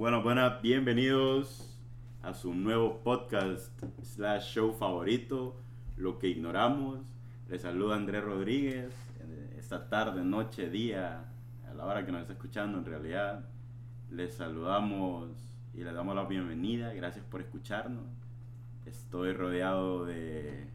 Buenas, 0.00 0.24
buenas, 0.24 0.62
bienvenidos 0.62 1.78
a 2.22 2.32
su 2.32 2.54
nuevo 2.54 3.02
podcast 3.04 3.70
slash 4.02 4.54
show 4.54 4.72
favorito, 4.72 5.60
Lo 5.98 6.18
que 6.18 6.28
ignoramos. 6.28 7.00
Les 7.50 7.60
saluda 7.60 7.96
Andrés 7.96 8.24
Rodríguez, 8.24 8.94
esta 9.58 9.90
tarde, 9.90 10.24
noche, 10.24 10.70
día, 10.70 11.26
a 11.68 11.74
la 11.74 11.84
hora 11.84 12.06
que 12.06 12.12
nos 12.12 12.22
está 12.22 12.32
escuchando 12.32 12.78
en 12.78 12.86
realidad. 12.86 13.50
Les 14.10 14.32
saludamos 14.32 15.28
y 15.74 15.84
les 15.84 15.92
damos 15.92 16.16
la 16.16 16.24
bienvenida, 16.24 16.94
gracias 16.94 17.26
por 17.26 17.42
escucharnos. 17.42 18.06
Estoy 18.86 19.34
rodeado 19.34 20.06
de 20.06 20.66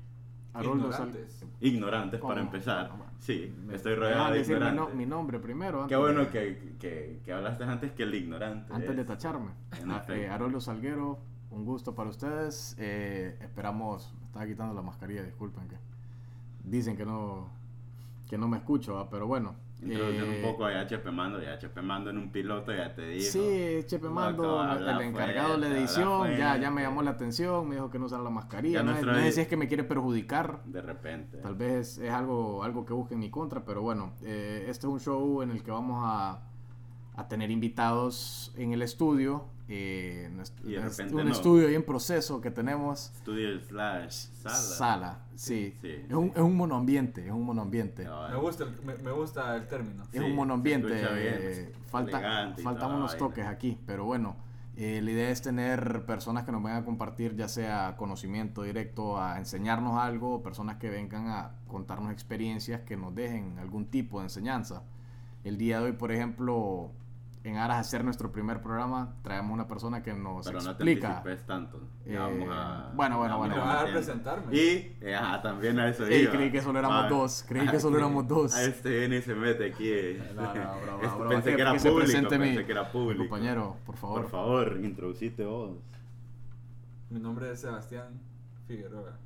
Haroldo 0.55 0.91
Sal- 0.91 1.07
Ignorantes. 1.09 1.45
ignorantes 1.61 2.21
para 2.21 2.41
empezar. 2.41 2.89
¿Cómo? 2.89 3.05
Sí, 3.19 3.53
estoy 3.71 3.93
me 3.93 3.99
rodeado 3.99 4.31
de 4.31 4.37
decir 4.39 4.55
mi, 4.55 4.59
no- 4.61 4.67
ignorantes. 4.69 4.95
mi 4.97 5.05
nombre 5.05 5.39
primero. 5.39 5.87
Qué 5.87 5.95
bueno 5.95 6.21
de- 6.21 6.27
que, 6.29 6.75
que, 6.79 7.19
que 7.23 7.33
hablaste 7.33 7.63
antes 7.63 7.91
que 7.91 8.03
el 8.03 8.13
ignorante. 8.15 8.73
Antes 8.73 8.95
de 8.95 9.03
tacharme. 9.05 9.51
Ah, 9.89 10.03
eh, 10.09 10.27
Haroldo 10.29 10.59
Salguero, 10.61 11.19
un 11.51 11.65
gusto 11.65 11.93
para 11.95 12.09
ustedes. 12.09 12.75
Eh, 12.79 13.37
esperamos, 13.41 14.13
me 14.19 14.25
estaba 14.25 14.45
quitando 14.45 14.73
la 14.73 14.81
mascarilla, 14.81 15.23
disculpen 15.23 15.67
que 15.67 15.75
dicen 16.63 16.95
que 16.97 17.05
no 17.05 17.47
que 18.29 18.37
no 18.37 18.47
me 18.47 18.57
escucho, 18.57 18.95
¿va? 18.95 19.09
pero 19.09 19.27
bueno. 19.27 19.55
Introducir 19.81 20.23
eh, 20.23 20.35
un 20.37 20.51
poco 20.51 20.65
a 20.65 20.79
HP 20.79 21.11
Mando, 21.11 21.43
y 21.43 21.45
HP 21.45 21.81
Mando 21.81 22.09
en 22.09 22.17
un 22.17 22.31
piloto 22.31 22.73
ya 22.73 22.95
te 22.95 23.07
dijo. 23.07 23.31
Sí, 23.31 23.85
No, 24.07 24.13
Mando, 24.13 24.63
el 24.73 25.01
encargado 25.01 25.57
de 25.57 25.69
la 25.69 25.77
edición, 25.77 26.35
ya, 26.37 26.57
ya 26.57 26.71
me 26.71 26.81
llamó 26.81 27.01
la 27.03 27.11
atención, 27.11 27.67
me 27.67 27.75
dijo 27.75 27.89
que 27.91 27.99
no 27.99 28.05
usara 28.05 28.23
la 28.23 28.29
mascarilla. 28.29 28.79
Ya 28.79 28.83
No, 28.83 28.91
es- 28.91 28.95
nuestro 29.03 29.11
no 29.13 29.19
sé 29.19 29.31
si 29.33 29.41
es 29.41 29.47
que 29.47 29.57
me 29.57 29.67
quiere 29.67 29.83
perjudicar, 29.83 30.61
De 30.65 30.81
repente. 30.81 31.37
Tal 31.37 31.55
vez 31.55 31.97
es 31.97 32.09
algo, 32.11 32.63
algo 32.63 32.85
que 32.85 32.93
busque 32.93 33.13
en 33.13 33.19
mi 33.19 33.29
contra, 33.29 33.63
pero 33.65 33.81
bueno, 33.81 34.13
eh, 34.23 34.65
este 34.69 34.87
es 34.87 34.93
un 34.93 34.99
show 34.99 35.41
en 35.41 35.51
el 35.51 35.61
que 35.61 35.71
vamos 35.71 36.01
a, 36.05 36.41
a 37.15 37.27
tener 37.27 37.51
invitados 37.51 38.53
en 38.57 38.71
el 38.73 38.81
estudio. 38.81 39.45
Eh, 39.67 40.29
Y 40.63 40.73
de 40.73 40.81
repente 40.81 41.15
un 41.15 41.25
no. 41.25 41.31
estudio 41.31 41.67
ahí 41.67 41.75
en 41.75 41.83
proceso 41.83 42.39
que 42.41 42.51
tenemos. 42.51 43.11
Studio 43.17 43.59
slash 43.61 44.11
sala. 44.41 44.55
Sala, 44.55 45.19
sí. 45.35 45.75
Sí, 45.81 45.87
es, 46.07 46.13
un, 46.13 46.25
sí. 46.27 46.31
es 46.35 46.41
un 46.41 46.55
monoambiente, 46.55 47.25
es 47.25 47.31
un 47.31 47.43
monoambiente. 47.43 48.07
Me 48.29 48.35
gusta, 48.37 48.63
el, 48.65 48.81
me, 48.83 48.95
me 48.97 49.11
gusta 49.11 49.55
el 49.55 49.67
término. 49.67 50.03
Es 50.03 50.09
Sí, 50.11 50.19
un 50.19 50.35
monoambiente. 50.35 50.89
eh, 50.93 51.71
falta, 51.87 52.53
faltan 52.63 52.91
unos 52.93 53.11
vaina. 53.11 53.17
toques 53.27 53.45
aquí, 53.47 53.77
pero 53.87 54.05
bueno. 54.05 54.35
eh, 54.77 55.01
la 55.01 55.09
idea 55.11 55.29
es 55.29 55.41
tener 55.41 56.05
personas 56.05 56.43
que 56.43 56.51
nos 56.51 56.61
vengan 56.61 56.81
a 56.81 56.85
compartir 56.85 57.35
ya 57.35 57.47
sea 57.47 57.95
conocimiento 57.97 58.61
directo, 58.63 59.17
a 59.19 59.37
enseñarnos 59.39 59.97
algo, 59.97 60.43
personas 60.43 60.77
que 60.77 60.89
vengan 60.89 61.27
a 61.29 61.51
contarnos 61.67 62.11
experiencias 62.11 62.81
que 62.81 62.97
nos 62.97 63.15
dejen 63.15 63.57
algún 63.57 63.85
tipo 63.87 64.19
de 64.19 64.25
enseñanza. 64.25 64.83
El 65.45 65.57
día 65.57 65.79
de 65.79 65.85
hoy, 65.85 65.91
por 65.93 66.11
ejemplo, 66.11 66.91
en 67.45 67.57
aras 67.57 67.77
de 67.77 67.81
hacer 67.81 68.03
nuestro 68.03 68.31
primer 68.31 68.59
programa, 68.59 69.13
traemos 69.21 69.53
una 69.53 69.67
persona 69.67 70.01
que 70.01 70.13
nos 70.13 70.45
Pero 70.47 70.57
no 70.61 70.65
te 70.65 70.71
explica. 70.71 71.17
anticipes 71.19 71.45
tanto. 71.45 71.77
Eh, 72.05 72.13
Ya 72.13 72.21
vamos 72.21 72.49
a. 72.51 72.91
bueno, 72.95 73.17
bueno, 73.19 73.37
bueno, 73.37 73.55
vamos 73.55 73.73
vas 73.75 73.83
a 73.83 73.93
presentarme. 73.93 74.55
Y, 74.55 74.97
eh, 74.99 75.15
ajá, 75.15 75.41
también 75.43 75.79
a 75.79 75.87
eso 75.87 76.09
iba. 76.09 76.31
creí 76.31 76.51
que 76.51 76.61
solo 76.61 76.79
éramos 76.79 77.05
Ah, 77.05 77.07
dos, 77.07 77.45
creí 77.47 77.67
que 77.67 77.79
solo 77.79 77.97
éramos 77.99 78.27
dos. 78.27 78.55
A 78.55 78.63
este 78.63 78.89
viene 78.99 79.17
y 79.17 79.21
se 79.21 79.35
mete 79.35 79.65
aquí. 79.71 80.17
No, 80.35 80.41
no, 80.41 80.53
broma, 80.53 80.97
Este, 81.03 81.15
broma, 81.17 81.29
pensé 81.29 81.55
que- 81.55 81.61
era 81.61 81.71
público. 81.75 82.37
mi- 82.37 82.37
Pensé 82.39 82.65
que 82.65 82.71
era 82.71 82.91
público. 82.91 83.23
compañero, 83.29 83.77
por 83.85 83.95
favor. 83.95 84.21
Por 84.23 84.31
favor, 84.31 84.79
introducite 84.83 85.45
vos. 85.45 85.77
Mi 87.11 87.19
nombre 87.19 87.51
es 87.51 87.61
Sebastián 87.61 88.19
Figueroa. 88.67 89.17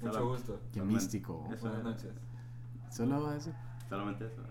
Mucho 0.00 0.12
Salam. 0.14 0.28
gusto. 0.28 0.60
Qué 0.72 0.80
místico. 0.80 1.46
Eso 1.52 1.68
Buenas 1.68 1.78
es. 1.78 1.84
noches. 1.84 2.12
¿Solo 2.90 3.22
vas 3.22 3.30
a 3.32 3.34
decir? 3.34 3.52
Solamente 3.90 4.26
eso. 4.26 4.42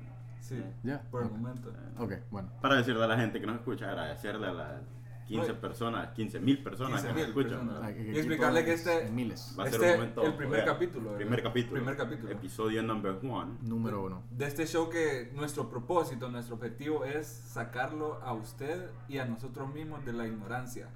Sí. 0.44 0.62
Ya. 0.84 1.02
por 1.10 1.24
el 1.24 1.30
momento. 1.32 1.72
Ok, 1.98 2.14
bueno. 2.30 2.50
Para 2.62 2.76
decirle 2.76 3.04
a 3.04 3.08
la 3.08 3.18
gente 3.18 3.40
que 3.40 3.48
nos 3.48 3.56
escucha, 3.56 3.90
agradecerle 3.90 4.48
a 4.48 4.54
las 4.54 4.82
15 5.26 5.54
No. 5.54 5.60
personas, 5.62 6.10
15 6.10 6.40
mil 6.42 6.62
personas 6.62 7.02
que 7.02 7.08
nos 7.08 7.16
15.000 7.18 7.28
escuchan. 7.30 7.66
personas. 7.68 7.92
Y 7.96 8.18
explicarle 8.18 8.66
que 8.66 8.74
este- 8.74 9.10
Miles. 9.10 9.56
Va 9.58 9.64
a 9.64 9.68
ser 9.68 9.76
Este 9.76 9.86
un 9.86 9.92
es 9.92 9.98
momento. 10.00 10.22
el 10.24 10.34
primer 10.36 10.60
joder. 10.60 10.66
capítulo, 10.74 11.04
¿verdad? 11.06 11.18
Primer 11.18 11.44
capítulo. 11.44 11.74
Primer 11.76 11.96
capítulo. 11.98 12.32
Episodio 12.32 12.84
number 12.84 13.20
one. 13.24 13.54
Número 13.62 14.04
uno. 14.04 14.22
De 14.32 14.46
este 14.46 14.68
show 14.68 14.90
que 14.90 15.32
nuestro 15.34 15.70
propósito, 15.70 16.28
nuestro 16.30 16.56
objetivo 16.56 17.06
es 17.06 17.26
sacarlo 17.26 18.22
a 18.22 18.34
usted 18.34 18.90
y 19.08 19.20
a 19.20 19.26
nosotros 19.26 19.74
mismos 19.74 20.04
de 20.06 20.12
la 20.12 20.28
ignorancia. 20.28 20.90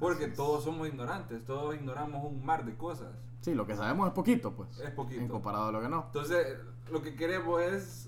Porque 0.00 0.26
todos 0.26 0.64
somos 0.64 0.88
ignorantes, 0.88 1.44
todos 1.44 1.74
ignoramos 1.76 2.24
un 2.24 2.44
mar 2.44 2.64
de 2.64 2.74
cosas. 2.74 3.08
Sí, 3.42 3.54
lo 3.54 3.64
que 3.66 3.76
sabemos 3.76 4.08
es 4.08 4.12
poquito, 4.14 4.52
pues. 4.54 4.76
Es 4.80 4.90
poquito. 4.90 5.20
En 5.20 5.28
comparado 5.28 5.68
a 5.68 5.72
lo 5.72 5.80
que 5.80 5.88
no. 5.88 6.04
Entonces, 6.06 6.56
lo 6.90 7.00
que 7.00 7.14
queremos 7.14 7.62
es 7.62 8.07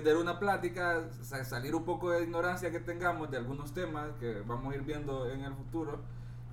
tener 0.00 0.16
una 0.16 0.38
plática, 0.38 1.04
sa- 1.22 1.44
salir 1.44 1.74
un 1.74 1.84
poco 1.84 2.10
de 2.10 2.22
ignorancia 2.24 2.70
que 2.70 2.80
tengamos 2.80 3.30
de 3.30 3.36
algunos 3.38 3.72
temas 3.72 4.10
que 4.20 4.40
vamos 4.46 4.72
a 4.72 4.76
ir 4.76 4.82
viendo 4.82 5.28
en 5.30 5.40
el 5.40 5.54
futuro 5.54 6.00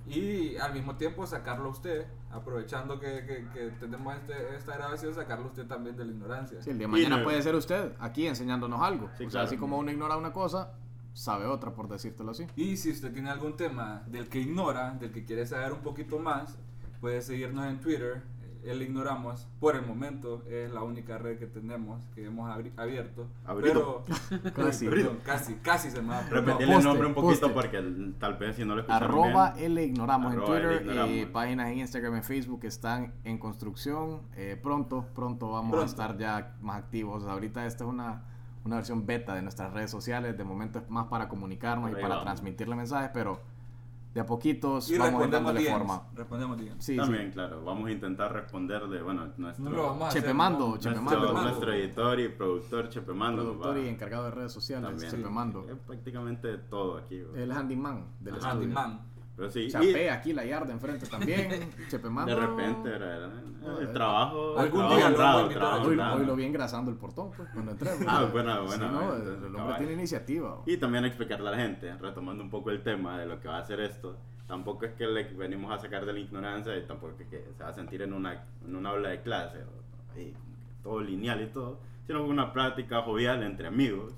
y 0.06 0.56
al 0.58 0.74
mismo 0.74 0.96
tiempo 0.96 1.26
sacarlo 1.26 1.66
a 1.68 1.72
usted, 1.72 2.06
aprovechando 2.30 3.00
que, 3.00 3.24
que- 3.24 3.48
que 3.54 3.70
tenemos 3.80 4.14
este- 4.16 4.54
esta 4.56 4.74
grabación, 4.76 5.14
sacarlo 5.14 5.46
a 5.46 5.48
usted 5.48 5.66
también 5.66 5.96
de 5.96 6.04
la 6.04 6.12
ignorancia. 6.12 6.60
Sí, 6.62 6.70
el 6.70 6.78
día 6.78 6.86
de 6.86 6.92
mañana 6.92 7.16
no- 7.18 7.24
puede 7.24 7.40
ser 7.42 7.54
usted 7.54 7.92
aquí 7.98 8.26
enseñándonos 8.26 8.82
algo. 8.82 9.06
Sí, 9.16 9.24
o 9.24 9.30
sea, 9.30 9.30
claro. 9.30 9.46
así 9.46 9.56
como 9.56 9.78
uno 9.78 9.90
ignora 9.90 10.16
una 10.18 10.32
cosa, 10.32 10.72
sabe 11.14 11.46
otra, 11.46 11.72
por 11.72 11.88
decírtelo 11.88 12.32
así. 12.32 12.46
Y 12.56 12.76
si 12.76 12.90
usted 12.90 13.12
tiene 13.12 13.30
algún 13.30 13.56
tema 13.56 14.02
del 14.06 14.28
que 14.28 14.40
ignora, 14.40 14.90
del 14.94 15.10
que 15.10 15.24
quiere 15.24 15.46
saber 15.46 15.72
un 15.72 15.80
poquito 15.80 16.18
más, 16.18 16.58
puede 17.00 17.22
seguirnos 17.22 17.64
en 17.66 17.80
Twitter. 17.80 18.22
El 18.64 18.80
ignoramos 18.82 19.46
por 19.60 19.76
el 19.76 19.82
momento, 19.86 20.42
es 20.48 20.70
la 20.72 20.82
única 20.82 21.18
red 21.18 21.38
que 21.38 21.46
tenemos, 21.46 22.02
que 22.14 22.24
hemos 22.24 22.50
abri- 22.50 22.72
abierto. 22.78 23.26
Abrido. 23.44 24.04
Pero 24.06 24.52
Casi. 24.54 24.88
Perdón, 24.88 25.18
casi, 25.22 25.54
casi 25.56 25.90
se 25.90 26.00
me 26.00 26.08
va. 26.08 26.22
Repetirle 26.22 26.66
poste, 26.74 26.78
el 26.78 26.84
nombre 26.84 27.06
un 27.08 27.14
poquito 27.14 27.40
poste. 27.40 27.54
porque 27.54 27.76
el- 27.76 28.14
tal 28.18 28.34
vez 28.38 28.56
si 28.56 28.64
no 28.64 28.74
lo 28.74 28.80
escucharon 28.80 29.08
Arroba 29.10 29.52
bien. 29.52 29.66
L 29.72 29.84
ignoramos 29.84 30.32
en 30.32 30.38
Arroba 30.40 30.54
Twitter 30.60 30.80
ignoramos. 30.82 31.10
y 31.16 31.26
páginas 31.26 31.68
en 31.70 31.78
Instagram 31.80 32.16
y 32.16 32.22
Facebook 32.22 32.60
que 32.60 32.66
están 32.68 33.12
en 33.24 33.38
construcción. 33.38 34.22
Eh, 34.34 34.58
pronto, 34.62 35.06
pronto 35.14 35.50
vamos 35.50 35.82
a 35.82 35.84
estar 35.84 36.16
ya 36.16 36.56
más 36.60 36.78
activos. 36.78 37.24
Ahorita 37.24 37.66
esta 37.66 37.84
es 37.84 37.90
una, 37.90 38.22
una 38.64 38.76
versión 38.76 39.04
beta 39.04 39.34
de 39.34 39.42
nuestras 39.42 39.72
redes 39.74 39.90
sociales. 39.90 40.38
De 40.38 40.44
momento 40.44 40.78
es 40.78 40.88
más 40.88 41.06
para 41.08 41.28
comunicarnos 41.28 41.90
y 41.90 41.94
para 41.94 42.08
vamos. 42.08 42.24
transmitirle 42.24 42.76
mensajes, 42.76 43.10
pero 43.12 43.40
de 44.14 44.20
a 44.20 44.26
poquitos 44.26 44.88
Y 44.90 44.96
vamos 44.96 45.28
dándole 45.28 45.60
forma. 45.68 46.02
Respondemos 46.14 46.56
DMs. 46.56 46.84
Sí, 46.84 46.96
También, 46.96 47.32
claro, 47.32 47.64
vamos 47.64 47.88
a 47.88 47.90
intentar 47.90 48.32
responder 48.32 48.86
de, 48.86 49.02
bueno, 49.02 49.26
nuestro, 49.36 49.64
No 49.64 49.70
lo 49.70 49.82
vamos 49.88 50.08
a 50.08 50.12
Chepe 50.12 50.26
hacer, 50.26 50.34
Mando, 50.36 50.68
¿no? 50.68 50.76
Chepe 50.78 50.94
nuestro, 51.00 51.20
Mando. 51.32 51.42
nuestro 51.42 51.72
editor 51.72 52.20
y 52.20 52.28
productor 52.28 52.88
Chepe 52.88 53.12
sí. 53.12 53.18
Mando. 53.18 53.42
nos 53.42 53.52
Productor 53.52 53.76
va- 53.76 53.80
y 53.80 53.88
encargado 53.88 54.24
de 54.26 54.30
redes 54.30 54.52
sociales, 54.52 54.88
también. 54.88 55.10
Chepe 55.10 55.28
Mando. 55.28 55.66
Es 55.68 55.76
prácticamente 55.78 56.58
todo 56.58 56.96
aquí. 56.98 57.20
güey. 57.22 57.42
El 57.42 57.50
handyman 57.52 58.04
del 58.20 58.34
Ajá, 58.36 58.50
estudio. 58.52 58.62
Handyman. 58.78 59.13
Pero 59.36 59.50
sí, 59.50 59.60
y 59.62 59.70
Chapé 59.70 60.10
aquí 60.10 60.32
la 60.32 60.44
yarda 60.44 60.72
enfrente 60.72 61.06
también. 61.06 61.48
Chepe 61.90 62.08
de 62.08 62.34
repente 62.36 62.88
era, 62.88 63.16
era- 63.16 63.28
No, 63.60 63.80
el 63.80 63.92
trabajo. 63.92 64.58
algún 64.58 64.78
trabajo 64.80 64.96
día 64.96 65.06
honrado, 65.08 65.48
trabajo 65.48 65.82
Hoy, 65.82 65.88
honrado. 65.92 66.16
hoy 66.20 66.26
lo 66.26 66.36
vi 66.36 66.44
engrasando 66.44 66.90
el 66.92 66.96
portón, 66.96 67.32
pues, 67.36 67.48
cuando 67.52 67.72
entré. 67.72 67.90
Ah, 68.06 68.28
buena, 68.30 68.60
buena, 68.60 68.74
Sí, 68.88 68.92
no, 68.92 69.06
buena, 69.06 69.14
el, 69.24 69.44
el 69.46 69.56
hombre 69.56 69.76
tiene 69.78 69.92
iniciativa. 69.94 70.62
Y 70.66 70.76
también 70.76 71.04
explicarle 71.04 71.48
a 71.48 71.52
la 71.52 71.56
gente, 71.58 71.92
retomando 71.96 72.44
un 72.44 72.50
poco 72.50 72.70
el 72.70 72.82
tema 72.82 73.18
de 73.18 73.26
lo 73.26 73.40
que 73.40 73.48
va 73.48 73.58
a 73.58 73.64
ser 73.64 73.80
esto, 73.80 74.16
tampoco 74.46 74.84
es 74.84 74.92
que 74.92 75.06
le 75.06 75.24
venimos 75.24 75.72
a 75.72 75.78
sacar 75.80 76.06
de 76.06 76.12
la 76.12 76.18
ignorancia 76.20 76.76
y 76.76 76.82
tampoco 76.82 77.14
es 77.20 77.26
que 77.28 77.44
se 77.56 77.62
va 77.64 77.70
a 77.70 77.74
sentir 77.74 78.02
en 78.02 78.12
una, 78.12 78.44
en 78.64 78.76
una 78.76 78.90
aula 78.90 79.08
de 79.08 79.20
clase, 79.22 79.58
ahí 80.14 80.32
todo 80.82 81.00
lineal 81.00 81.42
y 81.42 81.46
todo, 81.46 81.80
sino 82.06 82.22
una 82.24 82.52
plática 82.52 83.02
jovial 83.02 83.42
entre 83.42 83.66
amigos. 83.66 84.12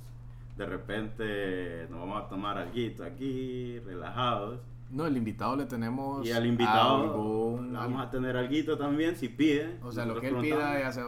De 0.58 0.66
repente 0.66 1.86
nos 1.90 2.00
vamos 2.00 2.22
a 2.24 2.28
tomar 2.28 2.58
algo 2.58 3.04
aquí, 3.04 3.78
relajados. 3.80 4.60
No, 4.90 5.06
el 5.06 5.16
invitado 5.16 5.56
le 5.56 5.66
tenemos. 5.66 6.26
Y 6.26 6.32
al 6.32 6.46
invitado 6.46 6.96
algún- 7.02 7.72
vamos 7.72 8.00
a 8.06 8.10
tener 8.10 8.36
algo 8.36 8.76
también 8.78 9.16
si 9.16 9.28
pide. 9.28 9.78
O 9.82 9.90
sea, 9.92 10.04
lo 10.06 10.20
que 10.20 10.28
él 10.28 10.36
pida, 10.40 10.78
ya 10.80 10.92
sea. 10.92 11.04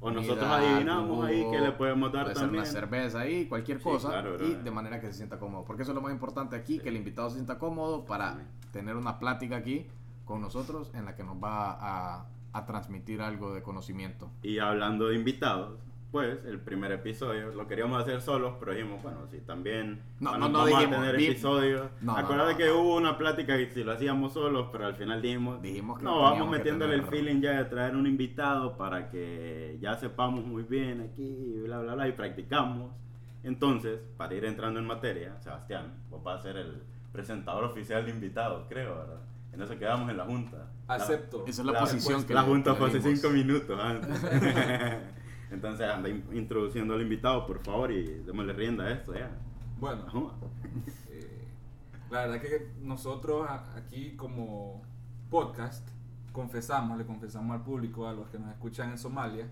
O 0.00 0.12
nosotros 0.12 0.48
adivinamos 0.48 1.24
ahí 1.24 1.44
que 1.50 1.58
le 1.60 1.72
podemos 1.72 2.12
dar 2.12 2.24
puede 2.26 2.36
ser 2.36 2.48
una 2.48 2.64
cerveza 2.64 3.18
ahí, 3.20 3.46
cualquier 3.46 3.78
Sí, 3.78 3.84
cosa. 3.84 4.08
claro, 4.10 4.36
y 4.44 4.54
de 4.54 4.70
manera 4.70 5.00
que 5.00 5.08
se 5.08 5.14
sienta 5.14 5.40
cómodo. 5.40 5.64
Porque 5.64 5.82
eso 5.82 5.90
es 5.90 5.96
lo 5.96 6.00
más 6.02 6.12
importante 6.12 6.54
aquí, 6.54 6.74
Sí. 6.76 6.80
que 6.80 6.88
el 6.90 6.96
invitado 6.96 7.28
se 7.30 7.34
sienta 7.36 7.58
cómodo 7.58 8.04
para 8.04 8.34
Sí. 8.34 8.40
tener 8.72 8.94
una 8.96 9.18
plática 9.18 9.56
aquí 9.56 9.86
con 10.24 10.40
nosotros 10.40 10.92
en 10.94 11.04
la 11.04 11.16
que 11.16 11.24
nos 11.24 11.36
va 11.42 11.72
a, 11.72 12.26
a 12.52 12.64
transmitir 12.66 13.20
algo 13.22 13.52
de 13.52 13.62
conocimiento. 13.62 14.30
Y 14.44 14.60
hablando 14.60 15.08
de 15.08 15.16
invitados, 15.16 15.80
pues 16.10 16.38
el 16.46 16.58
primer 16.58 16.90
episodio 16.92 17.52
lo 17.52 17.66
queríamos 17.68 18.00
hacer 18.00 18.22
solos, 18.22 18.54
pero 18.58 18.72
dijimos, 18.72 19.02
bueno, 19.02 19.26
si 19.30 19.38
también 19.40 20.00
No, 20.20 20.30
bueno, 20.30 20.46
no, 20.48 20.52
no 20.52 20.58
vamos 20.60 20.78
dijimos, 20.78 20.96
a 20.96 21.00
tener 21.02 21.16
di- 21.18 21.26
episodios. 21.26 21.90
No, 22.00 22.16
Acuérdate 22.16 22.52
no, 22.52 22.58
que 22.58 22.66
no. 22.66 22.78
hubo 22.80 22.96
una 22.96 23.18
plática 23.18 23.56
que 23.58 23.70
si 23.70 23.84
lo 23.84 23.92
hacíamos 23.92 24.32
solos, 24.32 24.68
pero 24.72 24.86
al 24.86 24.94
final 24.96 25.20
dijimos, 25.20 25.60
Dijimos 25.60 25.98
que 25.98 26.04
no, 26.04 26.22
vamos 26.22 26.48
metiéndole 26.50 26.94
el 26.94 27.02
feeling 27.04 27.40
ya 27.42 27.58
de 27.58 27.64
traer 27.66 27.94
un 27.94 28.06
invitado 28.06 28.76
para 28.78 29.10
que 29.10 29.76
ya 29.82 29.96
sepamos 29.96 30.44
muy 30.46 30.62
bien 30.62 31.02
aquí, 31.02 31.60
bla, 31.64 31.80
bla, 31.80 31.94
bla, 31.94 32.08
y 32.08 32.12
practicamos. 32.12 32.90
Entonces, 33.44 34.00
para 34.16 34.34
ir 34.34 34.44
entrando 34.46 34.80
en 34.80 34.86
materia, 34.86 35.38
Sebastián, 35.40 35.92
vos 36.10 36.22
vas 36.24 36.40
a 36.40 36.42
ser 36.42 36.56
el 36.56 36.82
presentador 37.12 37.64
oficial 37.64 38.04
de 38.04 38.10
invitados, 38.12 38.64
creo, 38.68 38.94
¿verdad? 38.96 39.20
En 39.52 39.62
eso 39.62 39.78
quedamos 39.78 40.10
en 40.10 40.16
la 40.16 40.24
junta. 40.24 40.56
La- 40.88 40.94
Acepto. 40.94 41.44
Esa 41.46 41.62
es 41.62 41.66
la 41.66 41.78
posición 41.80 42.24
que 42.24 42.32
la 42.34 42.42
junta 42.42 42.74
fue 42.74 42.88
hace 42.88 43.00
cinco 43.02 43.28
minutos 43.30 43.78
antes. 43.78 44.08
Entonces 45.50 45.88
anda 45.88 46.08
in- 46.08 46.24
introduciendo 46.32 46.94
al 46.94 47.02
invitado, 47.02 47.46
por 47.46 47.58
favor, 47.64 47.90
y 47.92 48.04
démosle 48.24 48.52
rienda 48.52 48.84
a 48.84 48.90
esto 48.92 49.14
ya. 49.14 49.30
Bueno, 49.80 50.32
eh, 51.10 51.48
La 52.10 52.26
verdad 52.26 52.40
que 52.40 52.72
nosotros 52.82 53.48
aquí 53.76 54.16
como 54.16 54.82
podcast 55.30 55.86
confesamos, 56.32 56.98
le 56.98 57.04
confesamos 57.06 57.54
al 57.56 57.62
público, 57.62 58.06
a 58.08 58.12
los 58.12 58.28
que 58.28 58.38
nos 58.38 58.50
escuchan 58.50 58.90
en 58.90 58.98
Somalia, 58.98 59.46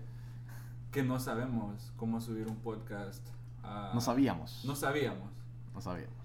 que 0.91 1.03
no 1.03 1.19
sabemos 1.19 1.91
cómo 1.97 2.19
subir 2.21 2.47
un 2.47 2.57
podcast. 2.57 3.25
a- 3.63 3.91
No 3.93 3.99
sabíamos. 4.01 4.63
No 4.65 4.75
sabíamos. 4.75 5.29
No 5.73 5.81
sabíamos. 5.81 6.15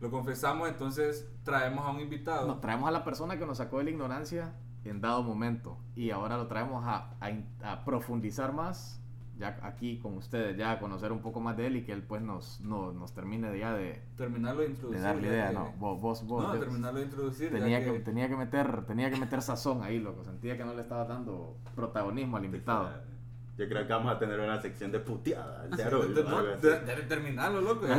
Lo 0.00 0.10
confesamos, 0.10 0.68
entonces 0.68 1.26
traemos 1.44 1.84
a 1.86 1.90
un 1.90 2.00
invitado. 2.00 2.46
No, 2.46 2.58
traemos 2.58 2.88
a 2.88 2.92
la 2.92 3.04
persona 3.04 3.38
que 3.38 3.46
nos 3.46 3.56
sacó 3.58 3.78
de 3.78 3.84
la 3.84 3.90
ignorancia 3.90 4.52
en 4.84 5.00
dado 5.00 5.22
momento 5.22 5.76
y 5.96 6.10
ahora 6.10 6.36
lo 6.36 6.46
traemos 6.46 6.84
a, 6.86 7.10
a 7.20 7.72
a 7.72 7.84
profundizar 7.84 8.52
más 8.52 9.00
ya 9.38 9.56
aquí 9.62 9.98
con 9.98 10.16
ustedes, 10.16 10.56
ya 10.56 10.72
a 10.72 10.80
conocer 10.80 11.12
un 11.12 11.20
poco 11.20 11.38
más 11.40 11.56
de 11.56 11.68
él 11.68 11.76
y 11.76 11.84
que 11.84 11.92
él 11.92 12.02
pues 12.02 12.20
nos, 12.22 12.60
no- 12.60 12.92
nos 12.92 13.12
termine 13.14 13.48
de 13.50 13.60
ya 13.60 13.72
de, 13.72 14.02
terminarlo 14.16 14.62
de 14.62 14.66
de 14.66 14.72
introducir. 14.72 15.00
darle 15.02 15.22
ya 15.22 15.28
idea, 15.28 15.48
que- 15.48 15.54
¿no? 15.54 15.72
Vos, 15.78 16.00
vos, 16.00 16.26
vos. 16.26 16.42
No, 16.44 16.52
de- 16.54 16.58
terminarlo 16.58 16.98
de 16.98 17.04
introducir. 17.04 17.50
tenía, 17.52 17.84
que, 17.84 18.00
tenía, 18.00 18.28
que 18.28 18.36
meter, 18.36 18.84
tenía 18.86 19.10
que 19.10 19.16
meter 19.16 19.40
sazón 19.40 19.82
ahí, 19.84 20.00
loco. 20.00 20.24
Sentía 20.24 20.56
que 20.56 20.64
no 20.64 20.74
le 20.74 20.82
estaba 20.82 21.04
dando 21.04 21.56
protagonismo 21.76 22.36
al 22.36 22.44
invitado. 22.46 22.90
Yo 23.56 23.68
creo 23.68 23.86
que 23.86 23.92
vamos 23.92 24.12
a 24.12 24.18
tener 24.18 24.40
una 24.40 24.60
sección 24.60 24.90
de 24.90 24.98
puteadas. 25.00 25.70
de 25.70 25.76
de- 26.08 26.22
de- 26.60 26.80
de- 26.80 26.96
de 26.96 27.02
terminarlo, 27.02 27.60
loco. 27.60 27.86
Que 27.86 27.92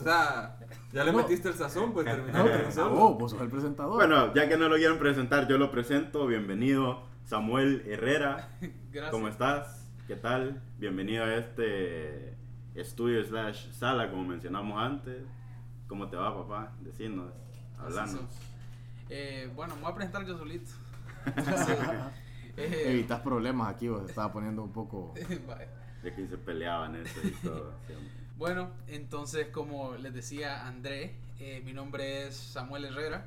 o 0.00 0.04
sea, 0.04 0.56
ya 0.92 1.04
le 1.04 1.12
No. 1.12 1.18
metiste 1.18 1.48
el 1.48 1.54
sazón, 1.54 1.92
pues 1.92 2.06
No, 2.06 2.12
terminalo 2.12 2.44
pero 2.44 2.64
tú 2.66 2.72
solo. 2.72 2.90
vos, 3.14 3.30
sos 3.32 3.40
el 3.40 3.48
presentador. 3.48 3.94
Bueno, 3.94 4.34
ya 4.34 4.48
que 4.48 4.56
no 4.56 4.68
lo 4.68 4.76
quieren 4.76 4.98
presentar, 4.98 5.48
yo 5.48 5.58
lo 5.58 5.70
presento. 5.70 6.26
Bienvenido, 6.26 7.02
Samuel 7.24 7.82
Herrera. 7.86 8.48
Gracias. 8.90 9.10
¿Cómo 9.10 9.28
estás? 9.28 9.88
¿Qué 10.06 10.16
tal? 10.16 10.62
Bienvenido 10.78 11.24
a 11.24 11.34
este 11.36 12.36
estudio 12.74 13.24
slash 13.24 13.70
sala, 13.72 14.10
como 14.10 14.24
mencionamos 14.24 14.78
antes. 14.82 15.22
¿Cómo 15.86 16.08
te 16.08 16.16
va, 16.16 16.34
papá? 16.36 16.72
Así 17.78 18.12
sos. 18.16 18.38
Eh, 19.08 19.50
bueno, 19.54 19.74
me 19.76 19.82
voy 19.82 19.92
a 19.92 19.94
presentar 19.94 20.24
yo 20.26 20.36
solito. 20.38 20.70
Eh, 22.54 22.82
Evitas 22.92 23.20
problemas 23.20 23.74
aquí, 23.74 23.88
vos 23.88 24.06
estaba 24.06 24.30
poniendo 24.30 24.62
un 24.62 24.72
poco... 24.72 25.14
De 26.02 26.14
que 26.14 26.26
se 26.28 26.36
peleaban 26.36 26.94
eso 26.96 27.18
y 27.26 27.30
todo. 27.30 27.72
siempre. 27.86 28.21
Bueno, 28.42 28.70
entonces 28.88 29.46
como 29.52 29.94
les 29.94 30.12
decía 30.12 30.66
André, 30.66 31.14
eh, 31.38 31.62
mi 31.64 31.72
nombre 31.72 32.26
es 32.26 32.34
Samuel 32.34 32.86
Herrera, 32.86 33.24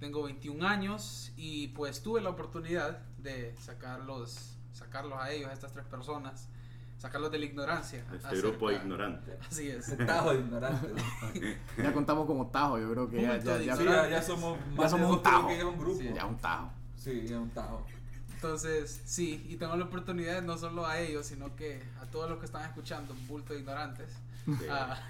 tengo 0.00 0.22
21 0.22 0.66
años 0.66 1.32
y 1.36 1.68
pues 1.68 2.02
tuve 2.02 2.22
la 2.22 2.30
oportunidad 2.30 2.96
de 3.18 3.54
sacarlos, 3.60 4.56
sacarlos 4.72 5.18
a 5.20 5.30
ellos, 5.32 5.50
a 5.50 5.52
estas 5.52 5.72
tres 5.74 5.84
personas, 5.84 6.48
sacarlos 6.96 7.30
de 7.30 7.40
la 7.40 7.44
ignorancia. 7.44 8.02
Este 8.14 8.36
grupo 8.40 8.68
acerca- 8.68 8.84
ignorante. 8.84 9.38
Así 9.50 9.68
es. 9.68 9.94
Tajo 10.06 10.32
de 10.32 10.40
ignorante. 10.40 10.88
Ya 11.76 11.92
contamos 11.92 12.24
como 12.26 12.46
tajo, 12.46 12.78
yo 12.78 12.90
creo 12.90 13.10
que 13.10 13.20
ya, 13.20 13.36
ya, 13.36 13.58
de 13.58 13.66
ya, 13.66 13.76
Sí, 13.76 13.84
ya, 13.84 14.08
ya 14.08 14.22
somos 14.22 14.58
más 14.70 14.78
ya 14.84 14.88
somos 14.88 15.08
de 15.10 15.16
un 15.16 15.22
tajo. 15.22 15.48
que 15.48 15.58
ya 15.58 15.66
un 15.66 15.78
grupo. 15.78 16.00
Sí, 16.00 16.10
ya 16.14 16.24
un 16.24 16.38
tajo. 16.38 16.70
Sí, 16.96 17.26
ya 17.28 17.38
un 17.38 17.50
tajo. 17.50 17.84
Entonces, 18.32 19.02
sí, 19.04 19.44
y 19.46 19.56
tengo 19.56 19.76
la 19.76 19.84
oportunidad 19.84 20.40
no 20.40 20.56
solo 20.56 20.86
a 20.86 20.98
ellos, 21.00 21.26
sino 21.26 21.54
que 21.54 21.82
a 22.00 22.06
todos 22.06 22.30
los 22.30 22.38
que 22.38 22.46
están 22.46 22.62
escuchando, 22.64 23.12
un 23.12 23.26
bulto 23.28 23.52
de 23.52 23.58
ignorantes, 23.60 24.08
Sí. 24.58 24.66
a- 24.70 25.08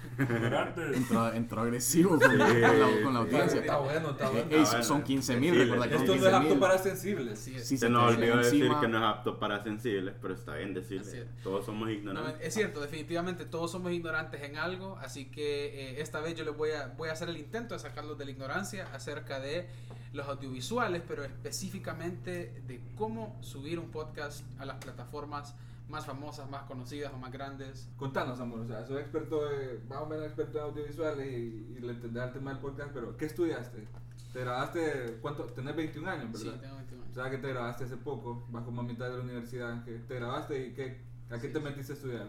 Entró, 0.93 1.33
entró 1.33 1.61
agresivo 1.61 2.19
con, 2.19 2.37
la, 2.37 2.47
Sí, 2.47 2.53
con 2.53 2.61
la- 2.61 3.03
con 3.03 3.13
la 3.13 3.19
sí, 3.21 3.25
audiencia. 3.35 3.59
Está 3.61 3.77
bueno, 3.77 4.09
está 4.11 4.25
Eh, 4.27 4.29
bueno. 4.31 4.47
ey, 4.51 4.57
Ah, 4.65 4.67
bueno. 4.69 4.83
son 4.83 5.03
15 5.03 5.37
mil, 5.37 5.55
recuerda 5.55 5.87
que 5.87 5.95
Esto 5.95 6.07
no 6.07 6.13
es 6.13 6.19
15 6.21 6.35
apto 6.35 6.59
para 6.59 6.77
sensibles. 6.77 7.39
Sí, 7.39 7.59
Se 7.59 7.77
se 7.77 7.89
nos 7.89 8.13
olvidó 8.15 8.37
decir 8.37 8.61
encima. 8.63 8.81
que 8.81 8.87
no 8.87 8.97
es 8.97 9.03
apto 9.03 9.39
para 9.39 9.63
sensibles, 9.63 10.15
pero 10.21 10.33
está 10.33 10.55
bien 10.55 10.73
decirle. 10.73 11.21
es. 11.21 11.25
Todos 11.43 11.65
somos 11.65 11.87
No, 11.87 11.93
ignorantes. 11.93 12.35
es 12.47 12.53
cierto, 12.53 12.81
definitivamente 12.81 13.45
todos 13.45 13.71
somos 13.71 13.91
ignorantes 13.91 14.41
en 14.43 14.57
algo, 14.57 14.97
así 15.01 15.25
que 15.31 15.91
eh, 15.91 16.01
esta 16.01 16.19
vez 16.19 16.35
yo 16.35 16.43
les 16.43 16.55
voy 16.55 16.71
a, 16.71 16.87
voy 16.97 17.09
a 17.09 17.13
hacer 17.13 17.29
el 17.29 17.37
intento 17.37 17.73
de 17.75 17.79
sacarlos 17.79 18.17
de 18.17 18.25
la 18.25 18.31
ignorancia 18.31 18.87
acerca 18.93 19.39
de 19.39 19.67
los 20.11 20.27
audiovisuales, 20.27 21.01
pero 21.07 21.23
específicamente 21.23 22.61
de 22.67 22.81
cómo 22.97 23.37
subir 23.41 23.79
un 23.79 23.89
podcast 23.91 24.43
a 24.59 24.65
las 24.65 24.77
plataformas 24.77 25.55
más 25.89 26.05
famosas, 26.05 26.49
más 26.49 26.63
conocidas 26.63 27.11
o 27.13 27.17
más 27.17 27.31
grandes. 27.31 27.89
Contanos, 27.97 28.39
amor, 28.39 28.59
o 28.61 28.67
sea, 28.67 28.85
soy 28.85 28.97
experto, 28.97 29.45
de, 29.49 29.79
más 29.89 29.99
o 30.01 30.05
menos 30.05 30.25
experto 30.25 30.57
en 30.59 30.63
audiovisuales 30.65 31.27
y, 31.31 31.75
y 31.77 31.79
le 31.81 31.91
entendés 31.93 32.23
el 32.23 32.33
tema 32.33 32.51
del 32.51 32.59
podcast, 32.59 32.91
pero 32.93 33.17
¿qué 33.17 33.25
estudiaste? 33.25 33.87
¿Te 34.33 34.41
grabaste, 34.41 35.17
cuánto? 35.21 35.45
Tenés 35.45 35.75
21 35.75 36.09
años, 36.09 36.39
Sí, 36.39 36.45
¿verdad? 36.45 36.61
tengo 36.61 36.75
21 36.75 37.01
O 37.01 37.05
años. 37.05 37.15
sea, 37.15 37.29
que 37.31 37.37
te 37.39 37.49
grabaste 37.49 37.83
hace 37.85 37.97
poco, 37.97 38.45
como 38.51 38.81
a 38.81 38.83
mitad 38.83 39.09
de 39.09 39.17
la 39.17 39.23
universidad, 39.23 39.83
que 39.83 39.93
te 39.93 40.15
grabaste 40.15 40.67
y 40.67 40.73
qué, 40.73 41.01
¿a 41.31 41.39
qué 41.39 41.47
Sí, 41.47 41.53
te 41.53 41.59
sí. 41.59 41.65
metiste 41.65 41.93
a 41.93 41.95
estudiar? 41.95 42.27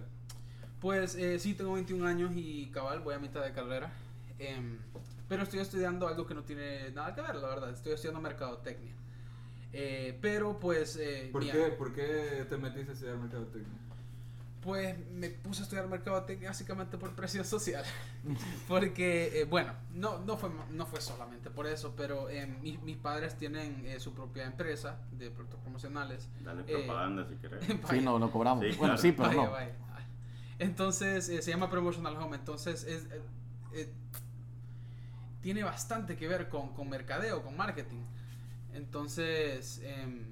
Pues 0.80 1.14
eh, 1.16 1.38
sí, 1.38 1.52
tengo 1.54 1.74
21 1.74 2.06
años 2.06 2.32
y 2.34 2.70
cabal, 2.70 3.00
voy 3.00 3.14
a 3.14 3.18
mitad 3.18 3.44
de 3.44 3.52
carrera. 3.52 3.92
Em, 4.38 4.78
pero 5.28 5.42
estoy 5.42 5.60
estudiando 5.60 6.08
algo 6.08 6.26
que 6.26 6.32
no 6.34 6.42
tiene 6.42 6.90
nada 6.92 7.14
que 7.14 7.20
ver, 7.20 7.36
la 7.36 7.48
verdad. 7.48 7.70
Estoy 7.70 7.92
estudiando 7.92 8.20
mercadotecnia. 8.22 8.94
Eh, 9.72 10.18
pero 10.20 10.58
pues... 10.58 10.96
eh, 10.96 11.28
¿Por 11.32 11.48
qué, 11.48 11.58
¿Por 11.78 11.92
qué 11.92 12.46
te 12.48 12.56
metiste 12.56 12.90
a 12.90 12.94
estudiar 12.94 13.16
mercadotecnia? 13.18 13.78
Pues 14.62 14.94
me 15.12 15.30
puse 15.30 15.62
a 15.62 15.64
estudiar 15.64 15.86
mercadotecnia 15.88 16.50
básicamente 16.50 16.98
por 16.98 17.12
presión 17.14 17.46
social. 17.46 17.82
Porque, 18.68 19.40
eh, 19.40 19.44
bueno, 19.44 19.72
no, 19.94 20.18
no, 20.18 20.36
fue, 20.36 20.50
no 20.72 20.84
fue 20.84 21.00
solamente 21.00 21.48
por 21.48 21.66
eso, 21.66 21.94
pero 21.96 22.28
eh, 22.28 22.46
mi- 22.46 22.76
mis 22.78 22.98
padres 22.98 23.38
tienen 23.38 23.86
eh, 23.86 23.98
su 24.00 24.12
propia 24.12 24.44
empresa 24.44 24.98
de 25.12 25.30
productos 25.30 25.60
promocionales. 25.60 26.28
Dale 26.44 26.60
Eh, 26.66 26.84
propaganda 26.84 27.26
si 27.26 27.36
querés. 27.36 27.64
Sí, 27.90 28.00
no, 28.02 28.18
no 28.18 28.30
cobramos. 28.30 28.62
Sí, 28.64 28.72
bueno, 28.72 28.94
claro. 28.94 28.98
sí, 28.98 29.12
pero 29.12 29.28
vaya, 29.28 29.44
no. 29.44 29.50
vaya. 29.52 29.74
Entonces, 30.58 31.28
eh, 31.30 31.40
se 31.40 31.50
llama 31.50 31.70
Promotional 31.70 32.14
Home. 32.18 32.36
Entonces, 32.36 32.84
es, 32.84 33.04
eh, 33.06 33.22
eh, 33.72 33.88
tiene 35.40 35.62
bastante 35.62 36.16
que 36.16 36.28
ver 36.28 36.50
con, 36.50 36.74
con 36.74 36.88
mercadeo, 36.90 37.42
con 37.42 37.56
marketing. 37.56 38.02
Entonces, 38.74 39.80
em, 39.84 40.24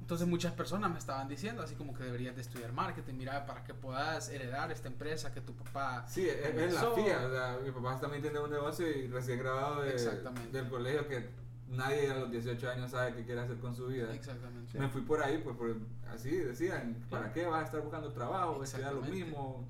entonces 0.00 0.26
muchas 0.28 0.52
personas 0.52 0.90
me 0.90 0.98
estaban 0.98 1.28
diciendo 1.28 1.62
así 1.62 1.74
como 1.76 1.94
que 1.94 2.02
deberías 2.04 2.34
de 2.36 2.42
estudiar 2.42 2.72
marketing, 2.72 3.14
mira, 3.14 3.46
para 3.46 3.64
que 3.64 3.72
puedas 3.72 4.28
heredar 4.28 4.70
esta 4.70 4.88
empresa 4.88 5.32
que 5.32 5.40
tu 5.40 5.54
papá... 5.54 6.04
Sí, 6.06 6.28
es, 6.28 6.36
es 6.54 6.74
la. 6.74 6.80
FIA, 6.94 7.26
o 7.26 7.30
sea, 7.30 7.58
mi 7.64 7.70
papá 7.70 7.98
también 7.98 8.20
tiene 8.22 8.38
un 8.38 8.50
negocio 8.50 8.86
y 8.86 9.06
recién 9.08 9.38
graduado 9.38 9.82
de- 9.82 9.92
del 10.52 10.68
colegio 10.68 11.08
que 11.08 11.28
nadie 11.68 12.10
a 12.10 12.14
los 12.18 12.30
18 12.30 12.70
años 12.70 12.90
sabe 12.90 13.14
qué 13.14 13.24
quiere 13.24 13.40
hacer 13.40 13.58
con 13.58 13.74
su 13.74 13.86
vida. 13.86 14.12
Exactamente. 14.14 14.78
Me 14.78 14.88
fui 14.88 15.02
por 15.02 15.22
ahí, 15.22 15.38
pues 15.38 15.56
por, 15.56 15.76
así 16.12 16.30
decían, 16.30 16.96
¿para 17.10 17.32
qué 17.32 17.46
vas 17.46 17.62
a 17.62 17.64
estar 17.66 17.80
buscando 17.80 18.12
trabajo? 18.12 18.62
Estudiar 18.62 18.92
lo 18.92 19.00
Exactamente. 19.00 19.24
mismo, 19.26 19.68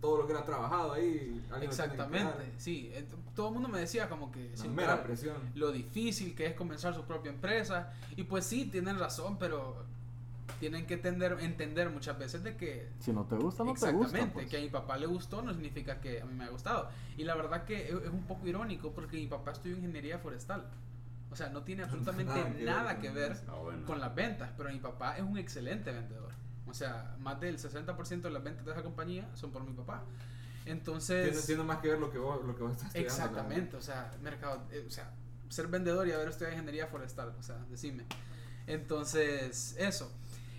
todo 0.00 0.18
lo 0.18 0.26
que 0.26 0.32
era 0.32 0.44
trabajado 0.44 0.92
ahí. 0.92 1.44
Exactamente, 1.62 2.52
sí. 2.58 2.92
Todo 3.34 3.48
el 3.48 3.54
mundo 3.54 3.68
me 3.68 3.80
decía 3.80 4.08
como 4.08 4.30
que... 4.30 4.46
Una 4.48 4.56
sí, 4.56 4.68
mera 4.68 5.02
presión. 5.02 5.36
lo 5.54 5.72
difícil 5.72 6.34
que 6.34 6.46
es 6.46 6.54
comenzar 6.54 6.94
su 6.94 7.02
propia 7.04 7.30
empresa. 7.30 7.92
Y 8.16 8.24
pues 8.24 8.44
sí, 8.46 8.66
tienen 8.66 8.98
razón, 8.98 9.38
pero 9.38 9.84
tienen 10.60 10.86
que 10.86 10.94
entender, 10.94 11.36
entender 11.40 11.90
muchas 11.90 12.18
veces 12.18 12.44
de 12.44 12.56
que 12.56 12.88
Si 13.00 13.12
no 13.12 13.24
te 13.24 13.34
gusta, 13.36 13.64
no 13.64 13.72
te 13.72 13.78
Exactamente, 13.78 14.18
gusta. 14.18 14.32
pues. 14.32 14.48
que 14.48 14.56
a 14.58 14.60
mi 14.60 14.68
papá 14.68 14.96
le 14.96 15.06
gustó 15.06 15.42
no 15.42 15.52
significa 15.52 16.00
que 16.00 16.20
a 16.20 16.24
mí 16.26 16.34
me 16.34 16.44
ha 16.44 16.48
gustado. 16.48 16.88
Y 17.16 17.24
la 17.24 17.34
verdad 17.34 17.64
que 17.64 17.84
es 17.88 17.90
es 17.90 18.10
un 18.10 18.22
poco 18.24 18.46
irónico 18.46 18.92
porque 18.92 19.16
mi 19.16 19.26
papá 19.26 19.50
estudió 19.52 19.76
ingeniería 19.76 20.18
forestal. 20.18 20.64
O 21.34 21.36
sea, 21.36 21.48
no 21.48 21.64
tiene 21.64 21.82
absolutamente 21.82 22.32
Nada 22.32 22.44
que 22.52 22.54
ver 22.54 22.64
nada 22.64 22.92
con 22.92 23.02
que 23.02 23.10
ver 23.10 23.36
Ah, 23.48 23.54
bueno. 23.54 23.84
con 23.84 23.98
las 24.00 24.14
ventas, 24.14 24.52
pero 24.56 24.70
mi 24.70 24.78
papá 24.78 25.16
es 25.16 25.22
un 25.24 25.36
excelente 25.36 25.90
vendedor. 25.90 26.30
O 26.64 26.72
sea, 26.72 27.16
más 27.18 27.40
del 27.40 27.58
60% 27.58 28.20
de 28.20 28.30
las 28.30 28.40
ventas 28.40 28.64
de 28.64 28.70
esa 28.70 28.84
compañía 28.84 29.28
son 29.34 29.50
por 29.50 29.64
mi 29.64 29.72
papá. 29.72 30.04
Entonces... 30.64 31.32
Tiene, 31.32 31.44
tiene 31.44 31.62
más 31.64 31.78
que 31.78 31.88
ver 31.88 31.98
lo 31.98 32.08
que 32.08 32.18
vos, 32.18 32.44
lo 32.44 32.54
que 32.54 32.62
vos 32.62 32.70
estás 32.70 32.86
estudiando. 32.94 33.12
Exactamente, 33.12 33.76
o 33.76 33.82
sea, 33.82 34.12
mercado, 34.22 34.62
eh, 34.70 34.84
o 34.86 34.90
sea, 34.92 35.10
ser 35.48 35.66
vendedor 35.66 36.06
y 36.06 36.12
haber 36.12 36.28
estudiado 36.28 36.54
ingeniería 36.54 36.86
forestal, 36.86 37.34
o 37.36 37.42
sea, 37.42 37.56
decime. 37.68 38.04
Entonces, 38.68 39.74
eso. 39.76 40.12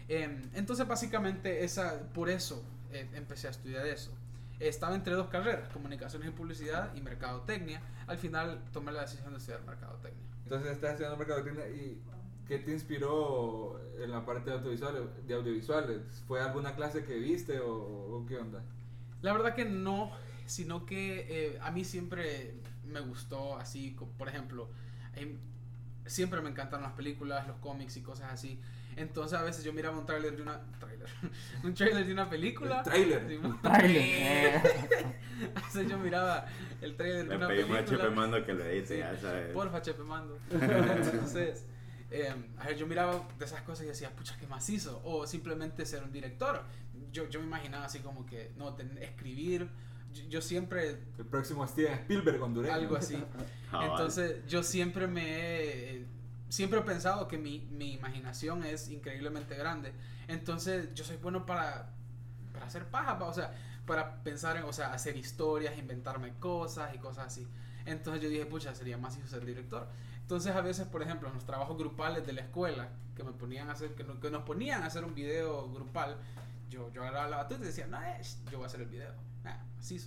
Em, 0.09 0.41
entonces, 0.55 0.85
básicamente, 0.85 1.63
esa, 1.63 2.01
por 2.13 2.29
eso 2.29 2.65
eh, 2.91 3.09
empecé 3.13 3.47
a 3.47 3.51
estudiar 3.51 3.85
eso. 3.87 4.11
Estaba 4.59 4.93
entre 4.93 5.13
dos 5.13 5.27
carreras, 5.29 5.69
comunicaciones 5.69 6.27
y 6.27 6.31
publicidad 6.31 6.93
y 6.95 7.01
mercadotecnia. 7.01 7.81
Al 8.07 8.17
final 8.17 8.61
tomé 8.73 8.91
la 8.91 9.03
decisión 9.03 9.31
de 9.31 9.37
estudiar 9.37 9.61
mercadotecnia. 9.63 10.34
Entonces 10.45 10.73
estás 10.73 10.91
estudiando 10.91 11.17
mercadotecnia 11.17 11.67
y 11.69 11.99
¿qué 12.47 12.59
te 12.59 12.71
inspiró 12.71 13.81
en 13.99 14.11
la 14.11 14.23
parte 14.25 14.51
de 14.51 14.57
audiovisuales? 14.57 15.01
De 15.27 15.33
audiovisuales? 15.33 16.01
¿Fue 16.27 16.39
alguna 16.39 16.75
clase 16.75 17.03
que 17.03 17.15
viste 17.17 17.59
o, 17.59 17.73
o 17.73 18.25
qué 18.27 18.37
onda? 18.37 18.63
La 19.23 19.33
verdad 19.33 19.55
que 19.55 19.65
no, 19.65 20.11
sino 20.45 20.85
que 20.85 21.25
eh, 21.27 21.59
a 21.63 21.71
mí 21.71 21.83
siempre 21.83 22.53
me 22.85 22.99
gustó 22.99 23.57
así, 23.57 23.97
por 24.19 24.29
ejemplo, 24.29 24.69
em, 25.15 25.39
siempre 26.05 26.41
me 26.41 26.51
encantan 26.51 26.83
las 26.83 26.93
películas, 26.93 27.47
los 27.47 27.57
cómics 27.57 27.97
y 27.97 28.01
cosas 28.01 28.31
así. 28.31 28.59
Entonces 28.97 29.37
a 29.37 29.43
veces 29.43 29.63
yo 29.63 29.73
miraba 29.73 29.97
un 29.97 30.05
tráiler 30.05 30.35
de 30.35 30.41
una 30.41 30.61
tráiler, 30.79 31.07
un 31.63 31.73
tráiler 31.73 32.05
de 32.05 32.13
una 32.13 32.29
película. 32.29 32.77
El 32.77 32.83
tráiler. 32.83 33.39
Tráiler. 33.61 34.55
A 35.55 35.59
veces 35.61 35.89
yo 35.89 35.97
miraba 35.97 36.45
el 36.81 36.95
tráiler 36.95 37.23
de 37.23 37.29
Le 37.31 37.35
una 37.35 37.47
pedimos 37.49 37.71
a 37.71 37.73
película. 37.83 37.97
Chepe 38.03 38.15
Mando 38.15 38.45
que 38.45 38.53
lo 38.53 38.63
edite, 38.63 38.87
Sí, 38.87 38.97
ya 38.99 39.17
sabes. 39.17 39.51
Porfa, 39.53 39.81
Chepe 39.81 40.03
Mando. 40.03 40.39
Entonces, 40.49 41.65
eh, 42.09 42.33
a 42.57 42.67
ver, 42.67 42.77
yo 42.77 42.87
miraba 42.87 43.27
de 43.37 43.43
esas 43.43 43.61
cosas 43.63 43.83
y 43.85 43.89
decía, 43.89 44.11
pucha, 44.15 44.37
qué 44.39 44.47
macizo. 44.47 45.01
O 45.03 45.27
simplemente 45.27 45.85
ser 45.85 46.03
un 46.03 46.11
director. 46.13 46.63
Yo, 47.11 47.27
yo 47.29 47.41
me 47.41 47.47
imaginaba 47.47 47.85
así 47.85 47.99
como 47.99 48.25
que, 48.25 48.53
no, 48.55 48.73
ten- 48.75 48.97
escribir. 48.99 49.67
yo, 50.13 50.23
yo 50.29 50.41
siempre 50.41 51.01
El 51.17 51.25
próximo 51.25 51.67
Steven 51.67 51.93
Spielberg 51.95 52.41
hondureño. 52.41 52.73
algo 52.73 52.95
así. 52.95 53.21
Entonces, 53.73 54.37
yo 54.47 54.63
siempre 54.63 55.07
me 55.07 55.23
he, 55.25 56.05
siempre 56.49 56.79
he 56.79 56.83
pensado 56.83 57.27
que 57.27 57.37
mi, 57.37 57.59
mi 57.71 57.93
imaginación 57.93 58.63
es 58.63 58.89
increíblemente 58.89 59.55
grande. 59.55 59.93
Entonces, 60.27 60.93
yo 60.93 61.03
soy 61.03 61.17
bueno 61.17 61.45
para, 61.45 61.89
para 62.53 62.65
hacer 62.65 62.85
paja, 62.85 63.17
pa, 63.17 63.25
o 63.25 63.33
sea, 63.33 63.53
para 63.85 64.23
pensar 64.23 64.57
en, 64.57 64.63
o 64.63 64.73
sea, 64.73 64.93
hacer 64.93 65.15
historias, 65.17 65.77
inventarme 65.77 66.33
cosas 66.39 66.93
y 66.95 66.97
cosas 66.97 67.27
así. 67.27 67.47
Entonces 67.85 68.23
yo 68.23 68.29
dije, 68.29 68.45
pucha, 68.45 68.73
sería 68.73 68.97
más 68.97 69.17
hijo 69.17 69.27
ser 69.27 69.45
director. 69.45 69.87
Entonces 70.21 70.55
a 70.55 70.61
veces, 70.61 70.87
por 70.87 71.03
ejemplo, 71.03 71.27
en 71.27 71.35
los 71.35 71.45
trabajos 71.45 71.77
grupales 71.77 72.25
de 72.25 72.33
la 72.33 72.41
escuela, 72.41 72.89
que 73.15 73.23
me 73.23 73.31
ponían 73.31 73.69
a 73.69 73.73
hacer, 73.73 73.93
que, 73.93 74.03
que 74.03 74.31
nos 74.31 74.43
ponían 74.43 74.81
a 74.83 74.87
hacer 74.87 75.05
un 75.05 75.13
video 75.13 75.71
grupal, 75.71 76.17
yo, 76.69 76.91
yo 76.91 77.03
agarraba 77.03 77.29
la 77.29 77.37
batuta 77.37 77.63
y 77.63 77.67
decía, 77.67 77.85
no, 77.85 78.01
eh, 78.01 78.19
yo 78.51 78.57
voy 78.57 78.63
a 78.63 78.67
hacer 78.67 78.81
el 78.81 78.87
video. 78.87 79.13
Nah, 79.43 79.57
así. 79.79 80.01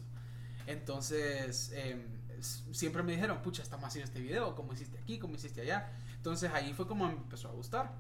Entonces, 0.67 1.73
em, 1.75 2.03
siempre 2.41 3.03
me 3.05 3.13
dijeron, 3.13 3.41
pucha, 3.43 3.63
estamos 3.63 3.87
haciendo 3.87 4.07
este 4.07 4.21
video, 4.21 4.57
¿cómo 4.57 4.73
hiciste 4.73 4.99
aquí? 4.99 5.19
¿Cómo 5.19 5.37
hiciste 5.37 5.61
allá? 5.61 5.89
Entonces 6.19 6.51
ahí 6.53 6.75
fue 6.75 6.87
como 6.87 7.09
empezó 7.09 7.49
a 7.49 7.53
gustar. 7.53 7.93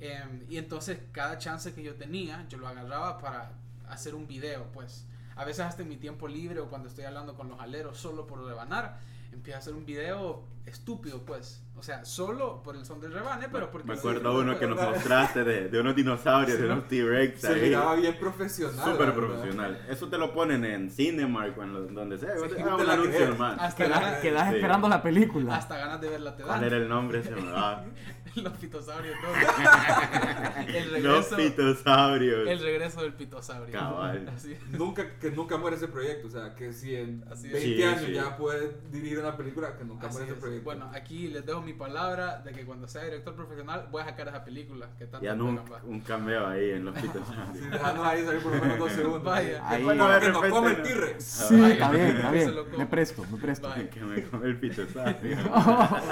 Em, 0.00 0.46
y 0.48 0.56
entonces 0.56 0.98
cada 1.12 1.36
chance 1.38 1.74
que 1.74 1.82
yo 1.82 1.94
tenía, 1.94 2.46
yo 2.48 2.58
lo 2.58 2.66
agarraba 2.66 3.18
para 3.18 3.52
hacer 3.88 4.14
un 4.14 4.26
video, 4.26 4.66
pues. 4.72 5.06
A 5.36 5.44
veces 5.44 5.60
hasta 5.60 5.82
en 5.82 5.88
mi 5.88 5.96
tiempo 5.96 6.26
libre 6.26 6.60
o 6.60 6.68
cuando 6.68 6.88
estoy 6.88 7.04
hablando 7.04 7.34
con 7.34 7.48
los 7.48 7.60
aleros 7.60 7.98
solo 7.98 8.26
por 8.26 8.44
rebanar, 8.44 8.98
empiezo 9.32 9.56
a 9.56 9.60
hacer 9.60 9.74
un 9.74 9.84
video 9.84 10.44
estúpido, 10.66 11.24
pues. 11.24 11.62
O 11.76 11.82
sea, 11.82 12.04
solo 12.04 12.62
por 12.62 12.76
el 12.76 12.84
son 12.84 13.00
del 13.00 13.10
rebane, 13.12 13.48
pero 13.50 13.70
porque... 13.70 13.88
Me 13.88 13.94
sí, 13.94 14.00
acuerdo 14.00 14.38
uno 14.38 14.58
que 14.58 14.66
nos 14.66 14.78
mostraste 14.82 15.44
de, 15.44 15.68
de 15.68 15.80
unos 15.80 15.96
dinosaurios, 15.96 16.56
Sí, 16.56 16.62
de 16.62 16.68
¿no? 16.68 16.74
unos 16.74 16.88
T-Rex 16.88 17.40
Se 17.40 17.48
ahí. 17.48 17.60
miraba 17.62 17.94
bien 17.94 18.16
profesional. 18.18 18.84
Súper 18.92 19.14
profesional. 19.14 19.86
Eso 19.88 20.08
te 20.08 20.18
lo 20.18 20.34
ponen 20.34 20.62
en 20.66 20.90
Cinemark 20.90 21.56
o 21.56 21.62
en 21.62 21.72
lo- 21.72 21.82
donde 21.86 22.18
sea. 22.18 22.36
Sí, 22.36 22.42
Ah, 22.44 22.48
te 22.54 22.62
un 22.74 22.86
la 22.86 22.92
anuncio. 22.92 23.36
Hasta 23.58 24.20
Quedas, 24.20 24.48
Sí. 24.50 24.54
esperando 24.56 24.88
la 24.88 25.02
película. 25.02 25.56
hasta 25.56 25.78
ganas 25.78 26.00
de 26.02 26.08
verla 26.10 26.36
te 26.36 26.42
¿Cuál 26.42 26.56
dan. 26.60 26.64
era 26.64 26.76
el 26.76 26.88
nombre? 26.88 27.22
Se 27.22 27.30
me 27.30 27.50
va. 27.50 27.82
Los 28.42 28.52
pitosaurios, 28.54 29.16
todo. 29.20 29.32
el, 30.68 31.02
Los 31.02 31.30
regreso, 31.30 31.36
pitosaurios. 31.36 32.48
el 32.48 32.60
regreso 32.60 33.02
del 33.02 33.12
pitosaurio. 33.14 33.72
Cabal. 33.72 34.28
Así. 34.36 34.56
Nunca, 34.70 35.18
que 35.18 35.30
nunca 35.30 35.56
muere 35.56 35.76
ese 35.76 35.88
proyecto. 35.88 36.28
O 36.28 36.30
sea, 36.30 36.54
que 36.54 36.72
si 36.72 36.94
en 36.94 37.24
Así 37.30 37.46
es. 37.48 37.52
20 37.52 37.60
Sí, 37.76 37.82
años 37.82 38.02
sí. 38.06 38.12
ya 38.12 38.36
puedes 38.36 38.90
dirigir 38.92 39.18
una 39.18 39.36
película, 39.36 39.76
que 39.76 39.84
nunca 39.84 40.06
Así 40.06 40.14
muere 40.16 40.26
ese 40.28 40.34
es. 40.36 40.40
proyecto. 40.40 40.64
Bueno, 40.64 40.90
aquí 40.94 41.28
les 41.28 41.44
dejo 41.44 41.60
mi 41.62 41.72
palabra 41.72 42.38
de 42.40 42.52
que 42.52 42.64
cuando 42.64 42.86
sea 42.88 43.04
director 43.04 43.34
profesional 43.34 43.88
voy 43.90 44.02
a 44.02 44.06
sacar 44.06 44.28
esa 44.28 44.44
película 44.44 44.88
que 44.98 45.06
tanto 45.06 45.24
Ya 45.24 45.34
va. 45.34 45.80
un 45.84 46.00
cameo 46.00 46.46
ahí 46.46 46.70
en 46.70 46.84
los 46.84 46.94
Sí, 46.96 47.02
pitosaurios. 47.02 47.70
déjanos 47.70 48.06
ahí 48.06 48.24
salir 48.24 48.42
por 48.42 48.54
lo 48.54 48.60
menos 48.62 48.78
dos 48.78 48.92
segundos. 48.92 49.24
Vaya. 49.24 49.68
Ahí- 49.68 49.82
Bueno, 49.84 50.08
de 50.08 50.20
que 50.20 50.28
nos 50.28 50.44
come 50.46 50.70
el 50.72 50.78
no. 50.78 50.82
T-Rex. 50.84 51.24
Sí, 51.24 51.54
Ay, 51.64 51.72
está 51.72 51.90
bien, 51.90 52.06
está 52.06 52.30
bien. 52.30 52.54
Me 52.78 52.86
presto, 52.86 53.24
me 53.30 53.38
presto. 53.38 53.68
Vaya. 53.68 53.90
que 53.90 54.00
me 54.00 54.22
come 54.24 54.46
el 54.46 54.58
pitosaurio. 54.60 55.36
No, 55.36 55.50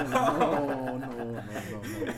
no, 0.09 0.97
no, 0.97 0.99
no, 0.99 1.25
no. 1.33 1.39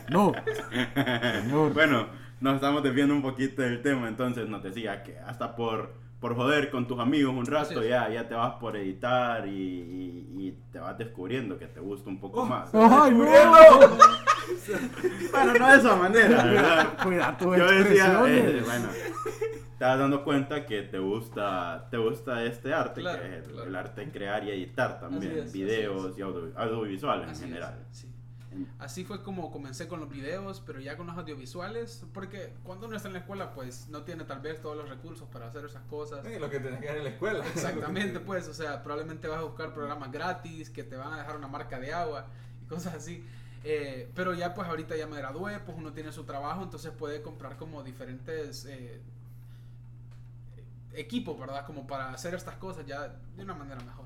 No, 0.09 0.31
señor. 1.43 1.73
bueno, 1.73 2.07
nos 2.39 2.55
estamos 2.55 2.83
desviando 2.83 3.13
un 3.13 3.21
poquito 3.21 3.61
del 3.61 3.81
tema, 3.81 4.07
entonces 4.07 4.47
nos 4.47 4.63
decía 4.63 5.03
que 5.03 5.17
hasta 5.19 5.55
por, 5.55 5.93
por 6.19 6.35
joder 6.35 6.69
con 6.71 6.87
tus 6.87 6.99
amigos 6.99 7.33
un 7.35 7.45
rato 7.45 7.83
ya, 7.83 8.09
ya 8.09 8.27
te 8.27 8.33
vas 8.35 8.53
por 8.55 8.75
editar 8.77 9.47
y, 9.47 9.51
y- 9.51 10.27
y 10.47 10.57
te 10.71 10.79
vas 10.79 10.97
descubriendo 10.97 11.57
que 11.59 11.67
te 11.67 11.79
gusta 11.79 12.09
un 12.09 12.19
poco 12.19 12.41
Oh. 12.41 12.45
más. 12.45 12.69
¡Ay, 12.73 13.11
no! 13.11 13.25
Bueno, 15.31 15.53
no 15.59 15.71
de 15.71 15.77
esa 15.77 15.95
manera, 15.95 16.43
¿verdad? 16.43 16.97
Cuida 17.03 17.37
tus 17.37 17.57
Yo 17.57 17.65
decía, 17.71 18.21
eh, 18.27 18.61
bueno, 18.65 18.87
te 19.77 19.85
vas 19.85 19.99
dando 19.99 20.23
cuenta 20.23 20.65
que 20.65 20.81
te 20.83 20.99
gusta, 20.99 21.87
te 21.89 21.97
gusta 21.97 22.43
este 22.43 22.73
arte, 22.73 23.01
Claro, 23.01 23.21
que 23.21 23.27
es 23.37 23.45
el, 23.45 23.51
claro. 23.53 23.67
el 23.69 23.75
arte 23.75 24.01
de 24.05 24.11
crear 24.11 24.43
y 24.43 24.51
editar 24.51 24.99
también, 24.99 25.37
es, 25.39 25.53
videos 25.53 26.17
y 26.17 26.21
audio- 26.21 26.51
audiovisuales 26.57 27.29
Así 27.29 27.43
en 27.43 27.49
es, 27.49 27.53
general. 27.55 27.79
sí. 27.91 28.07
Así 28.79 29.05
fue 29.05 29.23
como 29.23 29.49
comencé 29.49 29.87
con 29.87 29.99
los 30.01 30.09
videos, 30.09 30.61
pero 30.65 30.79
ya 30.79 30.97
con 30.97 31.07
los 31.07 31.17
audiovisuales, 31.17 32.03
porque 32.13 32.53
cuando 32.63 32.87
uno 32.87 32.97
está 32.97 33.07
en 33.07 33.13
la 33.13 33.19
escuela, 33.19 33.53
pues 33.53 33.87
no 33.87 34.03
tiene 34.03 34.25
tal 34.25 34.41
vez 34.41 34.61
todos 34.61 34.75
los 34.75 34.89
recursos 34.89 35.27
para 35.29 35.47
hacer 35.47 35.63
esas 35.65 35.83
cosas. 35.83 36.25
Sí, 36.25 36.37
lo 36.37 36.49
que 36.49 36.59
tenés 36.59 36.81
que 36.81 36.87
hacer 36.87 36.97
en 36.97 37.03
la 37.05 37.09
escuela. 37.11 37.45
Exactamente, 37.47 38.19
pues, 38.19 38.47
o 38.47 38.53
sea, 38.53 38.83
probablemente 38.83 39.27
vas 39.27 39.39
a 39.39 39.43
buscar 39.43 39.73
programas 39.73 40.11
gratis 40.11 40.69
que 40.69 40.83
te 40.83 40.97
van 40.97 41.13
a 41.13 41.17
dejar 41.19 41.37
una 41.37 41.47
marca 41.47 41.79
de 41.79 41.93
agua 41.93 42.27
y 42.61 42.65
cosas 42.65 42.93
así. 42.93 43.25
Eh, 43.63 44.11
pero 44.15 44.33
ya, 44.33 44.53
pues, 44.53 44.67
ahorita 44.67 44.97
ya 44.97 45.07
me 45.07 45.17
gradué, 45.17 45.59
pues 45.59 45.77
uno 45.77 45.93
tiene 45.93 46.11
su 46.11 46.25
trabajo, 46.25 46.63
entonces 46.63 46.91
puede 46.91 47.21
comprar 47.21 47.55
como 47.55 47.83
diferentes 47.83 48.65
eh, 48.65 48.99
equipos, 50.93 51.39
¿verdad? 51.39 51.65
Como 51.65 51.87
para 51.87 52.11
hacer 52.11 52.33
estas 52.33 52.55
cosas 52.55 52.85
ya 52.85 53.07
de 53.37 53.43
una 53.43 53.53
manera 53.53 53.81
mejor. 53.81 54.05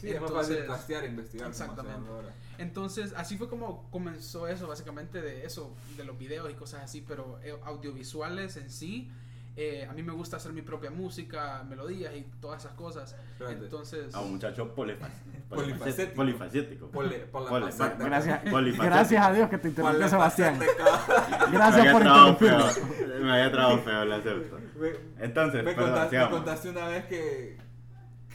Sí, 0.00 0.10
es 0.10 0.20
más 0.20 0.32
fácil 0.32 0.56
e 0.56 1.06
investigar. 1.06 1.48
Exactamente. 1.48 2.10
Entonces, 2.58 3.12
así 3.16 3.36
fue 3.36 3.48
como 3.48 3.88
comenzó 3.90 4.48
eso, 4.48 4.66
básicamente 4.68 5.20
de 5.22 5.44
eso, 5.44 5.74
de 5.96 6.04
los 6.04 6.18
videos 6.18 6.50
y 6.50 6.54
cosas 6.54 6.82
así, 6.84 7.04
pero 7.06 7.38
eh, 7.42 7.54
audiovisuales 7.64 8.56
en 8.56 8.70
sí. 8.70 9.10
eh, 9.58 9.86
a 9.88 9.92
mí 9.94 10.02
me 10.02 10.12
gusta 10.12 10.36
hacer 10.36 10.52
mi 10.52 10.60
propia 10.62 10.90
música, 10.90 11.64
melodías 11.68 12.14
y 12.14 12.26
todas 12.42 12.62
esas 12.64 12.76
cosas. 12.76 13.16
Espérate. 13.32 13.64
Entonces, 13.64 14.14
A 14.14 14.20
un 14.20 14.32
muchacho 14.32 14.74
polifa- 14.74 15.08
Polifacético. 15.48 16.14
polifacético. 16.16 16.90
Pasata. 16.90 18.04
Gracias, 18.04 18.40
Polifacético. 18.50 18.84
gracias 18.84 19.24
a 19.26 19.32
Dios 19.32 19.48
que 19.48 19.58
te 19.58 19.68
interrumpió 19.68 20.08
Sebastián. 20.08 20.58
Gracias 21.52 21.78
había 21.80 21.92
por 21.92 22.02
interrumpirme. 22.02 22.62
feo, 22.64 23.20
Me 23.22 23.32
había 23.32 23.52
trabado 23.52 23.78
feo, 23.78 24.04
lo 24.04 24.14
acepto. 24.16 24.58
Me- 24.78 25.24
Entonces, 25.24 25.64
me, 25.64 25.72
perdón, 25.72 25.90
contaste, 25.92 26.18
me 26.18 26.30
contaste 26.30 26.68
una 26.70 26.88
vez 26.88 27.04
que, 27.06 27.56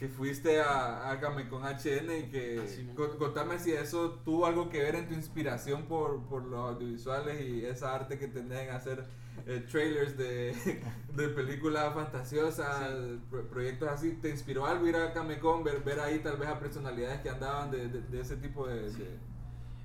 que 0.02 0.08
fuiste 0.08 0.60
a, 0.60 1.10
a 1.12 1.14
Game 1.14 1.48
con 1.48 1.62
HN 1.62 2.10
y 2.18 2.22
que 2.28 2.60
Ah, 2.60 2.66
sí, 2.66 2.82
mo. 2.82 2.96
con- 2.96 3.16
contame 3.18 3.60
si 3.60 3.70
eso 3.72 4.18
tuvo 4.24 4.46
algo 4.46 4.68
que 4.68 4.82
ver 4.82 4.96
en 4.96 5.06
tu 5.06 5.14
inspiración 5.14 5.84
por, 5.84 6.24
por 6.24 6.44
los 6.44 6.74
audiovisuales 6.74 7.40
y 7.40 7.64
esa 7.64 7.94
arte 7.94 8.18
que 8.18 8.26
tenés 8.26 8.62
en 8.68 8.70
hacer 8.74 9.04
eh, 9.46 9.64
trailers 9.70 10.18
de, 10.18 10.56
de 11.14 11.28
películas 11.28 11.94
fantasiosas, 11.94 12.90
pro- 13.30 13.46
proyectos 13.46 13.88
así. 13.90 14.18
¿Te 14.20 14.30
inspiró 14.30 14.66
algo 14.66 14.88
ir 14.88 14.96
a 14.96 15.12
Camecon, 15.12 15.62
ver, 15.62 15.84
ver 15.84 16.00
ahí 16.00 16.18
tal 16.18 16.36
vez 16.36 16.48
a 16.48 16.58
personalidades 16.58 17.20
que 17.20 17.30
andaban 17.30 17.70
de, 17.70 17.86
de- 17.86 18.00
de 18.02 18.20
ese 18.20 18.36
tipo 18.38 18.66
de... 18.66 18.90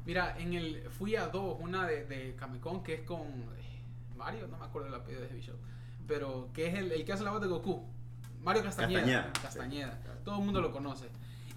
Mira, 0.03 0.35
en 0.39 0.53
el 0.55 0.81
fui 0.89 1.15
a 1.15 1.27
dos, 1.27 1.57
una 1.59 1.85
de, 1.85 2.05
de 2.05 2.33
Kamekon 2.37 2.81
que 2.81 2.95
es 2.95 3.01
con 3.01 3.21
eh, 3.21 3.83
Mario, 4.15 4.47
no 4.47 4.57
me 4.57 4.65
acuerdo 4.65 4.87
el 4.87 4.95
apellido 4.95 5.21
de 5.21 5.27
ese 5.27 5.35
bicho, 5.35 5.53
pero 6.07 6.49
que 6.55 6.65
es 6.69 6.73
el, 6.73 6.91
el 6.91 7.05
que 7.05 7.13
hace 7.13 7.23
la 7.23 7.29
voz 7.29 7.41
de 7.41 7.47
Goku, 7.47 7.83
Mario 8.47 8.63
Castañeda. 8.63 9.01
Castañeda. 9.01 9.31
Castañeda. 9.41 9.99
Sí. 10.01 10.09
Todo 10.23 10.39
el 10.39 10.45
mundo 10.45 10.61
lo 10.61 10.71
conoce. 10.71 11.09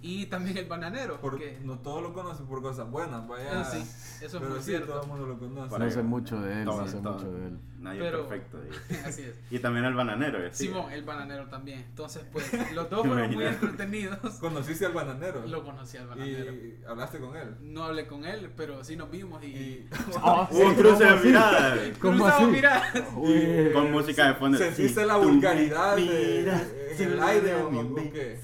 Y 0.03 0.27
también 0.27 0.57
el 0.57 0.67
bananero, 0.67 1.21
por- 1.21 1.39
que 1.39 1.61
no 1.63 1.79
todos 1.79 2.03
lo 2.03 2.13
conocen 2.13 2.47
por 2.47 2.61
cosas 2.63 2.91
buenas, 2.91 3.29
vaya. 3.29 3.63
Sí, 3.65 3.79
eso 3.79 4.25
es 4.25 4.33
pero 4.33 4.49
muy 4.49 4.49
sí, 4.61 4.73
todo 4.73 4.85
cierto. 4.87 5.03
el 5.03 5.07
mundo 5.09 5.27
lo 5.27 5.39
conoce. 5.39 5.69
Por 5.71 5.79
No 5.81 5.91
sé 5.91 6.03
mucho 6.03 6.41
de 6.41 6.59
él, 6.61 6.65
Todo, 6.65 6.81
no 6.81 6.89
sé 6.89 6.97
todo. 6.99 7.13
mucho 7.15 7.31
de 7.33 7.47
él. 7.47 7.59
Nadie 7.81 8.01
Pero- 8.01 8.29
perfecto. 8.29 8.61
dice. 8.61 9.01
Así 9.07 9.23
es. 9.23 9.35
Y 9.51 9.59
también 9.59 9.87
el 9.87 9.95
bananero. 9.95 10.39
sí. 10.53 10.67
Simón, 10.67 10.93
el 10.93 11.03
bananero 11.03 11.47
también. 11.49 11.81
Entonces, 11.81 12.23
pues, 12.31 12.45
los 12.75 12.91
dos 12.91 13.07
fueron 13.07 13.33
muy 13.33 13.45
entretenidos. 13.47 14.19
¿Conociste 14.39 14.85
al 14.87 14.93
bananero? 14.93 15.47
Lo 15.47 15.65
conocí 15.65 15.97
al 15.97 16.09
bananero. 16.09 16.53
y 16.53 16.79
hablaste 16.87 17.19
con 17.19 17.35
él. 17.37 17.57
No 17.61 17.85
hablé 17.85 18.07
con 18.07 18.25
él, 18.27 18.51
pero 18.57 18.85
sí 18.85 18.97
nos 18.97 19.11
vimos 19.11 19.43
y... 19.43 19.47
Y 19.47 19.89
Ah, 20.23 20.47
Hubo 20.51 20.63
un 20.67 20.75
sí, 20.75 20.81
cruce 20.81 21.05
¿cómo 21.05 21.17
de 21.17 21.27
miradas. 21.27 21.79
¿Cómo 21.99 22.13
Cruzamos 22.19 22.43
así? 22.43 22.51
miradas. 22.53 23.05
Uy. 23.17 23.71
Con 23.73 23.93
música 23.93 24.27
de 24.29 24.35
fondo. 24.35 24.59
¿Sentiste 24.59 25.01
Sí, 25.01 25.07
la 25.07 25.17
vulgaridad 25.17 25.97
de, 25.97 26.03
miras, 26.43 26.67
en 26.99 27.13
el 27.13 27.23
aire 27.23 27.55
o, 27.55 27.69
o 27.69 27.95
qué? 28.13 28.39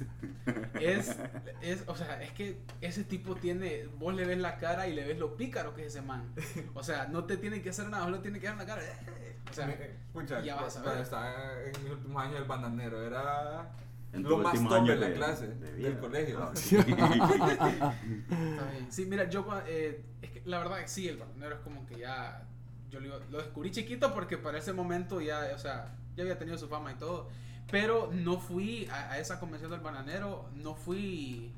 Es, 0.80 1.16
es, 1.60 1.82
o 1.88 1.96
sea, 1.96 2.22
es 2.22 2.30
que 2.32 2.58
ese 2.80 3.02
tipo 3.02 3.34
tiene, 3.34 3.88
vos 3.98 4.14
le 4.14 4.24
ves 4.24 4.38
la 4.38 4.58
cara 4.58 4.86
y 4.86 4.94
le 4.94 5.04
ves 5.04 5.18
lo 5.18 5.36
pícaro 5.36 5.74
que 5.74 5.82
es 5.82 5.88
ese 5.88 6.02
man. 6.02 6.32
O 6.74 6.84
sea, 6.84 7.08
no 7.08 7.24
te 7.24 7.36
tiene 7.36 7.62
que 7.62 7.70
hacer 7.70 7.88
nada, 7.88 8.04
solo 8.04 8.20
tiene 8.20 8.38
que 8.38 8.46
dar 8.46 8.56
la 8.56 8.64
cara. 8.64 8.82
O 9.50 9.52
sea, 9.52 9.66
Me- 9.66 9.76
Pucha, 10.12 10.40
ya 10.40 10.56
vas 10.56 10.76
a 10.76 10.82
ver. 10.82 10.98
estaba 11.00 11.32
en 11.62 11.82
mis 11.84 11.92
últimos 11.92 12.22
años 12.22 12.36
el 12.40 12.44
bananero 12.44 13.02
era 13.02 13.70
En 14.12 14.22
lo 14.22 14.38
más 14.38 14.54
top 14.54 14.88
en 14.88 15.00
la 15.00 15.08
de- 15.08 15.14
clase 15.14 15.48
de 15.48 15.72
del 15.74 15.98
colegio. 15.98 16.38
Ah. 16.42 16.52
Sí, 18.90 19.06
mira, 19.06 19.28
yo, 19.28 19.46
eh, 19.66 20.04
es 20.22 20.30
que 20.30 20.42
la 20.46 20.58
verdad 20.58 20.78
que 20.80 20.88
sí, 20.88 21.08
el 21.08 21.16
bananero 21.16 21.56
es 21.56 21.60
como 21.60 21.84
que 21.86 21.98
ya, 21.98 22.42
yo 22.90 23.00
lo, 23.00 23.18
lo 23.30 23.38
descubrí 23.38 23.70
chiquito 23.70 24.12
porque 24.14 24.38
para 24.38 24.58
ese 24.58 24.72
momento 24.72 25.20
ya, 25.20 25.50
o 25.54 25.58
sea, 25.58 25.92
ya 26.16 26.22
había 26.22 26.38
tenido 26.38 26.56
su 26.58 26.68
fama 26.68 26.92
y 26.92 26.94
todo. 26.96 27.28
Pero 27.70 28.10
no 28.12 28.38
fui 28.38 28.86
a, 28.92 29.10
a 29.12 29.18
esa 29.18 29.40
convención 29.40 29.70
del 29.72 29.80
bananero, 29.80 30.48
no 30.54 30.74
fui 30.74 31.52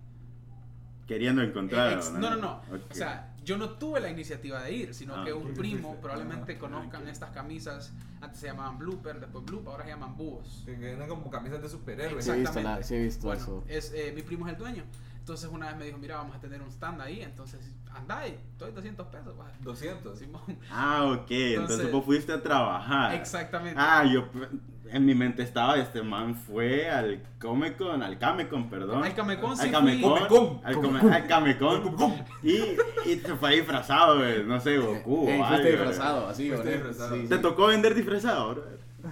Queriendo 1.07 1.43
encontrar. 1.43 1.93
Ex- 1.95 2.13
no, 2.13 2.31
no, 2.31 2.37
no. 2.37 2.53
Ok. 2.75 2.91
O 2.91 2.95
sea, 2.95 3.35
yo 3.49 3.57
no 3.57 3.71
tuve 3.71 3.99
la 3.99 4.11
iniciativa 4.11 4.63
de 4.63 4.73
ir, 4.73 4.95
sino 4.95 5.15
Ah, 5.17 5.25
que 5.25 5.33
un 5.33 5.49
¿Qué 5.49 5.53
primo, 5.55 5.97
probablemente 6.03 6.59
conozcan 6.59 7.01
Ah, 7.01 7.05
ok. 7.05 7.11
estas 7.13 7.31
camisas. 7.31 7.93
Antes 8.21 8.41
se 8.41 8.47
llamaban 8.49 8.77
blooper, 8.79 9.21
después 9.21 9.43
bloop, 9.47 9.67
ahora 9.69 9.85
se 9.85 9.91
llaman 9.91 10.17
búhos. 10.19 10.63
Que 10.67 10.73
vienen 10.73 11.09
como 11.09 11.31
camisas 11.31 11.63
de 11.63 11.69
superhéroes. 11.71 12.25
Sí, 12.27 12.31
he 12.31 12.37
visto 12.37 12.61
la- 12.61 12.83
sí 12.83 12.95
he 12.97 13.03
visto 13.03 13.27
bueno, 13.27 13.41
eso. 13.43 13.65
Es, 13.67 13.93
eh, 13.95 14.13
mi 14.15 14.21
primo 14.23 14.47
es 14.47 14.53
el 14.53 14.59
dueño. 14.59 14.85
Entonces 15.19 15.49
una 15.51 15.69
vez 15.69 15.77
me 15.77 15.85
dijo, 15.87 15.97
mira, 15.99 16.17
vamos 16.17 16.37
a 16.37 16.41
tener 16.41 16.61
un 16.61 16.69
stand 16.69 17.01
ahí. 17.01 17.21
Entonces, 17.23 17.61
anda 17.95 18.27
y 18.29 18.39
doy 18.59 18.73
200 18.73 19.07
pesos. 19.09 19.35
va. 19.39 19.51
200. 19.61 20.19
Simón. 20.19 20.43
Ah, 20.71 21.05
ok. 21.07 21.31
Entonces, 21.31 21.55
Entonces- 21.59 21.93
vos 21.93 22.05
fuiste 22.05 22.33
a 22.33 22.43
trabajar. 22.43 23.15
Exactamente. 23.15 23.79
Ah, 23.81 24.05
yo. 24.05 24.29
En 24.91 25.05
mi 25.07 25.15
mente 25.15 25.43
estaba, 25.43 25.77
este 25.79 26.03
man 26.03 26.35
fue 26.35 26.89
al 26.91 27.23
Comic 27.41 27.77
Con, 27.77 28.03
al 28.03 28.19
Camecon, 28.19 28.69
perdón. 28.71 29.05
Al 29.05 29.15
Camecon 29.15 29.57
sí 29.57 29.67
al. 29.67 29.71
Camecon, 29.73 30.29
Comecon. 30.29 31.13
al, 31.13 31.27
Camecon, 31.27 32.15
y, 32.43 32.57
y 33.11 33.19
se 33.25 33.35
fue 33.37 33.57
disfrazado, 33.57 34.19
güey, 34.19 34.45
no 34.45 34.61
sé, 34.61 34.79
Goku 34.79 35.29
Ey, 35.29 35.41
o 35.41 35.45
fuiste 35.47 35.55
algo, 35.69 35.69
disfrazado, 35.85 36.29
así, 36.29 36.51
Fuiste 36.51 36.71
disfrazado. 36.73 37.17
Sí, 37.17 37.27
¿Te 37.29 37.37
sí. 37.37 37.43
tocó 37.43 37.67
vender 37.67 37.95
disfrazado, 37.95 38.51
bro? 38.55 38.65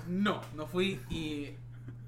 No, 0.08 0.40
no 0.54 0.66
fui 0.66 1.00
y. 1.10 1.50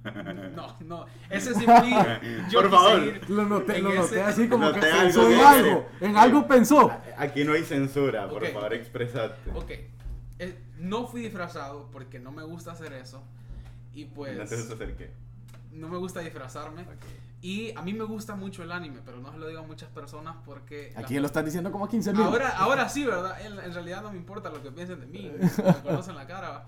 No, 0.55 0.77
no. 0.81 1.07
Ese 1.29 1.55
sí 1.55 1.65
fui. 1.67 1.91
Yo 2.51 2.63
Por 2.63 2.71
favor. 2.71 3.03
ir 3.03 3.21
Lo 3.29 3.45
noté, 3.45 3.79
en 3.79 3.85
lo 3.85 3.91
ese- 3.91 4.01
noté 4.01 4.23
así 4.23 4.49
como 4.49 4.73
que 4.73 4.77
Noté 4.81 4.91
pensó 4.93 5.21
algo 5.21 5.31
en 5.33 5.39
que- 5.39 5.45
algo, 5.45 5.87
en 6.01 6.17
algo 6.17 6.47
pensó. 6.49 6.93
Aquí 7.19 7.45
no 7.45 7.53
hay 7.53 7.63
censura, 7.65 8.29
por 8.29 8.43
Ok. 8.43 8.53
favor, 8.53 8.75
expresate. 8.75 9.51
Ok. 9.55 9.71
eh, 10.41 10.57
no 10.79 11.07
fui 11.09 11.23
disfrazado 11.23 11.89
porque 11.93 12.21
no 12.21 12.31
me 12.31 12.45
gusta 12.45 12.71
hacer 12.73 12.93
eso. 12.93 13.23
Y 13.99 14.05
pues. 14.05 14.38
No 15.73 15.88
me 15.88 15.97
gusta 15.97 16.21
disfrazarme. 16.21 16.87
Y 17.40 17.73
a 17.76 17.83
mí 17.83 17.93
me 17.93 18.05
gusta 18.05 18.37
mucho 18.37 18.62
el 18.62 18.71
anime, 18.71 19.00
pero 19.05 19.19
no 19.19 19.33
se 19.33 19.38
lo 19.38 19.49
digo 19.49 19.61
a 19.61 19.67
muchas 19.67 19.88
personas 19.90 20.37
porque. 20.45 20.93
Aquí 20.95 21.19
lo 21.19 21.26
estás 21.26 21.45
diciendo 21.45 21.73
como 21.73 21.85
a 21.85 21.88
15 21.88 22.12
mil. 22.12 22.23
Ahora, 22.23 22.50
ahora 22.50 22.88
sí, 22.88 23.05
¿verdad? 23.05 23.40
En, 23.45 23.59
en 23.59 23.75
realidad 23.75 24.02
no 24.02 24.12
me 24.12 24.17
importa 24.17 24.50
lo 24.50 24.62
que 24.62 24.71
piensen 24.71 25.00
de 25.00 25.07
mí. 25.07 25.33
Me 25.40 25.83
conocen 25.83 26.14
la 26.14 26.28
cara. 26.28 26.64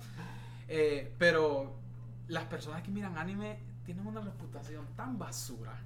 Eh, 0.67 1.15
pero 1.19 1.77
las 2.27 2.45
personas 2.45 2.83
que 2.83 2.91
miran 2.91 3.17
anime 3.17 3.61
tienen 3.85 4.05
una 4.05 4.21
reputación 4.21 4.87
tan 4.97 5.17
basura. 5.17 5.79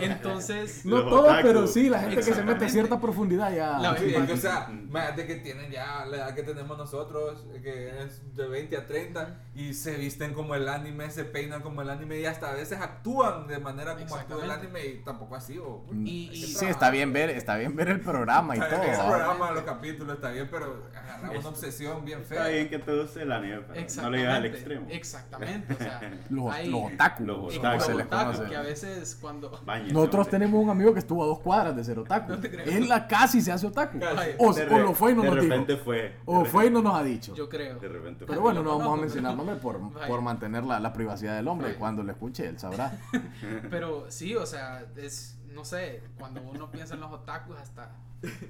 Entonces. 0.00 0.84
No 0.84 0.96
Los 0.96 1.04
todo, 1.10 1.22
otaku. 1.24 1.42
pero 1.42 1.66
sí, 1.66 1.88
la 1.88 2.00
gente 2.00 2.16
que 2.16 2.22
se 2.22 2.42
mete 2.42 2.64
a 2.64 2.68
cierta 2.68 3.00
profundidad 3.00 3.54
ya. 3.54 3.78
La- 3.78 3.94
Sí, 3.96 4.12
es 4.14 4.24
que, 4.26 4.32
o 4.32 4.36
sea, 4.36 4.68
más 4.90 5.16
de 5.16 5.26
que 5.26 5.36
tienen 5.36 5.70
ya 5.70 6.04
la 6.06 6.16
edad 6.16 6.34
que 6.34 6.42
tenemos 6.42 6.76
nosotros, 6.76 7.46
que 7.62 8.02
es 8.02 8.34
de 8.34 8.46
20 8.48 8.76
a 8.76 8.86
30, 8.86 9.40
y 9.54 9.72
se 9.74 9.96
visten 9.96 10.34
como 10.34 10.54
el 10.54 10.68
anime, 10.68 11.10
se 11.10 11.24
peinan 11.24 11.62
como 11.62 11.82
el 11.82 11.90
anime, 11.90 12.18
y 12.20 12.26
hasta 12.26 12.50
a 12.50 12.54
veces 12.54 12.80
actúan 12.80 13.46
de 13.46 13.58
manera 13.58 13.94
como 13.96 14.16
actúa 14.16 14.44
el 14.44 14.50
anime, 14.50 14.84
y 14.86 14.94
tampoco 15.04 15.36
así. 15.36 15.58
O, 15.58 15.84
Y- 15.92 16.30
y- 16.32 16.36
sí, 16.46 16.66
está 16.66 16.90
bien 16.90 17.12
ver, 17.12 17.30
está 17.30 17.56
bien 17.56 17.74
ver 17.76 17.88
el 17.88 18.00
programa 18.00 18.56
y 18.56 18.58
Está 18.58 18.70
todo. 18.70 18.80
bien, 18.84 18.98
¿va? 18.98 19.08
programa, 19.08 19.50
los 19.52 19.62
capítulos, 19.62 20.16
está 20.16 20.30
bien, 20.30 20.48
pero 20.50 20.82
agarra 20.94 21.30
una 21.38 21.48
obsesión 21.48 22.04
bien 22.04 22.20
Está 22.22 22.34
fea. 22.34 22.48
bien 22.48 22.68
que 22.68 22.78
te 22.78 23.00
guste 23.00 23.22
el 23.22 23.32
anime, 23.32 23.60
pero 23.68 23.86
no 24.02 24.10
le 24.10 24.18
llegas 24.18 24.34
al 24.36 24.46
extremo. 24.46 24.86
Exactamente. 24.90 25.74
O 25.74 25.76
sea, 25.78 26.00
Los, 26.30 26.52
hay- 26.52 26.70
los 26.70 26.92
otaku, 26.92 27.24
Los 27.24 27.36
como 27.36 27.48
otaku. 27.58 27.80
se 27.84 27.94
les 27.94 28.06
conoce. 28.06 28.53
Que 28.54 28.60
a 28.60 28.62
veces 28.62 29.18
cuando. 29.20 29.50
Nosotros 29.50 30.26
hombre. 30.26 30.30
tenemos 30.30 30.62
un 30.62 30.70
amigo 30.70 30.92
que 30.92 31.00
estuvo 31.00 31.22
a 31.22 31.26
dos 31.26 31.40
cuadras 31.40 31.74
de 31.76 31.84
ser 31.84 31.98
otaku. 31.98 32.32
No 32.32 32.38
te 32.38 32.50
creo. 32.50 32.64
Él 32.66 32.88
la 32.88 33.06
casi 33.06 33.40
se 33.40 33.52
hace 33.52 33.66
otaku. 33.66 33.98
O, 34.38 34.48
o 34.50 34.78
lo 34.78 34.94
fue 34.94 35.12
y 35.12 35.14
no 35.14 35.22
de 35.22 35.28
nos 35.28 35.36
dijo. 35.40 35.48
repente 35.52 35.76
fue. 35.76 35.96
de 35.96 36.12
O 36.24 36.44
fue 36.44 36.66
y 36.66 36.70
no 36.70 36.82
nos 36.82 36.94
ha 36.94 37.02
dicho. 37.02 37.34
Yo 37.34 37.48
creo. 37.48 37.78
De 37.78 37.88
repente 37.88 38.24
Pero 38.26 38.40
bueno, 38.40 38.62
no 38.62 38.78
vamos 38.78 38.98
a 38.98 39.00
mencionar 39.00 39.36
nombre 39.36 39.56
por, 39.56 39.80
por 40.06 40.20
mantener 40.20 40.64
la, 40.64 40.80
la 40.80 40.92
privacidad 40.92 41.36
del 41.36 41.48
hombre. 41.48 41.68
Vaya. 41.68 41.78
Cuando 41.78 42.02
lo 42.02 42.12
escuche, 42.12 42.46
él 42.46 42.58
sabrá. 42.58 42.98
Pero 43.70 44.06
sí, 44.10 44.34
o 44.36 44.46
sea, 44.46 44.86
es, 44.96 45.38
no 45.52 45.64
sé, 45.64 46.02
cuando 46.18 46.42
uno 46.42 46.70
piensa 46.70 46.94
en 46.94 47.00
los 47.00 47.12
otakus, 47.12 47.56
hasta, 47.58 47.90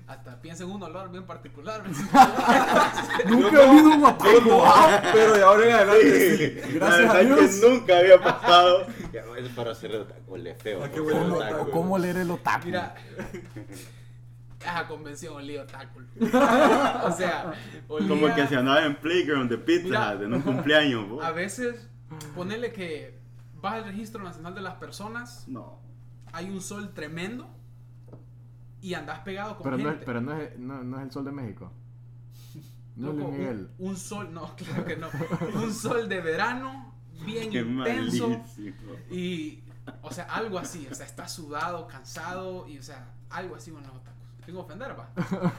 hasta 0.07 0.41
piensa 0.41 0.65
en 0.65 0.71
un 0.71 0.83
olor 0.83 1.11
bien 1.11 1.25
particular. 1.25 1.83
Nunca 3.29 3.63
he 3.63 3.69
oído 3.71 3.91
un 3.91 4.05
otaku. 4.05 4.63
Pero 5.13 5.33
de 5.35 5.43
ahora 5.43 5.67
en 5.67 5.73
adelante 5.73 6.37
sí. 6.63 6.73
Gracias 6.75 7.15
a 7.15 7.19
Dios. 7.21 7.39
que 7.61 7.69
nunca 7.69 7.99
había 7.99 8.21
pasado. 8.21 8.87
Ya, 9.13 9.23
Es 9.39 9.49
para 9.51 9.75
ser 9.75 9.97
otaku, 9.97 10.33
huele 10.33 10.55
feo. 10.55 10.83
Ah. 10.85 10.89
¿Cómo 11.73 11.99
leer 11.99 12.19
el 12.19 12.31
otaku? 12.31 12.67
Mira, 12.67 12.95
a 14.67 14.87
convención 14.87 15.35
olía 15.35 15.63
otaku. 15.63 16.01
o 16.23 17.13
sea, 17.17 17.53
olía, 17.89 18.09
Como 18.09 18.35
que 18.35 18.47
se 18.47 18.57
andaba 18.57 18.85
en 18.85 18.97
Playground 18.97 19.51
de 19.51 19.59
Pizza 19.59 19.85
Mira. 19.85 20.13
En 20.13 20.35
un 20.35 20.43
cumpleaños. 20.43 21.23
a 21.23 21.31
veces, 21.33 21.89
ponerle 22.35 22.73
que 22.73 23.19
vas 23.61 23.75
al 23.75 23.85
registro 23.85 24.23
nacional 24.23 24.55
de 24.55 24.61
las 24.61 24.75
personas, 24.75 25.45
No. 25.49 25.81
hay 26.33 26.51
un 26.51 26.61
sol 26.61 26.93
tremendo 26.95 27.49
y 28.85 28.93
andas 28.93 29.21
pegado 29.21 29.57
con 29.57 29.65
Pero, 29.65 29.79
no 29.79 29.89
es, 29.89 29.89
gente. 29.93 30.05
pero 30.05 30.21
no, 30.21 30.37
es, 30.39 30.59
no, 30.59 30.85
no 30.85 30.99
es 30.99 31.05
el 31.05 31.11
sol 31.11 31.25
de 31.25 31.33
México. 31.33 31.73
No 32.97 33.11
es 33.11 33.17
Loco, 33.17 33.17
Luis 33.17 33.27
un, 33.29 33.39
Miguel. 33.39 33.71
un 33.79 33.97
sol, 33.97 34.33
no, 34.33 34.55
claro 34.57 34.85
que 34.85 34.97
no. 34.97 35.09
Un 35.55 35.73
sol 35.75 36.09
de 36.09 36.21
verano, 36.21 36.95
bien 37.25 37.51
Qué 37.51 37.59
intenso. 37.61 38.29
malísimo. 38.29 38.45
Y, 39.11 39.65
o 40.03 40.13
sea, 40.13 40.25
algo 40.27 40.59
así, 40.59 40.87
o 40.91 40.95
sea, 40.95 41.05
está 41.07 41.27
sudado, 41.27 41.89
cansado 41.89 42.69
y, 42.69 42.79
o 42.79 42.83
sea, 42.83 43.15
algo 43.31 43.57
así 43.57 43.73
con 43.73 43.83
los 43.83 43.91
Tengo 44.47 44.61
ofender, 44.61 44.99
va. 44.99 45.09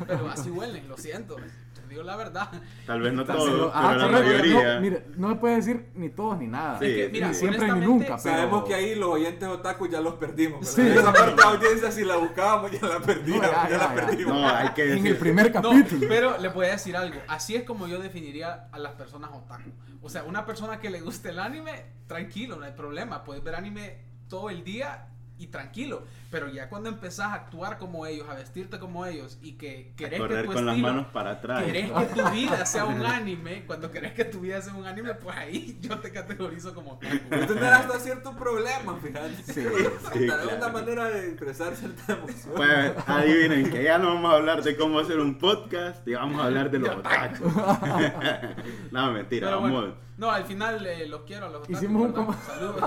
Pero 0.08 0.30
así 0.34 0.50
huelen, 0.50 0.88
lo 0.88 0.98
siento. 0.98 1.36
Te 1.36 1.88
digo 1.90 2.04
la 2.04 2.16
verdad. 2.16 2.50
Tal 2.86 3.02
vez 3.02 3.14
no 3.14 3.26
todos, 3.26 3.72
ah, 3.74 3.94
pero 3.96 4.12
la 4.12 4.20
mayoría. 4.20 4.76
No, 4.76 4.82
mire, 4.82 5.06
no 5.18 5.28
me 5.30 5.36
puede 5.36 5.56
decir 5.58 5.90
ni 5.96 6.10
todos 6.10 6.38
ni 6.40 6.48
nada. 6.48 6.80
Sí, 6.80 6.86
Es 6.86 6.96
que, 6.96 7.10
mira, 7.10 7.28
ni 7.30 7.34
siempre 7.34 7.72
ni 7.72 7.80
nunca. 7.86 8.06
Pero... 8.06 8.36
Sabemos 8.36 8.64
que 8.66 8.74
ahí 8.76 8.96
los 8.96 9.10
oyentes 9.10 9.48
otaku 9.48 9.88
ya 9.88 10.02
los 10.02 10.16
perdimos. 10.16 10.68
Sí. 10.68 10.82
Esa 10.82 11.14
parte 11.14 11.36
de 11.36 11.44
audiencia, 11.44 11.92
si 11.92 12.04
la 12.04 12.18
buscábamos, 12.18 12.72
ya 12.72 12.88
la 12.88 13.00
perdíamos. 13.00 13.46
No, 13.46 13.52
ya, 13.52 13.70
ya, 13.70 13.78
la 13.78 13.88
ya, 13.90 13.94
perdimos. 13.96 14.34
No, 14.34 14.48
hay 14.48 14.70
que 14.70 14.84
En 14.84 14.90
decir. 14.96 15.08
el 15.12 15.18
primer 15.18 15.54
No, 15.56 15.62
capítulo. 15.62 16.08
pero 16.08 16.38
le 16.38 16.48
voy 16.50 16.66
a 16.68 16.72
decir 16.72 16.96
algo. 16.98 17.20
Así 17.28 17.56
es 17.56 17.64
como 17.64 17.88
yo 17.88 18.00
definiría 18.00 18.68
a 18.72 18.80
las 18.80 18.94
personas 18.94 19.32
otaku. 19.34 19.70
O 20.02 20.10
sea, 20.10 20.24
una 20.24 20.46
persona 20.46 20.80
que 20.80 20.90
le 20.90 21.02
guste 21.02 21.30
el 21.30 21.40
anime, 21.40 21.86
tranquilo, 22.08 22.56
no 22.58 22.66
hay 22.66 22.74
problema. 22.74 23.24
Puedes 23.24 23.44
ver 23.44 23.56
anime 23.56 23.98
todo 24.28 24.50
el 24.50 24.64
día 24.64 25.08
y 25.38 25.48
tranquilo. 25.48 26.04
Pero 26.36 26.50
ya 26.50 26.68
cuando 26.68 26.90
empezás 26.90 27.28
a 27.28 27.34
actuar 27.36 27.78
como 27.78 28.06
ellos, 28.06 28.28
a 28.30 28.34
vestirte 28.34 28.78
como 28.78 29.06
ellos 29.06 29.38
y 29.42 29.54
que 29.54 29.94
querés 29.96 30.20
que 30.20 30.44
tu 30.44 30.52
con 30.52 30.66
las 30.66 30.76
estilo- 30.76 30.88
manos 30.90 31.06
para 31.14 31.32
atrás. 31.32 31.64
querés 31.64 31.90
que 31.90 32.06
tu 32.08 32.30
vida 32.32 32.66
sea 32.66 32.84
un 32.84 33.06
anime, 33.06 33.64
cuando 33.66 33.90
querés 33.90 34.12
que 34.12 34.26
tu 34.26 34.42
vida 34.42 34.62
sea 34.62 34.74
un 34.74 34.86
anime, 34.86 35.14
pues 35.14 35.38
ahí 35.38 35.78
yo 35.80 35.98
te 36.00 36.12
categorizo 36.12 36.76
como. 36.76 37.00
Puede 37.00 37.46
tener 37.48 37.64
hasta 37.72 38.00
cierto 38.00 38.36
problema, 38.36 38.98
fíjate. 39.02 39.34
Sí, 39.46 39.54
sí, 39.54 39.86
Hasta 39.96 40.12
claro. 40.12 40.50
una 40.58 40.68
manera 40.68 41.06
de 41.06 41.28
expresar 41.30 41.74
cierta 41.74 42.12
emoción. 42.12 42.54
Pues 42.54 42.92
adivinen 43.08 43.72
que 43.72 43.84
ya 43.84 43.98
no 43.98 44.08
vamos 44.16 44.34
a 44.34 44.36
hablar 44.36 44.62
de 44.62 44.76
cómo 44.76 45.00
hacer 45.00 45.18
un 45.22 45.38
podcast 45.38 46.06
y 46.06 46.16
vamos 46.16 46.42
a 46.42 46.48
hablar 46.48 46.70
de 46.70 46.80
los 46.80 46.98
otakus. 46.98 47.54
no, 48.92 49.12
mentira, 49.14 49.48
Pero 49.48 49.62
vamos. 49.62 49.80
bueno, 49.82 49.96
no, 50.18 50.32
al 50.32 50.46
final 50.46 50.86
eh, 50.86 51.08
los 51.08 51.22
quiero 51.24 51.48
a 51.48 51.50
los 51.50 51.58
otakus. 51.62 51.78
Hicimos 51.78 52.04
un 52.18 52.36
Saludos. 52.48 52.82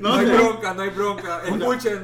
No, 0.00 0.08
No 0.10 0.14
hay 0.14 0.26
bronca, 0.26 0.72
no 0.74 0.82
hay 0.82 0.88
bronca. 0.90 1.40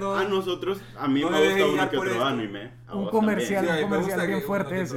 No. 0.01 0.15
A 0.15 0.25
nosotros, 0.25 0.81
a 0.99 1.09
mí 1.09 1.21
No 1.21 1.31
me 1.31 1.39
gusta 1.49 1.67
uno 1.67 1.91
que 1.91 1.97
otro 1.99 2.11
esto. 2.11 2.25
anime. 2.25 2.73
A 2.87 2.97
Un 2.97 3.09
comercial. 3.09 3.65
Sí, 3.67 3.73
me 3.73 3.81
comercial 3.83 4.27
bien 4.27 4.43
fuerte 4.43 4.81
ese. 4.81 4.97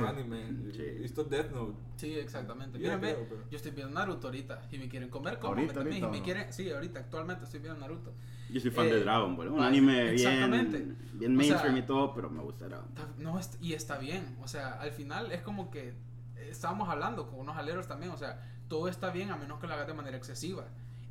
Visto 1.01 1.23
Death 1.23 1.51
Note. 1.51 1.73
Sí, 1.97 2.13
exactamente. 2.17 2.77
Ve, 2.77 2.83
creo, 2.83 2.99
pero- 2.99 3.43
yo 3.49 3.55
estoy 3.57 3.71
viendo 3.71 3.93
Naruto 3.93 4.27
ahorita 4.27 4.61
y 4.71 4.77
me 4.77 4.89
quieren 4.89 5.09
comer 5.09 5.39
como 5.39 5.53
Ahorita, 5.53 5.73
también. 5.75 6.03
ahorita, 6.03 6.17
y 6.17 6.19
me 6.19 6.23
quieren, 6.25 6.51
sí, 6.53 6.69
ahorita 6.71 6.99
actualmente 6.99 7.43
estoy 7.45 7.59
viendo 7.61 7.79
Naruto. 7.79 8.13
Yo 8.49 8.59
soy 8.59 8.71
fan 8.71 8.87
Eh, 8.87 8.93
de 8.95 8.99
Dragon 9.01 9.35
Ball. 9.35 9.47
Un 9.49 9.61
anime 9.63 10.11
exactamente. 10.13 10.77
bien, 10.79 10.97
bien 11.13 11.37
O 11.37 11.41
sea, 11.41 11.49
mainstream 11.49 11.77
y 11.77 11.81
todo, 11.83 12.13
pero 12.13 12.29
me 12.29 12.41
gusta 12.41 12.67
Dragon 12.67 12.87
Ball. 12.95 13.05
No, 13.17 13.39
y 13.61 13.73
está 13.73 13.97
bien. 13.97 14.37
O 14.43 14.47
sea, 14.47 14.73
al 14.81 14.91
final 14.91 15.31
es 15.31 15.41
como 15.41 15.71
que 15.71 15.89
eh, 15.89 16.47
estábamos 16.49 16.89
hablando 16.89 17.27
con 17.27 17.39
unos 17.39 17.55
aleros 17.55 17.87
también. 17.87 18.11
O 18.11 18.17
sea, 18.17 18.41
todo 18.67 18.87
está 18.89 19.09
bien 19.11 19.29
a 19.31 19.37
menos 19.37 19.59
que 19.59 19.67
lo 19.67 19.73
hagas 19.73 19.87
de 19.87 19.93
manera 19.93 20.17
excesiva. 20.17 20.65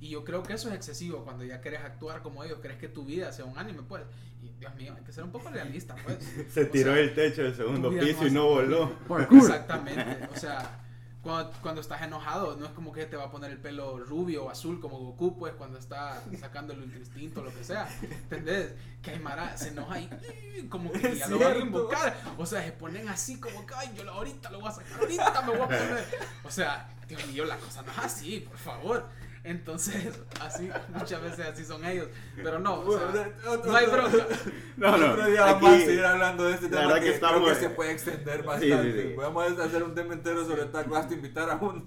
Y 0.04 0.10
yo 0.10 0.22
creo 0.22 0.42
que 0.42 0.52
eso 0.52 0.68
es 0.68 0.74
excesivo 0.74 1.24
cuando 1.24 1.44
ya 1.44 1.62
quieres 1.62 1.80
actuar 1.80 2.20
como 2.20 2.44
ellos, 2.44 2.58
crees 2.60 2.78
que 2.78 2.88
tu 2.88 3.06
vida 3.06 3.32
sea 3.32 3.46
un 3.46 3.56
anime, 3.56 3.84
pues. 3.88 4.02
Y 4.42 4.50
Dios 4.60 4.74
mío, 4.74 4.92
hay 4.94 5.02
que 5.02 5.12
ser 5.12 5.24
un 5.24 5.32
poco 5.32 5.48
realista, 5.50 5.96
pues. 6.04 6.18
Se 6.52 6.64
O 6.64 6.68
tiró 6.68 6.92
sea, 6.92 7.00
el 7.00 7.14
techo 7.14 7.42
del 7.42 7.54
segundo 7.54 7.88
piso 7.88 8.20
no 8.20 8.26
y 8.26 8.30
no 8.30 8.44
voló. 8.48 8.98
Parkour. 9.08 9.38
Exactamente. 9.38 10.28
O 10.30 10.36
sea, 10.38 10.78
cuando, 11.22 11.50
cuando 11.62 11.80
estás 11.80 12.02
enojado, 12.02 12.54
no 12.58 12.66
es 12.66 12.72
como 12.72 12.92
que 12.92 13.06
te 13.06 13.16
va 13.16 13.24
a 13.24 13.30
poner 13.30 13.50
el 13.50 13.56
pelo 13.56 13.98
rubio 13.98 14.44
o 14.44 14.50
azul 14.50 14.78
como 14.78 14.98
Goku, 14.98 15.38
pues 15.38 15.54
cuando 15.54 15.78
está 15.78 16.22
sacando 16.38 16.74
el 16.74 16.82
ultra 16.82 16.98
instinto 16.98 17.40
o 17.40 17.44
lo 17.44 17.54
que 17.54 17.64
sea. 17.64 17.88
¿Entendés? 18.02 18.74
Que 19.00 19.12
hay 19.12 19.20
Mara 19.20 19.56
se 19.56 19.68
enoja 19.68 20.00
y 20.00 20.10
y 20.58 20.68
como 20.68 20.92
que 20.92 21.16
ya 21.16 21.28
lo 21.28 21.38
van 21.38 21.56
a 21.56 21.60
invocar. 21.60 22.14
O 22.36 22.44
sea, 22.44 22.62
se 22.62 22.72
ponen 22.72 23.08
así 23.08 23.40
como 23.40 23.64
que, 23.64 23.72
ay, 23.74 23.94
yo 23.96 24.06
ahorita 24.10 24.50
lo 24.50 24.60
voy 24.60 24.68
a 24.68 24.72
sacar, 24.72 25.00
ahorita 25.00 25.40
me 25.40 25.52
voy 25.52 25.60
a 25.62 25.64
poner. 25.64 26.04
O 26.44 26.50
sea, 26.50 26.90
Dios 27.08 27.26
mío, 27.28 27.46
la 27.46 27.56
cosa 27.56 27.80
no 27.80 27.90
es 27.90 27.98
así, 27.98 28.40
por 28.40 28.58
favor. 28.58 29.24
Entonces, 29.44 30.18
así, 30.40 30.70
muchas 30.94 31.20
veces 31.22 31.46
así 31.52 31.64
son 31.66 31.84
ellos. 31.84 32.08
Pero 32.34 32.58
no, 32.58 32.80
o 32.80 32.98
sea, 32.98 33.28
no 33.64 33.76
hay 33.76 33.86
bronca. 33.86 34.26
No, 34.76 34.96
no. 34.96 35.12
Otro 35.12 35.26
día 35.26 35.44
aquí- 35.50 35.64
vamos 35.64 35.70
a 35.82 35.84
seguir 35.84 36.04
hablando 36.04 36.44
de 36.44 36.54
este 36.54 36.64
la 36.64 36.70
tema 36.70 36.82
verdad 36.86 37.00
que, 37.00 37.06
que 37.08 37.14
estamos- 37.14 37.42
creo 37.42 37.54
que 37.54 37.60
se 37.60 37.70
puede 37.70 37.92
extender 37.92 38.42
bastante. 38.42 38.92
sí, 38.92 39.02
sí. 39.02 39.08
Podemos 39.14 39.58
hacer 39.60 39.82
un 39.84 39.94
tema 39.94 40.14
entero 40.14 40.44
sobre 40.44 40.64
taco 40.64 40.96
hasta 40.96 41.14
invitar 41.14 41.48
a 41.50 41.54
uno 41.56 41.84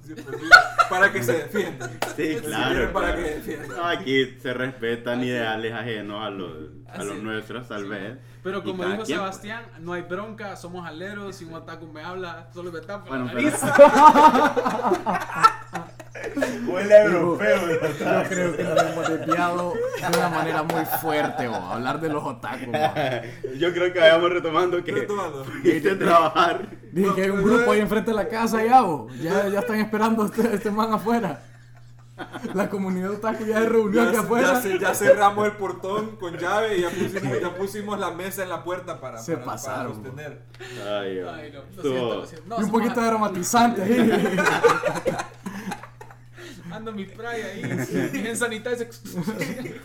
para 0.90 1.12
que 1.12 1.22
se 1.24 1.34
defienda. 1.34 1.90
Sí, 2.16 2.38
claro. 2.44 2.94
para 2.94 3.08
claro. 3.16 3.24
que 3.24 3.30
defienda. 3.36 3.90
Aquí 3.90 4.38
se 4.42 4.54
respetan 4.54 5.20
Así. 5.20 5.28
ideales 5.28 5.74
ajenos 5.74 6.24
a 6.24 6.30
los, 6.30 6.54
a 6.88 7.04
los 7.04 7.18
nuestros, 7.22 7.68
tal 7.68 7.82
Sí. 7.84 7.90
vez. 7.90 8.18
Pero 8.44 8.64
como 8.64 8.84
dijo 8.86 8.86
quien, 8.86 8.98
pues. 8.98 9.08
Sebastián, 9.10 9.66
no 9.82 9.92
hay 9.92 10.04
bronca, 10.04 10.56
somos 10.56 10.88
aleros, 10.88 11.36
si 11.36 11.44
un 11.44 11.56
ataco 11.56 11.88
me 11.88 12.02
habla, 12.02 12.48
solo 12.54 12.72
me 12.72 12.80
tapa 12.80 13.10
Bueno, 13.10 13.26
la 13.26 13.34
pero- 13.34 13.50
nariz. 13.50 13.60
Huele 16.68 16.94
a 16.96 17.04
europeo. 17.06 17.58
Yo 17.70 18.30
creo 18.30 18.56
que 18.58 18.64
nos 18.64 18.82
hemos 18.84 19.10
desviado 19.10 19.74
de 19.74 20.18
una 20.18 20.30
manera 20.30 20.64
muy 20.64 20.86
fuerte, 21.02 21.48
o 21.48 21.56
hablar 21.56 22.00
de 22.00 22.10
los 22.10 22.24
otakus. 22.24 22.68
bo. 22.68 22.74
Yo 23.58 23.74
creo 23.74 23.94
que 23.94 24.00
vayamos 24.00 24.30
retomando 24.32 24.84
que 24.84 24.92
Retomando. 24.92 25.46
fuiste 25.46 25.92
a 25.92 25.98
trabajar. 26.00 26.68
Dije 26.92 27.14
que 27.16 27.22
hay 27.24 27.30
un 27.30 27.44
grupo 27.44 27.72
ahí 27.72 27.80
enfrente 27.80 28.12
de 28.12 28.16
la 28.18 28.28
casa 28.28 28.64
ya, 28.64 28.82
bo. 28.82 29.08
ya, 29.22 29.48
ya 29.50 29.60
están 29.60 29.80
esperando 29.80 30.24
a 30.24 30.26
este, 30.28 30.54
este 30.56 30.72
man 30.72 30.94
afuera. 30.94 31.42
La 32.56 32.68
comunidad 32.68 33.12
otaku 33.12 33.46
ya 33.46 33.60
se 33.60 33.70
reunió 33.70 34.02
Ya, 34.02 34.08
aquí 34.08 34.14
ya 34.18 34.22
afuera. 34.22 34.60
ce- 34.62 34.80
ya 34.80 34.96
cerramos 34.96 35.46
el 35.46 35.52
portón 35.52 36.16
con 36.16 36.36
llave 36.36 36.78
y 36.80 36.82
ya 36.82 36.90
pusimos, 36.90 37.40
ya 37.40 37.56
pusimos 37.56 38.00
la 38.00 38.10
mesa 38.10 38.42
en 38.42 38.50
la 38.50 38.64
puerta 38.64 39.00
para, 39.00 39.20
Se 39.20 39.34
para, 39.34 39.46
para 39.46 39.56
pasaron, 39.58 39.94
sostener. 39.94 40.42
Ay, 40.84 41.20
Ay, 41.20 41.52
no, 41.54 41.60
lo 41.76 41.82
siento, 41.84 42.16
lo 42.16 42.26
siento. 42.26 42.48
No, 42.50 42.60
Y 42.60 42.64
un 42.64 42.72
poquito 42.72 43.00
a- 43.00 43.04
de 43.04 43.10
dramatizante 43.10 43.84
ahí. 43.84 44.38
Ando 46.78 46.92
mi 46.94 47.06
spray 47.06 47.42
ahí, 47.42 47.62
bien 48.14 48.38
sanitizer. 48.38 48.90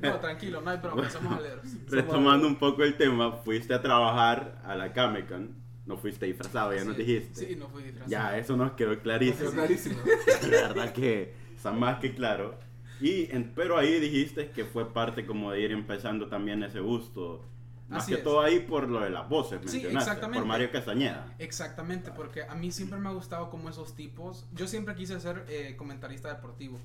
No, 0.00 0.18
tranquilo, 0.20 0.60
no 0.60 0.70
hay 0.70 0.78
problema, 0.78 1.08
somos 1.10 1.38
aleros. 1.38 1.64
Retomando 1.88 2.46
un 2.46 2.56
poco 2.56 2.82
el 2.84 2.96
tema, 2.96 3.32
fuiste 3.32 3.74
a 3.74 3.80
trabajar 3.82 4.60
a 4.64 4.74
la 4.74 4.92
Camecan. 4.92 5.54
No 5.86 5.96
fuiste 5.96 6.26
disfrazado, 6.26 6.74
ya 6.74 6.84
nos 6.84 6.96
Sí, 6.96 7.02
dijiste. 7.04 7.46
Sí, 7.46 7.56
no 7.56 7.68
fui 7.68 7.82
disfrazado. 7.84 8.10
Ya, 8.10 8.36
eso 8.38 8.56
nos 8.56 8.72
quedó 8.72 8.90
Quedó 8.90 9.02
clarísimo. 9.02 9.50
clarísimo. 9.52 9.96
La 10.50 10.68
verdad 10.68 10.92
que 10.92 11.32
está 11.56 11.70
más 11.72 12.00
que 12.00 12.12
claro. 12.14 12.58
Y, 13.00 13.30
en- 13.30 13.52
pero 13.54 13.78
ahí 13.78 14.00
dijiste 14.00 14.50
que 14.50 14.64
fue 14.64 14.92
parte 14.92 15.24
como 15.26 15.52
de 15.52 15.60
ir 15.60 15.70
empezando 15.70 16.26
también 16.28 16.62
ese 16.64 16.80
gusto. 16.80 17.44
Más 17.88 18.02
Así 18.02 18.12
que 18.12 18.18
es. 18.18 18.24
todo 18.24 18.40
ahí 18.40 18.60
por 18.60 18.88
lo 18.88 19.00
de 19.00 19.10
las 19.10 19.28
voces, 19.28 19.60
Sí, 19.66 19.78
mencionaste. 19.78 19.98
exactamente. 20.10 20.38
Por 20.40 20.48
Mario 20.48 20.70
Castañeda. 20.72 21.34
Exactamente, 21.38 22.10
porque 22.10 22.42
a 22.42 22.54
mí 22.56 22.72
siempre 22.72 22.98
me 22.98 23.08
ha 23.08 23.12
gustado 23.12 23.48
como 23.48 23.68
esos 23.68 23.94
tipos. 23.94 24.44
Yo 24.54 24.66
siempre 24.66 24.94
quise 24.96 25.20
ser 25.20 25.44
eh, 25.48 25.76
comentarista 25.76 26.28
deportivo. 26.28 26.80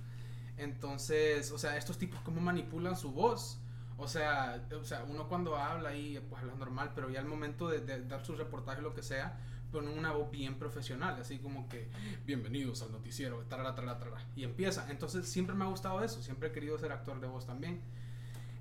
Entonces, 0.58 1.52
o 1.52 1.58
sea, 1.58 1.78
estos 1.78 1.98
tipos 1.98 2.20
cómo 2.22 2.40
manipulan 2.42 2.96
su 2.96 3.12
voz. 3.12 3.60
O 3.98 4.08
sea, 4.08 4.64
o 4.80 4.84
sea, 4.84 5.04
uno 5.08 5.28
cuando 5.28 5.56
habla 5.56 5.90
ahí, 5.90 6.20
pues 6.30 6.42
habla 6.42 6.56
normal, 6.56 6.92
pero 6.96 7.10
ya 7.10 7.20
al 7.20 7.26
momento 7.28 7.68
de, 7.68 7.80
de 7.82 8.04
dar 8.06 8.26
su 8.26 8.36
reportaje, 8.36 8.82
lo 8.82 8.94
que 8.94 9.04
sea, 9.04 9.40
ponen 9.72 9.98
una 9.98 10.12
voz 10.12 10.30
bien 10.32 10.56
profesional, 10.56 11.18
así 11.22 11.38
como 11.38 11.70
que, 11.70 11.88
bienvenidos 12.26 12.82
al 12.82 12.92
noticiero, 12.92 13.38
tarara, 13.48 13.74
tarara, 13.76 14.00
tarara", 14.00 14.22
y 14.36 14.44
empieza. 14.44 14.90
Entonces, 14.90 15.28
siempre 15.30 15.56
me 15.56 15.64
ha 15.66 15.68
gustado 15.68 16.04
eso, 16.04 16.22
siempre 16.22 16.50
he 16.50 16.52
querido 16.52 16.78
ser 16.80 16.92
actor 16.92 17.20
de 17.22 17.28
voz 17.28 17.46
también. 17.46 17.80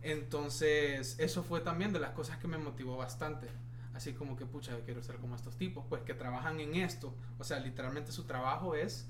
Entonces, 0.02 1.16
eso 1.18 1.42
fue 1.42 1.60
también 1.60 1.92
de 1.92 2.00
las 2.00 2.10
cosas 2.10 2.38
que 2.38 2.48
me 2.48 2.58
motivó 2.58 2.96
bastante. 2.96 3.48
Así 3.94 4.12
como 4.14 4.36
que, 4.36 4.46
pucha, 4.46 4.72
yo 4.72 4.84
quiero 4.84 5.02
ser 5.02 5.16
como 5.16 5.34
estos 5.36 5.56
tipos, 5.56 5.84
pues 5.88 6.02
que 6.02 6.14
trabajan 6.14 6.58
en 6.60 6.74
esto. 6.76 7.14
O 7.38 7.44
sea, 7.44 7.58
literalmente 7.60 8.12
su 8.12 8.24
trabajo 8.24 8.74
es 8.74 9.06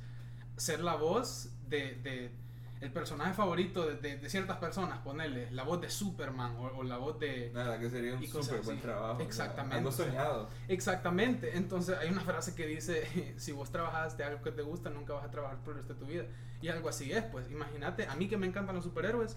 ser 0.57 0.81
la 0.81 0.95
voz 0.97 1.51
de, 1.69 1.95
de 1.97 2.33
el 2.81 2.91
personaje 2.91 3.35
favorito 3.35 3.87
de, 3.87 3.97
de- 3.97 4.17
de 4.17 4.31
ciertas 4.31 4.57
personas, 4.57 4.99
ponerle 5.01 5.51
la 5.51 5.65
voz 5.65 5.81
de 5.83 5.91
Superman 5.91 6.57
o, 6.57 6.79
o 6.79 6.83
la 6.83 6.97
voz 6.97 7.19
de... 7.21 7.51
Nada, 7.53 7.79
que 7.79 7.91
sería 7.91 8.15
un 8.15 8.27
súper 8.27 8.63
buen 8.63 8.81
trabajo. 8.81 9.21
Exactamente. 9.21 9.77
Algo 9.77 9.93
soñado. 9.93 10.49
Exactamente. 10.67 11.57
Entonces 11.59 11.97
hay 11.99 12.09
una 12.11 12.23
frase 12.23 12.55
que 12.55 12.67
dice, 12.67 13.35
si 13.37 13.53
vos 13.53 13.71
trabajas 13.71 14.17
de 14.17 14.25
algo 14.25 14.43
que 14.43 14.51
te 14.51 14.63
gusta, 14.63 14.89
nunca 14.89 15.13
vas 15.13 15.25
a 15.27 15.31
trabajar 15.31 15.59
por 15.59 15.75
el 15.75 15.79
resto 15.81 15.93
de 15.95 16.01
tu 16.01 16.07
vida. 16.07 16.25
Y 16.63 16.69
algo 16.69 16.89
así 16.89 17.13
es, 17.13 17.23
pues. 17.25 17.51
Imagínate, 17.51 18.07
a 18.07 18.17
mí 18.17 18.29
que 18.29 18.39
me 18.39 18.47
encantan 18.47 18.75
los 18.75 18.85
superhéroes, 18.85 19.37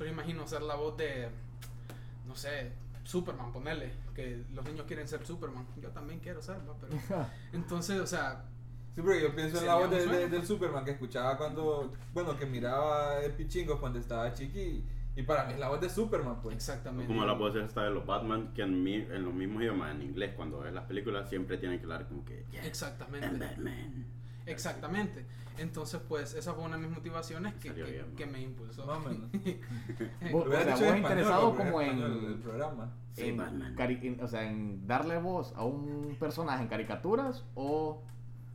solo 0.00 0.10
imagino 0.12 0.46
ser 0.46 0.62
la 0.62 0.76
voz 0.76 0.96
de, 0.96 1.28
no 2.26 2.34
sé, 2.34 2.72
Superman, 3.04 3.52
ponerle, 3.52 3.92
que 4.14 4.42
los 4.54 4.64
niños 4.64 4.86
quieren 4.86 5.06
ser 5.06 5.26
Superman. 5.26 5.66
Yo 5.78 5.90
también 5.90 6.20
quiero 6.20 6.40
ser, 6.40 6.56
¿va? 6.66 6.74
pero... 6.80 7.26
Entonces, 7.52 8.00
o 8.00 8.06
sea, 8.06 8.44
Sí, 8.94 9.02
porque 9.02 9.20
yo 9.20 9.34
pienso 9.36 9.58
en 9.60 9.66
la 9.66 9.74
voz 9.74 9.90
de- 9.90 10.06
de- 10.06 10.28
del 10.30 10.46
Superman 10.46 10.86
que 10.86 10.92
escuchaba 10.92 11.36
cuando, 11.36 11.92
bueno, 12.14 12.34
que 12.38 12.46
miraba 12.46 13.20
el 13.20 13.32
pichingo 13.32 13.78
cuando 13.78 13.98
estaba 13.98 14.32
chiqui. 14.32 14.82
Y 15.16 15.22
para 15.22 15.44
mí 15.44 15.52
es 15.52 15.58
la 15.60 15.68
voz 15.68 15.80
de 15.82 15.90
Superman, 15.90 16.40
pues. 16.42 16.56
exactamente. 16.56 17.06
Como 17.06 17.26
la 17.26 17.34
voz 17.34 17.54
esta 17.56 17.84
de 17.84 17.90
los 17.90 18.06
Batman, 18.06 18.52
que 18.54 18.62
en, 18.62 18.82
mi- 18.82 18.94
en 18.94 19.22
los 19.24 19.34
mismos 19.34 19.62
idiomas, 19.62 19.94
en 19.94 20.00
inglés, 20.02 20.32
cuando 20.34 20.60
ves 20.60 20.72
las 20.72 20.84
películas, 20.86 21.28
siempre 21.28 21.58
tienen 21.58 21.78
que 21.78 21.84
hablar 21.84 22.08
como 22.08 22.24
que. 22.24 22.46
"Yeah, 22.50 22.64
Exactamente. 22.64 23.28
Batman". 23.28 24.06
Exactamente. 24.46 25.26
Entonces, 25.58 26.00
pues, 26.08 26.34
esa 26.34 26.54
fue 26.54 26.64
una 26.64 26.76
de 26.76 26.86
mis 26.86 26.96
motivaciones 26.96 27.54
que, 27.54 27.72
que- 27.74 27.82
bien, 27.82 28.10
¿no? 28.10 28.16
que 28.16 28.26
me 28.26 28.40
impulsó. 28.40 28.86
Más 28.86 28.96
o 28.98 29.00
menos. 29.08 29.30
Vos- 30.32 30.46
o 30.46 30.50
sea, 30.50 30.74
vos 30.90 30.96
interesado 30.96 31.54
como 31.56 31.80
en- 31.82 31.98
el 32.02 32.34
programa. 32.42 32.90
Sí, 33.12 33.24
en, 33.28 33.40
en- 33.40 34.20
o 34.22 34.28
sea, 34.28 34.44
en 34.48 34.86
darle 34.86 35.18
voz 35.18 35.52
a 35.56 35.64
un 35.64 36.16
personaje 36.18 36.62
en 36.62 36.68
caricaturas 36.68 37.44
o, 37.54 38.00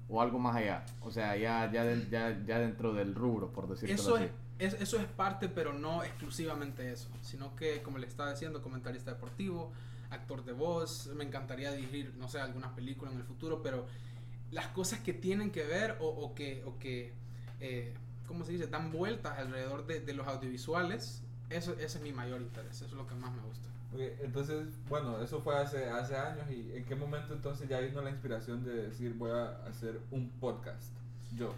o 0.09 0.21
algo 0.21 0.39
más 0.39 0.55
allá. 0.55 0.83
O 1.01 1.11
sea, 1.11 1.35
ya, 1.35 1.69
ya, 1.71 1.83
de- 1.83 2.09
ya, 2.09 2.41
ya 2.45 2.59
dentro 2.59 2.93
del 2.93 3.13
rubro, 3.13 3.51
por 3.51 3.67
decirlo 3.67 3.93
Eso 3.93 4.15
así. 4.15 4.29
es, 4.59 4.73
es- 4.73 4.81
eso 4.81 4.97
es 4.99 5.05
parte, 5.05 5.49
pero 5.49 5.73
no 5.73 6.03
exclusivamente 6.03 6.91
eso, 6.91 7.09
sino 7.21 7.55
que, 7.55 7.81
como 7.83 7.97
le 7.99 8.07
estaba 8.07 8.31
diciendo, 8.31 8.61
comentarista 8.61 9.11
deportivo, 9.11 9.71
actor 10.09 10.45
de 10.45 10.53
voz, 10.53 11.07
me 11.15 11.23
encantaría 11.25 11.71
dirigir, 11.73 12.13
no 12.17 12.27
sé, 12.29 12.39
algunas 12.39 12.71
películas 12.71 13.13
en 13.13 13.19
el 13.19 13.25
futuro, 13.25 13.61
pero 13.61 13.85
las 14.55 14.67
cosas 14.67 14.99
que 15.01 15.13
tienen 15.13 15.51
que 15.51 15.63
ver 15.65 15.97
o, 15.99 16.07
o 16.07 16.33
que, 16.33 16.63
o 16.65 16.79
que 16.79 17.11
eh, 17.59 17.93
¿cómo 18.27 18.43
se 18.45 18.53
dice?, 18.53 18.67
dan 18.67 18.91
vueltas 18.91 19.37
alrededor 19.37 19.85
de, 19.85 19.99
de 19.99 20.13
los 20.13 20.25
audiovisuales, 20.27 21.21
eso, 21.49 21.73
ese 21.73 21.97
es 21.97 22.01
mi 22.01 22.11
mayor 22.13 22.41
interés, 22.41 22.77
eso 22.77 22.85
es 22.85 22.93
lo 22.93 23.05
que 23.05 23.15
más 23.15 23.31
me 23.33 23.41
gusta. 23.43 23.67
Ok, 23.93 24.01
entonces, 24.23 24.67
bueno, 24.89 25.21
eso 25.21 25.41
fue 25.41 25.55
hace, 25.57 25.89
hace 25.89 26.15
años. 26.17 26.45
¿Y 26.49 26.75
en 26.75 26.85
qué 26.85 26.95
momento 26.95 27.33
entonces 27.33 27.69
ya 27.69 27.79
vino 27.79 28.01
la 28.01 28.09
inspiración 28.09 28.63
de 28.63 28.87
decir 28.87 29.13
voy 29.13 29.31
a 29.31 29.49
hacer 29.67 29.99
un 30.11 30.29
podcast? 30.39 30.91
Yo. 31.37 31.53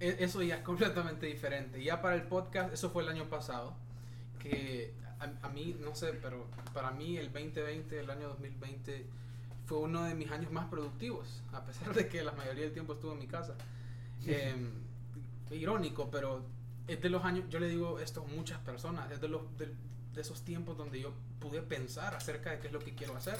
E- 0.00 0.16
Eso 0.20 0.42
ya 0.42 0.56
es 0.56 0.62
completamente 0.62 1.26
diferente. 1.26 1.82
Ya 1.82 2.02
para 2.02 2.16
el 2.16 2.22
podcast, 2.22 2.72
eso 2.74 2.90
fue 2.90 3.02
el 3.04 3.08
año 3.10 3.28
pasado, 3.30 3.74
que 4.40 4.92
a, 5.20 5.46
a 5.46 5.48
mí, 5.50 5.76
no 5.80 5.94
sé, 5.94 6.12
pero 6.14 6.46
para 6.74 6.90
mí 6.90 7.16
el 7.16 7.32
2020, 7.32 8.00
el 8.00 8.10
año 8.10 8.28
2020, 8.28 9.06
fue 9.68 9.78
uno 9.78 10.04
de 10.04 10.14
mis 10.14 10.30
años 10.30 10.50
más 10.50 10.66
productivos, 10.66 11.42
a 11.52 11.62
pesar 11.62 11.94
de 11.94 12.08
que 12.08 12.22
la 12.22 12.32
mayoría 12.32 12.64
del 12.64 12.72
tiempo 12.72 12.94
estuve 12.94 13.12
en 13.12 13.18
mi 13.18 13.26
casa. 13.26 13.54
Eh, 14.24 14.56
irónico, 15.50 16.10
pero 16.10 16.42
es 16.86 17.00
de 17.02 17.10
los 17.10 17.22
años, 17.22 17.44
yo 17.50 17.60
le 17.60 17.68
digo 17.68 18.00
esto 18.00 18.22
a 18.22 18.34
muchas 18.34 18.58
personas, 18.60 19.10
es 19.10 19.20
de, 19.20 19.28
los, 19.28 19.42
de, 19.58 19.74
de 20.14 20.20
esos 20.20 20.42
tiempos 20.42 20.78
donde 20.78 21.00
yo 21.00 21.12
pude 21.38 21.60
pensar 21.60 22.14
acerca 22.14 22.50
de 22.50 22.60
qué 22.60 22.68
es 22.68 22.72
lo 22.72 22.78
que 22.78 22.94
quiero 22.94 23.14
hacer. 23.14 23.36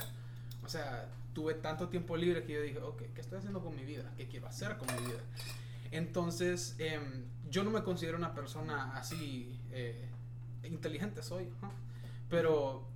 O 0.62 0.68
sea, 0.68 1.08
tuve 1.32 1.54
tanto 1.54 1.88
tiempo 1.88 2.14
libre 2.14 2.44
que 2.44 2.52
yo 2.52 2.60
dije, 2.60 2.78
ok, 2.78 3.04
¿qué 3.14 3.22
estoy 3.22 3.38
haciendo 3.38 3.62
con 3.62 3.74
mi 3.74 3.84
vida? 3.84 4.12
¿Qué 4.18 4.28
quiero 4.28 4.48
hacer 4.48 4.76
con 4.76 4.86
mi 4.94 5.06
vida? 5.06 5.20
Entonces, 5.90 6.74
em, 6.78 7.24
yo 7.48 7.64
no 7.64 7.70
me 7.70 7.82
considero 7.82 8.18
una 8.18 8.34
persona 8.34 8.92
así 8.98 9.58
eh, 9.70 10.10
inteligente, 10.64 11.22
soy, 11.22 11.46
¿no? 11.62 11.72
pero 12.28 12.86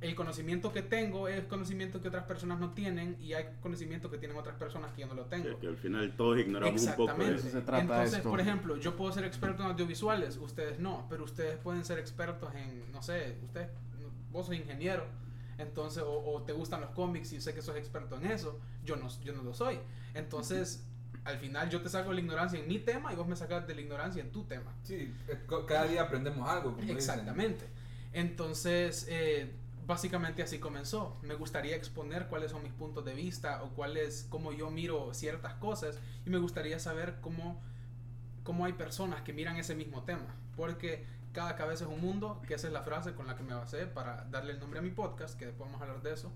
el 0.00 0.14
conocimiento 0.14 0.72
que 0.72 0.82
tengo 0.82 1.26
es 1.26 1.44
conocimiento 1.46 2.00
que 2.00 2.08
otras 2.08 2.24
personas 2.24 2.60
no 2.60 2.70
tienen 2.72 3.16
y 3.20 3.32
hay 3.32 3.46
conocimiento 3.60 4.10
que 4.10 4.18
tienen 4.18 4.36
otras 4.36 4.56
personas 4.56 4.92
que 4.92 5.00
yo 5.00 5.08
no 5.08 5.14
lo 5.14 5.24
tengo. 5.24 5.44
Que, 5.44 5.56
que 5.56 5.66
al 5.66 5.76
final 5.76 6.12
todos 6.16 6.38
ignoramos 6.38 6.82
un 6.82 6.94
poco 6.94 7.14
de 7.14 7.34
eso 7.34 7.48
se 7.48 7.60
trata 7.62 7.80
Entonces, 7.80 8.14
esto. 8.18 8.30
por 8.30 8.40
ejemplo, 8.40 8.76
yo 8.76 8.96
puedo 8.96 9.10
ser 9.12 9.24
experto 9.24 9.64
en 9.64 9.70
audiovisuales, 9.70 10.36
ustedes 10.36 10.78
no, 10.78 11.06
pero 11.10 11.24
ustedes 11.24 11.56
pueden 11.56 11.84
ser 11.84 11.98
expertos 11.98 12.54
en, 12.54 12.92
no 12.92 13.02
sé, 13.02 13.38
usted, 13.44 13.68
vos 14.30 14.46
sos 14.46 14.54
ingeniero, 14.54 15.04
entonces, 15.58 16.04
o, 16.04 16.32
o 16.32 16.42
te 16.42 16.52
gustan 16.52 16.80
los 16.80 16.90
cómics 16.90 17.32
y 17.32 17.40
sé 17.40 17.52
que 17.52 17.62
sos 17.62 17.74
experto 17.76 18.16
en 18.16 18.26
eso, 18.26 18.60
yo 18.84 18.94
no, 18.94 19.08
yo 19.24 19.32
no 19.32 19.42
lo 19.42 19.52
soy. 19.52 19.80
Entonces, 20.14 20.84
al 21.24 21.38
final 21.38 21.68
yo 21.68 21.82
te 21.82 21.88
saco 21.88 22.10
de 22.10 22.14
la 22.14 22.20
ignorancia 22.20 22.60
en 22.60 22.68
mi 22.68 22.78
tema 22.78 23.12
y 23.12 23.16
vos 23.16 23.26
me 23.26 23.34
sacas 23.34 23.66
de 23.66 23.74
la 23.74 23.80
ignorancia 23.80 24.22
en 24.22 24.30
tu 24.30 24.44
tema. 24.44 24.72
Sí, 24.84 25.12
eh, 25.26 25.38
cada 25.66 25.84
día 25.88 26.02
aprendemos 26.02 26.48
algo. 26.48 26.70
como 26.70 26.80
dicen. 26.82 26.96
Exactamente. 26.96 27.66
Entonces, 28.12 29.06
eh, 29.10 29.52
básicamente 29.88 30.42
así 30.42 30.58
comenzó. 30.60 31.16
Me 31.22 31.34
gustaría 31.34 31.74
exponer 31.74 32.28
cuáles 32.28 32.52
son 32.52 32.62
mis 32.62 32.74
puntos 32.74 33.04
de 33.06 33.14
vista 33.14 33.62
o 33.64 33.70
cuáles, 33.70 34.26
cómo 34.28 34.52
yo 34.52 34.70
miro 34.70 35.12
ciertas 35.14 35.54
cosas 35.54 35.98
y 36.26 36.30
me 36.30 36.38
gustaría 36.38 36.78
saber 36.78 37.16
cómo, 37.22 37.60
cómo 38.44 38.66
hay 38.66 38.74
personas 38.74 39.22
que 39.22 39.32
miran 39.32 39.56
ese 39.56 39.74
mismo 39.74 40.04
tema. 40.04 40.36
Porque 40.54 41.06
cada 41.32 41.56
cabeza 41.56 41.84
es 41.84 41.90
un 41.90 42.02
mundo, 42.02 42.42
que 42.46 42.54
esa 42.54 42.66
es 42.66 42.72
la 42.72 42.82
frase 42.82 43.14
con 43.14 43.26
la 43.26 43.34
que 43.34 43.42
me 43.42 43.54
basé 43.54 43.86
para 43.86 44.24
darle 44.30 44.52
el 44.52 44.60
nombre 44.60 44.78
a 44.78 44.82
mi 44.82 44.90
podcast, 44.90 45.38
que 45.38 45.46
después 45.46 45.66
vamos 45.66 45.80
a 45.80 45.86
hablar 45.86 46.02
de 46.02 46.12
eso. 46.12 46.30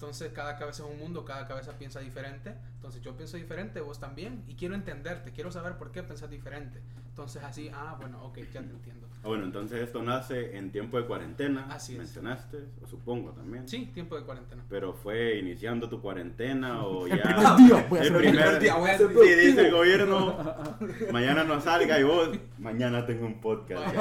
Entonces, 0.00 0.32
cada 0.32 0.56
cabeza 0.56 0.82
es 0.82 0.90
un 0.90 0.98
mundo, 0.98 1.26
cada 1.26 1.46
cabeza 1.46 1.76
piensa 1.76 2.00
diferente. 2.00 2.54
Entonces, 2.76 3.02
yo 3.02 3.18
pienso 3.18 3.36
diferente, 3.36 3.82
vos 3.82 4.00
también. 4.00 4.42
Y 4.48 4.54
quiero 4.54 4.74
entenderte, 4.74 5.30
quiero 5.30 5.52
saber 5.52 5.76
por 5.76 5.92
qué 5.92 6.02
pensás 6.02 6.30
diferente. 6.30 6.80
Entonces, 7.10 7.42
así, 7.42 7.70
ah, 7.74 7.96
bueno, 8.00 8.24
ok, 8.24 8.38
ya 8.50 8.62
te 8.62 8.70
entiendo. 8.70 9.10
Ah, 9.22 9.28
bueno, 9.28 9.44
entonces 9.44 9.82
esto 9.82 10.02
nace 10.02 10.56
en 10.56 10.72
tiempo 10.72 10.96
de 10.96 11.04
cuarentena. 11.04 11.66
Así 11.68 11.92
es. 11.92 11.98
Mencionaste, 11.98 12.56
o 12.82 12.86
supongo 12.86 13.32
también. 13.32 13.68
Sí, 13.68 13.90
tiempo 13.92 14.16
de 14.16 14.24
cuarentena. 14.24 14.64
Pero 14.70 14.94
fue 14.94 15.36
iniciando 15.36 15.90
tu 15.90 16.00
cuarentena 16.00 16.82
o 16.86 17.06
ya. 17.06 17.22
primer 17.22 17.58
día, 17.58 17.86
voy 17.90 17.98
a 17.98 18.02
el 18.02 18.14
primer 18.14 18.32
primer 18.32 18.58
día, 18.58 18.74
voy 18.76 18.90
a 18.90 18.96
ser 18.96 19.08
dice 19.10 19.66
el 19.66 19.72
gobierno, 19.72 20.38
mañana 21.12 21.44
no 21.44 21.60
salga 21.60 22.00
y 22.00 22.02
vos, 22.04 22.30
mañana 22.58 23.04
tengo 23.04 23.26
un 23.26 23.40
podcast. 23.40 23.94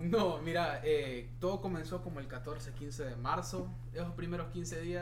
No, 0.00 0.38
mira, 0.38 0.80
eh, 0.84 1.30
todo 1.40 1.60
comenzó 1.60 2.02
como 2.02 2.20
el 2.20 2.28
14, 2.28 2.72
15 2.72 3.04
de 3.04 3.16
marzo. 3.16 3.68
Esos 3.92 4.12
primeros 4.12 4.48
15 4.48 4.80
días 4.80 4.97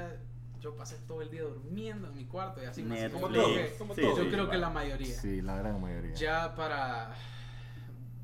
yo 0.61 0.74
pasé 0.74 0.96
todo 1.06 1.22
el 1.22 1.30
día 1.30 1.42
durmiendo 1.42 2.09
en 2.09 2.14
mi 2.16 2.24
cuarto 2.24 2.62
y 2.62 2.66
así. 2.66 2.82
más 2.82 2.98
Netflix. 2.98 3.22
como 3.22 3.28
que- 3.35 3.74
como 3.78 3.94
Sí, 3.94 4.00
todos. 4.02 4.18
yo 4.18 4.24
sí, 4.24 4.30
creo 4.30 4.50
que 4.50 4.56
la 4.59 4.70
mayoría. 4.70 5.14
Sí, 5.14 5.42
la 5.42 5.56
gran 5.56 5.80
mayoría. 5.80 6.14
Ya 6.14 6.54
para. 6.54 7.14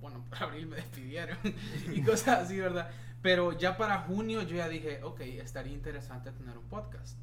Bueno, 0.00 0.24
para 0.30 0.46
abril 0.46 0.66
me 0.66 0.76
despidieron 0.76 1.38
y 1.94 2.02
cosas 2.02 2.40
así, 2.44 2.58
¿verdad? 2.58 2.90
Pero 3.22 3.52
ya 3.52 3.76
para 3.76 3.98
junio 4.00 4.42
yo 4.42 4.56
ya 4.56 4.68
dije, 4.68 5.00
ok, 5.04 5.20
estaría 5.20 5.72
interesante 5.72 6.32
tener 6.32 6.58
un 6.58 6.64
podcast. 6.64 7.16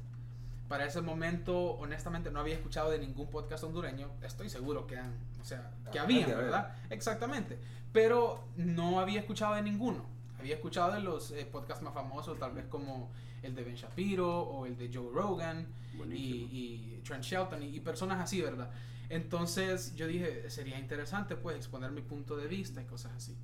Para 0.68 0.86
ese 0.86 1.00
momento, 1.02 1.72
honestamente, 1.72 2.30
no 2.30 2.38
había 2.40 2.54
escuchado 2.54 2.90
de 2.92 2.98
ningún 3.00 3.28
podcast 3.28 3.64
hondureño. 3.64 4.08
Estoy 4.22 4.48
seguro 4.48 4.86
que 4.86 4.96
han, 4.96 5.12
o 5.42 5.44
sea, 5.44 5.72
que 5.92 5.98
Ah, 5.98 6.02
habían. 6.04 6.30
¿verdad? 6.30 6.76
Exactamente. 6.90 7.58
Pero 7.92 8.44
no 8.56 9.00
había 9.00 9.18
escuchado 9.20 9.56
de 9.56 9.62
ninguno. 9.62 10.06
Había 10.38 10.54
escuchado 10.54 10.92
de 10.92 11.00
los 11.00 11.32
eh, 11.32 11.44
podcasts 11.44 11.82
más 11.82 11.92
famosos, 11.92 12.38
tal 12.38 12.52
vez 12.52 12.64
como 12.66 13.10
el 13.42 13.54
de 13.54 13.64
Ben 13.64 13.74
Shapiro 13.74 14.40
o 14.42 14.66
el 14.66 14.76
de 14.76 14.90
Joe 14.92 15.10
Rogan 15.12 15.66
y, 16.12 16.14
y 16.16 17.00
Trent 17.04 17.24
Shelton 17.24 17.62
y, 17.62 17.76
y 17.76 17.80
personas 17.80 18.20
así, 18.20 18.40
¿verdad? 18.40 18.70
Entonces 19.08 19.94
yo 19.96 20.06
dije, 20.06 20.48
sería 20.50 20.78
interesante 20.78 21.36
pues 21.36 21.56
exponer 21.56 21.90
mi 21.90 22.02
punto 22.02 22.36
de 22.36 22.46
vista 22.46 22.80
y 22.80 22.84
cosas 22.84 23.12
así. 23.16 23.36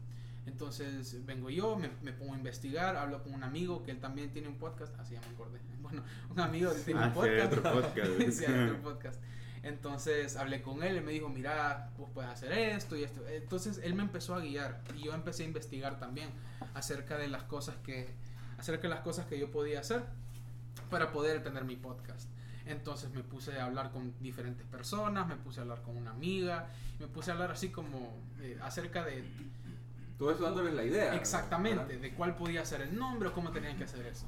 Entonces 0.47 1.27
vengo 1.27 1.51
yo, 1.51 1.77
me, 1.77 1.91
me 2.03 2.13
pongo 2.13 2.35
a 2.35 2.37
investigar, 2.37 2.97
hablo 2.97 3.23
con 3.23 3.35
un 3.35 3.43
amigo 3.43 3.83
que 3.83 3.91
él 3.91 3.99
también 3.99 4.31
tiene 4.31 4.47
un 4.49 4.59
podcast, 4.59 4.97
así 5.01 5.15
ya 5.15 5.21
me 5.21 5.27
acordé. 5.35 5.59
Bueno, 5.81 6.03
un 6.31 6.39
amigo 6.41 6.73
que 6.73 6.81
tiene 6.81 7.01
Ah, 7.01 7.07
un 7.09 7.13
podcast. 7.15 7.53
otro 7.53 7.63
podcast. 7.83 8.31
Sí, 8.31 8.45
otro 8.45 8.83
podcast. 8.83 9.21
Entonces 9.65 10.37
hablé 10.37 10.63
con 10.63 10.85
él 10.85 10.99
y 10.99 11.01
me 11.01 11.11
dijo, 11.11 11.29
mira, 11.29 11.91
vos 11.99 12.09
puedes 12.15 12.31
hacer 12.31 12.53
esto 12.53 12.97
y 12.97 13.03
esto. 13.03 13.27
Entonces 13.29 13.81
él 13.83 13.95
me 13.95 14.03
empezó 14.05 14.35
a 14.37 14.41
guiar 14.41 14.81
y 14.97 15.03
yo 15.03 15.15
empecé 15.15 15.43
a 15.43 15.47
investigar 15.47 15.99
también 15.99 16.29
acerca 16.75 17.19
de 17.19 17.27
las 17.27 17.43
cosas 17.43 17.75
que, 17.85 18.15
acerca 18.59 18.83
de 18.83 18.95
las 18.95 19.01
cosas 19.01 19.27
que 19.27 19.39
yo 19.39 19.51
podía 19.51 19.81
hacer 19.81 20.05
para 20.91 21.13
poder 21.13 21.43
tener 21.43 21.65
mi 21.65 21.77
podcast. 21.77 22.29
Entonces 22.67 23.11
me 23.11 23.23
puse 23.23 23.59
a 23.61 23.67
hablar 23.67 23.93
con 23.93 24.13
diferentes 24.21 24.67
personas, 24.67 25.27
me 25.27 25.37
puse 25.37 25.61
a 25.61 25.63
hablar 25.63 25.83
con 25.83 25.97
una 25.97 26.11
amiga, 26.11 26.69
me 26.99 27.07
puse 27.07 27.31
a 27.31 27.35
hablar 27.35 27.53
así 27.53 27.69
como 27.69 28.19
eh, 28.41 28.59
acerca 28.63 29.05
de 29.05 29.25
Todo 30.19 30.33
eso 30.33 30.43
dándoles 30.43 30.75
la 30.75 30.83
idea. 30.85 31.15
exactamente 31.15 31.85
¿verdad? 31.85 32.01
de 32.01 32.15
cuál 32.15 32.35
podía 32.37 32.65
ser 32.65 32.81
el 32.81 32.97
nombre 32.99 33.29
o 33.29 33.33
cómo 33.33 33.51
tenían 33.53 33.77
que 33.77 33.85
hacer 33.85 34.05
eso. 34.07 34.27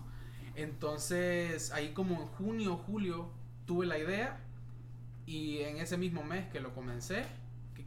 Entonces 0.54 1.72
ahí 1.72 1.92
como 1.92 2.20
en 2.20 2.26
junio 2.28 2.76
julio 2.76 3.30
tuve 3.66 3.86
la 3.86 3.98
idea 3.98 4.38
y 5.26 5.58
en 5.58 5.78
ese 5.78 5.96
mismo 5.96 6.22
mes 6.22 6.46
que 6.50 6.60
lo 6.60 6.74
comencé, 6.74 7.24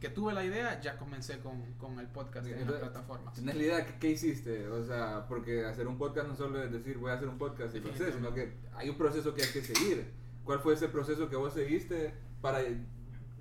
que, 0.02 0.10
tuve 0.10 0.32
la 0.34 0.44
idea, 0.44 0.80
ya 0.80 0.98
comencé 0.98 1.38
con, 1.38 1.62
con 1.78 1.98
el 1.98 2.06
podcast 2.08 2.46
en 2.46 2.66
las 2.70 2.80
plataformas. 2.80 3.34
¿Tenés 3.34 3.54
la 3.56 3.62
idea? 3.62 3.86
¿Qué, 3.86 3.98
qué 3.98 4.10
hiciste? 4.10 4.68
O 4.68 4.84
sea, 4.84 5.26
porque 5.28 5.64
hacer 5.64 5.86
un 5.86 5.96
podcast 5.96 6.28
no 6.28 6.36
solo 6.36 6.62
es 6.62 6.70
decir 6.70 6.98
voy 6.98 7.10
a 7.10 7.14
hacer 7.14 7.28
un 7.28 7.38
podcast 7.38 7.74
y 7.74 7.80
lo 7.80 7.90
haces, 7.90 8.14
sino 8.14 8.34
que 8.34 8.52
hay 8.74 8.88
un 8.90 8.96
proceso 8.98 9.34
que 9.34 9.42
hay 9.42 9.52
que 9.52 9.62
seguir. 9.62 10.10
¿Cuál 10.44 10.58
fue 10.60 10.74
ese 10.74 10.88
proceso 10.88 11.30
que 11.30 11.36
vos 11.36 11.54
seguiste 11.54 12.12
para 12.40 12.58
de- 12.58 12.84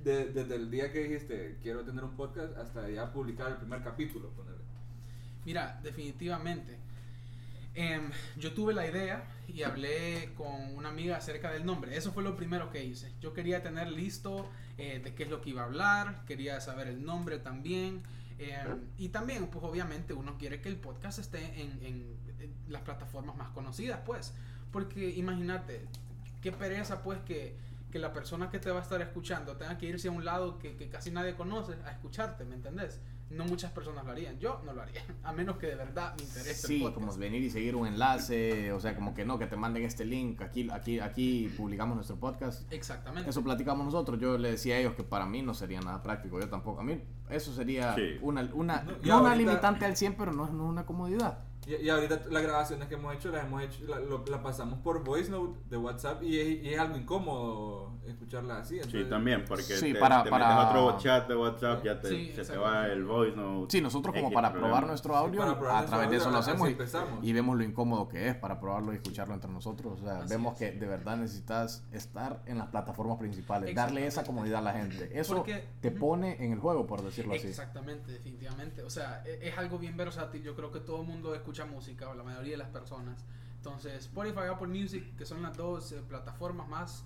desde 0.04 0.56
el 0.56 0.72
día 0.72 0.92
que 0.92 1.04
dijiste 1.04 1.58
quiero 1.62 1.84
tener 1.84 2.04
un 2.04 2.16
podcast 2.16 2.56
hasta 2.58 2.90
ya 2.90 3.12
publicar 3.12 3.52
el 3.52 3.58
primer 3.58 3.84
capítulo? 3.84 4.30
ponerle? 4.30 4.62
Mira, 5.46 5.80
definitivamente. 5.84 6.78
Em, 7.74 8.12
yo 8.38 8.54
tuve 8.54 8.74
la 8.74 8.86
idea 8.86 9.24
y 9.48 9.64
hablé 9.64 10.34
con 10.36 10.76
una 10.76 10.90
amiga 10.90 11.18
acerca 11.18 11.52
del 11.52 11.66
nombre. 11.66 11.96
Eso 11.96 12.12
fue 12.12 12.24
lo 12.24 12.36
primero 12.36 12.70
que 12.70 12.84
hice. 12.84 13.14
Yo 13.22 13.34
quería 13.34 13.64
tener 13.64 13.90
listo 13.90 14.50
eh, 14.78 15.00
de 15.04 15.14
qué 15.16 15.24
es 15.24 15.30
lo 15.30 15.42
que 15.42 15.52
iba 15.52 15.62
a 15.62 15.66
hablar, 15.66 16.26
quería 16.26 16.60
saber 16.60 16.88
el 16.88 17.04
nombre 17.06 17.40
también. 17.40 18.04
em, 18.40 18.80
y 18.98 19.10
también, 19.10 19.48
pues 19.48 19.64
obviamente 19.64 20.14
uno 20.14 20.38
quiere 20.38 20.62
que 20.62 20.70
el 20.70 20.78
podcast 20.78 21.20
esté 21.20 21.62
en, 21.62 22.20
las 22.68 22.82
plataformas 22.84 23.36
más 23.36 23.50
conocidas, 23.50 24.00
pues. 24.06 24.34
Porque 24.72 25.10
imagínate, 25.10 25.86
qué 26.42 26.52
pereza, 26.52 27.04
pues, 27.04 27.20
que, 27.20 27.56
que 27.92 28.00
la 28.00 28.14
persona 28.14 28.50
que 28.50 28.60
te 28.60 28.72
va 28.72 28.80
a 28.80 28.84
estar 28.84 29.02
escuchando 29.02 29.58
tenga 29.58 29.78
que 29.78 29.86
irse 29.88 30.08
a 30.08 30.12
un 30.12 30.26
lado 30.26 30.58
que, 30.60 30.76
que 30.76 30.90
casi 30.90 31.12
nadie 31.12 31.36
conoce 31.36 31.74
a 31.86 31.92
escucharte, 31.92 32.46
¿me 32.46 32.56
entendés? 32.56 33.00
No 33.32 33.46
muchas 33.46 33.72
personas 33.72 34.04
lo 34.06 34.12
harían. 34.12 34.38
Yo 34.40 34.62
no 34.66 34.74
lo 34.74 34.82
haría, 34.82 35.02
a 35.24 35.32
menos 35.32 35.58
que 35.58 35.68
de 35.68 35.76
verdad 35.76 36.14
me 36.18 36.24
interese 36.24 36.50
el 36.50 36.56
Sí, 36.56 36.80
podcast. 36.80 36.96
como 36.96 37.16
venir 37.18 37.42
y 37.44 37.50
seguir 37.50 37.76
un 37.76 37.88
enlace, 37.88 38.72
o 38.74 38.80
sea, 38.80 38.96
como 38.96 39.14
que 39.14 39.26
no, 39.26 39.40
que 39.40 39.48
te 39.48 39.56
manden 39.56 39.84
este 39.84 40.06
link, 40.06 40.42
aquí, 40.42 40.70
aquí, 40.72 41.00
aquí 41.00 41.54
publicamos 41.58 41.96
nuestro 41.96 42.18
podcast. 42.18 42.72
Exactamente. 42.72 43.30
Eso 43.30 43.44
platicamos 43.44 43.86
nosotros, 43.86 44.20
yo 44.20 44.38
le 44.38 44.52
decía 44.52 44.76
a 44.76 44.80
ellos 44.80 44.94
que 44.96 45.04
para 45.04 45.26
mí 45.26 45.42
no 45.42 45.54
sería 45.54 45.80
nada 45.82 46.02
práctico, 46.04 46.40
yo 46.40 46.50
tampoco, 46.50 46.82
a 46.82 46.84
mí 46.84 47.02
eso 47.30 47.54
sería 47.54 47.96
Sí. 47.96 48.18
una, 48.22 48.50
una, 48.54 48.84
No, 48.84 48.92
no, 48.92 48.98
y 49.02 49.06
una 49.06 49.16
ahorita- 49.16 49.36
limitante 49.36 49.86
al 49.86 49.96
100, 49.96 50.16
pero 50.16 50.32
no 50.34 50.46
es 50.46 50.52
no 50.52 50.66
es 50.66 50.70
una 50.70 50.86
comodidad. 50.86 51.40
Y, 51.68 51.76
y 51.76 51.90
ahorita 51.90 52.22
las 52.32 52.42
grabaciones 52.44 52.88
que 52.88 52.96
hemos 52.96 53.14
hecho 53.16 53.30
las 53.30 53.46
hemos 53.46 53.62
hecho, 53.64 53.84
la, 53.86 54.00
lo- 54.00 54.26
la 54.26 54.42
pasamos 54.42 54.80
por 54.80 55.04
voice 55.04 55.30
note 55.30 55.60
de 55.70 55.78
WhatsApp 55.78 56.24
y 56.24 56.40
es, 56.40 56.64
y 56.64 56.74
es 56.74 56.80
algo 56.80 56.98
incómodo 56.98 57.91
escucharla 58.06 58.58
así. 58.60 58.76
Sí, 58.76 58.82
entonces- 58.84 59.10
también, 59.10 59.46
porque 59.48 59.64
Sí, 59.64 59.94
te, 59.94 60.00
para- 60.00 60.24
te 60.24 60.30
para- 60.30 60.48
metes 60.56 60.70
otro 60.82 60.98
chat 61.00 61.28
de 61.28 61.36
WhatsApp, 61.36 61.84
ya 61.84 62.00
te, 62.00 62.10
Sí, 62.10 62.32
se 62.36 62.44
te 62.44 62.58
va 62.58 62.88
el 62.88 63.06
voice 63.06 63.36
note. 63.36 63.72
Sí, 63.72 63.82
nosotros 63.82 64.16
como 64.16 64.32
para 64.32 64.50
problema. 64.52 64.70
probar 64.74 64.88
nuestro 64.88 65.16
audio, 65.16 65.40
para 65.40 65.58
probar 65.60 65.84
a 65.84 65.88
través 65.88 66.10
de 66.10 66.16
audio, 66.18 66.20
eso 66.20 66.32
lo 66.32 66.38
hacemos 66.38 66.68
y, 66.68 66.72
empezamos. 66.72 67.20
y 67.24 67.34
vemos 67.34 67.58
lo 67.58 67.64
incómodo 67.64 68.08
que 68.08 68.28
es 68.30 68.36
para 68.36 68.60
probarlo 68.60 68.92
y 68.94 68.96
escucharlo 68.96 69.34
entre 69.34 69.52
nosotros. 69.52 70.00
O 70.02 70.04
sea, 70.04 70.18
Así 70.20 70.30
vemos 70.30 70.54
es. 70.54 70.60
que 70.72 70.80
de 70.80 70.88
verdad 70.88 71.18
necesitas 71.18 71.86
estar 71.92 72.42
en 72.46 72.58
las 72.58 72.68
plataformas 72.68 73.18
principales, 73.18 73.74
darle 73.76 74.06
esa 74.08 74.24
comodidad 74.24 74.60
a 74.60 74.64
la 74.64 74.74
gente. 74.74 75.10
Eso 75.20 75.38
Porque- 75.38 75.64
te 75.82 75.92
pone 75.92 76.44
en 76.44 76.54
el 76.54 76.60
juego, 76.60 76.88
por 76.88 77.02
decirlo 77.02 77.34
así. 77.36 77.48
Exactamente, 77.48 78.12
definitivamente. 78.14 78.84
O 78.84 78.90
sea, 78.90 79.24
e- 79.26 79.48
es, 79.48 79.58
algo 79.58 79.78
bien 79.78 79.96
versátil. 79.98 80.42
Yo 80.44 80.56
creo 80.56 80.72
que 80.72 80.80
todo 80.80 81.02
el 81.02 81.08
mundo 81.08 81.36
escucha 81.36 81.66
música, 81.66 82.10
o 82.10 82.14
la 82.16 82.24
mayoría 82.24 82.52
de 82.52 82.58
las 82.58 82.70
personas. 82.70 83.24
Entonces, 83.58 83.94
Spotify, 84.06 84.46
Apple 84.52 84.68
Music, 84.70 85.16
que 85.16 85.26
son 85.26 85.44
las 85.44 85.56
dos 85.56 85.92
eh, 85.92 86.02
plataformas 86.08 86.68
más 86.68 87.06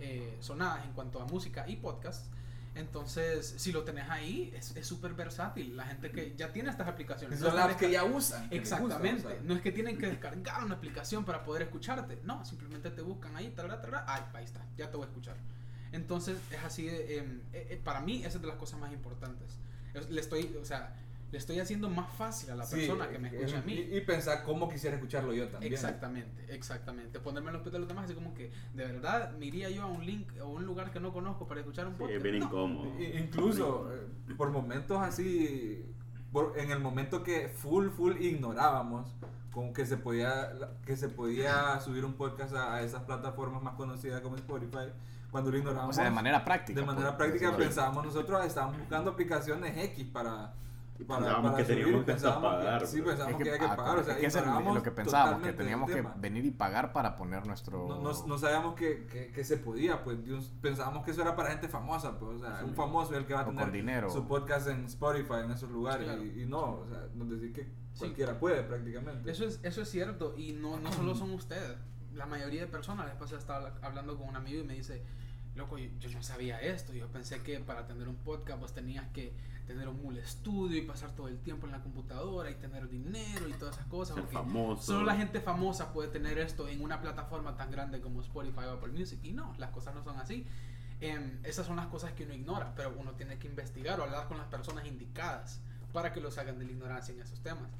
eh, 0.00 0.36
sonadas 0.40 0.84
en 0.84 0.92
cuanto 0.92 1.20
a 1.20 1.24
música 1.26 1.68
y 1.68 1.76
podcast. 1.76 2.26
Entonces, 2.76 3.54
si 3.58 3.72
lo 3.72 3.82
tenés 3.82 4.08
ahí, 4.08 4.54
es 4.56 4.86
súper 4.86 5.14
versátil. 5.14 5.76
La 5.76 5.84
gente 5.86 6.10
que 6.12 6.34
ya 6.36 6.52
tiene 6.52 6.70
estas 6.70 6.86
aplicaciones. 6.86 7.40
Son 7.40 7.50
no 7.50 7.56
las 7.56 7.76
que 7.76 7.90
ya 7.90 8.04
usan. 8.04 8.42
gusta 8.42 8.54
Exactamente. 8.54 9.40
No 9.42 9.54
es 9.54 9.60
que 9.60 9.72
tienen 9.72 9.98
que 9.98 10.06
descargar 10.06 10.64
una 10.64 10.76
aplicación 10.76 11.24
para 11.24 11.42
poder 11.44 11.62
escucharte. 11.62 12.20
No, 12.24 12.44
simplemente 12.44 12.90
te 12.90 13.02
buscan 13.02 13.34
ahí, 13.36 13.48
tarara, 13.50 13.80
tarara, 13.80 14.04
ay, 14.06 14.22
ahí 14.34 14.44
está, 14.44 14.64
ya 14.76 14.88
te 14.90 14.96
voy 14.96 15.06
a 15.06 15.08
escuchar. 15.08 15.36
Entonces 15.92 16.38
es 16.52 16.64
así, 16.64 16.84
de, 16.84 17.18
em, 17.18 17.40
eh, 17.52 17.66
eh, 17.70 17.80
para 17.82 18.00
mí 18.00 18.20
esa 18.24 18.36
es 18.38 18.40
de 18.42 18.46
las 18.46 18.56
cosas 18.56 18.78
más 18.78 18.92
importantes. 18.92 19.58
Es- 19.92 20.08
Le 20.08 20.20
estoy, 20.20 20.56
o 20.60 20.64
sea, 20.64 20.94
le 21.30 21.38
estoy 21.38 21.60
haciendo 21.60 21.88
más 21.88 22.12
fácil 22.14 22.50
a 22.50 22.56
la 22.56 22.64
Sí, 22.64 22.76
persona 22.76 23.08
que 23.08 23.18
me 23.18 23.28
escucha 23.28 23.58
a 23.58 23.60
y, 23.60 23.62
mí. 23.66 23.72
y 23.96 24.00
pensar 24.00 24.42
cómo 24.42 24.68
quisiera 24.68 24.96
escucharlo 24.96 25.32
yo 25.32 25.48
también. 25.48 25.72
Exactamente, 25.72 26.52
exactamente. 26.54 27.20
Ponerme 27.20 27.48
en 27.50 27.52
los 27.54 27.62
pies 27.62 27.72
de 27.72 27.78
los 27.78 27.86
demás, 27.88 28.06
así 28.06 28.14
como 28.14 28.34
que, 28.34 28.50
de 28.74 28.84
verdad, 28.86 29.30
me 29.38 29.46
iría 29.46 29.70
yo 29.70 29.82
a 29.82 29.86
un 29.86 30.04
link 30.04 30.28
o 30.42 30.48
un 30.48 30.64
lugar 30.66 30.90
que 30.90 30.98
no 30.98 31.12
conozco 31.12 31.46
para 31.46 31.60
escuchar 31.60 31.86
un 31.86 31.92
Sí, 31.94 31.98
podcast. 32.00 32.16
es 32.16 32.22
bien 32.24 32.38
No. 32.40 32.46
incómodo. 32.46 33.00
I- 33.00 33.18
Incluso 33.18 33.92
eh, 33.94 34.34
por 34.36 34.50
momentos 34.50 34.98
así, 35.00 35.84
por- 36.32 36.58
en 36.58 36.70
el 36.72 36.80
momento 36.80 37.22
que 37.22 37.48
full, 37.48 37.90
full 37.90 38.16
ignorábamos 38.20 39.14
como 39.52 39.72
que 39.72 39.84
se 39.86 39.96
podía 39.96 40.52
que 40.86 40.96
se 40.96 41.08
podía 41.08 41.78
subir 41.80 42.04
un 42.04 42.14
podcast 42.14 42.54
a, 42.54 42.74
a 42.74 42.82
esas 42.82 43.02
plataformas 43.02 43.62
más 43.62 43.74
conocidas 43.74 44.20
como 44.20 44.36
Spotify, 44.36 44.92
cuando 45.30 45.50
lo 45.50 45.58
ignorábamos. 45.58 45.94
O 45.94 45.96
sea, 45.96 46.04
de 46.04 46.10
manera 46.10 46.44
práctica. 46.44 46.78
de 46.80 46.86
manera 46.86 47.08
por 47.10 47.18
práctica 47.18 47.56
pensábamos 47.56 48.04
nosotros, 48.04 48.44
estábamos 48.46 48.78
buscando 48.78 49.10
aplicaciones 49.12 49.76
X 49.76 50.04
para... 50.12 50.54
Y 51.00 51.04
pensábamos 51.04 51.54
que 51.56 51.64
teníamos 51.64 52.04
que 52.04 52.12
hasta 52.12 52.12
pensábamos 52.12 52.54
pagar, 52.56 52.86
Sí, 52.86 53.00
pensábamos 53.00 53.30
Es 53.32 53.36
que, 53.38 53.42
que, 53.44 53.50
había 53.54 53.70
que 53.70 53.76
pagar, 53.76 53.98
o 53.98 54.04
sea, 54.04 54.14
es 54.14 54.20
que 54.20 54.26
eso 54.26 54.38
es 54.38 54.42
ignorábamos 54.44 54.74
lo 54.76 54.82
que 54.82 54.90
pensábamos, 54.90 55.42
que 55.42 55.52
teníamos 55.54 55.88
que 55.88 55.94
tema. 55.96 56.14
venir 56.18 56.44
y 56.44 56.50
pagar 56.50 56.92
para 56.92 57.16
poner 57.16 57.46
nuestro... 57.46 57.88
No, 57.88 58.00
no, 58.02 58.26
no 58.26 58.38
sabíamos 58.38 58.74
que, 58.74 59.06
que, 59.06 59.30
que 59.32 59.44
se 59.44 59.56
podía, 59.56 60.04
pues 60.04 60.22
Dios- 60.24 60.52
pensábamos 60.60 61.04
que 61.04 61.12
eso 61.12 61.22
era 61.22 61.34
para 61.36 61.50
gente 61.50 61.68
famosa, 61.68 62.18
pues, 62.18 62.36
o 62.36 62.38
sea, 62.38 62.58
Sí. 62.58 62.64
un 62.66 62.74
famoso 62.74 63.12
es 63.12 63.18
el 63.20 63.26
que 63.26 63.32
va 63.34 63.40
a 63.40 63.46
tener 63.46 63.72
dinero. 63.72 64.10
su 64.10 64.26
podcast 64.28 64.68
en 64.68 64.84
Spotify, 64.84 65.36
en 65.44 65.52
esos 65.52 65.70
lugares, 65.70 66.04
Claro. 66.06 66.22
y, 66.22 66.42
y 66.42 66.46
no, 66.46 66.58
o 66.80 66.86
sea, 66.88 67.06
nos 67.14 67.30
decir 67.30 67.52
que 67.54 67.62
Sí. 67.64 68.00
cualquiera 68.00 68.38
puede 68.38 68.62
prácticamente. 68.62 69.30
Eso 69.30 69.44
es, 69.46 69.58
eso 69.62 69.80
es 69.82 69.88
cierto 69.88 70.34
y 70.36 70.52
no, 70.52 70.78
no 70.78 70.92
solo 70.92 71.14
son 71.14 71.30
ustedes. 71.32 71.76
La 72.12 72.26
mayoría 72.26 72.60
de 72.60 72.66
personas, 72.66 73.06
después 73.06 73.32
estaba 73.32 73.72
hablando 73.82 74.18
con 74.18 74.28
un 74.28 74.36
amigo 74.36 74.60
y 74.60 74.64
me 74.64 74.74
dice, 74.74 75.02
loco, 75.54 75.78
yo, 75.78 75.88
yo 75.98 76.10
no 76.10 76.22
sabía 76.22 76.60
esto. 76.60 76.92
Yo 76.92 77.06
pensé 77.08 77.42
que 77.42 77.58
para 77.60 77.86
tener 77.86 78.06
un 78.08 78.16
podcast 78.16 78.60
vos 78.60 78.72
tenías 78.74 79.06
que 79.14 79.32
tener 79.72 79.88
un 79.88 80.02
mule 80.02 80.20
estudio 80.20 80.76
y 80.78 80.82
pasar 80.82 81.10
todo 81.14 81.28
el 81.28 81.38
tiempo 81.38 81.66
en 81.66 81.72
la 81.72 81.80
computadora 81.80 82.50
y 82.50 82.54
tener 82.54 82.88
dinero 82.88 83.48
y 83.48 83.52
todas 83.52 83.76
esas 83.76 83.86
cosas. 83.86 84.16
Ser 84.16 84.24
famoso. 84.26 84.82
Solo 84.82 85.04
la 85.04 85.16
gente 85.16 85.40
famosa 85.40 85.92
puede 85.92 86.08
tener 86.08 86.38
esto 86.38 86.68
en 86.68 86.82
una 86.82 87.00
plataforma 87.00 87.56
tan 87.56 87.70
grande 87.70 88.00
como 88.00 88.20
Spotify 88.20 88.64
o 88.66 88.72
Apple 88.72 88.92
Music. 88.92 89.20
Y 89.22 89.32
no, 89.32 89.54
las 89.58 89.70
cosas 89.70 89.94
no 89.94 90.02
son 90.02 90.18
así. 90.18 90.44
Em, 91.00 91.38
esas 91.44 91.66
son 91.66 91.76
las 91.76 91.86
cosas 91.86 92.12
que 92.12 92.24
uno 92.24 92.34
ignora, 92.34 92.74
pero 92.74 92.92
uno 92.98 93.12
tiene 93.12 93.38
que 93.38 93.46
investigar 93.48 94.00
o 94.00 94.04
hablar 94.04 94.26
con 94.28 94.36
las 94.38 94.48
personas 94.48 94.84
indicadas 94.86 95.60
para 95.92 96.12
que 96.12 96.20
lo 96.20 96.30
saquen 96.30 96.58
de 96.58 96.64
la 96.66 96.72
ignorancia 96.72 97.14
en 97.14 97.20
esos 97.20 97.40
temas. 97.40 97.70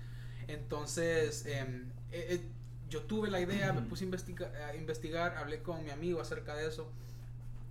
Entonces, 0.49 1.45
em, 1.47 1.91
eh, 2.13 2.27
eh, 2.31 2.41
yo 2.89 3.03
tuve 3.03 3.31
la 3.31 3.41
idea, 3.41 3.73
me 3.73 3.83
puse 3.83 4.05
a, 4.05 4.07
investiga- 4.07 4.53
a 4.69 4.75
investigar, 4.75 5.37
hablé 5.37 5.63
con 5.63 5.83
mi 5.85 5.91
amigo 5.91 6.21
acerca 6.21 6.55
de 6.55 6.67
eso 6.67 6.91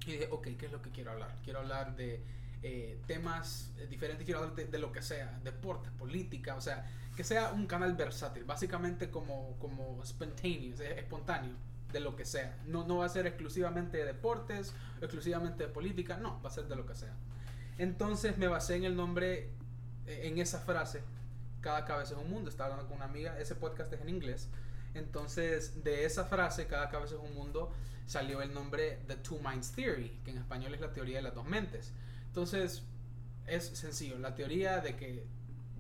y 0.06 0.12
dije, 0.14 0.28
ok, 0.32 0.48
¿qué 0.58 0.66
es 0.68 0.72
lo 0.72 0.82
que 0.82 0.90
quiero 0.92 1.12
hablar? 1.12 1.36
Quiero 1.44 1.60
hablar 1.60 1.96
de 1.96 2.22
eh, 2.62 3.00
temas 3.08 3.72
eh, 3.78 3.88
diferentes, 3.88 4.26
quiero 4.26 4.42
hablar 4.42 4.56
de, 4.56 4.66
de 4.66 4.80
lo 4.80 4.92
que 4.92 5.02
sea, 5.02 5.40
deportes, 5.44 5.92
política, 5.94 6.56
o 6.56 6.62
sea, 6.62 6.86
que 7.16 7.24
sea 7.24 7.52
un 7.52 7.68
canal 7.68 7.96
versátil, 7.96 8.46
básicamente 8.46 9.10
como, 9.10 9.58
como 9.60 10.02
spontaneous, 10.06 10.80
eh, 10.80 11.00
espontáneo, 11.00 11.54
de 11.92 12.00
lo 12.00 12.16
que 12.16 12.24
sea. 12.24 12.58
No, 12.66 12.86
no 12.86 12.98
va 12.98 13.06
a 13.08 13.10
ser 13.10 13.28
exclusivamente 13.28 13.98
de 13.98 14.06
deportes, 14.06 14.74
exclusivamente 15.02 15.66
de 15.66 15.70
política, 15.70 16.18
no, 16.18 16.42
va 16.42 16.50
a 16.50 16.54
ser 16.54 16.68
de 16.68 16.76
lo 16.76 16.86
que 16.86 16.96
sea. 16.96 17.14
Entonces 17.78 18.38
me 18.38 18.48
basé 18.48 18.76
en 18.76 18.84
el 18.84 18.96
nombre, 18.96 19.50
eh, 20.06 20.22
en 20.24 20.38
esa 20.38 20.60
frase, 20.60 21.02
cada 21.62 21.86
cabeza 21.86 22.14
es 22.14 22.20
un 22.20 22.30
mundo. 22.30 22.50
Estaba 22.50 22.72
hablando 22.72 22.88
con 22.88 22.98
una 22.98 23.06
amiga, 23.06 23.38
ese 23.40 23.56
podcast 23.56 23.92
es 23.92 24.02
en 24.02 24.10
inglés. 24.10 24.50
Entonces, 24.94 25.84
de 25.84 26.06
esa 26.06 26.26
frase, 26.26 26.68
cada 26.68 26.90
cabeza 26.90 27.16
es 27.16 27.22
un 27.22 27.34
mundo, 27.36 27.72
salió 28.06 28.42
el 28.42 28.54
nombre 28.54 29.00
The 29.08 29.18
Two 29.18 29.40
Minds 29.40 29.72
Theory, 29.74 30.22
que 30.24 30.32
en 30.32 30.38
español 30.38 30.74
es 30.74 30.82
la 30.82 30.94
teoría 30.94 31.18
de 31.18 31.24
las 31.24 31.36
dos 31.36 31.46
mentes. 31.46 31.94
Entonces, 32.30 32.84
es 33.46 33.66
sencillo, 33.66 34.18
la 34.18 34.36
teoría 34.36 34.80
de 34.80 34.96
que 34.96 35.26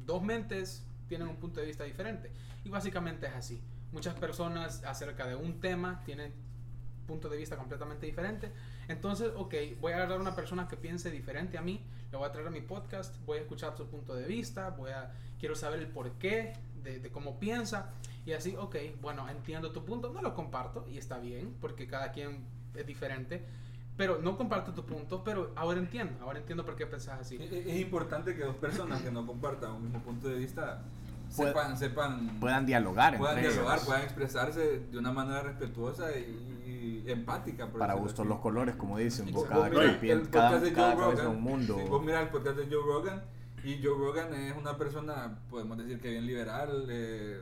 dos 0.05 0.21
mentes 0.21 0.83
tienen 1.07 1.27
un 1.27 1.37
punto 1.37 1.59
de 1.59 1.67
vista 1.67 1.83
diferente. 1.83 2.31
Y 2.63 2.69
básicamente 2.69 3.27
es 3.27 3.33
así. 3.33 3.61
Muchas 3.91 4.15
personas 4.15 4.83
acerca 4.83 5.25
de 5.25 5.35
un 5.35 5.59
tema 5.59 6.01
tienen 6.05 6.33
punto 7.09 7.27
de 7.27 7.37
vista 7.37 7.57
completamente 7.57 8.05
diferente. 8.05 8.51
Entonces, 8.87 9.31
ok, 9.35 9.55
voy 9.81 9.93
a 9.93 9.95
agarrar 9.95 10.19
a 10.19 10.21
una 10.21 10.35
persona 10.35 10.67
que 10.67 10.77
piense 10.77 11.09
diferente 11.09 11.57
a 11.57 11.61
mí, 11.61 11.83
le 12.11 12.17
voy 12.17 12.27
a 12.27 12.31
traer 12.31 12.47
a 12.47 12.51
mi 12.51 12.61
podcast, 12.61 13.15
voy 13.25 13.39
a 13.39 13.41
escuchar 13.41 13.75
su 13.75 13.87
punto 13.87 14.13
de 14.13 14.25
vista, 14.27 14.69
voy 14.69 14.91
a, 14.91 15.11
quiero 15.39 15.55
saber 15.55 15.79
el 15.79 15.87
porqué 15.87 16.53
de, 16.83 16.99
de 16.99 17.11
cómo 17.11 17.39
piensa. 17.39 17.93
Y 18.25 18.33
así, 18.33 18.55
ok, 18.55 18.75
bueno, 19.01 19.27
entiendo 19.27 19.71
tu 19.71 19.83
punto, 19.83 20.13
no 20.13 20.21
lo 20.21 20.35
comparto 20.35 20.87
y 20.87 20.99
está 20.99 21.17
bien, 21.17 21.55
porque 21.59 21.87
cada 21.87 22.11
quien 22.11 22.45
es 22.75 22.85
diferente. 22.85 23.43
Pero 23.99 24.19
no 24.21 24.37
comparto 24.37 24.71
tu 24.71 24.85
punto, 24.85 25.23
pero 25.25 25.51
ahora 25.57 25.77
entiendo, 25.77 26.23
ahora 26.23 26.39
entiendo 26.39 26.65
por 26.65 26.77
qué 26.77 26.85
pensás 26.87 27.19
así. 27.19 27.35
Es, 27.35 27.51
es 27.51 27.79
importante 27.81 28.33
que 28.33 28.45
dos 28.45 28.55
personas 28.55 29.01
que 29.01 29.11
no 29.11 29.27
compartan 29.27 29.73
un 29.73 29.83
mismo 29.83 29.99
punto 30.01 30.29
de 30.29 30.35
vista 30.37 30.81
sepan, 31.27 31.77
sepan, 31.77 32.39
Puedan 32.39 32.65
dialogar 32.65 33.17
puedan 33.17 33.37
entre 33.39 33.51
dialogar, 33.51 33.75
ellos. 33.75 33.85
puedan 33.87 34.03
expresarse 34.03 34.79
de 34.89 34.97
una 34.97 35.11
manera 35.11 35.41
respetuosa 35.43 36.17
y, 36.17 37.03
y 37.05 37.11
empática. 37.11 37.67
Para 37.67 37.93
gustos 37.95 38.25
los 38.25 38.39
colores, 38.39 38.75
como 38.77 38.97
dicen. 38.97 39.25
Cada, 39.33 39.67
Vos 39.67 39.69
mirás 39.69 39.97
quien 39.97 39.99
pien- 39.99 40.21
el 40.21 40.29
cada, 40.29 40.47
podcast 40.51 40.63
de 40.63 40.73
cada 40.73 40.91
Joe 40.93 40.99
cabeza 41.01 41.17
es 41.21 41.25
Rogan, 41.25 41.37
un 41.37 41.43
mundo. 41.43 41.75
sí, 41.77 41.89
vos 41.89 42.01
mirás 42.03 42.23
el 42.23 42.29
podcast 42.29 42.57
de 42.57 42.65
Joe 42.73 42.83
Rogan 42.85 43.23
y 43.65 43.83
Joe 43.83 43.97
Rogan 43.97 44.33
es 44.33 44.55
una 44.57 44.77
persona, 44.77 45.37
podemos 45.49 45.77
decir 45.77 45.99
que 45.99 46.09
bien 46.11 46.25
liberal, 46.25 46.87
eh, 46.89 47.41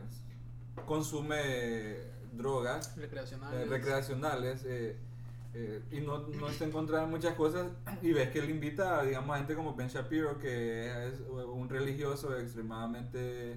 consume 0.88 1.98
drogas 2.34 2.96
Recreacional. 2.98 3.54
eh, 3.54 3.66
recreacionales 3.66 4.64
eh, 4.66 4.98
eh, 5.60 5.82
y 5.92 6.02
no, 6.02 6.20
no 6.28 6.48
está 6.50 6.66
en 6.66 6.72
contra 6.72 7.02
de 7.02 7.08
muchas 7.08 7.34
cosas 7.36 7.68
y 8.02 8.14
ves 8.14 8.30
que 8.30 8.40
él 8.40 8.50
invita 8.50 9.02
digamos 9.04 9.34
a 9.34 9.38
gente 9.40 9.56
como 9.56 9.74
Ben 9.76 9.88
Shapiro 9.88 10.38
que 10.38 11.08
es 11.08 11.20
un 11.30 11.68
religioso 11.70 12.38
extremadamente 12.38 13.54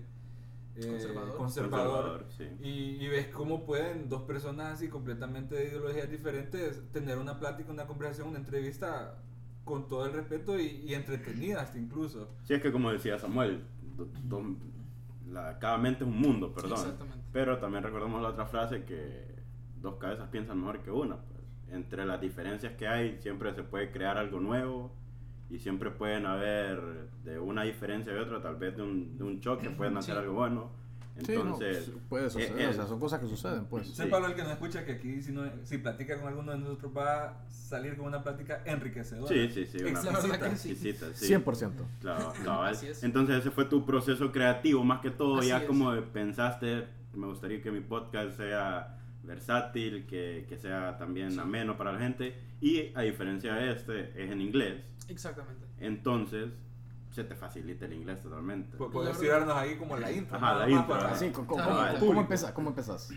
eh, 0.76 0.86
Conservador. 0.86 1.36
conservador, 1.36 2.26
sí. 2.38 2.44
y, 2.62 3.04
y 3.04 3.08
ves 3.08 3.26
cómo 3.28 3.66
pueden 3.66 4.08
dos 4.08 4.22
personas 4.22 4.74
así 4.74 4.88
completamente 4.88 5.54
de 5.56 5.64
ideologías 5.68 6.08
diferentes 6.08 6.80
tener 6.92 7.18
una 7.18 7.38
plática, 7.38 7.70
una 7.72 7.86
conversación, 7.86 8.28
una 8.28 8.38
entrevista 8.38 9.18
con 9.64 9.88
todo 9.88 10.06
el 10.06 10.12
respeto 10.12 10.58
y, 10.58 10.66
y 10.86 10.94
entretenida 10.94 11.60
hasta 11.62 11.76
incluso. 11.78 12.28
Sí, 12.44 12.54
es 12.54 12.62
que 12.62 12.72
como 12.72 12.90
decía 12.92 13.18
Samuel, 13.18 13.62
do- 13.96 14.08
do- 14.24 14.56
la- 15.28 15.58
cada 15.58 15.76
mente 15.76 16.04
es 16.04 16.08
un 16.10 16.18
mundo, 16.18 16.52
perdón. 16.54 16.72
Exactamente. 16.78 17.24
Pero 17.32 17.58
también 17.58 17.82
recordemos 17.84 18.22
la 18.22 18.28
otra 18.28 18.46
frase 18.46 18.84
que 18.84 19.26
dos 19.82 19.96
cabezas 19.96 20.28
piensan 20.30 20.58
mejor 20.58 20.80
que 20.80 20.90
una. 20.90 21.16
Entre 21.72 22.04
las 22.04 22.20
diferencias 22.20 22.72
que 22.74 22.88
hay 22.88 23.18
siempre 23.20 23.54
se 23.54 23.62
puede 23.62 23.90
crear 23.90 24.18
algo 24.18 24.40
nuevo 24.40 24.92
y 25.48 25.58
siempre 25.58 25.90
pueden 25.90 26.26
haber 26.26 26.80
de 27.24 27.38
una 27.38 27.62
diferencia 27.62 28.12
y 28.12 28.16
otra, 28.16 28.40
tal 28.42 28.56
vez 28.56 28.76
de 28.76 28.82
un, 28.82 29.16
de 29.18 29.24
un 29.24 29.40
choque, 29.40 29.70
pueden 29.70 29.96
hacer 29.96 30.14
Sí. 30.14 30.20
algo 30.20 30.34
bueno. 30.34 30.80
Sí, 31.26 31.32
no, 31.34 31.40
Entonces, 31.42 31.90
puede 32.08 32.30
suceder, 32.30 32.60
eh, 32.62 32.68
o 32.68 32.72
sea, 32.72 32.84
eh, 32.84 32.86
son 32.88 32.98
cosas 33.00 33.20
que 33.20 33.26
suceden, 33.26 33.66
pues. 33.66 33.88
Sí. 33.88 33.94
Sepa 33.94 34.18
el 34.26 34.34
que 34.34 34.42
nos 34.42 34.52
escucha 34.52 34.84
que 34.86 34.92
aquí 34.92 35.20
si, 35.20 35.32
no, 35.32 35.42
si 35.64 35.76
platica 35.78 36.18
con 36.18 36.28
alguno 36.28 36.52
de 36.52 36.58
nosotros 36.58 36.92
va 36.96 37.24
a 37.24 37.50
salir 37.50 37.96
con 37.96 38.06
una 38.06 38.22
plática 38.22 38.62
enriquecedora. 38.64 39.28
Sí, 39.28 39.50
sí, 39.50 39.66
sí, 39.66 39.82
una 39.84 40.02
La 40.02 40.12
verdad 40.12 40.40
que 40.50 40.56
sí. 40.56 40.70
exquisita, 40.70 41.06
sí. 41.12 41.26
100%. 41.34 41.72
Claro, 42.00 42.32
es. 42.68 43.02
Entonces 43.02 43.36
ese 43.40 43.50
fue 43.50 43.66
tu 43.66 43.84
proceso 43.84 44.32
creativo, 44.32 44.82
más 44.84 45.00
que 45.00 45.10
todo, 45.10 45.40
Así 45.40 45.48
ya 45.48 45.58
es. 45.58 45.64
como 45.66 45.92
pensaste, 46.12 46.86
me 47.12 47.26
gustaría 47.26 47.60
que 47.60 47.70
mi 47.70 47.80
podcast 47.80 48.36
sea 48.38 48.96
versátil, 49.22 50.06
que, 50.06 50.46
que 50.48 50.56
sea 50.56 50.96
también 50.98 51.30
Sí. 51.32 51.38
ameno 51.38 51.76
para 51.76 51.92
la 51.92 51.98
gente, 51.98 52.34
y 52.60 52.92
a 52.94 53.02
diferencia 53.02 53.54
de 53.54 53.72
este, 53.72 54.22
es 54.24 54.30
en 54.30 54.40
inglés, 54.40 54.82
Exactamente. 55.08 55.66
entonces 55.78 56.50
se 57.10 57.24
te 57.24 57.34
facilita 57.34 57.86
el 57.86 57.92
inglés 57.94 58.20
totalmente. 58.22 58.76
Pu- 58.78 58.86
La 58.86 58.92
Puedes 58.92 59.18
tirarnos 59.18 59.56
ahí 59.56 59.76
como 59.76 59.96
la 59.96 60.12
intro. 60.12 60.36
Ajá, 60.36 60.54
la 60.54 60.70
intro, 60.70 60.86
para- 60.88 61.16
¿cómo, 61.32 61.46
cómo, 61.46 61.56
Cabal. 61.64 61.94
cómo, 61.98 62.06
cómo 62.06 62.20
empezás? 62.20 62.52
¿Cómo 62.52 62.68
empezás? 62.70 63.10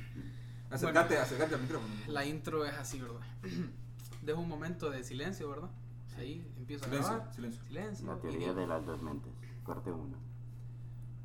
Acércate, 0.69 1.17
acércate 1.17 1.53
al 1.55 1.61
micrófono. 1.61 1.93
La 2.07 2.25
intro 2.25 2.65
es 2.65 2.73
así, 2.73 2.99
¿verdad? 2.99 3.19
Dejo 4.23 4.41
un 4.41 4.49
momento 4.49 4.89
de 4.89 5.03
silencio, 5.03 5.49
¿verdad? 5.49 5.69
Ahí 6.17 6.45
empiezo 6.57 6.85
a 6.85 6.87
Silencio, 6.87 7.13
grabar. 7.15 7.33
silencio. 7.35 7.63
Silencio. 7.67 8.19
y 8.31 8.39
ya. 8.45 8.53
de 8.53 8.67
las 8.67 8.85
dos 8.85 9.01
mentes, 9.03 9.31
corte 9.63 9.91
uno. 9.91 10.17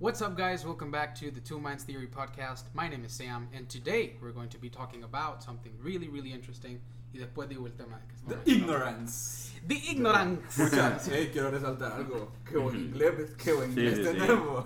What's 0.00 0.22
up, 0.22 0.37
guys? 0.37 0.64
Welcome 0.64 0.92
back 0.92 1.12
to 1.16 1.32
the 1.32 1.40
Two 1.40 1.58
Minds 1.58 1.82
Theory 1.82 2.06
podcast. 2.06 2.66
My 2.72 2.87
name 2.87 3.04
is 3.04 3.11
Sam, 3.11 3.48
and 3.52 3.68
today 3.68 4.14
we're 4.22 4.30
going 4.30 4.48
to 4.50 4.58
be 4.58 4.70
talking 4.70 5.02
about 5.02 5.42
something 5.42 5.72
really, 5.82 6.06
really 6.06 6.32
interesting. 6.32 6.80
Y 7.12 7.18
después 7.18 7.49
digo 7.49 7.66
el 7.66 7.73
tema 7.73 7.99
de 7.99 8.07
que 8.07 8.14
The 8.44 8.51
ignorance. 8.53 9.49
The 9.66 9.75
ignorance. 9.75 10.62
Pucha, 10.62 10.99
hey, 11.11 11.31
quiero 11.33 11.51
resaltar 11.51 11.92
algo. 11.92 12.33
Qué 12.49 12.57
buen 12.57 12.77
inglés, 12.77 13.35
qué 13.42 13.53
buen 13.53 13.71
inglés 13.71 13.97
sí, 13.97 14.03
tenemos. 14.05 14.64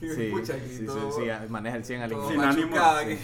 Sí, 0.00 0.08
sí, 0.08 0.32
aquí 0.52 0.68
sí, 0.78 0.86
todo- 0.86 1.12
sí, 1.12 1.22
maneja 1.48 1.76
el 1.76 1.84
100 1.84 2.02
al 2.02 2.12
inglés. 2.12 2.28
Sin 2.30 2.40
ánimo, 2.42 2.76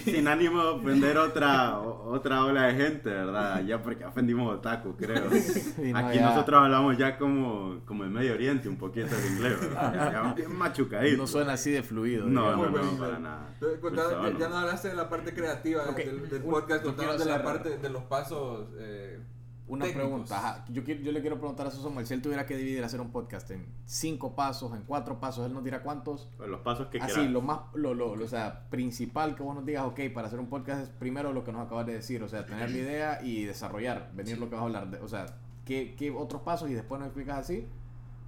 sin 0.05 0.27
ánimo 0.27 0.63
de 0.63 0.69
ofender 0.69 1.17
otra, 1.17 1.79
otra 1.79 2.45
ola 2.45 2.67
de 2.67 2.73
gente, 2.75 3.09
¿verdad? 3.09 3.61
Ya 3.65 3.81
porque 3.81 4.05
ofendimos 4.05 4.49
a 4.53 4.57
Otaku, 4.57 4.95
creo. 4.95 5.29
Sí, 5.39 5.91
no, 5.91 5.97
Aquí 5.97 6.17
ya- 6.19 6.29
nosotros 6.29 6.61
hablamos 6.63 6.97
ya 6.97 7.17
como, 7.17 7.81
como 7.85 8.03
en 8.05 8.13
Medio 8.13 8.33
Oriente 8.33 8.69
un 8.69 8.77
poquito 8.77 9.07
el 9.15 9.33
inglés, 9.33 9.59
¿verdad? 9.59 10.11
Ya 10.11 10.33
bien 10.33 10.55
machucadito. 10.55 11.17
No 11.17 11.27
suena 11.27 11.53
así 11.53 11.71
de 11.71 11.83
fluido. 11.83 12.27
No, 12.27 12.43
digamos. 12.43 12.71
no, 12.71 12.77
no, 12.77 12.83
buen 12.83 12.97
para 12.97 13.19
nada. 13.19 13.49
Pues, 13.59 13.93
ya, 13.93 14.03
no. 14.03 14.39
ya 14.39 14.47
no 14.47 14.57
hablaste 14.57 14.87
de 14.89 14.95
la 14.95 15.09
parte 15.09 15.33
creativa 15.33 15.83
Ok, 15.89 15.97
del, 15.97 16.29
del 16.29 16.43
podcast, 16.43 16.85
quiero 16.95 17.17
de 17.17 17.25
la 17.25 17.43
parte 17.43 17.77
de 17.77 17.89
los 17.89 18.03
pasos. 18.03 18.48
Eh, 18.77 19.19
Una 19.67 19.85
técnicos. 19.85 20.09
pregunta. 20.09 20.65
Yo, 20.69 20.81
yo 20.81 21.11
le 21.11 21.21
quiero 21.21 21.37
preguntar 21.37 21.67
a 21.67 21.69
eso 21.69 21.81
Samuel, 21.83 22.05
si 22.07 22.13
él 22.15 22.21
tuviera 22.23 22.45
que 22.47 22.57
dividir 22.57 22.83
hacer 22.83 22.99
un 23.01 23.11
podcast 23.11 23.51
en 23.51 23.67
cinco 23.85 24.35
pasos, 24.35 24.73
en 24.73 24.81
cuatro 24.83 25.19
pasos, 25.19 25.45
él 25.45 25.53
nos 25.53 25.63
dirá 25.63 25.83
cuántos. 25.83 26.27
Pues 26.37 26.49
los 26.49 26.61
pasos 26.61 26.87
que 26.87 26.97
Así, 26.99 27.13
quieras. 27.13 27.31
lo 27.31 27.41
más, 27.41 27.59
lo, 27.75 27.93
lo, 27.93 28.15
lo- 28.15 28.25
o 28.25 28.27
sea, 28.27 28.67
principal 28.69 29.35
que 29.35 29.43
vos 29.43 29.53
nos 29.55 29.65
digas, 29.65 29.83
ok, 29.85 29.99
para 30.13 30.27
hacer 30.27 30.39
un 30.39 30.47
podcast 30.49 30.81
es 30.83 30.89
primero 30.89 31.33
lo 31.33 31.43
que 31.43 31.51
nos 31.51 31.65
acabas 31.65 31.85
de 31.85 31.93
decir, 31.93 32.23
o 32.23 32.27
sea, 32.27 32.45
tener 32.47 32.71
la 32.71 32.77
idea 32.77 33.19
y 33.23 33.43
desarrollar, 33.45 34.11
venir 34.15 34.39
lo 34.39 34.49
que 34.49 34.55
vas 34.55 34.61
a 34.63 34.65
hablar, 34.65 34.89
de, 34.89 34.99
o 35.01 35.07
sea, 35.07 35.25
¿qué, 35.65 35.93
qué 35.95 36.09
otros 36.09 36.41
pasos 36.41 36.69
y 36.69 36.73
después 36.73 36.97
nos 36.99 37.07
explicas 37.07 37.37
así 37.37 37.67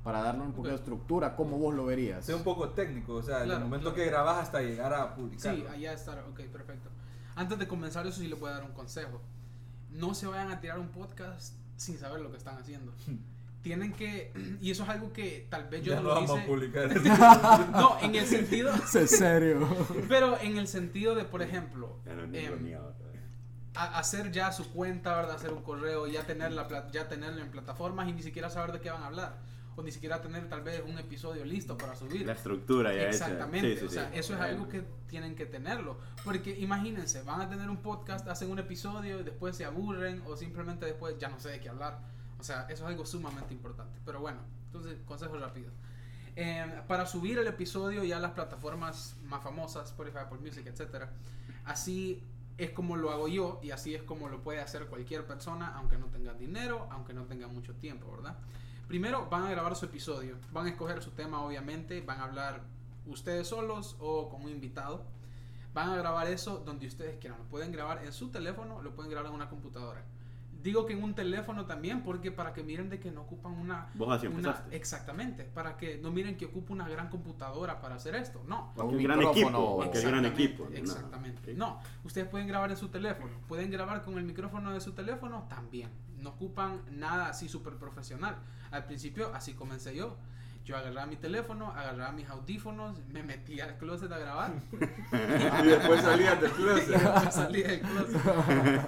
para 0.04 0.22
darle 0.22 0.42
un 0.42 0.52
poco 0.54 0.68
de 0.68 0.74
Ok. 0.76 0.80
estructura, 0.80 1.36
cómo 1.36 1.58
vos 1.58 1.74
lo 1.74 1.86
verías. 1.88 2.24
Sea 2.26 2.36
un 2.36 2.44
poco 2.44 2.70
técnico, 2.70 3.16
o 3.16 3.22
sea, 3.24 3.36
desde 3.40 3.46
el 3.46 3.50
Claro, 3.52 3.66
momento 3.66 3.94
claro. 3.94 3.96
que 3.96 4.06
grabas 4.12 4.38
hasta 4.44 4.62
llegar 4.62 4.94
a 4.94 5.16
publicar. 5.16 5.56
Sí, 5.56 5.64
allá 5.72 5.94
está. 5.94 6.24
Ok, 6.30 6.40
perfecto. 6.52 6.90
Antes 7.36 7.58
de 7.60 7.68
comenzar 7.68 8.06
eso 8.08 8.20
sí 8.20 8.28
le 8.28 8.36
voy 8.36 8.50
a 8.50 8.54
dar 8.54 8.64
un 8.64 8.74
consejo. 8.74 9.22
No 9.92 10.14
se 10.14 10.28
vayan 10.28 10.52
a 10.52 10.60
tirar 10.60 10.80
un 10.80 10.90
podcast 10.90 11.54
sin 11.78 11.98
saber 11.98 12.22
lo 12.22 12.32
que 12.32 12.38
están 12.38 12.58
haciendo. 12.58 12.94
Tienen 13.62 13.94
que, 13.94 14.32
y 14.62 14.72
eso 14.72 14.84
es 14.84 14.90
algo 14.90 15.14
que 15.14 15.48
tal 15.50 15.68
vez 15.70 15.84
yo 15.84 15.94
ya 15.94 16.02
no 16.02 16.10
lo 16.10 16.16
vamos 16.16 16.40
a 16.40 16.46
publicar. 16.46 16.90
No, 17.72 17.98
en 18.02 18.16
el 18.16 18.26
sentido, 18.26 18.72
¿En 18.94 19.08
serio? 19.08 19.68
pero 20.10 20.40
en 20.40 20.58
el 20.58 20.68
sentido 20.68 21.16
de, 21.16 21.26
por 21.26 21.42
ejemplo, 21.42 21.98
Ya 22.06 22.14
no 22.16 22.24
es 22.24 22.32
¿verdad? 22.32 22.94
a- 23.76 24.00
hacer 24.00 24.32
ya 24.32 24.52
su 24.52 24.70
cuenta, 24.72 25.16
¿verdad? 25.16 25.36
Hacer 25.36 25.52
un 25.54 25.62
correo, 25.64 26.08
ya 26.08 26.26
tenerla, 26.26 26.90
ya 26.92 27.08
tenerlo 27.08 27.42
en 27.42 27.52
plataformas 27.52 28.08
y 28.10 28.14
ni 28.14 28.24
siquiera 28.24 28.50
saber 28.50 28.72
de 28.74 28.80
qué 28.82 28.90
van 28.90 29.04
a 29.04 29.08
hablar. 29.08 29.38
O 29.76 29.84
ni 29.84 29.92
siquiera 29.92 30.22
tener 30.22 30.50
tal 30.50 30.62
vez 30.62 30.84
un 30.86 30.98
episodio 30.98 31.46
listo 31.46 31.78
para 31.78 31.96
subir. 31.96 32.26
La 32.26 32.34
estructura 32.34 32.94
ya 32.94 33.10
Exactamente, 33.10 33.72
hecha. 33.72 33.80
Sí, 33.82 33.88
sí, 33.88 33.98
o 33.98 34.02
sea, 34.02 34.12
sí. 34.12 34.20
eso 34.20 34.34
es 34.34 34.42
algo 34.42 34.68
que 34.68 34.84
tienen 35.08 35.36
que 35.36 35.46
tenerlo. 35.46 35.98
Porque 36.26 36.58
imagínense, 36.60 37.24
van 37.24 37.42
a 37.42 37.50
tener 37.50 37.70
un 37.70 37.78
podcast, 37.78 38.28
hacen 38.28 38.52
un 38.52 38.60
episodio 38.60 39.20
y 39.20 39.24
después 39.24 39.56
se 39.56 39.66
aburren 39.66 40.22
o 40.26 40.36
simplemente 40.36 40.86
después 40.86 41.18
ya 41.18 41.30
no 41.30 41.40
sé 41.40 41.50
de 41.50 41.60
qué 41.60 41.70
hablar. 41.70 42.00
O 42.40 42.44
sea, 42.44 42.64
eso 42.64 42.84
es 42.84 42.90
algo 42.90 43.06
sumamente 43.06 43.54
importante. 43.54 44.00
Pero 44.06 44.20
bueno, 44.20 44.40
entonces, 44.66 44.98
consejos 45.06 45.40
rápidos. 45.40 45.72
Eh, 46.36 46.82
para 46.88 47.06
subir 47.06 47.38
el 47.40 47.48
episodio 47.48 48.04
ya 48.04 48.18
a 48.18 48.20
las 48.20 48.32
plataformas 48.32 49.18
más 49.26 49.44
famosas, 49.44 49.90
Spotify, 49.90 50.20
Apple 50.20 50.40
Music, 50.40 50.66
etc. 50.66 51.06
Así 51.66 52.24
es 52.58 52.72
como 52.72 52.96
lo 52.96 53.12
hago 53.12 53.28
yo 53.28 53.60
y 53.64 53.72
así 53.72 53.96
es 53.96 54.04
como 54.04 54.30
lo 54.30 54.42
puede 54.42 54.62
hacer 54.62 54.86
cualquier 54.86 55.26
persona, 55.26 55.74
aunque 55.76 55.98
no 55.98 56.08
tenga 56.08 56.34
dinero, 56.34 56.88
aunque 56.92 57.14
no 57.14 57.26
tenga 57.26 57.48
mucho 57.48 57.74
tiempo, 57.76 58.12
¿verdad? 58.12 58.38
Primero 58.92 59.30
van 59.30 59.44
a 59.44 59.52
grabar 59.52 59.74
su 59.78 59.86
episodio, 59.86 60.36
van 60.52 60.66
a 60.66 60.70
escoger 60.72 61.02
su 61.02 61.12
tema 61.12 61.42
obviamente, 61.42 62.02
van 62.02 62.20
a 62.20 62.26
hablar 62.26 62.60
ustedes 63.06 63.48
solos 63.48 63.96
o 64.02 64.28
con 64.28 64.42
un 64.42 64.50
invitado. 64.50 65.06
Van 65.74 65.92
a 65.92 65.96
grabar 65.96 66.28
eso 66.28 66.58
donde 66.58 66.88
ustedes 66.88 67.18
quieran. 67.18 67.40
Lo 67.40 67.46
pueden 67.46 67.72
grabar 67.72 68.04
en 68.04 68.12
su 68.12 68.32
teléfono, 68.32 68.82
lo 68.82 68.94
pueden 68.94 69.10
grabar 69.10 69.30
en 69.30 69.36
una 69.36 69.50
computadora. 69.50 70.04
Digo 70.62 70.86
que 70.86 70.94
en 70.94 71.04
un 71.04 71.16
teléfono 71.16 71.66
también 71.66 72.04
porque 72.04 72.32
para 72.32 72.54
que 72.54 72.64
miren 72.64 72.90
de 72.90 73.00
que 73.00 73.12
no 73.12 73.22
ocupan 73.22 73.54
una... 73.54 73.90
Vos 73.96 74.12
así 74.16 74.28
una- 74.28 74.38
empezaste. 74.38 74.76
exactamente, 74.76 75.44
para 75.44 75.76
que 75.78 75.98
no 75.98 76.12
miren 76.12 76.38
que 76.38 76.46
ocupa 76.46 76.74
una 76.74 76.88
gran 76.88 77.10
computadora 77.10 77.82
para 77.82 77.96
hacer 77.96 78.16
esto. 78.16 78.44
No. 78.48 78.72
Un 78.76 79.02
gran 79.02 79.18
micrófono. 79.20 79.48
equipo, 79.58 79.76
porque 79.78 79.98
el 80.00 80.06
gran 80.08 80.26
Exactamente, 80.26 80.44
equipo. 80.44 80.64
¿no? 80.70 80.78
Exactamente. 80.78 81.54
No, 81.56 81.80
ustedes 82.04 82.28
pueden 82.28 82.48
grabar 82.48 82.70
en 82.70 82.78
su 82.78 82.90
teléfono. 82.90 83.34
Pueden 83.48 83.72
grabar 83.72 84.04
con 84.04 84.18
el 84.18 84.24
micrófono 84.24 84.72
de 84.72 84.82
su 84.82 84.92
teléfono 84.94 85.46
también. 85.50 85.90
No 86.18 86.30
ocupan 86.32 86.82
nada 86.92 87.30
así 87.30 87.50
súper 87.50 87.78
profesional. 87.78 88.38
Al 88.70 88.86
principio, 88.86 89.34
así 89.34 89.54
comencé 89.54 89.96
yo. 89.96 90.18
Yo 90.64 90.78
agarraba 90.78 91.08
mi 91.08 91.16
teléfono, 91.16 91.72
agarraba 91.72 92.12
mis 92.12 92.30
audífonos, 92.30 93.00
me 93.12 93.24
metía 93.24 93.66
al 93.66 93.78
closet 93.78 94.12
a 94.12 94.18
grabar. 94.20 94.52
Y 95.64 95.68
después 95.68 96.02
salías 96.02 96.40
del 96.40 96.52
closet. 96.52 97.32
Salí 97.32 97.64
del 97.64 97.82
closet. 97.82 98.22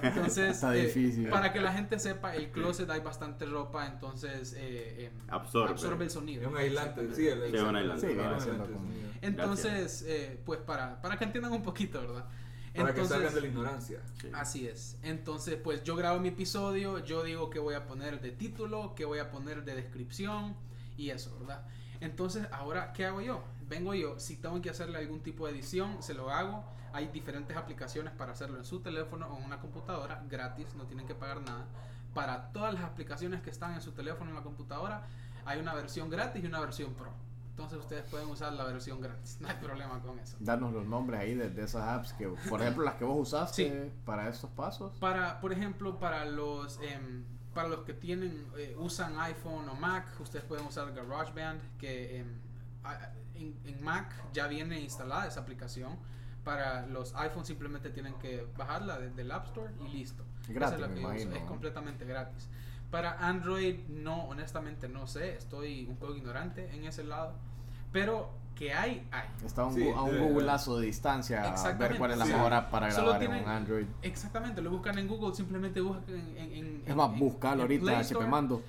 Entonces, 0.02 0.50
Está 0.52 0.76
eh, 0.76 0.86
difícil. 0.86 1.28
para 1.28 1.52
que 1.52 1.60
la 1.60 1.72
gente 1.72 1.98
sepa, 1.98 2.34
el 2.36 2.50
closet 2.50 2.88
hay 2.90 3.00
bastante 3.00 3.44
ropa, 3.46 3.86
entonces 3.86 4.52
eh, 4.56 5.06
eh, 5.06 5.12
Absorbe. 5.28 6.04
el 6.04 6.10
sonido. 6.10 6.42
Es 6.42 6.48
un 6.48 6.56
aislante, 6.56 7.14
sí, 7.14 7.26
el 7.26 7.50
Sí, 7.50 7.56
un 7.56 7.76
aislante. 7.76 8.08
Sí, 8.08 8.16
como- 8.16 8.88
Entonces, 9.20 10.04
eh, 10.06 10.40
pues 10.44 10.60
para, 10.60 11.00
para 11.02 11.18
que 11.18 11.24
entiendan 11.24 11.52
un 11.52 11.62
poquito, 11.62 12.00
¿verdad? 12.00 12.24
Para 12.74 12.92
que 12.92 13.00
Entonces, 13.00 13.08
salgan 13.16 13.34
de 13.34 13.40
la 13.40 13.46
ignorancia. 13.46 14.00
Sí. 14.20 14.28
Así 14.32 14.66
es. 14.66 14.98
Entonces, 15.02 15.56
pues 15.62 15.82
yo 15.84 15.94
grabo 15.96 16.18
mi 16.18 16.28
episodio, 16.28 16.98
yo 17.04 17.22
digo 17.22 17.48
que 17.48 17.58
voy 17.60 17.74
a 17.74 17.86
poner 17.86 18.20
de 18.20 18.30
título, 18.32 18.94
que 18.96 19.04
voy 19.04 19.20
a 19.20 19.30
poner 19.30 19.64
de 19.64 19.76
descripción 19.76 20.56
y 20.96 21.10
eso, 21.10 21.36
¿verdad? 21.38 21.64
Entonces, 22.00 22.46
ahora, 22.52 22.92
¿qué 22.92 23.06
hago 23.06 23.20
yo? 23.20 23.42
Vengo 23.68 23.94
yo, 23.94 24.18
si 24.18 24.36
tengo 24.36 24.60
que 24.60 24.70
hacerle 24.70 24.98
algún 24.98 25.20
tipo 25.20 25.46
de 25.46 25.52
edición, 25.52 26.02
se 26.02 26.14
lo 26.14 26.30
hago. 26.30 26.64
Hay 26.92 27.08
diferentes 27.08 27.56
aplicaciones 27.56 28.12
para 28.12 28.32
hacerlo 28.32 28.58
en 28.58 28.64
su 28.64 28.80
teléfono 28.80 29.26
o 29.26 29.38
en 29.38 29.44
una 29.44 29.60
computadora, 29.60 30.22
gratis, 30.28 30.74
no 30.76 30.84
tienen 30.84 31.06
que 31.06 31.14
pagar 31.14 31.40
nada. 31.40 31.66
Para 32.12 32.52
todas 32.52 32.74
las 32.74 32.84
aplicaciones 32.84 33.42
que 33.42 33.50
están 33.50 33.74
en 33.74 33.80
su 33.80 33.92
teléfono 33.92 34.26
o 34.26 34.28
en 34.30 34.36
la 34.36 34.42
computadora, 34.42 35.06
hay 35.44 35.60
una 35.60 35.74
versión 35.74 36.10
gratis 36.10 36.44
y 36.44 36.46
una 36.46 36.60
versión 36.60 36.94
pro. 36.94 37.12
Entonces 37.50 37.78
ustedes 37.78 38.04
pueden 38.10 38.28
usar 38.28 38.52
la 38.52 38.64
versión 38.64 39.00
gratis, 39.00 39.38
no 39.40 39.48
hay 39.48 39.56
problema 39.56 40.00
con 40.00 40.18
eso. 40.18 40.36
Darnos 40.40 40.72
los 40.72 40.86
nombres 40.86 41.20
ahí 41.20 41.34
de, 41.34 41.50
de 41.50 41.64
esas 41.64 41.82
apps 41.82 42.12
que, 42.12 42.28
por 42.28 42.60
ejemplo, 42.60 42.84
las 42.84 42.94
que 42.94 43.04
vos 43.04 43.28
usaste 43.28 43.92
para 44.04 44.28
estos 44.28 44.50
pasos. 44.50 44.92
Para, 44.98 45.40
por 45.40 45.52
ejemplo, 45.52 45.98
para 45.98 46.24
los 46.24 46.80
em, 46.82 47.24
para 47.54 47.68
los 47.68 47.80
que 47.80 47.94
tienen 47.94 48.46
eh, 48.56 48.76
usan 48.78 49.18
iPhone 49.20 49.68
o 49.68 49.74
Mac, 49.74 50.06
ustedes 50.20 50.44
pueden 50.44 50.66
usar 50.66 50.92
GarageBand, 50.92 51.78
que 51.78 52.18
em, 52.18 52.26
en, 53.34 53.56
en 53.64 53.84
Mac 53.84 54.12
ya 54.32 54.46
viene 54.46 54.80
instalada 54.80 55.26
esa 55.26 55.40
aplicación. 55.40 55.96
Para 56.44 56.86
los 56.86 57.14
iPhones 57.14 57.48
simplemente 57.48 57.88
tienen 57.88 58.14
que 58.14 58.46
bajarla 58.56 58.98
desde 58.98 59.22
el 59.22 59.30
App 59.32 59.46
Store 59.46 59.72
y 59.80 59.88
listo. 59.88 60.24
Gratis, 60.48 60.84
es 60.84 61.26
me 61.26 61.38
es 61.38 61.44
completamente 61.44 62.04
gratis. 62.04 62.48
Para 62.90 63.26
Android, 63.26 63.78
no, 63.88 64.24
honestamente 64.24 64.88
no 64.88 65.06
sé, 65.06 65.36
estoy 65.36 65.86
un 65.86 65.96
poco 65.96 66.14
ignorante 66.14 66.70
en 66.74 66.84
ese 66.84 67.02
lado. 67.02 67.34
Pero 67.92 68.30
que 68.54 68.72
hay, 68.72 69.06
hay. 69.10 69.28
Está 69.44 69.62
a 69.62 69.66
un, 69.66 69.74
Sí, 69.74 69.88
a 69.88 70.02
un 70.02 70.18
googleazo 70.18 70.78
de 70.78 70.86
distancia 70.86 71.42
a 71.54 71.72
ver 71.72 71.96
cuál 71.98 72.12
es 72.12 72.18
la 72.18 72.26
sí. 72.26 72.32
mejor 72.32 72.52
app 72.54 72.70
para 72.70 72.90
Solo 72.90 73.08
grabar 73.10 73.22
en 73.22 73.28
tienen- 73.30 73.44
un 73.44 73.50
Android. 73.50 73.86
Exactamente, 74.02 74.62
lo 74.62 74.70
buscan 74.70 74.98
en 74.98 75.08
Google, 75.08 75.34
simplemente 75.34 75.80
buscan 75.80 76.04
en... 76.08 76.36
en, 76.38 76.52
en- 76.52 76.82
Es 76.86 76.94
más, 76.94 77.12
en- 77.12 77.18
buscarlo 77.18 77.56
en 77.56 77.60
ahorita 77.62 77.84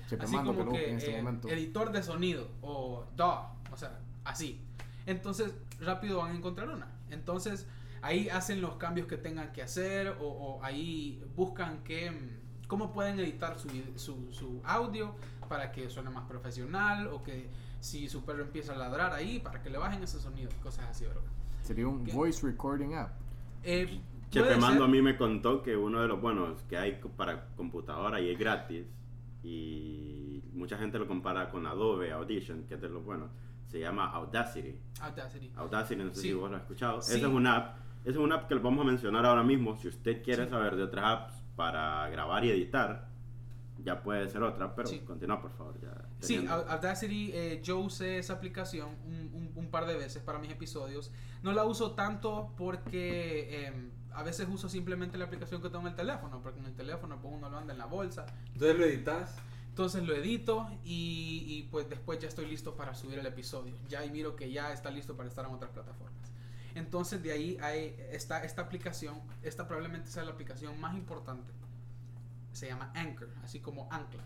Chepemando 0.08 0.50
así 0.50 0.58
que 0.58 0.64
lo 0.64 0.76
en 0.76 0.96
este 0.96 1.14
eh, 1.14 1.16
momento. 1.22 1.48
editor 1.48 1.92
de 1.92 2.02
sonido 2.02 2.48
o 2.62 3.04
DAW, 3.16 3.44
o 3.72 3.76
sea, 3.76 3.98
así. 4.24 4.60
Entonces, 5.06 5.54
rápido 5.80 6.18
van 6.18 6.32
a 6.32 6.34
encontrar 6.34 6.68
una. 6.68 6.88
Entonces, 7.10 7.66
ahí 8.02 8.28
hacen 8.28 8.60
los 8.60 8.74
cambios 8.76 9.06
que 9.06 9.16
tengan 9.16 9.52
que 9.52 9.62
hacer 9.62 10.08
o, 10.20 10.24
o 10.26 10.64
ahí 10.64 11.22
buscan 11.36 11.84
que, 11.84 12.10
mm, 12.10 12.66
cómo 12.66 12.92
pueden 12.92 13.20
editar 13.20 13.56
su, 13.58 13.68
su, 13.94 14.32
su 14.32 14.60
audio 14.64 15.14
para 15.48 15.70
que 15.70 15.88
suene 15.90 16.10
más 16.10 16.24
profesional 16.26 17.06
o 17.06 17.22
que 17.22 17.48
si 17.80 18.08
su 18.08 18.24
perro 18.24 18.42
empieza 18.42 18.74
a 18.74 18.76
ladrar 18.76 19.12
ahí, 19.12 19.38
para 19.40 19.62
que 19.62 19.70
le 19.70 19.78
bajen 19.78 20.02
ese 20.02 20.18
sonido, 20.20 20.50
cosas 20.62 20.86
así, 20.90 21.04
¿verdad? 21.04 21.22
Sería 21.62 21.86
un 21.88 22.04
¿Qué? 22.04 22.12
voice 22.12 22.46
recording 22.46 22.94
app. 22.94 23.12
Eh, 23.62 24.00
Chepe 24.30 24.56
Mando 24.56 24.84
a 24.84 24.88
mí 24.88 25.00
me 25.02 25.16
contó 25.16 25.62
que 25.62 25.76
uno 25.76 26.00
de 26.00 26.08
los 26.08 26.20
buenos 26.20 26.62
que 26.64 26.76
hay 26.76 27.00
para 27.16 27.46
computadora 27.56 28.20
y 28.20 28.30
es 28.30 28.38
gratis 28.38 28.86
y 29.42 30.42
mucha 30.52 30.76
gente 30.78 30.98
lo 30.98 31.06
compara 31.06 31.50
con 31.50 31.66
Adobe 31.66 32.12
Audition, 32.12 32.64
que 32.64 32.74
es 32.74 32.80
de 32.80 32.88
los 32.88 33.04
buenos, 33.04 33.30
se 33.68 33.78
llama 33.80 34.10
Audacity. 34.10 34.76
Audacity. 35.00 35.52
Audacity, 35.56 36.02
no 36.02 36.10
sé 36.10 36.16
Sí. 36.16 36.28
si 36.28 36.34
vos 36.34 36.50
lo 36.50 36.56
has 36.56 36.62
escuchado. 36.62 37.00
Sí. 37.02 37.16
Esa 37.16 37.26
es 37.28 37.32
una 37.32 37.56
app, 37.56 37.76
esa 38.02 38.10
es 38.10 38.16
una 38.16 38.36
app 38.36 38.48
que 38.48 38.54
lo 38.56 38.62
vamos 38.62 38.84
a 38.84 38.88
mencionar 38.88 39.24
ahora 39.26 39.42
mismo. 39.42 39.76
Si 39.76 39.88
usted 39.88 40.22
quiere 40.22 40.48
saber 40.48 40.76
de 40.76 40.82
otras 40.84 41.04
apps 41.04 41.34
para 41.54 42.08
grabar 42.10 42.44
y 42.44 42.50
editar, 42.50 43.08
ya 43.78 44.02
puede 44.02 44.28
ser 44.28 44.42
otra, 44.42 44.74
pero 44.74 44.88
Sí. 44.88 45.00
continúa 45.00 45.40
por 45.40 45.52
favor. 45.52 45.78
Ya, 45.80 45.94
Sí, 46.20 46.44
Audacity, 46.48 47.30
eh, 47.34 47.60
yo 47.62 47.78
usé 47.78 48.18
esa 48.18 48.32
aplicación 48.34 48.88
un, 49.04 49.30
un- 49.34 49.52
un 49.54 49.70
par 49.70 49.86
de 49.86 49.96
veces 49.96 50.22
para 50.22 50.38
mis 50.38 50.50
episodios. 50.50 51.10
No 51.42 51.52
la 51.52 51.64
uso 51.64 51.92
tanto 51.92 52.52
porque 52.56 53.66
em, 53.66 53.90
a 54.12 54.22
veces 54.22 54.48
uso 54.50 54.68
simplemente 54.68 55.18
la 55.18 55.26
aplicación 55.26 55.60
que 55.60 55.68
tengo 55.68 55.82
en 55.82 55.88
el 55.88 55.94
teléfono, 55.94 56.40
porque 56.42 56.58
en 56.60 56.66
el 56.66 56.74
teléfono 56.74 57.20
pues 57.20 57.34
uno 57.34 57.48
lo 57.50 57.58
anda 57.58 57.72
en 57.74 57.78
la 57.78 57.84
bolsa. 57.86 58.26
Entonces 58.54 58.78
lo 58.78 58.84
editas. 58.86 59.36
Entonces 59.68 60.04
lo 60.04 60.14
edito 60.16 60.70
y, 60.84 61.44
y, 61.46 61.62
pues 61.70 61.86
después 61.90 62.18
ya 62.18 62.28
estoy 62.28 62.46
listo 62.46 62.76
para 62.76 62.94
subir 62.94 63.18
el 63.18 63.26
episodio. 63.26 63.74
Ya 63.90 64.00
ahí 64.00 64.10
miro 64.10 64.34
que 64.34 64.50
ya 64.50 64.72
está 64.72 64.90
listo 64.90 65.16
para 65.18 65.28
estar 65.28 65.44
en 65.44 65.52
otras 65.52 65.70
plataformas. 65.70 66.32
Entonces 66.74 67.22
de 67.22 67.32
ahí 67.32 67.58
hay, 67.60 67.94
está 68.10 68.42
esta 68.42 68.62
aplicación, 68.62 69.20
esta 69.42 69.66
probablemente 69.68 70.10
sea 70.10 70.24
la 70.24 70.30
aplicación 70.32 70.80
más 70.80 70.94
importante. 70.96 71.52
Se 72.52 72.68
llama 72.68 72.90
Anchor, 72.94 73.28
así 73.44 73.60
como 73.60 73.86
Ancla. 73.92 74.24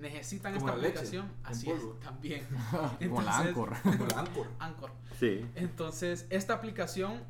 Necesitan 0.00 0.54
Como 0.54 0.68
esta 0.68 0.76
leche, 0.80 0.88
aplicación, 0.98 1.26
en 1.26 1.46
así 1.46 1.70
es, 1.70 1.82
también. 2.00 2.46
Como 2.70 2.82
la 2.82 2.96
Entonces- 3.00 3.46
Anchor. 3.46 3.72
Como 3.82 4.06
la 4.06 4.20
Anchor. 4.20 4.46
Anchor. 4.58 4.90
Sí. 5.18 5.46
Entonces, 5.54 6.26
esta 6.30 6.54
aplicación, 6.54 7.22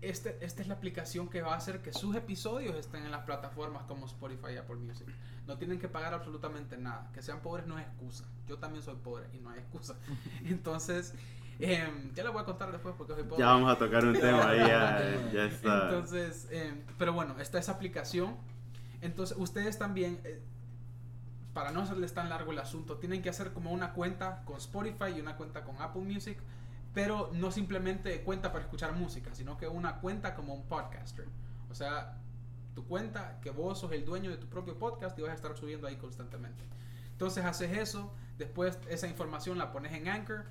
este, 0.00 0.36
esta 0.44 0.62
es 0.62 0.68
la 0.68 0.74
aplicación 0.74 1.28
que 1.28 1.42
va 1.42 1.54
a 1.54 1.56
hacer 1.56 1.80
que 1.80 1.92
sus 1.92 2.14
episodios 2.16 2.76
estén 2.76 3.04
en 3.04 3.10
las 3.10 3.24
plataformas 3.24 3.84
como 3.84 4.06
Spotify 4.06 4.52
y 4.54 4.56
Apple 4.56 4.76
Music. 4.76 5.06
No 5.46 5.56
tienen 5.58 5.78
que 5.78 5.88
pagar 5.88 6.12
absolutamente 6.14 6.76
nada. 6.76 7.10
Que 7.14 7.22
sean 7.22 7.40
pobres 7.40 7.66
no 7.66 7.78
es 7.78 7.86
excusa. 7.86 8.24
Yo 8.46 8.58
también 8.58 8.82
soy 8.82 8.96
pobre 8.96 9.26
y 9.32 9.38
no 9.38 9.50
hay 9.50 9.58
excusa. 9.60 9.96
Entonces, 10.44 11.14
em, 11.58 12.12
ya 12.14 12.24
les 12.24 12.32
voy 12.32 12.42
a 12.42 12.44
contar 12.44 12.70
después 12.72 12.94
porque 12.98 13.14
soy 13.14 13.22
pobre. 13.24 13.40
Ya 13.40 13.46
vamos 13.46 13.70
a 13.72 13.78
tocar 13.78 14.04
un 14.04 14.12
tema 14.14 14.48
ahí, 14.50 14.58
ya, 14.58 15.30
ya 15.32 15.44
está. 15.46 15.84
Entonces, 15.88 16.48
em, 16.50 16.82
pero 16.98 17.12
bueno, 17.12 17.38
está 17.40 17.58
esa 17.58 17.72
aplicación. 17.72 18.36
Entonces, 19.00 19.36
ustedes 19.38 19.78
también, 19.78 20.20
eh, 20.24 20.40
para 21.54 21.70
no 21.70 21.82
hacerles 21.82 22.14
tan 22.14 22.28
largo 22.28 22.52
el 22.52 22.58
asunto, 22.58 22.96
tienen 22.98 23.22
que 23.22 23.28
hacer 23.28 23.52
como 23.52 23.72
una 23.72 23.92
cuenta 23.92 24.42
con 24.44 24.56
Spotify 24.56 25.14
y 25.16 25.20
una 25.20 25.36
cuenta 25.36 25.64
con 25.64 25.80
Apple 25.80 26.02
Music, 26.02 26.38
pero 26.94 27.30
no 27.32 27.50
simplemente 27.50 28.22
cuenta 28.22 28.52
para 28.52 28.64
escuchar 28.64 28.94
música, 28.94 29.34
sino 29.34 29.56
que 29.56 29.68
una 29.68 29.96
cuenta 30.00 30.34
como 30.34 30.54
un 30.54 30.66
podcaster. 30.66 31.26
O 31.70 31.74
sea, 31.74 32.18
tu 32.74 32.86
cuenta 32.86 33.38
que 33.40 33.50
vos 33.50 33.78
sos 33.78 33.92
el 33.92 34.04
dueño 34.04 34.30
de 34.30 34.36
tu 34.36 34.46
propio 34.46 34.78
podcast 34.78 35.18
y 35.18 35.22
vas 35.22 35.32
a 35.32 35.34
estar 35.34 35.56
subiendo 35.56 35.86
ahí 35.86 35.96
constantemente. 35.96 36.64
Entonces 37.12 37.44
haces 37.44 37.76
eso, 37.76 38.12
después 38.38 38.78
esa 38.88 39.06
información 39.08 39.58
la 39.58 39.72
pones 39.72 39.92
en 39.92 40.08
Anchor 40.08 40.44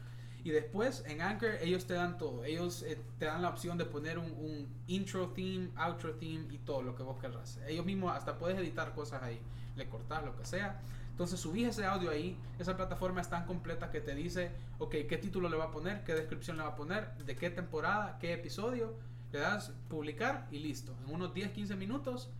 y 0.43 0.51
después 0.51 1.03
en 1.07 1.21
Anchor 1.21 1.51
ellos 1.61 1.85
te 1.85 1.93
dan 1.93 2.17
todo. 2.17 2.43
Ellos 2.43 2.83
eh, 2.83 2.99
te 3.19 3.25
dan 3.25 3.41
la 3.41 3.49
opción 3.49 3.77
de 3.77 3.85
poner 3.85 4.17
un, 4.17 4.31
un 4.31 4.67
intro 4.87 5.29
theme, 5.29 5.69
outro 5.75 6.15
theme 6.15 6.47
y 6.51 6.57
todo 6.59 6.81
lo 6.81 6.95
que 6.95 7.03
vos 7.03 7.19
querrás. 7.19 7.59
Ellos 7.67 7.85
mismos 7.85 8.15
hasta 8.15 8.37
puedes 8.37 8.57
editar 8.57 8.93
cosas 8.93 9.21
ahí, 9.23 9.39
le 9.75 9.87
cortás 9.87 10.23
lo 10.23 10.35
que 10.35 10.45
sea. 10.45 10.81
Entonces 11.11 11.39
subís 11.39 11.67
ese 11.67 11.85
audio 11.85 12.09
ahí, 12.09 12.37
esa 12.57 12.75
plataforma 12.75 13.21
es 13.21 13.29
tan 13.29 13.45
completa 13.45 13.91
que 13.91 14.01
te 14.01 14.15
dice, 14.15 14.51
ok, 14.79 14.95
qué 15.07 15.17
título 15.17 15.49
le 15.49 15.57
va 15.57 15.65
a 15.65 15.71
poner, 15.71 16.03
qué 16.03 16.15
descripción 16.15 16.57
le 16.57 16.63
va 16.63 16.69
a 16.69 16.75
poner, 16.75 17.15
de 17.17 17.35
qué 17.35 17.49
temporada, 17.49 18.17
qué 18.19 18.33
episodio, 18.33 18.95
le 19.31 19.39
das 19.39 19.71
publicar 19.87 20.47
y 20.51 20.59
listo. 20.59 20.95
En 21.05 21.13
unos 21.13 21.33
10-15 21.33 21.75
minutos 21.75 22.31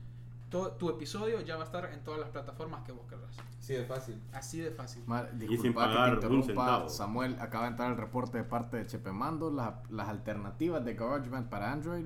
tu 0.78 0.90
episodio 0.90 1.42
ya 1.42 1.56
va 1.56 1.62
a 1.64 1.66
estar 1.66 1.86
en 1.94 2.04
todas 2.04 2.20
las 2.20 2.30
plataformas 2.30 2.84
que 2.84 2.92
vos 2.92 3.06
querrás. 3.08 3.36
Sí, 3.60 3.74
es 3.76 3.88
fácil. 3.88 4.22
Así 4.34 4.60
de 4.60 4.72
fácil. 4.72 5.04
Ma- 5.08 5.28
sin 5.30 5.40
disculpa 5.40 5.88
que 5.88 5.94
te 5.94 6.26
interrumpa. 6.28 6.90
Samuel, 6.90 7.38
acaba 7.40 7.64
de 7.66 7.70
entrar 7.72 7.92
el 7.92 7.98
reporte 7.98 8.38
de 8.38 8.44
parte 8.44 8.78
de 8.78 8.86
Chepemando, 8.86 9.50
las, 9.50 9.74
las 9.90 10.10
alternativas 10.10 10.84
de 10.84 10.94
GarageBand 10.96 11.50
para 11.50 11.72
Android. 11.72 12.06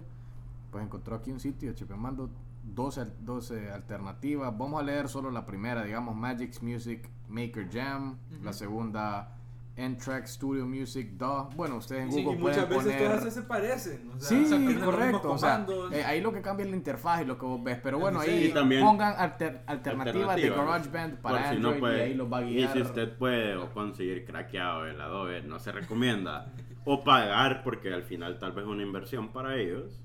Pues 0.72 0.84
encontró 0.84 1.16
aquí 1.16 1.32
un 1.32 1.40
sitio, 1.40 1.74
Chepemando, 1.74 2.30
12, 2.64 3.02
al- 3.02 3.26
12 3.26 3.72
alternativas. 3.72 4.56
Vamos 4.58 4.80
a 4.80 4.84
leer 4.84 5.08
solo 5.10 5.32
la 5.32 5.46
primera, 5.46 5.84
digamos 5.84 6.16
Magic's 6.16 6.62
Music 6.62 7.10
Maker 7.28 7.70
Jam, 7.72 8.18
la 8.44 8.54
segunda 8.54 9.35
N-Track 9.78 10.26
Studio 10.28 10.66
Music 10.66 11.12
DAW. 11.18 11.50
Bueno, 11.56 11.76
ustedes 11.78 12.04
en 12.04 12.12
Sí, 12.14 12.24
Google 12.24 12.38
y 12.38 12.42
pueden 12.42 12.60
muchas 12.62 12.70
veces 12.70 12.84
poner... 12.94 13.08
todas 13.08 13.22
esas 13.22 13.34
se 13.34 13.42
parecen. 13.42 14.12
o 14.16 14.20
sea, 14.20 14.38
Sí, 14.46 14.76
correcto. 14.84 15.32
O 15.34 15.38
sea, 15.38 15.66
eh, 15.92 16.04
ahí 16.06 16.22
lo 16.22 16.32
que 16.32 16.42
cambia 16.42 16.64
es 16.64 16.70
la 16.70 16.78
interfaz 16.78 17.22
y 17.22 17.26
lo 17.26 17.38
que 17.38 17.46
vos 17.46 17.62
ves. 17.64 17.80
Pero 17.84 18.00
bueno, 18.00 18.22
diseño. 18.22 18.38
ahí 18.38 18.46
Y 18.48 18.54
también 18.54 18.86
pongan 18.86 19.14
alter- 19.18 19.62
alternativas 19.68 20.36
de. 20.38 20.50
GarageBand 20.50 21.18
para 21.18 21.50
si 21.50 21.56
Android 21.58 21.74
no 21.74 21.80
puede- 21.80 21.98
y 21.98 22.02
ahí 22.02 22.14
los 22.14 22.32
va 22.32 22.38
a 22.38 22.44
Y 22.44 22.54
guiar. 22.56 22.72
si 22.74 22.82
usted 22.82 23.18
puede 23.18 23.56
o 23.58 23.74
conseguir 23.74 24.24
craqueado 24.26 24.86
el 24.86 25.00
Adobe, 25.02 25.42
no 25.42 25.60
se 25.60 25.72
recomienda. 25.72 26.48
o 26.88 27.04
pagar, 27.04 27.64
porque 27.64 27.92
al 27.92 28.04
final 28.04 28.38
tal 28.40 28.52
vez 28.52 28.64
es 28.64 28.70
una 28.70 28.84
inversión 28.84 29.30
para 29.34 29.56
ellos, 29.58 30.00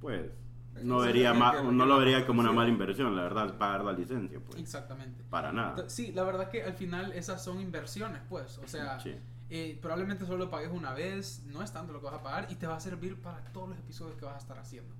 pues 0.00 0.30
no, 0.84 0.98
vería 0.98 1.32
ma- 1.34 1.62
no 1.62 1.86
lo 1.86 1.98
vería 1.98 2.26
como 2.26 2.40
una 2.40 2.52
mala 2.52 2.68
inversión, 2.68 3.14
la 3.16 3.22
verdad, 3.22 3.56
pagar 3.58 3.84
la 3.84 3.92
licencia, 3.92 4.38
pues. 4.40 4.58
Exactamente. 4.60 5.22
Para 5.30 5.52
nada. 5.52 5.88
Sí, 5.88 6.12
la 6.12 6.22
verdad 6.24 6.48
que 6.50 6.62
al 6.62 6.74
final 6.74 7.12
esas 7.12 7.42
son 7.42 7.60
inversiones, 7.60 8.20
pues. 8.28 8.58
O 8.58 8.66
sea, 8.68 8.98
Sí. 9.00 9.14
Eh, 9.54 9.78
probablemente 9.82 10.24
solo 10.24 10.38
lo 10.38 10.50
pagues 10.50 10.70
una 10.72 10.94
vez, 10.94 11.42
no 11.46 11.62
es 11.62 11.70
tanto 11.74 11.92
lo 11.92 12.00
que 12.00 12.06
vas 12.06 12.14
a 12.14 12.22
pagar 12.22 12.46
y 12.50 12.54
te 12.54 12.66
va 12.66 12.76
a 12.76 12.80
servir 12.80 13.20
para 13.20 13.44
todos 13.52 13.68
los 13.68 13.78
episodios 13.78 14.16
que 14.16 14.24
vas 14.24 14.36
a 14.36 14.38
estar 14.38 14.58
haciendo. 14.58 14.94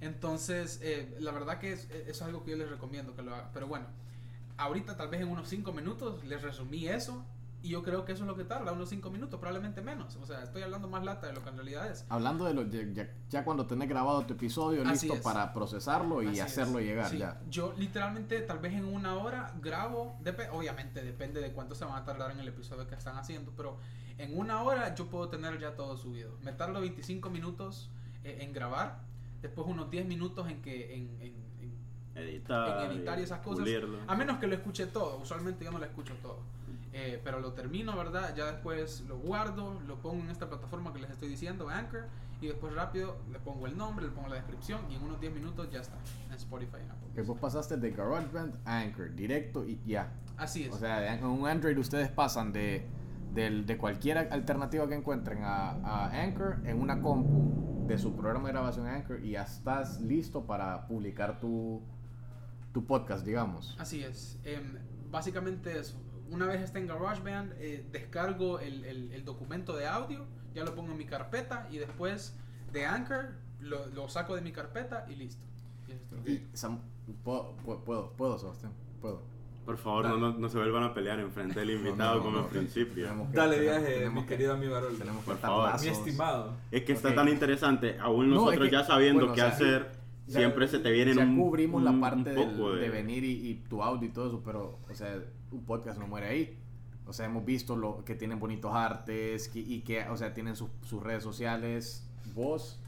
Entonces, 0.00 0.80
eh, 0.82 1.16
la 1.20 1.32
verdad 1.32 1.58
que 1.58 1.72
es, 1.72 1.84
eso 1.90 2.10
es 2.10 2.22
algo 2.22 2.42
que 2.42 2.52
yo 2.52 2.56
les 2.56 2.70
recomiendo 2.70 3.14
que 3.14 3.22
lo 3.22 3.34
hagan. 3.34 3.50
Pero 3.52 3.66
bueno, 3.66 3.86
ahorita 4.56 4.96
tal 4.96 5.08
vez 5.08 5.20
en 5.20 5.28
unos 5.28 5.48
5 5.48 5.72
minutos 5.72 6.24
les 6.24 6.40
resumí 6.40 6.88
eso 6.88 7.26
y 7.62 7.68
yo 7.70 7.82
creo 7.82 8.04
que 8.06 8.12
eso 8.12 8.22
es 8.24 8.26
lo 8.28 8.36
que 8.36 8.44
tarda, 8.44 8.72
unos 8.72 8.88
5 8.88 9.10
minutos, 9.10 9.38
probablemente 9.38 9.82
menos. 9.82 10.16
O 10.16 10.24
sea, 10.26 10.42
estoy 10.42 10.62
hablando 10.62 10.88
más 10.88 11.04
lata 11.04 11.26
de 11.26 11.34
lo 11.34 11.42
que 11.42 11.50
en 11.50 11.56
realidad 11.56 11.90
es. 11.90 12.06
Hablando 12.08 12.44
de 12.46 12.54
lo 12.54 12.62
ya, 12.62 12.82
ya- 12.92 13.10
ya 13.28 13.44
cuando 13.44 13.66
tenés 13.66 13.88
grabado 13.88 14.24
tu 14.24 14.32
episodio, 14.34 14.82
Así 14.82 15.06
listo 15.06 15.14
es. 15.14 15.20
para 15.22 15.52
procesarlo 15.52 16.22
y 16.22 16.28
Así 16.28 16.40
hacerlo 16.40 16.78
es. 16.78 16.86
llegar 16.86 17.10
Sí, 17.10 17.18
ya. 17.18 17.38
Yo 17.50 17.74
literalmente 17.76 18.40
tal 18.40 18.58
vez 18.60 18.72
en 18.72 18.84
una 18.86 19.14
hora 19.16 19.52
grabo, 19.60 20.16
depe- 20.24 20.48
obviamente 20.52 21.02
depende 21.02 21.40
de 21.40 21.52
cuánto 21.52 21.74
se 21.74 21.84
van 21.84 21.96
a 22.00 22.04
tardar 22.04 22.30
en 22.30 22.40
el 22.40 22.48
episodio 22.48 22.86
que 22.86 22.94
están 22.94 23.16
haciendo, 23.16 23.52
pero 23.56 23.76
en 24.16 24.38
una 24.38 24.62
hora 24.62 24.94
yo 24.94 25.06
puedo 25.08 25.28
tener 25.28 25.58
ya 25.58 25.74
todo 25.76 25.96
subido. 25.98 26.36
Me 26.42 26.52
tardo 26.52 26.80
25 26.80 27.28
minutos 27.30 27.90
eh, 28.24 28.38
en 28.40 28.52
grabar, 28.52 29.00
después 29.42 29.66
unos 29.66 29.90
10 29.90 30.06
minutos 30.06 30.48
en 30.48 30.62
que 30.62 30.94
en, 30.94 31.10
en- 31.20 31.50
en- 31.60 31.80
Editar, 32.16 32.84
en 32.90 32.98
editar 32.98 33.18
y 33.18 33.22
esas 33.22 33.38
cosas. 33.40 33.60
pulirlo. 33.60 33.98
A 34.06 34.14
menos 34.16 34.38
que 34.38 34.46
lo 34.46 34.54
escuche 34.54 34.86
todo, 34.86 35.18
usualmente 35.22 35.64
yo 35.64 35.70
no 35.70 35.78
lo 35.78 35.84
escucho 35.84 36.12
todo. 36.22 36.38
Eh, 36.92 37.20
pero 37.22 37.38
lo 37.40 37.52
termino, 37.52 37.96
¿verdad? 37.96 38.34
Ya 38.36 38.46
después 38.46 39.02
lo 39.02 39.18
guardo, 39.18 39.78
lo 39.86 39.96
pongo 40.02 40.22
en 40.24 40.30
esta 40.30 40.48
plataforma 40.48 40.92
que 40.92 40.98
les 41.00 41.10
estoy 41.10 41.28
diciendo, 41.28 41.68
Anchor, 41.68 42.06
y 42.40 42.48
después 42.48 42.74
rápido 42.74 43.16
le 43.30 43.38
pongo 43.38 43.66
el 43.66 43.76
nombre, 43.76 44.06
le 44.06 44.10
pongo 44.10 44.28
la 44.28 44.36
descripción 44.36 44.80
y 44.90 44.96
en 44.96 45.02
unos 45.04 45.20
10 45.20 45.32
minutos 45.32 45.70
ya 45.70 45.80
está 45.80 45.96
en 46.28 46.34
Spotify. 46.34 46.78
y 46.80 46.84
en 46.84 46.90
Apple 46.90 47.08
Que 47.14 47.22
vos 47.22 47.38
pasaste 47.38 47.76
de 47.76 47.90
GarageBand 47.92 48.56
a 48.64 48.78
Anchor, 48.80 49.14
directo 49.14 49.64
y 49.64 49.80
ya. 49.86 50.12
Así 50.36 50.64
es. 50.64 50.72
O 50.74 50.78
sea, 50.78 50.98
de- 51.00 51.08
en 51.08 51.24
un 51.24 51.46
Android 51.46 51.78
ustedes 51.78 52.08
pasan 52.10 52.50
de, 52.52 52.86
del- 53.34 53.66
de 53.66 53.78
cualquier 53.78 54.18
alternativa 54.18 54.88
que 54.88 54.94
encuentren 54.96 55.44
a, 55.44 55.70
a 55.84 56.22
Anchor 56.22 56.58
en 56.64 56.80
una 56.80 57.00
compu 57.00 57.86
de 57.86 57.98
su 57.98 58.16
programa 58.16 58.48
de 58.48 58.52
grabación 58.54 58.86
Anchor 58.88 59.22
y 59.24 59.32
ya 59.32 59.42
estás 59.42 60.00
listo 60.00 60.44
para 60.44 60.86
publicar 60.88 61.38
tu, 61.38 61.82
tu 62.72 62.84
podcast, 62.84 63.24
digamos. 63.24 63.76
Así 63.78 64.02
es. 64.02 64.38
Em, 64.44 64.78
básicamente 65.10 65.78
eso. 65.78 65.96
Una 66.30 66.46
vez 66.46 66.60
esté 66.62 66.78
en 66.78 66.86
GarageBand, 66.86 67.52
eh, 67.58 67.84
descargo 67.90 68.60
el, 68.60 68.84
el- 68.84 69.12
el 69.12 69.24
documento 69.24 69.76
de 69.76 69.86
audio, 69.86 70.26
ya 70.54 70.64
lo 70.64 70.74
pongo 70.74 70.92
en 70.92 70.98
mi 70.98 71.04
carpeta 71.06 71.66
y 71.70 71.78
después 71.78 72.36
de 72.72 72.86
Anchor 72.86 73.30
lo, 73.60 73.86
lo 73.88 74.08
saco 74.08 74.34
de 74.36 74.42
mi 74.42 74.52
carpeta 74.52 75.06
y 75.08 75.16
listo. 75.16 75.42
Y 76.26 76.38
Sam- 76.54 76.80
puedo, 77.24 77.56
puedo, 77.84 78.12
puedo, 78.12 78.38
Sebastián, 78.38 78.72
puedo. 79.00 79.22
Por 79.66 79.76
favor, 79.76 80.04
no, 80.04 80.10
Dale. 80.14 80.20
no, 80.20 80.32
no 80.38 80.48
se 80.48 80.56
vuelvan 80.58 80.84
a 80.84 80.94
pelear 80.94 81.18
enfrente 81.20 81.60
del 81.60 81.70
invitado 81.72 82.16
no, 82.16 82.22
como 82.22 82.36
no, 82.38 82.44
al 82.44 82.48
principio. 82.50 83.06
que- 83.30 83.36
Dale 83.36 83.60
viaje, 83.60 84.08
mi 84.10 84.20
que- 84.22 84.26
querido 84.28 84.54
amigo 84.54 84.74
Haroldo. 84.76 84.98
Tenemos 84.98 85.24
que 85.24 85.30
Por 85.32 85.38
favor. 85.38 85.80
Mi 85.80 85.88
estimado. 85.88 86.56
Es 86.70 86.82
que 86.84 86.92
está 86.92 87.08
Ok. 87.10 87.14
tan 87.16 87.28
interesante, 87.28 87.98
aún 88.00 88.30
No, 88.30 88.36
nosotros 88.36 88.64
es 88.64 88.70
que- 88.70 88.76
ya 88.76 88.84
sabiendo 88.84 89.20
bueno, 89.20 89.34
qué 89.34 89.42
o 89.42 89.44
sea, 89.44 89.52
hacer, 89.54 89.92
ya- 90.26 90.38
siempre 90.38 90.66
se 90.68 90.78
te 90.78 90.90
viene 90.90 91.14
ya 91.14 91.22
un, 91.24 91.36
cubrimos 91.38 91.82
la 91.82 91.90
un- 91.90 92.00
parte 92.00 92.16
un 92.16 92.24
del- 92.24 92.34
poco 92.50 92.72
de, 92.72 92.88
venir 92.88 93.24
y, 93.24 93.48
y 93.50 93.54
tu 93.68 93.82
audio 93.82 94.08
y 94.08 94.12
todo 94.12 94.28
eso, 94.28 94.42
pero, 94.44 94.78
o 94.90 94.94
sea, 94.94 95.20
un 95.52 95.64
podcast 95.64 95.98
no 95.98 96.06
muere 96.06 96.28
ahí. 96.28 96.58
O 97.06 97.12
sea, 97.12 97.26
hemos 97.26 97.44
visto 97.44 97.74
lo 97.76 98.04
que 98.04 98.14
tienen 98.14 98.38
bonitos 98.38 98.72
artes 98.74 99.48
que- 99.48 99.58
y 99.58 99.80
que, 99.80 100.08
o 100.08 100.16
sea, 100.16 100.32
tienen 100.32 100.54
sus- 100.56 100.70
sus 100.82 101.02
redes 101.02 101.22
sociales. 101.24 102.06
Vos, 102.34 102.78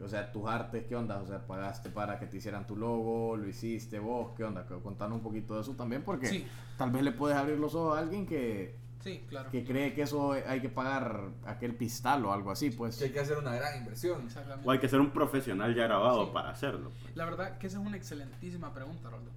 o 0.00 0.08
sea, 0.08 0.30
tus 0.30 0.46
artes, 0.48 0.84
¿qué 0.88 0.94
onda? 0.96 1.20
O 1.20 1.26
sea, 1.26 1.46
pagaste 1.46 1.90
para 1.90 2.18
que 2.18 2.26
te 2.26 2.36
hicieran 2.36 2.66
tu 2.66 2.76
logo, 2.76 3.36
lo 3.36 3.48
hiciste 3.48 3.98
vos, 3.98 4.32
¿qué 4.36 4.44
onda? 4.44 4.64
Contanos 4.66 5.16
un 5.18 5.22
poquito 5.22 5.54
de 5.56 5.62
eso 5.62 5.72
también, 5.74 6.02
porque 6.02 6.26
Sí, 6.28 6.46
tal 6.76 6.90
vez 6.90 7.02
le 7.02 7.12
puedes 7.12 7.36
abrir 7.36 7.58
los 7.58 7.74
ojos 7.74 7.96
a 7.96 8.00
alguien 8.00 8.26
que, 8.26 8.76
sí, 9.00 9.24
claro. 9.28 9.50
que 9.50 9.64
cree 9.64 9.94
que 9.94 10.02
eso 10.02 10.32
hay 10.32 10.60
que 10.60 10.68
pagar 10.68 11.30
aquel 11.44 11.74
pistal 11.74 12.24
o 12.24 12.32
algo 12.32 12.50
así, 12.52 12.70
pues. 12.70 12.96
Que 12.98 13.04
hay 13.06 13.10
que 13.12 13.20
hacer 13.20 13.38
una 13.38 13.54
gran 13.54 13.78
inversión. 13.78 14.22
Exactamente. 14.26 14.68
O 14.68 14.70
hay 14.70 14.78
que 14.78 14.88
ser 14.88 15.00
un 15.00 15.10
profesional 15.10 15.74
ya 15.74 15.84
grabado 15.84 16.26
Sí. 16.26 16.30
para 16.32 16.50
hacerlo. 16.50 16.90
La 17.16 17.24
verdad 17.24 17.58
que 17.58 17.66
esa 17.66 17.80
es 17.80 17.86
una 17.86 17.96
excelentísima 17.96 18.72
pregunta, 18.72 19.10
Roldo. 19.10 19.30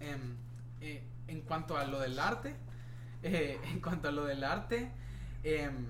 Em, 0.00 0.36
eh, 0.80 1.02
en 1.32 1.40
cuanto 1.40 1.76
a 1.76 1.84
lo 1.84 1.98
del 1.98 2.18
arte, 2.18 2.54
eh, 3.22 3.58
en 3.72 3.80
cuanto 3.80 4.08
a 4.08 4.12
lo 4.12 4.24
del 4.24 4.44
arte, 4.44 4.90
em, 5.42 5.86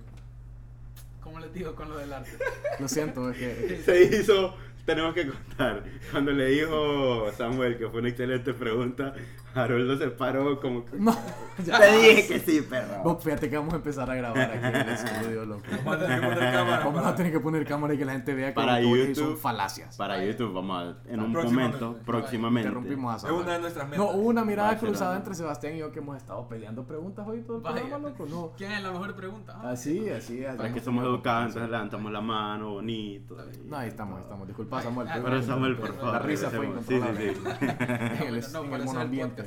¿cómo 1.20 1.40
les 1.40 1.53
digo 1.53 1.74
con 1.74 1.88
lo 1.88 1.99
del 1.99 2.12
arte? 2.12 2.32
Lo 2.78 2.88
siento, 2.88 3.30
es 3.30 3.36
que... 3.36 3.82
Se 3.84 4.03
hizo, 4.05 4.57
tenemos 4.86 5.14
que 5.14 5.26
contar, 5.26 5.82
cuando 6.11 6.32
le 6.32 6.47
dijo 6.47 7.30
Samuel 7.36 7.76
que 7.76 7.88
fue 7.88 8.01
una 8.01 8.09
excelente 8.09 8.55
pregunta, 8.55 9.14
Haroldo 9.55 9.96
se 9.98 10.09
paró 10.09 10.61
como 10.61 10.84
que... 10.84 10.96
No, 10.98 11.16
ya. 11.64 11.78
Te 11.78 11.92
dije 11.98 12.26
que 12.26 12.40
sí, 12.40 12.62
perro. 12.62 13.03
Vos 13.05 13.22
fíjate 13.22 13.50
que 13.50 13.57
vamos 13.57 13.72
a 13.74 13.76
empezar 13.76 14.11
a 14.11 14.14
grabar 14.14 14.40
aquí 14.50 14.66
en 14.66 14.76
el 14.76 14.88
estudio, 14.88 15.44
loco. 15.44 15.62
Vamos 15.84 15.94
a 15.94 15.98
tener 15.98 16.20
que 16.20 16.26
poner 16.26 16.53
cámara. 16.53 16.84
Vamos 16.84 17.07
a 17.07 17.14
tener 17.16 17.32
que 17.32 17.40
poner 17.40 17.66
cámara 17.66 17.94
y 17.94 17.98
que 17.98 18.05
la 18.05 18.12
gente 18.12 18.34
vea 18.34 18.48
que 18.48 18.55
Para 18.55 18.80
YouTube. 18.80 19.14
son 19.14 19.36
falacias. 19.38 19.96
Para. 19.96 20.24
YouTube 20.24 20.53
vamos 20.53 20.82
a, 20.82 21.11
en 21.12 21.20
un 21.20 21.32
momento, 21.32 21.98
próximamente. 22.05 22.68
Interrumpimos 22.68 23.12
a 23.12 23.16
Es 23.16 23.22
Samuel. 23.22 23.42
una 23.44 23.53
de 23.55 23.59
nuestras 23.61 23.88
metas. 23.88 23.98
No, 24.05 24.11
hubo 24.12 24.28
una 24.28 24.44
mirada 24.44 24.78
cruzada 24.78 25.16
entre 25.16 25.34
Sebastián 25.34 25.74
y 25.74 25.78
yo 25.78 25.92
que 25.92 25.98
hemos 25.98 26.16
estado 26.16 26.48
peleando 26.48 26.84
preguntas 26.86 27.26
hoy 27.26 27.42
todo 27.42 27.57
el 27.59 27.62
Vaya. 27.62 27.80
programa, 27.80 28.09
loco. 28.09 28.26
No. 28.26 28.53
¿Quién 28.57 28.72
es 28.72 28.82
la 28.82 28.92
mejor 28.92 29.14
pregunta? 29.14 29.59
Ah, 29.62 29.70
Así, 29.72 30.09
así. 30.11 30.44
así. 30.44 30.57
Para 30.57 30.72
que 30.72 30.80
somos 30.80 31.05
educados, 31.05 31.48
entonces 31.48 31.70
levantamos 31.70 32.12
la 32.12 32.20
mano, 32.20 32.70
bonito. 32.74 33.36
No, 33.66 33.76
ahí 33.76 33.88
estamos, 33.88 34.16
ahí 34.18 34.22
estamos. 34.22 34.46
Disculpa, 34.46 34.82
Samuel. 34.82 35.09
Ay, 35.11 35.20
Pero 35.24 35.42
Samuel, 35.42 35.76
por 35.76 35.90
La 35.90 36.00
favor. 36.00 36.26
risa 36.26 36.50
fue 36.50 36.59
regresemos. 36.61 36.86
Sí, 36.86 36.94
incontrolable. 36.94 37.34
sí, 37.34 37.40
sí. 37.59 37.66
en 38.22 38.34
el, 38.34 38.68
bueno, 38.68 38.84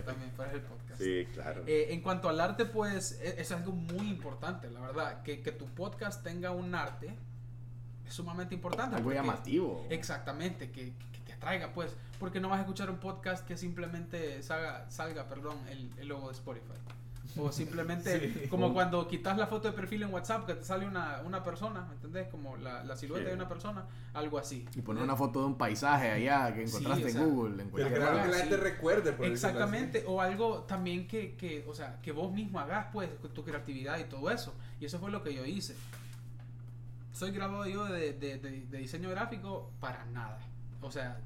también, 0.03 0.31
para 0.31 0.51
el 0.53 0.61
podcast. 0.61 1.01
Sí, 1.01 1.25
claro. 1.33 1.63
Eh, 1.67 1.87
en 1.93 2.01
cuanto 2.01 2.29
al 2.29 2.39
arte, 2.39 2.65
pues 2.65 3.19
e- 3.21 3.41
es 3.41 3.51
algo 3.51 3.71
muy 3.71 4.07
importante, 4.09 4.69
la 4.71 4.79
verdad. 4.81 5.21
Que, 5.23 5.41
que 5.41 5.51
tu 5.51 5.65
podcast 5.67 6.23
tenga 6.23 6.51
un 6.51 6.73
arte 6.75 7.13
es 8.07 8.13
sumamente 8.13 8.55
importante. 8.55 8.95
Algo 8.95 9.07
porque- 9.09 9.19
llamativo. 9.19 9.85
Exactamente, 9.89 10.71
que, 10.71 10.93
que 11.11 11.19
te 11.25 11.33
atraiga, 11.33 11.73
pues. 11.73 11.95
Porque 12.19 12.39
no 12.39 12.47
vas 12.49 12.59
a 12.59 12.61
escuchar 12.61 12.89
un 12.89 12.97
podcast 12.97 13.45
que 13.45 13.57
simplemente 13.57 14.41
salga, 14.41 14.89
salga 14.89 15.27
perdón, 15.27 15.57
el, 15.69 15.91
el 15.97 16.07
logo 16.07 16.27
de 16.27 16.33
Spotify. 16.33 16.73
O 17.37 17.51
simplemente, 17.51 18.33
Sí. 18.43 18.47
como 18.47 18.73
cuando 18.73 19.07
quitas 19.07 19.37
la 19.37 19.47
foto 19.47 19.67
de 19.69 19.73
perfil 19.73 20.03
en 20.03 20.13
WhatsApp, 20.13 20.45
que 20.45 20.53
te 20.53 20.63
sale 20.63 20.85
una, 20.87 21.21
una 21.25 21.43
persona, 21.43 21.81
¿me 21.81 21.93
entendés? 21.95 22.27
Como 22.29 22.55
la, 22.57 22.83
la 22.83 22.95
silueta 22.95 23.25
Sí. 23.25 23.29
de 23.31 23.35
una 23.35 23.47
persona, 23.49 23.85
algo 24.13 24.37
así. 24.37 24.65
Y 24.75 24.81
poner 24.81 25.03
una 25.03 25.15
foto 25.17 25.41
de 25.41 25.45
un 25.47 25.57
paisaje 25.57 26.11
allá 26.11 26.53
que 26.53 26.65
Sí, 26.67 26.77
encontraste 26.77 27.09
en 27.17 27.29
Google. 27.29 27.63
En 27.63 27.69
cualquier 27.69 27.93
que, 27.93 27.99
la- 27.99 28.23
que 28.23 28.27
la 28.29 28.33
Sí. 28.35 28.39
gente 28.41 28.57
recuerde. 28.57 29.11
por. 29.11 29.25
Exactamente, 29.25 30.03
o 30.07 30.21
algo 30.21 30.59
también 30.63 31.07
que, 31.07 31.35
que, 31.35 31.65
o 31.67 31.73
sea, 31.73 31.99
que 32.01 32.11
vos 32.13 32.31
mismo 32.31 32.59
hagas, 32.59 32.87
pues, 32.93 33.09
con 33.21 33.31
tu 33.31 33.43
creatividad 33.43 33.97
y 33.99 34.05
todo 34.05 34.29
eso. 34.31 34.53
Y 34.79 34.85
eso 34.85 34.99
fue 34.99 35.11
lo 35.11 35.21
que 35.21 35.33
yo 35.33 35.45
hice. 35.45 35.75
Soy 37.13 37.31
graduado 37.31 37.65
yo 37.67 37.85
de, 37.85 38.13
de, 38.13 38.37
de- 38.37 38.65
de 38.65 38.77
diseño 38.77 39.09
gráfico 39.09 39.71
para 39.79 40.05
nada. 40.05 40.37
O 40.81 40.91
sea, 40.91 41.17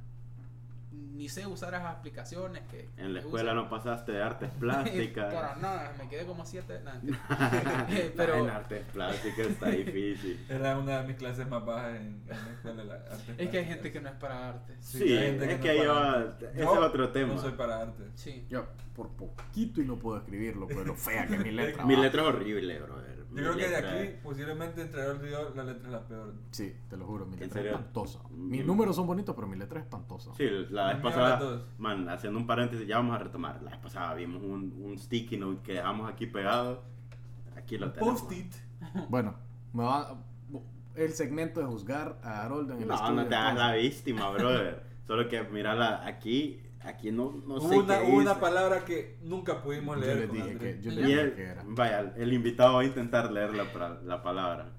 ni 0.91 1.29
sé 1.29 1.45
usar 1.45 1.73
esas 1.73 1.87
aplicaciones 1.87 2.63
que... 2.69 2.89
En 2.97 3.13
la 3.13 3.19
escuela 3.19 3.51
usan. 3.51 3.63
no 3.63 3.69
pasaste 3.69 4.11
de 4.13 4.23
artes 4.23 4.49
para 4.59 4.83
plásticas. 4.83 5.33
nada, 5.61 5.93
me 5.97 6.07
quedé 6.07 6.25
como 6.25 6.45
siete. 6.45 6.79
Pero 6.81 7.17
pero 8.15 8.35
en 8.35 8.49
artes 8.49 8.85
plásticas 8.93 9.47
está 9.47 9.69
difícil. 9.69 10.45
Era 10.49 10.77
una 10.77 11.01
de 11.01 11.07
mis 11.07 11.17
clases 11.17 11.47
más 11.47 11.65
bajas 11.65 11.97
en, 11.97 12.23
en 12.27 12.27
la 12.27 12.51
escuela. 12.53 12.83
La 12.83 12.95
arte 12.95 13.35
es 13.37 13.49
que 13.49 13.57
hay 13.57 13.65
gente 13.65 13.91
que 13.91 14.01
no 14.01 14.09
es 14.09 14.15
para 14.15 14.49
arte. 14.49 14.75
Sí, 14.79 15.03
hay 15.03 15.25
gente 15.27 15.51
es 15.51 15.57
no 15.57 15.63
que 15.63 15.77
para 15.77 16.11
arte. 16.13 16.45
ese 16.45 16.59
Yo 16.59 16.73
es 16.73 16.79
otro 16.79 17.09
tema. 17.11 17.33
No 17.33 17.41
soy 17.41 17.51
para 17.51 17.81
arte. 17.81 18.03
Sí. 18.15 18.45
Yo 18.49 18.65
por 18.95 19.09
poquito 19.09 19.81
y 19.81 19.85
no 19.85 19.97
puedo 19.97 20.17
escribirlo, 20.17 20.67
lo 20.67 20.95
fea 20.95 21.25
que 21.27 21.35
es 21.35 21.43
mi 21.43 21.51
letra. 21.51 21.85
Mi 21.85 21.95
letra 21.95 22.21
es 22.23 22.27
horrible, 22.27 22.79
brother. 22.79 23.18
Yo 23.31 23.35
creo 23.35 23.55
que 23.55 23.67
de 23.67 23.75
aquí, 23.75 24.15
posiblemente 24.23 24.81
entre 24.81 25.01
Harold 25.03 25.25
y 25.25 25.29
yo, 25.31 25.53
la 25.55 25.63
letra 25.63 25.85
es 25.87 25.91
la 25.91 26.07
peor. 26.07 26.33
Sí, 26.51 26.75
te 26.89 26.97
lo 26.97 27.05
juro, 27.05 27.25
mi 27.25 27.35
¿En 27.35 27.39
letra 27.41 27.61
es 27.61 27.67
espantosa. 27.67 28.19
Mm. 28.29 28.49
Mis 28.49 28.65
números 28.65 28.95
son 28.95 29.05
bonitos, 29.07 29.35
pero 29.35 29.47
mi 29.47 29.55
letra 29.57 29.79
es 29.79 29.85
espantosa. 29.85 30.31
Sí, 30.35 30.47
la 30.71 30.93
vez 30.93 30.97
pasada, 31.01 31.61
man, 31.77 32.09
haciendo 32.09 32.39
un 32.39 32.47
paréntesis, 32.47 32.87
ya 32.87 32.97
vamos 32.97 33.15
a 33.15 33.19
retomar. 33.19 33.61
La 33.61 33.71
vez 33.71 33.79
pasada 33.79 34.13
vimos 34.15 34.41
un, 34.41 34.73
un 34.83 34.97
sticky 34.97 35.37
note 35.37 35.61
que 35.61 35.73
dejamos 35.73 36.11
aquí 36.11 36.25
pegado. 36.25 36.83
Aquí 37.55 37.77
lo 37.77 37.91
tenemos. 37.91 38.21
Post-it. 38.21 38.53
Bueno, 39.09 39.35
me 39.73 39.83
va 39.83 40.15
el 40.95 41.13
segmento 41.13 41.59
de 41.59 41.65
juzgar 41.67 42.17
a 42.23 42.43
Harold 42.43 42.71
en 42.71 42.81
el 42.81 42.87
No, 42.87 42.95
estudio. 42.95 43.13
no 43.15 43.27
te 43.27 43.35
hagas 43.35 43.55
la 43.57 43.73
víctima, 43.75 44.29
brother. 44.31 44.83
Solo 45.07 45.27
que, 45.27 45.41
mírala, 45.43 46.05
aquí, 46.05 46.61
no, 47.11 47.31
no 47.45 47.59
sé 47.61 47.77
una, 47.77 47.99
qué 47.99 48.05
una 48.11 48.39
palabra 48.39 48.85
que 48.85 49.17
nunca 49.23 49.61
pudimos 49.61 49.97
Yo 49.97 50.01
leer. 50.05 50.27
con 50.27 50.37
dije 50.37 50.57
que, 50.57 50.81
yo 50.81 50.91
Y 50.91 50.95
dije 50.95 51.21
él, 51.21 51.33
que 51.35 51.43
era. 51.43 51.63
vaya, 51.67 52.13
el 52.17 52.33
invitado 52.33 52.75
va 52.75 52.81
a 52.81 52.85
intentar 52.85 53.31
leer 53.31 53.53
la, 53.53 53.99
la 54.03 54.23
palabra. 54.23 54.71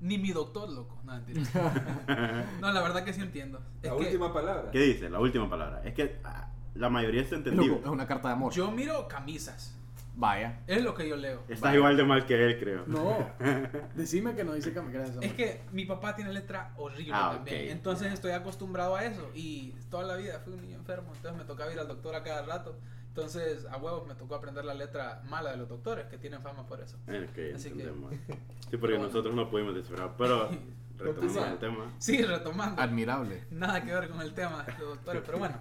Ni 0.00 0.16
mi 0.18 0.30
doctor, 0.30 0.68
loco. 0.70 1.00
No, 1.04 1.12
no, 2.60 2.72
la 2.72 2.82
verdad 2.82 3.04
que 3.04 3.12
sí 3.12 3.20
entiendo. 3.20 3.60
Es 3.82 3.90
La 3.90 3.96
que 3.96 4.04
última 4.04 4.32
palabra. 4.32 4.70
¿Qué 4.70 4.80
dice? 4.80 5.10
La 5.10 5.18
última 5.20 5.48
palabra. 5.50 5.82
Es 5.84 5.94
que 5.94 6.20
ah, 6.24 6.50
la 6.74 6.88
mayoría 6.88 7.22
está 7.22 7.36
Loco, 7.36 7.48
entendible. 7.50 7.80
es 7.82 7.86
una 7.86 8.06
carta 8.06 8.28
de 8.28 8.34
amor. 8.34 8.52
yo 8.52 8.70
miro 8.70 9.08
camisas. 9.08 9.74
Vaya. 10.20 10.60
Es 10.66 10.82
lo 10.82 10.94
que 10.94 11.08
yo 11.08 11.14
leo. 11.16 11.42
Estás 11.42 11.60
Vaya. 11.60 11.76
igual 11.76 11.96
de 11.96 12.02
mal 12.04 12.26
que 12.26 12.34
él, 12.44 12.58
creo. 12.58 12.82
No, 12.88 13.16
decime 13.94 14.34
que 14.34 14.42
no 14.42 14.52
dice 14.54 14.72
que 14.72 14.80
me 14.82 14.90
creas 14.90 15.12
Es 15.20 15.32
que 15.34 15.60
mi 15.70 15.84
papá 15.84 16.16
tiene 16.16 16.32
letra 16.32 16.72
horrible 16.76 17.12
Ah, 17.14 17.30
también. 17.36 17.68
Entonces 17.70 18.12
estoy 18.12 18.32
acostumbrado 18.32 18.96
a 18.96 19.04
eso. 19.04 19.30
Y 19.34 19.74
toda 19.90 20.02
la 20.02 20.16
vida 20.16 20.40
fui 20.44 20.54
un 20.54 20.60
niño 20.62 20.76
enfermo. 20.76 21.12
Entonces 21.14 21.38
me 21.38 21.44
tocaba 21.44 21.72
ir 21.72 21.78
al 21.78 21.86
doctor 21.86 22.16
a 22.16 22.24
cada 22.24 22.42
rato. 22.42 22.76
Entonces, 23.08 23.64
a 23.66 23.76
huevos 23.78 24.06
me 24.06 24.14
tocó 24.14 24.34
aprender 24.36 24.64
la 24.64 24.74
letra 24.74 25.22
mala 25.28 25.50
de 25.50 25.56
los 25.56 25.68
doctores, 25.68 26.06
que 26.06 26.18
tienen 26.18 26.40
fama 26.40 26.66
por 26.66 26.80
eso. 26.80 26.96
Es 27.08 27.30
que 27.32 27.52
Así 27.54 27.70
que- 27.70 27.82
entendemos. 27.82 28.12
Sí, 28.70 28.76
porque 28.76 28.98
nosotros 28.98 29.34
no 29.34 29.48
pudimos 29.48 29.74
descifrar. 29.74 30.14
Pero 30.18 30.50
retomando 30.98 31.46
el 31.46 31.58
tema. 31.58 31.94
Sí, 31.98 32.22
retomando. 32.22 32.82
Admirable. 32.82 33.44
Nada 33.50 33.82
que 33.84 33.92
ver 33.94 34.08
con 34.08 34.20
el 34.20 34.34
tema 34.34 34.62
de 34.64 34.72
los 34.72 34.88
doctores, 34.96 35.22
pero 35.24 35.38
bueno. 35.38 35.58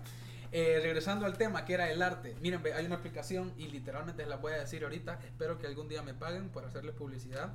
Eh, 0.60 0.80
regresando 0.82 1.26
al 1.26 1.38
tema 1.38 1.66
que 1.66 1.74
era 1.74 1.92
el 1.92 2.02
arte. 2.02 2.36
Miren, 2.42 2.64
ve, 2.64 2.74
hay 2.74 2.86
una 2.86 2.96
aplicación 2.96 3.54
y 3.58 3.68
literalmente 3.68 4.24
les 4.24 4.30
la 4.30 4.38
voy 4.38 4.54
a 4.54 4.58
decir 4.58 4.84
ahorita. 4.84 5.20
Espero 5.26 5.58
que 5.60 5.68
algún 5.68 5.88
día 5.88 6.02
me 6.02 6.14
paguen 6.14 6.50
por 6.50 6.66
hacerles 6.66 6.96
publicidad. 6.96 7.54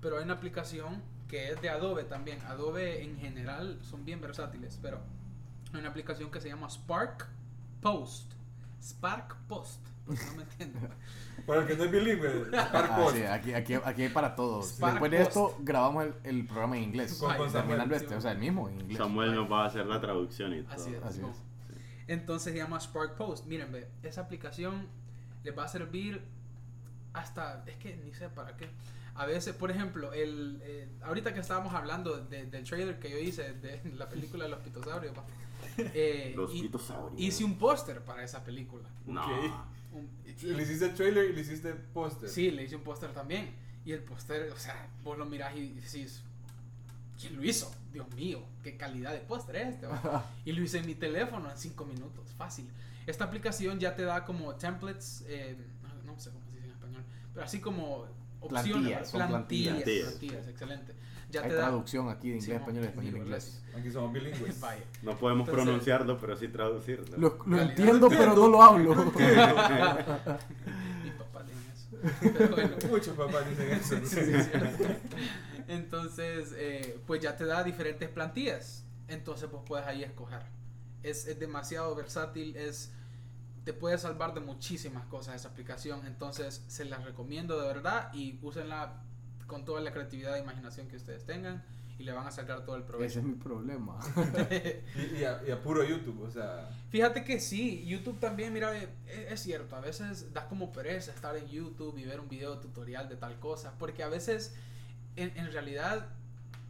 Pero 0.00 0.18
hay 0.18 0.24
una 0.24 0.34
aplicación 0.34 1.02
que 1.28 1.50
es 1.50 1.60
de 1.62 1.70
Adobe 1.70 2.04
también. 2.04 2.40
Adobe 2.42 3.02
en 3.02 3.16
general 3.18 3.78
son 3.82 4.04
bien 4.04 4.20
versátiles, 4.20 4.78
pero 4.82 5.00
hay 5.72 5.80
una 5.80 5.88
aplicación 5.88 6.30
que 6.30 6.40
se 6.40 6.48
llama 6.48 6.68
Spark 6.70 7.26
Post. 7.80 8.32
Spark 8.82 9.36
Post. 9.48 9.80
por 10.06 10.16
si 10.16 10.26
no 10.26 10.34
me 10.36 10.42
entienden. 10.42 10.88
Para 11.46 11.60
el 11.62 11.66
que 11.66 11.76
no 11.76 11.84
es 11.84 11.90
bilingüe, 11.90 12.44
Spark 12.46 12.90
Ah, 12.90 12.96
Post. 12.96 13.16
sí, 13.16 13.22
aquí, 13.24 13.54
aquí, 13.54 13.74
aquí 13.74 14.02
hay 14.02 14.08
para 14.10 14.36
todos. 14.36 14.68
Spark 14.74 14.92
Después 14.92 15.10
de 15.10 15.18
Post. 15.18 15.28
esto, 15.30 15.56
grabamos 15.60 16.04
el, 16.04 16.14
el 16.24 16.46
programa 16.46 16.76
en 16.76 16.82
inglés. 16.84 17.14
Con- 17.14 17.36
con 17.36 17.50
Samuel. 17.50 17.90
Este, 17.92 18.14
o 18.14 18.20
sea, 18.20 18.32
el 18.32 18.38
mismo 18.38 18.68
en 18.68 18.80
inglés. 18.82 18.98
Samuel 18.98 19.34
nos 19.34 19.50
va 19.50 19.64
a 19.64 19.66
hacer 19.66 19.86
la 19.86 20.00
traducción 20.00 20.54
y 20.54 20.62
todo. 20.62 20.74
Así 20.74 20.94
es. 20.94 21.02
Así 21.02 21.20
es. 21.22 21.36
Entonces 22.06 22.52
se 22.52 22.58
llama 22.58 22.78
Spark 22.80 23.16
Post. 23.16 23.46
Miren, 23.46 23.72
ve, 23.72 23.88
esa 24.02 24.22
aplicación 24.22 24.86
les 25.42 25.56
va 25.56 25.64
a 25.64 25.68
servir 25.68 26.22
hasta, 27.12 27.64
es 27.66 27.76
que 27.76 27.96
ni 27.96 28.12
sé 28.14 28.28
para 28.28 28.56
qué. 28.56 28.68
A 29.14 29.26
veces, 29.26 29.54
por 29.54 29.70
ejemplo, 29.70 30.12
el, 30.12 30.60
eh, 30.64 30.88
ahorita 31.02 31.32
que 31.32 31.40
estábamos 31.40 31.72
hablando 31.74 32.16
de- 32.18 32.46
del 32.46 32.64
trailer 32.64 32.98
que 32.98 33.10
yo 33.10 33.18
hice 33.18 33.52
de 33.54 33.80
la 33.96 34.08
película 34.08 34.44
de 34.44 34.50
los 34.50 34.58
pitosaurios, 34.60 35.14
eh, 35.78 36.32
Los 36.36 36.54
y- 36.54 36.62
pitosaurios. 36.62 37.20
hice 37.20 37.44
un 37.44 37.56
póster 37.56 38.00
para 38.00 38.24
esa 38.24 38.42
película. 38.42 38.88
No. 39.06 39.22
Ok. 39.24 39.52
Un- 39.92 40.10
Le 40.56 40.62
hiciste 40.64 40.86
el 40.86 40.94
trailer 40.94 41.30
y 41.30 41.32
le 41.34 41.40
hiciste 41.42 41.72
póster. 41.74 42.28
sí, 42.28 42.50
le 42.50 42.64
hice 42.64 42.74
un 42.76 42.82
póster 42.82 43.10
también. 43.12 43.54
Y 43.84 43.92
el 43.92 44.02
póster, 44.02 44.50
o 44.50 44.58
sea, 44.58 44.88
vos 45.04 45.16
lo 45.16 45.26
mirás 45.26 45.54
y 45.56 45.68
decís, 45.74 46.22
¿quién 47.20 47.36
lo 47.36 47.44
hizo? 47.44 47.74
Dios 47.92 48.08
mío, 48.14 48.42
qué 48.62 48.76
calidad 48.76 49.12
de 49.12 49.20
póster 49.20 49.56
es 49.56 49.74
este. 49.74 49.86
va?". 49.86 50.24
y 50.44 50.52
lo 50.52 50.62
hice 50.62 50.78
en 50.78 50.86
mi 50.86 50.94
teléfono 50.94 51.50
en 51.50 51.56
5 51.56 51.84
minutos, 51.86 52.32
fácil. 52.36 52.68
Esta 53.06 53.24
aplicación 53.24 53.78
ya 53.78 53.94
te 53.94 54.02
da 54.02 54.24
como 54.24 54.54
templates, 54.54 55.24
eh, 55.28 55.56
no 56.04 56.18
sé 56.18 56.30
cómo 56.30 56.44
se 56.46 56.52
dice 56.52 56.66
en 56.66 56.72
español, 56.72 57.02
pero 57.32 57.44
así 57.46 57.60
como 57.60 58.06
opciones, 58.40 59.10
Plantillas, 59.10 59.10
plantillas, 59.10 59.74
plantillas. 59.74 60.08
plantillas, 60.10 60.48
excelente. 60.48 60.94
Ya 61.30 61.40
Hay 61.42 61.48
te 61.48 61.54
da 61.56 61.62
traducción 61.62 62.08
aquí 62.10 62.30
de 62.30 62.36
inglés 62.36 62.48
a 62.50 62.52
Simón, 62.52 62.60
español 62.76 62.84
y 62.84 62.86
español 62.88 63.16
inglés. 63.26 63.62
Aquí 63.76 63.90
somos 63.90 64.12
bilingües. 64.12 64.60
No 65.02 65.16
podemos 65.18 65.48
Entonces- 65.48 65.64
pronunciarlo, 65.64 66.18
pero 66.18 66.36
sí 66.36 66.48
traducirlo. 66.48 67.16
Lo, 67.18 67.38
lo 67.46 67.60
entiendo, 67.60 68.08
pero 68.08 68.34
no 68.36 68.48
lo 68.48 68.62
hablo. 68.62 68.94
Mi 71.04 71.10
papá 71.10 71.44
tiene 71.44 71.60
eso. 71.74 71.88
Pero 72.20 72.48
bueno. 72.54 72.76
Muchos 72.88 73.16
papás 73.16 73.48
dicen 73.50 73.70
eso. 73.72 73.96
Sí, 74.04 74.20
sí. 74.20 74.50
Entonces, 75.68 76.52
eh, 76.56 76.98
pues 77.06 77.20
ya 77.20 77.36
te 77.36 77.44
da 77.44 77.62
diferentes 77.64 78.08
plantillas. 78.08 78.84
Entonces, 79.08 79.48
pues 79.50 79.62
puedes 79.66 79.86
ahí 79.86 80.02
escoger. 80.02 80.42
Es, 81.02 81.26
es 81.26 81.38
demasiado 81.38 81.94
versátil, 81.94 82.56
es 82.56 82.92
te 83.64 83.72
puede 83.72 83.96
salvar 83.96 84.34
de 84.34 84.40
muchísimas 84.40 85.06
cosas 85.06 85.36
esa 85.36 85.48
aplicación. 85.48 86.06
Entonces, 86.06 86.62
se 86.68 86.84
las 86.84 87.02
recomiendo 87.04 87.58
de 87.60 87.66
verdad 87.66 88.12
y 88.12 88.38
úsenla 88.42 89.02
con 89.46 89.64
toda 89.64 89.80
la 89.80 89.92
creatividad 89.92 90.36
e 90.36 90.40
imaginación 90.40 90.88
que 90.88 90.96
ustedes 90.96 91.24
tengan 91.24 91.64
y 91.98 92.02
le 92.02 92.12
van 92.12 92.26
a 92.26 92.30
sacar 92.30 92.64
todo 92.64 92.76
el 92.76 92.82
Ese 92.82 92.90
provecho. 92.90 93.18
es 93.20 93.24
mi 93.24 93.34
problema. 93.34 93.98
Y, 94.96 95.18
y 95.20 95.24
a, 95.24 95.40
y 95.46 95.50
a 95.50 95.62
puro 95.62 95.84
YouTube, 95.84 96.22
o 96.22 96.30
sea. 96.30 96.68
Fíjate 96.90 97.24
que 97.24 97.40
sí, 97.40 97.84
YouTube 97.86 98.18
también, 98.20 98.52
mira, 98.52 98.76
eh, 98.76 98.88
es, 99.06 99.32
es 99.32 99.40
cierto, 99.40 99.76
a 99.76 99.80
veces 99.80 100.32
da 100.32 100.48
como 100.48 100.72
pereza 100.72 101.12
estar 101.12 101.36
en 101.36 101.46
YouTube 101.48 101.96
y 101.98 102.04
ver 102.04 102.20
un 102.20 102.28
video 102.28 102.58
tutorial 102.58 103.08
de 103.08 103.16
tal 103.16 103.38
cosa, 103.38 103.74
porque 103.78 104.02
a 104.02 104.08
veces, 104.08 104.54
en, 105.16 105.36
en 105.36 105.52
realidad, 105.52 106.06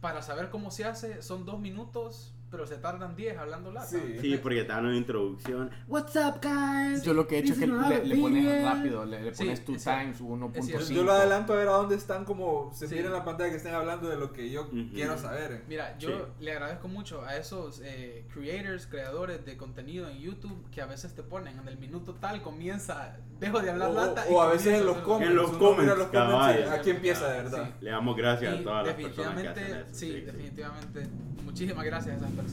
para 0.01 0.21
saber 0.21 0.49
cómo 0.49 0.71
se 0.71 0.85
hace, 0.85 1.21
son 1.21 1.45
dos 1.45 1.59
minutos, 1.59 2.34
pero 2.55 2.65
se 2.67 2.77
tardan 2.77 3.15
10 3.17 3.37
hablando 3.37 3.69
lata. 3.71 3.85
Sí. 3.87 4.17
Sí, 4.21 4.37
porque 4.41 4.61
te 4.63 4.69
dan 4.69 4.85
una 4.85 4.95
introducción. 4.95 5.69
What's 5.87 6.15
up, 6.15 6.39
guys? 6.41 7.03
Yo 7.03 7.13
lo 7.13 7.27
que 7.27 7.35
he 7.35 7.39
hecho 7.39 7.51
es 7.53 7.59
que 7.59 7.67
le, 7.67 8.05
le 8.05 8.15
pones 8.15 8.63
rápido, 8.63 9.03
le, 9.05 9.21
le 9.23 9.35
Sí, 9.35 9.43
pones 9.43 9.65
two 9.65 9.75
es 9.75 9.83
cierto. 9.83 10.01
times 10.01 10.15
Es 10.15 10.21
1.5. 10.21 10.63
cierto. 10.63 10.89
Yo 10.93 11.03
lo 11.03 11.11
adelanto 11.11 11.53
a 11.53 11.57
ver 11.57 11.67
a 11.67 11.71
dónde 11.71 11.95
están 11.95 12.23
como 12.23 12.71
se 12.73 12.87
Sí. 12.87 12.95
mira 12.95 13.07
en 13.07 13.13
la 13.13 13.25
pantalla 13.25 13.49
que 13.49 13.57
estén 13.57 13.73
hablando 13.75 14.07
de 14.07 14.15
lo 14.15 14.31
que 14.31 14.49
yo 14.49 14.63
Ujú. 14.67 14.87
quiero 14.93 15.17
saber. 15.17 15.63
Mira, 15.67 15.97
yo 15.97 16.09
Sí. 16.09 16.15
le 16.45 16.51
agradezco 16.53 16.87
mucho 16.87 17.23
a 17.25 17.35
esos 17.35 17.81
eh, 17.83 18.25
creators, 18.33 18.87
creadores 18.87 19.45
de 19.45 19.57
contenido 19.57 20.07
en 20.09 20.17
YouTube 20.19 20.69
que 20.71 20.81
a 20.81 20.85
veces 20.85 21.13
te 21.13 21.23
ponen 21.23 21.59
en 21.59 21.67
el 21.67 21.77
minuto 21.77 22.13
tal, 22.15 22.41
comienza, 22.41 23.17
dejo 23.39 23.59
de 23.59 23.69
hablar 23.71 23.89
O, 23.89 23.93
lata. 23.93 24.23
o 24.29 24.33
y 24.43 24.47
a 24.47 24.51
veces 24.51 24.79
en 24.79 24.85
los 24.85 24.97
comments. 24.99 25.29
En 25.29 25.35
los 25.35 25.51
comments, 25.51 25.97
los 25.97 26.07
comments 26.07 26.69
aquí 26.71 26.89
empieza 26.91 27.29
de 27.29 27.43
verdad. 27.43 27.65
Sí. 27.65 27.73
Le 27.85 27.91
damos 27.91 28.15
gracias 28.15 28.55
Y 28.55 28.59
a 28.59 28.63
todas 28.63 28.87
las 28.87 28.95
personas 28.95 29.41
que 29.41 29.47
hacen 29.49 29.63
definitivamente, 29.63 29.89
eso. 29.91 29.99
sí, 29.99 30.11
definitivamente. 30.21 31.07
Muchísimas 31.43 31.85
gracias 31.85 32.15
a 32.15 32.17
esas 32.17 32.31
personas. 32.31 32.44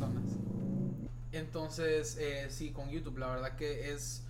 Entonces, 1.33 2.17
eh, 2.19 2.47
sí, 2.51 2.73
con 2.73 2.91
YouTube, 2.91 3.19
la 3.19 3.29
verdad 3.29 3.57
que 3.57 3.93
es, 3.93 4.23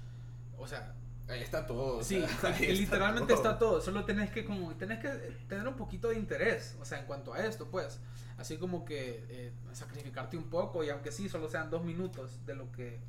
o 0.59 0.67
sea, 0.67 0.95
Ahí 1.29 1.41
está 1.41 1.67
todo. 1.67 2.03
sí, 2.03 2.23
sea, 2.41 2.51
ahí 2.55 2.67
que 2.67 2.73
literalmente 2.73 3.33
todo. 3.33 3.43
está 3.43 3.59
todo. 3.59 3.81
Solo 3.81 4.05
tenés 4.05 4.31
que, 4.31 4.45
como, 4.45 4.75
tenés 4.75 4.99
que 4.99 5.09
tener 5.49 5.67
un 5.67 5.77
poquito 5.77 6.09
de 6.09 6.17
interés, 6.17 6.77
o 6.81 6.85
sea, 6.85 6.99
en 6.99 7.07
cuanto 7.07 7.33
a 7.33 7.45
esto, 7.47 7.69
pues, 7.71 8.01
así 8.39 8.57
como 8.59 8.85
que 8.85 9.25
eh, 9.29 9.53
sacrificarte 9.73 10.37
un 10.37 10.51
poco 10.51 10.85
y 10.85 10.91
aunque 10.91 11.13
sí, 11.13 11.29
solo 11.29 11.49
sean 11.49 11.71
dos 11.71 11.85
minutos 11.85 12.45
de 12.45 12.55
lo 12.55 12.71
que, 12.73 13.01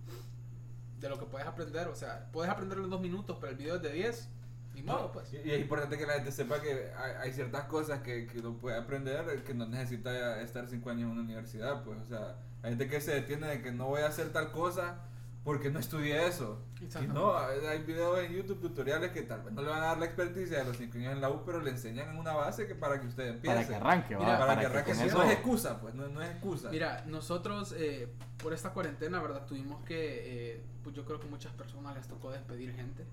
de 0.99 1.10
lo 1.10 1.20
que 1.20 1.26
puedes 1.26 1.47
aprender, 1.47 1.88
o 1.88 1.95
sea, 1.95 2.30
puedes 2.32 2.51
aprenderlo 2.51 2.86
en 2.86 2.91
dos 2.91 3.01
minutos, 3.01 3.38
pero 3.39 3.51
el 3.51 3.58
video 3.58 3.76
es 3.76 3.82
de 3.82 3.91
10, 3.91 4.30
ni 4.74 4.84
modo, 4.84 5.11
pues. 5.11 5.32
Y, 5.34 5.38
y 5.38 5.51
es 5.51 5.61
importante 5.61 5.97
que 5.97 6.05
la 6.05 6.13
gente 6.13 6.32
sepa 6.32 6.61
que 6.61 6.91
hay, 6.97 7.11
hay 7.21 7.34
ciertas 7.34 7.63
cosas 7.65 7.99
que, 8.01 8.28
que 8.28 8.39
uno 8.39 8.57
puede 8.57 8.78
aprender 8.78 9.43
que 9.43 9.53
no 9.53 9.65
necesita 9.67 10.41
estar 10.41 10.67
cinco 10.67 10.89
años 10.89 11.03
en 11.03 11.09
una 11.11 11.21
universidad, 11.21 11.84
pues, 11.84 11.99
o 11.99 12.05
sea, 12.05 12.36
hay 12.61 12.71
gente 12.71 12.88
que 12.88 13.01
se 13.01 13.11
detiene 13.13 13.47
de 13.47 13.61
que 13.61 13.71
no 13.71 13.88
voy 13.88 14.01
a 14.01 14.07
hacer 14.07 14.32
tal 14.32 14.51
cosa 14.51 15.01
porque 15.43 15.69
no 15.69 15.80
estudié 15.80 16.26
eso. 16.26 16.61
Y 17.01 17.07
no, 17.07 17.38
hay 17.38 17.84
videos 17.84 18.19
en 18.19 18.34
YouTube, 18.34 18.61
tutoriales 18.61 19.11
que 19.11 19.24
tal 19.24 19.41
vez 19.41 19.53
no 19.53 19.61
le 19.61 19.69
van 19.69 19.84
a 19.84 19.88
dar 19.88 19.97
la 19.97 20.05
experticia 20.05 20.59
de 20.59 20.65
los 20.65 20.78
cinco 20.78 20.97
años 20.97 21.13
en 21.13 21.21
la 21.21 21.30
U, 21.30 21.43
pero 21.45 21.61
le 21.61 21.71
enseñan 21.71 22.09
en 22.11 22.17
una 22.17 22.34
base 22.34 22.65
que 22.65 22.76
para 22.76 22.99
que 23.01 23.07
usted 23.07 23.28
empiece. 23.28 23.53
Para 23.55 23.67
que 23.67 23.76
arranque, 23.76 24.15
Mira, 24.15 24.32
¿va? 24.34 24.39
Para, 24.39 24.59
que 24.61 24.65
arranque, 24.67 24.95
sí, 24.95 25.03
eso- 25.03 25.17
no 25.17 25.24
es 25.26 25.32
excusa, 25.34 25.82
pues, 25.82 25.93
no, 25.95 26.07
no 26.07 26.21
es 26.21 26.32
excusa. 26.32 26.69
Mira, 26.69 27.03
nosotros 27.07 27.74
eh, 27.78 28.07
por 28.41 28.53
esta 28.53 28.69
cuarentena, 28.71 29.21
¿verdad? 29.21 29.45
Tuvimos 29.45 29.84
que, 29.84 30.53
eh, 30.55 30.63
pues 30.82 30.95
yo 30.95 31.03
creo 31.03 31.19
que 31.19 31.28
muchas 31.28 31.51
personas 31.53 31.95
les 31.95 32.07
tocó 32.07 32.32
despedir 32.32 32.74
gente 32.74 33.05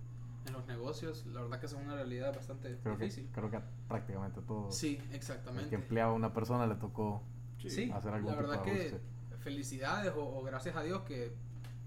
en 0.51 0.55
los 0.55 0.66
negocios. 0.66 1.24
La 1.26 1.40
verdad 1.42 1.59
que 1.61 1.66
es 1.66 1.72
una 1.72 1.94
realidad 1.94 2.34
bastante 2.34 2.76
creo, 2.82 2.96
que, 2.98 3.05
difícil. 3.05 3.28
creo 3.32 3.51
que 3.51 3.61
prácticamente 3.88 4.40
todo 4.42 4.70
Sí, 4.70 4.96
el 4.96 5.09
que 5.11 5.16
exactamente. 5.16 5.74
empleaba 5.74 6.12
a 6.12 6.14
una 6.14 6.32
persona 6.32 6.66
le 6.66 6.74
tocó 6.76 7.22
Sí, 7.59 7.90
hacer 7.90 8.12
algún 8.14 8.32
la 8.32 8.38
tipo 8.38 8.48
verdad 8.48 8.64
de 8.64 8.70
que 8.72 9.01
felicidades 9.38 10.12
o, 10.14 10.38
o 10.38 10.42
gracias 10.42 10.76
a 10.76 10.82
Dios 10.82 11.03
que 11.03 11.32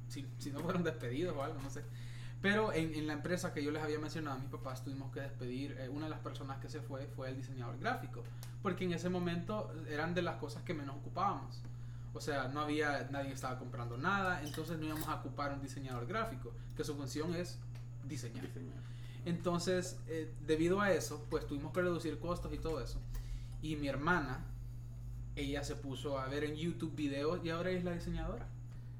si, 0.08 0.28
si 0.38 0.52
no 0.52 0.60
fueron 0.60 0.84
despedidos 0.84 1.36
o 1.36 1.44
algo, 1.44 1.60
no 1.62 1.70
sé. 1.70 1.84
Pero 2.42 2.74
en, 2.74 2.94
en 2.94 3.08
la 3.08 3.14
empresa 3.14 3.54
que 3.54 3.64
yo 3.64 3.72
les 3.72 3.82
había 3.82 3.98
mencionado 4.00 4.36
a 4.38 4.40
mis 4.40 4.50
papás 4.50 4.84
tuvimos 4.84 5.12
que 5.14 5.22
despedir, 5.22 5.78
eh, 5.80 5.88
una 5.90 6.06
de 6.06 6.10
las 6.12 6.20
personas 6.20 6.58
que 6.60 6.70
se 6.70 6.82
fue 6.82 7.08
fue 7.08 7.30
el 7.30 7.38
diseñador 7.38 7.80
gráfico, 7.80 8.22
porque 8.62 8.84
en 8.84 8.94
ese 8.94 9.10
momento 9.10 9.72
eran 9.90 10.14
de 10.14 10.22
las 10.22 10.36
cosas 10.38 10.62
que 10.64 10.74
menos 10.74 10.96
ocupábamos. 10.98 11.62
O 12.14 12.22
sea, 12.22 12.50
no 12.50 12.60
había, 12.60 13.08
nadie 13.12 13.32
estaba 13.32 13.58
comprando 13.58 13.98
nada, 13.98 14.44
entonces 14.44 14.78
no 14.78 14.86
íbamos 14.86 15.08
a 15.08 15.16
ocupar 15.16 15.54
un 15.54 15.62
diseñador 15.62 16.06
gráfico, 16.06 16.52
que 16.76 16.84
su 16.84 16.96
función 16.96 17.34
es 17.34 17.58
diseñar. 18.08 18.46
Diseñar. 18.48 18.78
Entonces, 19.26 19.98
eh, 20.08 20.34
debido 20.46 20.82
a 20.82 20.92
eso, 20.92 21.26
pues 21.30 21.48
tuvimos 21.48 21.72
que 21.72 21.82
reducir 21.82 22.20
costos 22.20 22.54
y 22.54 22.58
todo 22.58 22.82
eso. 22.82 23.00
Y 23.62 23.76
mi 23.78 23.88
hermana, 23.88 24.46
ella 25.36 25.64
se 25.64 25.76
puso 25.76 26.20
a 26.20 26.28
ver 26.28 26.44
en 26.44 26.56
YouTube 26.56 26.96
videos 26.96 27.44
y 27.44 27.50
ahora 27.50 27.72
es 27.72 27.84
la 27.84 27.94
diseñadora. 27.94 28.48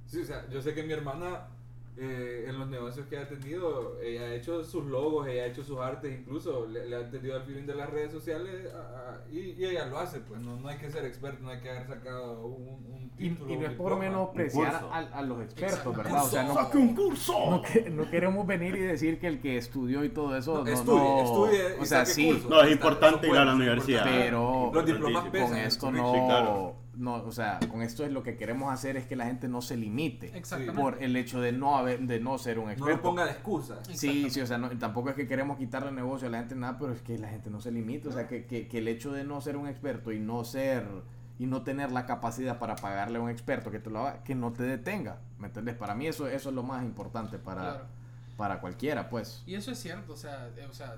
Sí, 0.08 0.22
o 0.22 0.26
sea, 0.26 0.50
yo 0.50 0.62
sé 0.62 0.74
que 0.74 0.84
mi 0.84 0.94
hermana 0.94 1.48
eh, 1.96 2.46
en 2.48 2.58
los 2.58 2.68
negocios 2.70 3.06
que 3.08 3.18
ha 3.18 3.28
tenido, 3.28 4.00
ella 4.02 4.22
ha 4.24 4.34
hecho 4.34 4.64
sus 4.64 4.84
logos, 4.86 5.28
ella 5.28 5.44
ha 5.44 5.46
hecho 5.46 5.64
sus 5.64 5.78
artes, 5.80 6.12
incluso 6.20 6.66
le, 6.68 6.88
le 6.88 6.96
ha 6.96 7.00
entendido 7.02 7.38
el 7.38 7.44
feeling 7.44 7.66
de 7.68 7.76
las 7.76 7.90
redes 7.90 8.12
sociales 8.12 8.68
a- 8.74 8.78
a- 9.12 9.32
y, 9.32 9.52
y 9.52 9.66
ella 9.66 9.86
lo 9.86 10.00
hace, 10.00 10.20
pues 10.22 10.42
no, 10.42 10.56
no 10.60 10.68
hay 10.70 10.78
que 10.78 10.90
ser 10.90 11.06
experto, 11.06 11.44
no 11.44 11.52
hay 11.52 11.60
que 11.60 11.70
haber 11.70 11.86
sacado 11.88 12.48
un, 12.48 12.84
un 12.92 13.12
Y, 13.20 13.30
título. 13.30 13.52
y 13.52 13.58
no 13.58 13.60
un 13.60 13.66
es 13.66 13.72
por 13.78 13.98
menospreciar 14.00 14.74
a, 14.92 14.98
a 14.98 15.22
los 15.22 15.42
expertos, 15.44 15.78
Exacto. 15.78 15.94
¿verdad? 15.94 16.24
O 16.26 16.28
sea, 16.30 16.44
no, 16.44 16.54
¡Saque 16.56 16.78
un 16.80 16.96
curso! 16.96 17.34
no, 17.52 17.62
que- 17.62 17.90
no 17.92 18.10
queremos 18.10 18.48
venir 18.48 18.76
y 18.76 18.80
decir 18.80 19.20
que 19.20 19.28
el 19.28 19.40
que 19.40 19.58
estudió 19.58 20.04
y 20.04 20.10
todo 20.10 20.36
eso. 20.36 20.58
No, 20.58 20.64
No, 20.64 20.72
estudie, 20.72 20.98
no- 21.00 21.24
estudie 21.24 21.76
y 21.78 21.82
O 21.82 21.86
sea, 21.86 22.06
sí. 22.08 22.44
No, 22.50 22.62
es 22.64 22.72
importante 22.72 23.28
ir 23.28 23.36
a 23.38 23.46
la 23.46 23.54
universidad. 23.54 24.04
Pero- 24.04 24.72
los 24.74 24.86
diplomas 24.86 25.30
pesan. 25.30 25.50
con 25.50 25.58
esto 25.60 25.92
no, 25.92 26.12
Sí, 26.14 26.20
claro. 26.26 26.76
No, 26.96 27.16
o 27.16 27.32
sea, 27.32 27.60
con 27.72 27.82
esto 27.82 28.06
es 28.06 28.12
lo 28.12 28.22
que 28.24 28.38
queremos 28.38 28.72
hacer 28.72 28.98
es 28.98 29.06
que 29.08 29.16
la 29.16 29.26
gente 29.26 29.48
no 29.48 29.62
se 29.62 29.76
limite 29.78 30.28
Exactamente. 30.38 30.80
por 30.80 31.02
el 31.04 31.16
hecho 31.16 31.42
de 31.42 31.52
no 31.52 31.76
haber, 31.78 32.02
de 32.02 32.20
no 32.20 32.38
ser 32.38 32.60
un 32.60 32.66
No 32.66 32.72
experto. 32.72 32.96
lo 32.98 33.02
ponga 33.02 33.26
de 33.26 33.32
excusa. 33.32 33.84
Sí, 33.86 34.30
sí, 34.30 34.42
o 34.42 34.46
sea, 34.48 34.58
no- 34.60 34.70
tampoco 34.78 35.10
es 35.10 35.16
que 35.16 35.28
queremos 35.28 35.58
quitarle 35.58 35.92
negocio 35.92 36.28
a 36.28 36.32
la 36.32 36.40
gente, 36.40 36.56
nada, 36.56 36.78
pero 36.78 36.94
es 36.94 37.02
que 37.02 37.18
la 37.18 37.30
gente 37.30 37.50
no 37.50 37.60
se 37.62 37.72
limite, 37.72 38.10
o 38.10 38.12
sea, 38.12 38.28
que, 38.28 38.46
que, 38.46 38.68
que 38.68 38.78
el 38.78 38.88
hecho 38.88 39.12
de 39.12 39.24
no 39.24 39.42
ser 39.42 39.58
un 39.58 39.68
experto 39.68 40.12
y 40.12 40.20
no 40.20 40.44
ser, 40.44 40.86
y 41.40 41.48
no 41.48 41.64
tener 41.64 41.92
la 41.92 42.06
capacidad 42.06 42.60
para 42.60 42.76
pagarle 42.76 43.18
a 43.18 43.22
un 43.22 43.30
experto 43.30 43.72
que 43.72 43.80
te 43.80 43.90
lo 43.90 44.00
haga, 44.02 44.24
que 44.24 44.36
no 44.36 44.54
te 44.54 44.62
detenga, 44.64 45.18
¿me 45.40 45.48
entiendes? 45.48 45.76
Para 45.76 45.96
mí 45.96 46.06
eso, 46.08 46.28
eso 46.28 46.50
es 46.50 46.56
lo 46.56 46.62
más 46.64 46.84
importante 46.84 47.40
para... 47.40 47.62
Claro. 47.62 47.86
para 48.38 48.60
cualquiera, 48.62 49.10
pues. 49.10 49.42
Y 49.48 49.56
eso 49.56 49.72
es 49.72 49.80
cierto, 49.80 50.14
o 50.14 50.18
sea, 50.18 50.48
eh, 50.58 50.68
o 50.70 50.74
sea, 50.74 50.96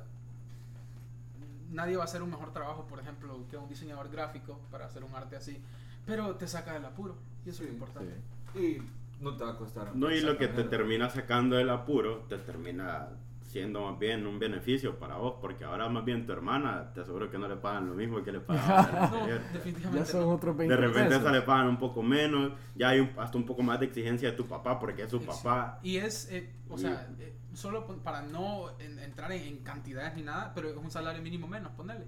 nadie 1.72 1.96
va 1.98 2.04
a 2.04 2.06
hacer 2.06 2.22
un 2.22 2.30
mejor 2.30 2.52
trabajo, 2.54 2.86
por 2.88 3.00
ejemplo, 3.00 3.38
que 3.50 3.58
un 3.58 3.68
diseñador 3.68 4.10
gráfico 4.10 4.60
para 4.72 4.86
hacer 4.86 5.04
un 5.04 5.14
arte 5.16 5.36
así, 5.36 5.62
pero 6.06 6.36
te 6.36 6.48
saca 6.48 6.74
del 6.74 6.86
apuro, 6.86 7.16
y 7.46 7.50
eso 7.50 7.64
es 7.64 7.70
Sí, 7.70 7.78
lo 7.78 7.86
importante. 7.86 8.14
Y 8.56 8.78
no 9.24 9.36
te 9.36 9.44
va 9.44 9.52
a 9.52 9.58
costar. 9.58 9.96
No, 9.96 10.12
y 10.12 10.22
lo 10.22 10.38
que 10.38 10.48
te 10.48 10.64
termina 10.66 11.10
sacando 11.10 11.56
del 11.56 11.70
apuro, 11.70 12.26
te 12.30 12.38
termina 12.38 13.08
siendo 13.42 13.90
más 13.90 13.98
bien 13.98 14.28
un 14.28 14.38
beneficio 14.38 15.00
para 15.00 15.16
vos, 15.16 15.36
porque 15.40 15.64
ahora 15.64 15.88
más 15.88 16.04
bien 16.04 16.26
tu 16.26 16.34
hermana, 16.34 16.92
te 16.94 17.00
aseguro 17.02 17.32
que 17.32 17.38
no 17.38 17.48
le 17.48 17.56
pagan 17.56 17.88
lo 17.88 17.94
mismo 17.94 18.22
que 18.22 18.34
le 18.34 18.42
pagaban 18.42 19.12
No, 19.12 19.26
definitivamente 19.54 20.00
Ya 20.00 20.06
son 20.06 20.22
no. 20.22 20.30
otros 20.32 20.58
20 20.58 20.76
De 20.76 20.82
repente 20.82 21.08
pesos. 21.10 21.20
hasta 21.26 21.32
le 21.32 21.42
pagan 21.42 21.68
un 21.70 21.78
poco 21.80 22.04
menos, 22.04 22.52
ya 22.76 22.90
hay 22.90 23.00
un- 23.00 23.12
hasta 23.18 23.38
un 23.38 23.46
poco 23.46 23.64
más 23.64 23.80
de 23.80 23.86
exigencia 23.86 24.32
de 24.32 24.36
tu 24.36 24.46
papá, 24.46 24.78
porque 24.78 25.04
es 25.04 25.10
su 25.10 25.20
Sí, 25.20 25.26
papá. 25.26 25.80
Y 25.84 25.96
es, 25.98 26.30
eh, 26.32 26.52
o 26.70 26.76
Y- 26.76 26.80
sea, 26.82 27.08
eh, 27.20 27.34
solo 27.54 27.86
para 28.04 28.22
no 28.24 28.78
en- 28.80 29.00
entrar 29.00 29.32
en, 29.32 29.44
en 29.44 29.58
cantidades 29.60 30.16
ni 30.18 30.24
nada, 30.24 30.52
pero 30.54 30.68
es 30.70 30.76
un 30.76 30.92
salario 30.92 31.22
mínimo 31.22 31.48
menos, 31.48 31.72
ponele. 31.72 32.04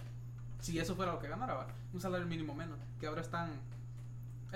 Si 0.60 0.78
eso 0.80 0.96
fuera 0.98 1.14
lo 1.14 1.20
que 1.20 1.30
ganara, 1.30 1.54
¿va? 1.54 1.68
un 1.94 2.02
salario 2.02 2.28
mínimo 2.28 2.54
menos, 2.54 2.78
que 3.00 3.08
ahora 3.08 3.22
están, 3.22 3.52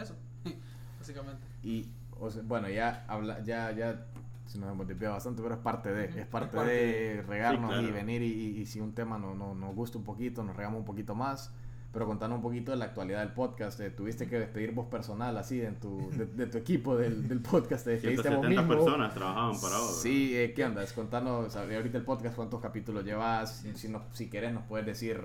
eso, 0.02 0.16
básicamente. 1.00 1.42
Y, 1.64 1.90
o 2.20 2.30
sea, 2.30 2.42
bueno, 2.46 2.70
ya, 2.70 3.06
habla, 3.08 3.44
ya, 3.44 3.72
ya 3.72 4.06
se 4.46 4.60
nos 4.60 4.72
hemos 4.72 4.88
desviado 4.88 5.14
bastante, 5.16 5.42
pero 5.42 5.56
es 5.56 5.62
parte 5.62 5.92
de, 5.94 6.10
Ujú. 6.10 6.20
es 6.20 6.26
parte, 6.28 6.48
Es 6.50 6.56
parte 6.56 6.72
de 6.74 7.22
regarnos 7.24 7.72
Sí, 7.72 7.78
claro. 7.80 7.88
y 7.88 7.92
venir 7.92 8.22
y, 8.22 8.26
y- 8.32 8.62
y 8.62 8.66
si 8.66 8.80
un 8.82 8.94
tema 8.94 9.18
no, 9.18 9.34
no, 9.34 9.56
nos 9.56 9.74
gusta 9.76 9.98
un 9.98 10.04
poquito, 10.04 10.44
nos 10.44 10.56
regamos 10.56 10.80
un 10.80 10.86
poquito 10.86 11.16
más. 11.16 11.52
Pero 11.94 12.06
contanos 12.06 12.38
un 12.38 12.42
poquito 12.42 12.72
de 12.72 12.78
la 12.78 12.86
actualidad 12.86 13.20
del 13.20 13.34
podcast. 13.34 13.78
eh, 13.82 13.90
tuviste 13.90 14.26
que 14.26 14.40
despedir 14.40 14.72
vos 14.72 14.86
personal 14.88 15.38
así 15.38 15.62
en 15.62 15.76
tu, 15.78 16.10
de, 16.12 16.26
de 16.26 16.48
tu 16.48 16.58
equipo 16.58 16.96
del, 16.96 17.28
del 17.28 17.42
podcast. 17.42 17.84
Te 17.84 17.92
despediste 17.92 18.30
a 18.30 18.38
vos 18.38 18.46
170 18.46 18.62
mismo. 18.62 18.86
personas 18.86 19.14
trabajaban 19.14 19.60
para 19.60 19.78
vos. 19.78 20.02
Sí, 20.02 20.32
eh, 20.38 20.54
¿qué 20.56 20.64
andas? 20.64 20.94
Contanos, 20.94 21.54
ahorita 21.58 21.98
el 21.98 22.06
podcast, 22.06 22.34
¿cuántos 22.38 22.62
capítulos 22.62 23.04
llevas? 23.04 23.66
Si, 23.76 23.90
nos- 23.90 24.04
si 24.14 24.30
querés, 24.30 24.54
nos 24.54 24.64
puedes 24.64 24.86
decir 24.86 25.20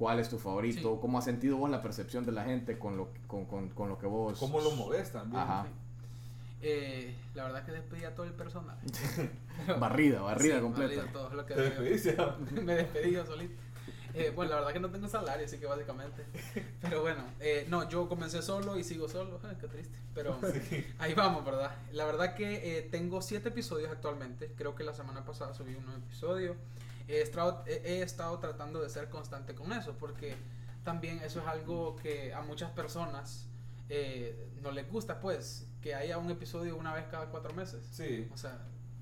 cuál 0.00 0.18
es 0.18 0.30
tu 0.30 0.38
favorito, 0.38 0.94
Sí. 0.94 0.98
cómo 1.02 1.18
has 1.18 1.24
sentido 1.26 1.58
vos 1.58 1.68
la 1.68 1.82
percepción 1.82 2.24
de 2.24 2.32
la 2.32 2.42
gente 2.44 2.78
con 2.78 2.96
lo, 2.96 3.10
con, 3.26 3.44
con, 3.44 3.68
con 3.68 3.90
lo 3.90 3.98
que 3.98 4.06
vos... 4.06 4.38
¿Cómo 4.38 4.58
lo 4.62 4.70
moves 4.70 5.12
también? 5.12 5.42
Ajá. 5.42 5.66
Eh, 6.62 7.14
la 7.34 7.44
verdad 7.44 7.64
que 7.66 7.72
despedí 7.72 8.04
a 8.04 8.14
todo 8.14 8.24
el 8.24 8.32
personal. 8.32 8.78
Barrida, 9.78 10.22
barrida 10.22 10.56
Sí, 10.56 10.62
completa. 10.62 10.94
barrida, 10.96 11.12
todo 11.12 11.28
lo 11.34 11.44
que 11.44 11.54
Te 11.54 11.60
despediste. 11.60 12.16
me 12.62 12.74
despedí 12.76 13.12
yo 13.12 13.26
solito. 13.26 13.52
Eh, 14.14 14.32
bueno, 14.34 14.50
la 14.52 14.56
verdad 14.56 14.72
que 14.72 14.80
no 14.80 14.88
tengo 14.90 15.06
salario, 15.06 15.44
así 15.44 15.58
que 15.58 15.66
básicamente. 15.66 16.24
Pero 16.80 17.02
bueno, 17.02 17.22
eh, 17.38 17.66
no, 17.68 17.86
yo 17.88 18.08
comencé 18.08 18.40
solo 18.40 18.78
y 18.78 18.84
sigo 18.84 19.06
solo. 19.06 19.38
Ay, 19.44 19.56
qué 19.60 19.68
triste. 19.68 19.94
Pero 20.14 20.36
ahí 20.98 21.12
vamos, 21.14 21.44
¿verdad? 21.44 21.72
La 21.92 22.06
verdad 22.06 22.34
que 22.34 22.78
eh, 22.78 22.82
tengo 22.90 23.20
siete 23.22 23.50
episodios 23.50 23.90
actualmente. 23.90 24.50
Creo 24.56 24.74
que 24.74 24.82
la 24.82 24.94
semana 24.94 25.24
pasada 25.26 25.52
subí 25.52 25.74
un 25.74 25.84
nuevo 25.84 26.00
episodio. 26.06 26.56
He 27.10 27.20
estado, 27.22 27.64
he, 27.66 27.74
he 27.84 28.02
estado 28.02 28.38
tratando 28.38 28.80
de 28.80 28.88
ser 28.88 29.08
constante 29.08 29.54
con 29.54 29.72
eso, 29.72 29.96
porque 29.98 30.36
también 30.84 31.20
eso 31.22 31.40
es 31.40 31.46
algo 31.46 31.96
que 31.96 32.32
a 32.32 32.40
muchas 32.42 32.70
personas 32.70 33.48
eh, 33.88 34.48
no 34.62 34.70
les 34.70 34.88
gusta, 34.90 35.20
pues, 35.20 35.66
que 35.82 35.94
haya 35.94 36.18
un 36.18 36.30
episodio 36.30 36.76
una 36.76 36.94
vez 36.94 37.06
cada 37.10 37.26
cuatro 37.26 37.52
meses. 37.54 37.86
Sí. 37.90 38.28
O 38.32 38.36
sea, 38.36 38.58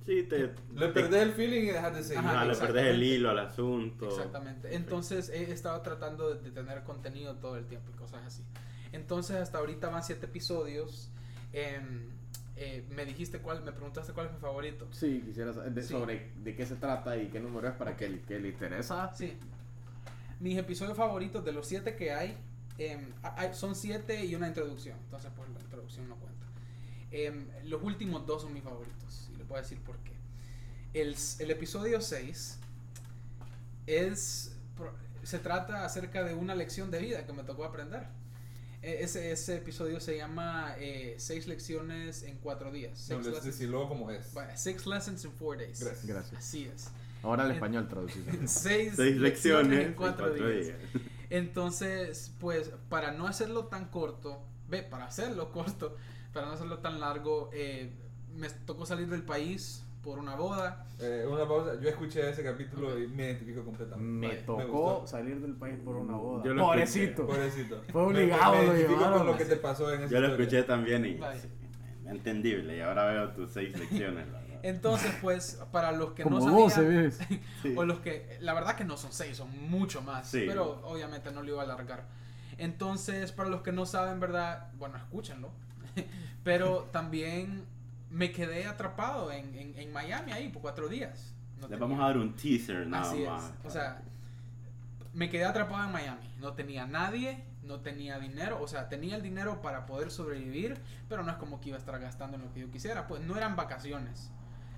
Sí, 0.07 0.23
te, 0.23 0.39
Le 0.39 0.87
te- 0.87 0.89
perdés 0.89 1.23
el 1.23 1.33
feeling 1.33 1.65
y 1.65 1.67
dejas 1.67 1.95
de 1.95 2.03
seguir. 2.03 2.21
Ajá, 2.25 2.41
ah, 2.41 2.45
le 2.47 2.55
perdés 2.57 2.61
el 2.63 3.03
exactamente. 3.03 3.07
hilo 3.07 3.29
al 3.31 3.39
asunto. 3.41 4.09
Exactamente. 4.09 4.75
Entonces 4.75 5.29
he 5.29 5.53
estado 5.53 5.83
tratando 5.83 6.35
de, 6.35 6.41
de 6.41 6.51
tener 6.51 6.83
contenido 6.83 7.35
todo 7.37 7.59
el 7.59 7.67
tiempo 7.67 7.91
y 7.91 7.95
cosas 7.99 8.23
así. 8.25 8.43
Entonces 8.93 9.37
hasta 9.37 9.59
ahorita 9.59 9.91
van 9.91 10.03
siete 10.03 10.25
episodios. 10.25 11.11
Em, 11.53 12.09
eh, 12.61 12.85
me 12.91 13.05
dijiste 13.05 13.39
cuál, 13.39 13.63
me 13.65 13.73
preguntaste 13.73 14.13
cuál 14.13 14.27
es 14.27 14.33
mi 14.33 14.39
favorito. 14.41 14.87
Sí, 14.93 15.23
quisiera 15.25 15.53
saber 15.53 15.73
de- 15.73 15.83
Sí. 15.83 15.89
sobre 15.89 16.33
de 16.43 16.55
qué 16.55 16.67
se 16.67 16.77
trata 16.77 17.17
y 17.17 17.29
qué 17.29 17.41
número 17.41 17.69
es 17.69 17.75
para 17.75 17.97
que, 17.97 18.21
que 18.23 18.39
le 18.39 18.49
interesa. 18.49 19.15
Sí. 19.15 19.37
Mis 20.41 20.59
episodios 20.59 20.97
favoritos 20.97 21.45
de 21.45 21.53
los 21.53 21.67
siete 21.67 21.97
que 21.97 22.13
hay, 22.13 22.37
em, 22.79 23.13
hay- 23.23 23.55
son 23.55 23.75
siete 23.75 24.25
y 24.25 24.35
una 24.35 24.49
introducción. 24.49 24.99
Entonces 25.05 25.31
pues 25.37 25.49
la 25.51 25.61
introducción 25.61 26.09
no 26.09 26.17
cuenta. 26.17 26.47
Em, 27.11 27.49
los 27.65 27.83
últimos 27.83 28.27
dos 28.27 28.43
son 28.43 28.53
mis 28.53 28.63
favoritos. 28.63 29.31
Y 29.33 29.37
les 29.39 29.47
voy 29.49 29.59
a 29.59 29.63
decir 29.63 29.79
por 29.81 29.97
qué. 29.99 30.13
El, 30.95 31.17
el 31.39 31.51
episodio 31.51 32.01
6 32.01 32.59
es, 33.87 34.57
se 35.23 35.39
trata 35.39 35.85
acerca 35.85 36.25
de 36.25 36.35
una 36.35 36.55
lección 36.55 36.91
de 36.91 36.99
vida 36.99 37.27
que 37.27 37.33
me 37.33 37.43
tocó 37.45 37.65
aprender. 37.65 38.07
E- 38.83 39.03
Ese, 39.03 39.33
ese 39.33 39.57
episodio 39.57 40.01
se 40.01 40.17
llama 40.17 40.75
eh, 40.79 41.15
Seis 41.19 41.47
lecciones 41.47 42.23
en 42.23 42.39
cuatro 42.39 42.71
días. 42.71 42.93
No, 43.11 43.17
Six, 43.17 43.19
les- 43.19 43.27
lessons, 43.27 43.45
decirlo 43.45 43.89
como 43.89 44.11
es. 44.11 44.33
Six 44.57 44.87
lessons 44.87 45.25
in 45.25 45.33
four 45.33 45.59
days. 45.59 45.81
Gracias. 46.05 46.33
Así 46.39 46.65
es. 46.73 46.89
Ahora 47.23 47.43
al 47.45 47.51
En- 47.51 47.57
español 47.57 47.89
traducido. 47.89 48.27
Seis, 48.47 48.93
Seis 48.97 49.17
lecciones 49.17 49.87
en 49.87 49.95
cuatro, 49.95 50.27
en 50.27 50.33
cuatro 50.39 50.51
días. 50.51 50.67
días. 50.67 50.79
Entonces, 51.31 52.33
pues, 52.41 52.71
para 52.89 53.13
no 53.13 53.27
hacerlo 53.27 53.67
tan 53.67 53.87
corto, 53.89 54.43
ve, 54.69 54.83
para 54.83 55.07
hacerlo 55.07 55.51
corto, 55.53 55.97
para 56.33 56.47
no 56.47 56.53
hacerlo 56.53 56.79
tan 56.79 57.01
largo, 57.01 57.51
eh, 57.53 57.91
me 58.35 58.49
tocó 58.51 58.87
salir 58.87 59.09
del 59.09 59.23
país 59.25 59.83
por 60.03 60.19
una 60.19 60.35
boda. 60.37 60.87
Eh, 61.01 61.25
una 61.31 61.47
pausa. 61.47 61.81
Yo 61.81 61.89
escuché 61.89 62.29
ese 62.31 62.43
capítulo 62.43 62.99
y 62.99 63.07
me 63.09 63.25
identifico 63.27 63.65
completamente. 63.65 64.29
Me 64.29 64.35
tocó 64.43 64.65
gustó. 65.01 65.07
salir 65.07 65.41
del 65.41 65.55
país 65.55 65.79
por 65.85 65.97
una 65.97 66.17
boda. 66.17 66.45
Yo 66.45 66.55
lo 66.55 66.63
Pobrecito. 66.67 67.27
Pobrecito. 67.27 67.83
Fue 67.93 68.03
obligado, 68.03 68.53
Me, 68.53 68.59
me 68.61 68.67
lo 68.67 68.73
identifico 68.73 68.99
llevaron. 69.01 69.19
con 69.19 69.27
lo 69.29 69.37
que 69.37 69.45
te 69.45 69.57
pasó 69.57 69.93
en 69.93 70.01
esa 70.03 70.11
Yo 70.11 70.21
lo 70.21 70.27
historia. 70.29 70.45
escuché 70.45 70.63
también 70.65 71.05
y 71.07 71.15
sí, 71.41 71.49
entendible. 72.07 72.77
Y 72.77 72.81
ahora 72.81 73.07
veo 73.07 73.29
tus 73.31 73.51
seis 73.51 73.79
lecciones. 73.79 74.27
la 74.29 74.39
verdad. 74.41 74.59
Entonces, 74.63 75.13
pues, 75.23 75.61
para 75.71 75.93
los 75.93 76.13
que 76.13 76.25
Como 76.25 76.41
no 76.41 76.69
sabían, 76.69 77.05
¿ves? 77.05 77.19
Sí. 77.63 77.75
o 77.77 77.85
los 77.85 78.01
que, 78.01 78.39
la 78.41 78.55
verdad 78.55 78.75
que 78.77 78.85
no 78.85 78.97
son 78.97 79.13
seis, 79.13 79.37
son 79.37 79.51
mucho 79.71 80.03
más, 80.03 80.29
Sí. 80.29 80.45
pero 80.49 80.81
obviamente 80.85 81.31
no 81.31 81.43
lo 81.43 81.49
iba 81.51 81.61
a 81.63 81.65
alargar. 81.65 82.07
Entonces, 82.57 83.31
para 83.31 83.49
los 83.51 83.63
que 83.63 83.71
no 83.71 83.87
saben, 83.87 84.19
¿verdad? 84.19 84.73
Bueno, 84.79 84.97
escúchenlo. 84.97 85.51
pero 86.45 86.89
también 86.93 87.65
me 88.11 88.33
quedé 88.33 88.67
atrapado 88.67 89.31
en, 89.33 89.55
en, 89.55 89.79
en 89.79 89.93
Miami 89.93 90.33
ahí 90.33 90.49
por 90.49 90.63
cuatro 90.63 90.89
días. 90.89 91.35
No 91.57 91.63
Les 91.63 91.71
tenía- 91.71 91.79
vamos 91.81 92.01
a 92.01 92.07
dar 92.09 92.19
un 92.19 92.35
teaser 92.35 92.87
nada 92.87 93.11
Así 93.11 93.21
más. 93.25 93.45
es. 93.45 93.51
O 93.67 93.71
sea, 93.71 94.01
me 95.15 95.29
quedé 95.31 95.45
atrapado 95.45 95.85
en 95.85 95.93
Miami. 95.93 96.29
No 96.41 96.53
tenía 96.53 96.87
nadie, 96.87 97.45
no 97.65 97.81
tenía 97.81 98.19
dinero. 98.19 98.61
O 98.63 98.69
sea, 98.69 98.89
tenía 98.89 99.17
el 99.17 99.23
dinero 99.23 99.61
para 99.61 99.87
poder 99.87 100.11
sobrevivir, 100.11 100.77
pero 101.09 101.23
no 101.23 101.31
es 101.33 101.37
como 101.39 101.61
que 101.61 101.71
iba 101.71 101.77
a 101.77 101.81
estar 101.81 101.99
gastando 101.99 102.37
en 102.37 102.45
lo 102.45 102.53
que 102.53 102.61
yo 102.61 102.71
quisiera. 102.71 103.07
Pues 103.09 103.23
no 103.23 103.37
eran 103.37 103.57
vacaciones. 103.57 104.31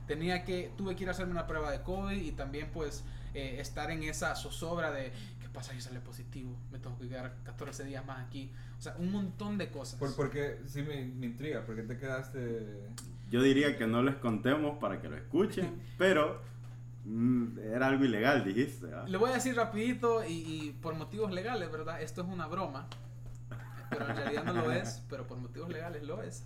Tenía 0.07 0.45
que, 0.45 0.72
tuve 0.76 0.97
que 0.97 1.05
ir 1.05 1.09
a 1.09 1.12
hacerme 1.12 1.33
una 1.33 1.47
prueba 1.47 1.70
de 1.70 1.83
COVID 1.83 2.16
y 2.20 2.33
también 2.33 2.70
pues 2.72 3.05
eh, 3.35 3.57
estar 3.61 3.91
en 3.91 4.03
esa 4.03 4.35
zozobra 4.35 4.91
de 4.91 5.12
qué 5.41 5.49
pasa 5.53 5.72
si 5.72 5.81
sale 5.81 6.01
positivo. 6.01 6.57
Me 6.72 6.78
tengo 6.78 6.99
que 6.99 7.09
quedar 7.09 7.37
14 7.45 7.85
días 7.85 8.05
más 8.07 8.26
aquí. 8.26 8.51
O 8.78 8.83
sea, 8.83 8.97
un 8.99 9.12
montón 9.12 9.59
de 9.59 9.70
cosas. 9.70 10.01
Por, 10.01 10.16
porque 10.16 10.59
sí 10.66 10.83
me, 10.83 11.05
me 11.05 11.26
intriga, 11.26 11.62
porque 11.66 11.83
te 11.83 11.97
quedaste. 11.99 12.89
Yo 13.31 13.43
diría 13.43 13.78
que 13.78 13.87
no 13.87 14.03
les 14.03 14.16
contemos 14.16 14.78
para 14.78 15.01
que 15.01 15.09
lo 15.09 15.16
escuchen, 15.16 15.81
pero 15.99 16.41
mm, 17.05 17.59
era 17.72 17.87
algo 17.87 18.05
ilegal, 18.05 18.45
dijiste. 18.45 18.93
¿ah? 18.93 19.05
Le 19.07 19.16
voy 19.16 19.31
a 19.31 19.35
decir 19.35 19.55
rapidito 19.55 20.24
y, 20.24 20.33
y 20.33 20.76
por 20.83 20.95
motivos 20.95 21.31
legales, 21.33 21.70
¿verdad? 21.70 22.03
Esto 22.03 22.22
es 22.22 22.28
una 22.28 22.47
broma. 22.47 22.89
Pero 23.89 24.09
en 24.09 24.16
realidad 24.16 24.45
no 24.45 24.55
lo 24.55 24.72
es, 24.72 25.03
pero 25.09 25.26
por 25.26 25.39
motivos 25.39 25.68
legales 25.68 26.03
lo 26.03 26.22
es. 26.22 26.45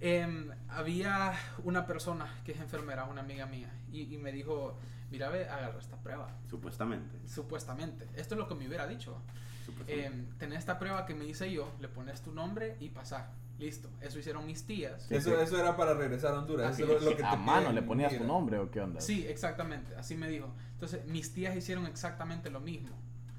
Em, 0.00 0.50
había 0.68 1.32
una 1.62 1.86
persona 1.86 2.26
que 2.44 2.52
es 2.52 2.60
enfermera, 2.60 3.04
una 3.04 3.20
amiga 3.20 3.46
mía, 3.46 3.70
y, 3.92 4.12
y 4.12 4.18
me 4.18 4.32
dijo, 4.32 4.76
mira, 5.10 5.28
ve, 5.28 5.48
agarra 5.48 5.78
esta 5.78 5.96
prueba. 5.96 6.28
Supuestamente. 6.50 7.16
Supuestamente. 7.28 8.08
Esto 8.16 8.34
es 8.34 8.38
lo 8.38 8.48
que 8.48 8.54
me 8.54 8.66
hubiera 8.66 8.86
dicho. 8.86 9.16
supuestamente. 9.64 10.06
Em, 10.06 10.26
tenés 10.38 10.58
esta 10.58 10.78
prueba 10.78 11.06
que 11.06 11.14
me 11.14 11.24
hice 11.24 11.52
yo, 11.52 11.72
le 11.80 11.88
pones 11.88 12.22
tu 12.22 12.32
nombre 12.32 12.76
y 12.80 12.88
pasar. 12.88 13.30
Listo. 13.62 13.88
Eso 14.00 14.18
hicieron 14.18 14.44
mis 14.44 14.64
tías. 14.64 15.04
Sí, 15.04 15.14
eso, 15.14 15.30
sí. 15.30 15.36
eso 15.40 15.56
era 15.58 15.76
para 15.76 15.94
regresar 15.94 16.34
a 16.34 16.38
Honduras. 16.40 16.78
Eso 16.78 16.96
es 16.96 17.02
lo, 17.02 17.16
que 17.16 17.22
a 17.24 17.30
te 17.30 17.36
mano 17.36 17.60
piden, 17.60 17.74
le 17.76 17.82
ponías 17.82 18.18
tu 18.18 18.24
nombre 18.24 18.58
o 18.58 18.70
qué 18.70 18.80
onda. 18.80 19.00
Sí, 19.00 19.24
exactamente, 19.28 19.94
así 19.94 20.16
me 20.16 20.28
dijo. 20.28 20.52
Entonces, 20.72 21.06
mis 21.06 21.32
tías 21.32 21.54
hicieron 21.56 21.86
exactamente 21.86 22.50
lo 22.50 22.58
mismo. 22.60 22.90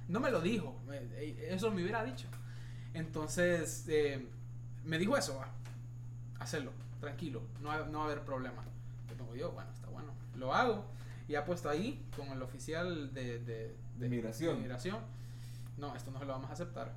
No 0.07 0.19
me 0.21 0.31
lo 0.31 0.39
dijo, 0.41 0.79
eh, 0.91 1.49
eso 1.51 1.71
me 1.71 1.81
hubiera 1.81 2.03
dicho. 2.05 2.27
Entonces, 2.93 3.85
eh, 3.89 4.25
me 4.85 4.97
dijo 4.97 5.17
eso, 5.17 5.35
va, 5.37 5.49
hacerlo, 6.39 6.71
tranquilo, 7.01 7.41
no, 7.61 7.69
va- 7.69 7.85
no 7.85 7.99
va 7.99 8.03
a 8.05 8.07
haber 8.07 8.21
problema. 8.21 8.63
Yo 9.09 9.15
tengo 9.15 9.35
yo, 9.35 9.51
bueno, 9.51 9.69
está 9.73 9.87
bueno, 9.89 10.13
lo 10.37 10.53
hago. 10.53 10.85
Y 11.27 11.35
ha 11.35 11.45
puesto 11.45 11.69
ahí 11.69 12.05
con 12.15 12.27
el 12.29 12.41
oficial 12.41 13.13
de, 13.13 13.39
de, 13.39 13.75
de- 13.97 14.09
Migración. 14.09 14.55
de 14.55 14.61
migración. 14.61 14.99
No, 15.77 15.95
esto 15.95 16.11
no 16.11 16.19
se 16.19 16.25
lo 16.25 16.33
vamos 16.33 16.49
a 16.49 16.53
aceptar. 16.53 16.93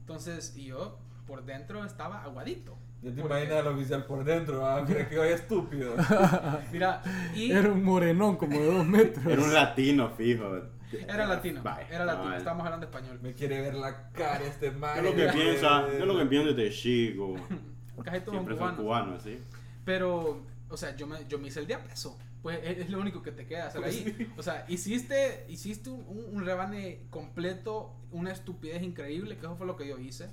Entonces, 0.00 0.54
y 0.56 0.66
yo 0.66 0.98
por 1.26 1.44
dentro 1.44 1.84
estaba 1.84 2.22
aguadito. 2.22 2.78
Ya 3.02 3.10
te 3.14 3.20
Porque- 3.20 3.42
imaginas 3.42 3.66
al 3.66 3.74
oficial 3.74 4.04
por 4.06 4.24
dentro, 4.24 4.66
ah, 4.66 4.84
crees 4.86 5.08
que 5.08 5.18
vaya 5.18 5.34
estúpido. 5.34 5.94
Mira, 6.72 7.02
y... 7.34 7.50
Era 7.50 7.70
un 7.70 7.82
morenón 7.84 8.36
como 8.36 8.58
de 8.58 8.66
dos 8.66 8.86
metros. 8.86 9.26
Era 9.26 9.42
un 9.42 9.52
latino, 9.54 10.10
fijo. 10.10 10.44
Era 10.92 11.26
latino, 11.26 11.62
Vaya, 11.62 11.86
era 11.90 12.04
latino, 12.04 12.30
no, 12.30 12.36
estábamos 12.36 12.64
hablando 12.64 12.86
español. 12.86 13.18
Me 13.20 13.34
quiere 13.34 13.60
ver 13.60 13.74
la 13.74 14.10
cara 14.12 14.44
este 14.44 14.70
man. 14.70 14.96
Yo 14.96 15.02
lo 15.02 15.16
que 15.16 15.28
piensa, 15.28 15.98
yo 15.98 16.06
lo 16.06 16.16
que 16.16 16.26
pienso 16.26 16.52
desde 16.54 16.74
chico. 16.74 17.34
Casi 18.04 18.20
todos 18.20 18.32
Siempre 18.34 18.56
son 18.56 18.76
cubanos. 18.76 19.22
¿sí? 19.22 19.38
Pero 19.84 20.42
o 20.68 20.76
sea, 20.76 20.94
yo 20.96 21.06
me, 21.06 21.16
yo 21.28 21.38
me 21.38 21.48
hice 21.48 21.60
el 21.60 21.66
día 21.66 21.82
peso. 21.82 22.16
Pues 22.42 22.60
es, 22.62 22.78
es 22.78 22.90
lo 22.90 23.00
único 23.00 23.22
que 23.22 23.32
te 23.32 23.46
queda 23.46 23.66
hacer 23.66 23.80
Pues 23.82 23.96
ahí. 23.96 24.32
O 24.36 24.42
sea, 24.42 24.64
hiciste, 24.68 25.44
hiciste 25.48 25.90
un, 25.90 26.04
un, 26.06 26.36
un 26.36 26.46
rebane 26.46 27.06
completo, 27.10 27.96
una 28.12 28.30
estupidez 28.30 28.82
increíble, 28.82 29.34
que 29.36 29.40
eso 29.46 29.56
fue 29.56 29.66
lo 29.66 29.76
que 29.76 29.88
yo 29.88 29.98
hice. 29.98 30.28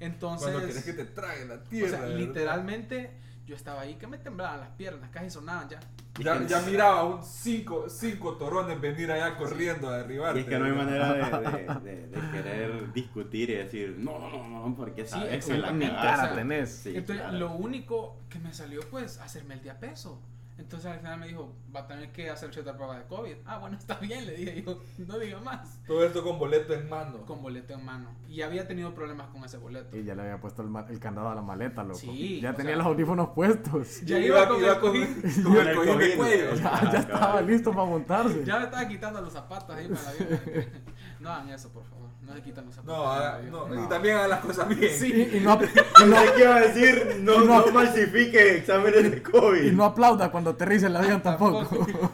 Entonces, 0.00 0.48
Cuando 0.50 0.64
quieres 0.66 0.84
que 0.84 0.92
te 0.92 1.04
trague 1.06 1.44
la 1.46 1.54
o 1.54 1.58
tierra. 1.60 1.90
sea, 1.90 2.00
¿verdad? 2.00 2.16
literalmente, 2.16 3.10
yo 3.46 3.56
estaba 3.56 3.80
ahí 3.82 3.94
que 3.96 4.06
me 4.06 4.18
temblaban 4.18 4.60
las 4.60 4.70
piernas, 4.70 5.10
casi 5.10 5.30
sonaban 5.30 5.68
ya. 5.68 5.80
Ya, 6.20 6.44
ya 6.46 6.60
miraba 6.62 7.04
un 7.04 7.22
cinco, 7.22 7.88
cinco 7.88 8.36
torones 8.36 8.80
venir 8.80 9.10
allá 9.12 9.36
corriendo 9.36 9.88
a 9.88 9.98
derribarte. 9.98 10.40
Y 10.40 10.42
es 10.42 10.48
que 10.48 10.58
no 10.58 10.64
hay 10.64 10.72
manera 10.72 11.12
de, 11.14 11.20
de- 11.20 11.80
de- 11.80 12.06
de 12.08 12.30
querer 12.32 12.92
discutir 12.92 13.50
y 13.50 13.54
decir, 13.54 13.94
no, 13.98 14.18
no, 14.18 14.30
no, 14.48 14.68
no, 14.68 14.74
porque 14.76 15.04
Sí, 15.04 15.10
sabes 15.10 15.44
que 15.44 15.52
la 15.52 15.68
exactamente. 15.68 15.84
Ni 15.86 15.90
cagaste". 15.92 16.20
cara 16.22 16.34
tenés. 16.34 16.70
Sí, 16.70 16.88
Entonces, 16.96 17.22
claro. 17.24 17.38
lo 17.38 17.52
único 17.52 18.16
que 18.28 18.40
me 18.40 18.52
salió, 18.52 18.80
pues, 18.90 19.18
hacerme 19.18 19.54
el 19.54 19.62
día 19.62 19.78
peso. 19.78 20.20
Entonces, 20.58 20.90
al 20.90 20.98
final 20.98 21.20
me 21.20 21.28
dijo, 21.28 21.54
va 21.74 21.80
a 21.80 21.86
tener 21.86 22.10
que 22.12 22.28
hacer 22.30 22.52
cierta 22.52 22.76
prueba 22.76 22.98
de 22.98 23.06
COVID. 23.06 23.36
Ah, 23.46 23.58
bueno, 23.58 23.76
está 23.78 23.94
bien, 23.94 24.26
le 24.26 24.32
dije 24.34 24.62
yo, 24.64 24.82
no 25.06 25.18
diga 25.18 25.40
más. 25.40 25.80
Todo 25.86 26.04
esto 26.04 26.22
con 26.24 26.38
boleto 26.38 26.74
en 26.74 26.88
mano. 26.88 27.24
Con 27.26 27.40
boleto 27.42 27.72
en 27.74 27.84
mano. 27.84 28.10
Y 28.28 28.42
había 28.42 28.66
tenido 28.66 28.92
problemas 28.92 29.28
con 29.28 29.44
ese 29.44 29.56
boleto. 29.56 29.96
Y 29.96 30.04
ya 30.04 30.14
le 30.14 30.22
había 30.22 30.40
puesto 30.40 30.62
el, 30.62 30.68
el 30.90 30.98
candado 30.98 31.28
a 31.28 31.34
la 31.34 31.42
maleta, 31.42 31.82
loco. 31.84 31.98
Sí, 31.98 32.40
ya 32.40 32.54
tenía 32.54 32.72
sea- 32.72 32.78
los 32.78 32.86
audífonos 32.86 33.28
puestos. 33.30 34.00
Ya 34.02 34.18
iba 34.18 34.48
con 34.48 34.62
el 34.64 34.78
con, 34.78 34.92
con 35.44 36.16
cuello. 36.16 36.54
Ya, 36.54 36.90
ya 36.92 36.98
estaba 36.98 37.40
listo 37.40 37.70
para 37.72 37.84
montarse. 37.84 38.44
Ya 38.44 38.58
me 38.58 38.64
estaba 38.64 38.88
quitando 38.88 39.20
los 39.20 39.32
zapatos 39.32 39.76
ahí 39.76 39.88
para 39.88 40.02
la 40.02 40.12
vida. 40.12 40.66
No 41.20 41.30
hagan 41.30 41.48
eso, 41.50 41.68
por 41.70 41.84
favor. 41.84 42.08
No 42.22 42.34
se 42.34 42.42
quitan 42.42 42.66
los 42.66 42.74
zapatos. 42.74 42.96
No, 42.96 43.10
haga- 43.10 43.40
no, 43.50 43.68
No. 43.68 43.84
y 43.84 43.88
también 43.88 44.16
haga 44.16 44.28
las 44.28 44.40
cosas 44.40 44.68
bien. 44.68 44.92
Y, 45.00 45.36
y 45.38 45.40
no, 45.40 45.58
y 45.62 46.04
no- 46.08 46.38
iba 46.38 46.56
a 46.56 46.60
decir, 46.60 47.16
no, 47.22 47.40
no 47.40 47.62
falsifique 47.64 48.56
exámenes 48.58 49.10
de 49.10 49.22
COVID. 49.22 49.62
y 49.64 49.70
no 49.72 49.84
aplauda 49.84 50.30
cuando 50.30 50.50
aterriza 50.50 50.88
el 50.88 50.96
avión 50.96 51.22
tampoco. 51.22 51.68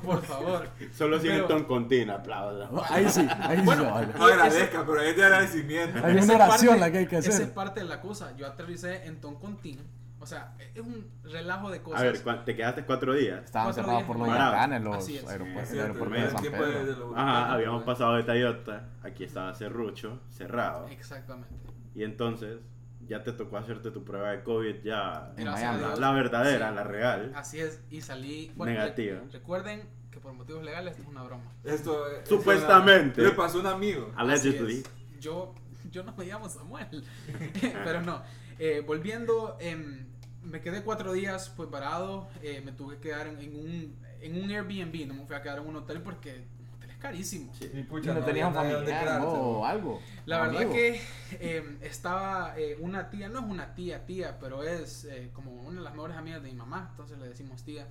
Por 0.05 0.22
favor. 0.22 0.68
Solo 0.96 1.18
si 1.18 1.26
Pero- 1.26 1.42
el 1.42 1.46
ton 1.48 1.64
continua, 1.64 2.16
aplauda. 2.16 2.70
Ahí 2.90 3.09
sí, 3.11 3.26
ahí 3.42 3.59
sí 3.59 3.64
Bueno, 3.64 3.84
se 3.84 3.90
vale. 3.90 4.09
No 4.16 4.24
agradezca, 4.24 4.84
pero 4.86 5.00
es 5.00 5.16
de 5.16 5.24
agradecimiento. 5.24 5.98
Hay 5.98 6.16
Esa 6.16 6.24
una 6.24 6.32
es 6.34 6.40
oración 6.40 6.68
parte- 6.68 6.80
la 6.80 6.92
que 6.92 6.98
hay 6.98 7.07
que 7.07 7.16
Esa 7.18 7.28
hacer. 7.30 7.42
es 7.42 7.48
parte 7.50 7.80
de 7.80 7.86
la 7.86 8.00
cosa. 8.00 8.36
Yo 8.36 8.46
aterricé 8.46 9.07
en 9.07 9.20
Toncontín. 9.20 9.80
O 10.24 10.26
sea, 10.26 10.54
es 10.74 10.80
un 10.80 11.06
relajo 11.22 11.70
de 11.70 11.82
cosas. 11.82 12.00
A 12.00 12.04
ver, 12.04 12.22
¿cuán- 12.22 12.44
te 12.46 12.56
quedaste 12.56 12.84
cuatro 12.86 13.12
días. 13.12 13.44
Estaban 13.44 13.74
cerrados 13.74 14.04
por 14.04 14.18
los 14.18 14.26
huracanes, 14.26 14.82
los 14.82 14.96
Así 14.96 15.18
es. 15.18 15.28
aeropuertos, 15.28 15.62
Es 15.64 15.70
el 15.70 15.76
cierto, 15.76 15.92
aeropuerto 16.04 16.24
de 16.24 16.30
San 16.30 16.42
Pedro. 16.42 16.66
de- 16.78 16.84
de 16.86 16.96
los 16.96 17.12
Ajá, 17.16 17.52
habíamos 17.52 17.82
pasado 17.82 18.14
de 18.14 18.22
Tayota, 18.22 18.88
aquí 19.02 19.24
estaba 19.24 19.54
Cerrucho, 19.54 20.18
cerrado. 20.30 20.88
Exactamente. 20.88 21.54
Y 21.94 22.04
entonces 22.04 22.58
ya 23.06 23.22
te 23.22 23.32
tocó 23.32 23.58
hacerte 23.58 23.90
tu 23.90 24.02
prueba 24.02 24.30
de 24.30 24.42
COVID 24.42 24.76
ya, 24.82 25.32
En 25.36 25.44
Miami. 25.50 25.82
la, 25.98 26.10
verdadera, 26.12 26.70
Sí. 26.70 26.74
la 26.74 26.84
real. 26.84 27.32
Así 27.36 27.60
es. 27.60 27.82
Y 27.90 28.00
salí. 28.00 28.50
bueno, 28.56 28.72
Negativa. 28.72 29.20
re- 29.20 29.28
recuerden 29.30 29.86
que 30.10 30.20
por 30.20 30.32
motivos 30.32 30.64
legales 30.64 30.92
esto 30.92 31.02
es 31.02 31.08
una 31.10 31.22
broma. 31.22 31.44
Esto, 31.64 32.08
eh, 32.10 32.22
Supuestamente. 32.24 33.20
Le 33.20 33.32
pasó 33.32 33.58
a 33.58 33.60
un 33.60 33.66
amigo. 33.66 34.10
Allegedly. 34.16 34.78
es. 34.78 35.20
Yo, 35.20 35.54
yo 35.90 36.02
no 36.02 36.14
me 36.16 36.24
llamo 36.24 36.48
Samuel. 36.48 37.04
Pero 37.84 38.00
no. 38.00 38.22
Eh, 38.58 38.82
volviendo, 38.86 39.56
em, 39.60 40.06
me 40.45 40.61
quedé 40.61 40.82
cuatro 40.82 41.12
días 41.12 41.51
pues 41.57 41.68
parado. 41.68 42.28
eh, 42.42 42.62
me 42.64 42.72
tuve 42.72 42.97
que 42.97 43.09
quedar 43.09 43.26
en, 43.26 43.38
en 43.40 43.57
un, 43.57 43.97
en 44.20 44.42
un 44.42 44.51
Airbnb. 44.51 45.07
No 45.07 45.14
me 45.14 45.26
fui 45.26 45.36
a 45.36 45.42
quedar 45.42 45.59
en 45.59 45.66
un 45.66 45.76
hotel 45.76 46.03
porque 46.03 46.47
un 46.61 46.74
hotel 46.76 46.90
es 46.90 46.97
carísimo. 46.99 47.53
Sí. 47.55 47.70
Y 47.72 47.80
Y 47.80 47.82
pucha, 47.84 48.14
no 48.14 48.24
tenías 48.24 48.49
un 48.49 48.55
familiar 48.55 49.20
¿no? 49.20 49.20
¿no? 49.20 49.32
o 49.32 49.66
algo. 49.66 50.01
La 50.26 50.40
verdad 50.40 50.62
amigo. 50.62 50.72
que 50.72 51.01
em, 51.40 51.78
estaba 51.82 52.55
eh, 52.59 52.76
una 52.80 53.11
tía, 53.11 53.28
no 53.28 53.40
es 53.40 53.45
una 53.47 53.74
tía, 53.74 54.07
tía, 54.07 54.38
pero 54.38 54.62
es 54.62 55.05
eh, 55.07 55.30
como 55.32 55.53
una 55.53 55.78
de 55.78 55.84
las 55.84 55.92
mejores 55.95 56.16
amigas 56.16 56.42
de 56.42 56.51
mi 56.51 56.57
mamá, 56.57 56.88
entonces 56.90 57.18
le 57.18 57.28
decimos 57.28 57.62
tía. 57.64 57.86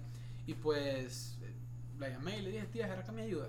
Y 0.47 0.55
pues 0.55 1.37
eh, 1.41 1.53
la 1.99 2.09
llamé 2.09 2.39
y 2.39 2.41
le 2.41 2.51
dije, 2.51 2.65
tía, 2.65 2.87
¿será 2.87 3.03
que 3.03 3.11
me 3.11 3.21
ayuda? 3.23 3.47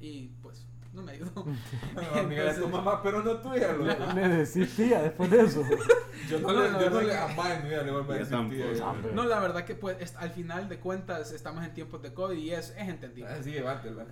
Y 0.00 0.28
pues 0.42 0.66
no 0.92 1.02
me 1.02 1.12
ayudó. 1.12 1.46
No, 1.94 2.20
amiga 2.20 2.44
de 2.52 2.60
tu 2.60 2.68
mamá, 2.68 3.02
pero 3.02 3.22
no 3.22 3.36
tuya, 3.38 3.72
loco. 3.72 4.12
Le 4.14 4.28
decís 4.28 4.74
tía 4.76 5.02
después 5.02 5.30
de 5.30 5.40
eso. 5.42 5.62
Yo 6.28 6.38
no, 6.40 6.52
No, 6.52 6.62
le, 6.78 6.84
yo 6.84 6.90
no 6.90 7.00
le 7.00 7.08
que- 7.08 7.14
jamás 7.14 7.50
en 7.50 7.62
mi 7.64 7.68
vida 7.70 7.82
le 7.82 7.90
voy 7.90 8.02
a 8.16 8.18
decir 8.18 8.48
tía. 8.50 8.66
No, 9.14 9.24
la 9.24 9.40
verdad 9.40 9.64
que 9.64 9.74
pues 9.74 10.14
al 10.16 10.30
final 10.30 10.68
de 10.68 10.78
cuentas 10.78 11.32
estamos 11.32 11.64
en 11.64 11.72
tiempos 11.74 12.00
de 12.02 12.12
COVID 12.12 12.36
y 12.36 12.52
es, 12.52 12.70
es 12.78 12.88
entendible. 12.88 13.30
Así, 13.32 13.50
llévatela. 13.50 14.04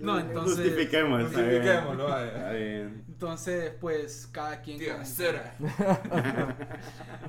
No, 0.00 0.18
entonces- 0.18 0.58
Justifiquemos. 0.68 1.22
Justifiquémoslo, 1.22 2.08
vaya. 2.08 2.52
Entonces, 2.52 3.72
pues 3.80 4.28
cada 4.32 4.60
quien... 4.60 4.78
Tía, 4.78 4.96
con- 4.96 5.06
cera. 5.06 5.54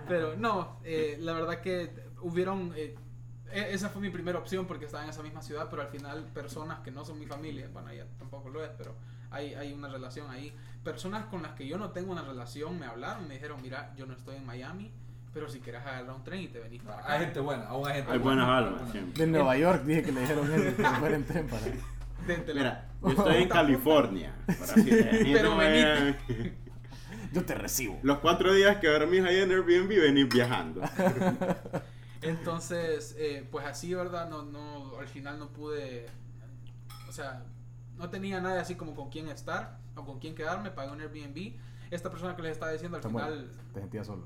Pero 0.08 0.36
no, 0.36 0.80
eh, 0.84 1.18
la 1.20 1.34
verdad 1.34 1.62
que 1.62 1.92
hubieron... 2.22 2.74
eh, 2.76 2.96
esa 3.54 3.89
fue 3.89 4.01
mi 4.01 4.10
primera 4.10 4.38
opción 4.39 4.66
porque 4.66 4.86
estaba 4.86 5.04
en 5.04 5.10
esa 5.10 5.24
misma 5.24 5.41
ciudad, 5.41 5.68
pero 5.70 5.82
al 5.82 5.88
final 5.89 6.24
personas 6.34 6.80
que 6.80 6.91
no 6.91 7.06
son 7.06 7.20
mi 7.20 7.26
familia, 7.26 7.70
bueno, 7.72 7.89
ella 7.89 8.06
tampoco 8.18 8.49
lo 8.49 8.64
es, 8.64 8.72
pero 8.78 8.95
hay, 9.32 9.54
hay 9.54 9.74
una 9.74 9.88
relación 9.88 10.30
ahí. 10.30 10.54
Personas 10.84 11.26
con 11.26 11.41
las 11.41 11.54
que 11.54 11.68
yo 11.68 11.78
no 11.78 11.91
tengo 11.91 12.12
una 12.12 12.24
relación 12.24 12.78
me 12.80 12.86
hablaron, 12.86 13.28
me 13.28 13.36
dijeron, 13.36 13.62
mira, 13.62 13.93
yo 13.95 14.06
no 14.06 14.14
estoy 14.14 14.36
en 14.36 14.45
Miami, 14.45 14.91
pero 15.34 15.49
si 15.49 15.60
quieres 15.60 15.82
agarrar 15.82 16.14
un 16.16 16.24
tren 16.24 16.41
y 16.41 16.47
te 16.47 16.60
venís 16.60 16.82
para 16.84 16.99
acá. 16.99 17.14
Hay 17.14 17.20
gente 17.22 17.39
buena, 17.39 17.66
aún 17.68 17.88
hay 17.88 17.95
gente 17.95 18.12
Hay 18.12 18.20
buenas 18.20 18.45
buena. 18.45 18.58
almas 18.58 18.91
siempre. 18.91 19.26
De 19.26 19.32
Nueva 19.32 19.58
York 19.58 19.84
dije 19.84 20.04
que 20.04 20.12
le 20.12 20.22
dijeron 20.22 20.54
eso, 20.54 20.78
que 20.78 20.84
fuera 20.84 21.16
en 21.16 21.26
tren 21.26 21.47
para. 21.47 21.62
Vente, 22.28 22.54
Mira, 22.56 22.88
yo 23.01 23.10
estoy 23.10 23.36
en 23.43 23.49
California. 23.49 24.36
Así 24.47 24.84
decirlo, 24.84 25.58
Pero 25.58 25.58
eh, 25.62 26.54
Yo 27.32 27.43
te 27.43 27.56
recibo. 27.56 27.99
Los 28.04 28.20
cuatro 28.20 28.54
días 28.54 28.78
que 28.78 28.88
dormís 28.88 29.24
ahí 29.24 29.38
en 29.38 29.51
Airbnb 29.51 29.88
venís 29.89 30.30
viajando. 30.30 30.82
Entonces, 32.24 33.15
eh, 33.17 33.47
pues 33.51 33.65
así, 33.65 33.93
¿verdad? 33.93 34.30
No, 34.30 34.43
no, 34.43 34.97
al 34.99 35.07
final 35.07 35.39
no 35.39 35.49
pude, 35.49 36.05
o 37.07 37.11
sea, 37.11 37.43
no 37.97 38.09
tenía 38.09 38.39
nadie 38.41 38.59
así 38.59 38.76
como 38.76 38.95
con 38.95 39.09
quién 39.09 39.28
estar 39.30 39.78
o 39.95 40.03
con 40.05 40.19
quién 40.19 40.36
quedarme, 40.36 40.71
pagué 40.71 40.91
un 40.91 41.01
Airbnb. 41.01 41.53
Esta 41.91 42.09
persona 42.09 42.36
que 42.36 42.41
les 42.41 42.53
estaba 42.53 42.71
diciendo 42.71 42.97
al 42.97 43.03
Samuel, 43.03 43.26
final 43.26 43.51
te 43.74 43.80
sentías 43.82 44.07
solo. 44.07 44.26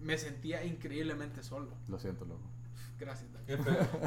me 0.00 0.18
sentía 0.18 0.64
increíblemente 0.64 1.42
solo. 1.42 1.68
Lo 1.88 1.98
siento, 1.98 2.24
loco. 2.24 2.40
Gracias. 2.98 3.28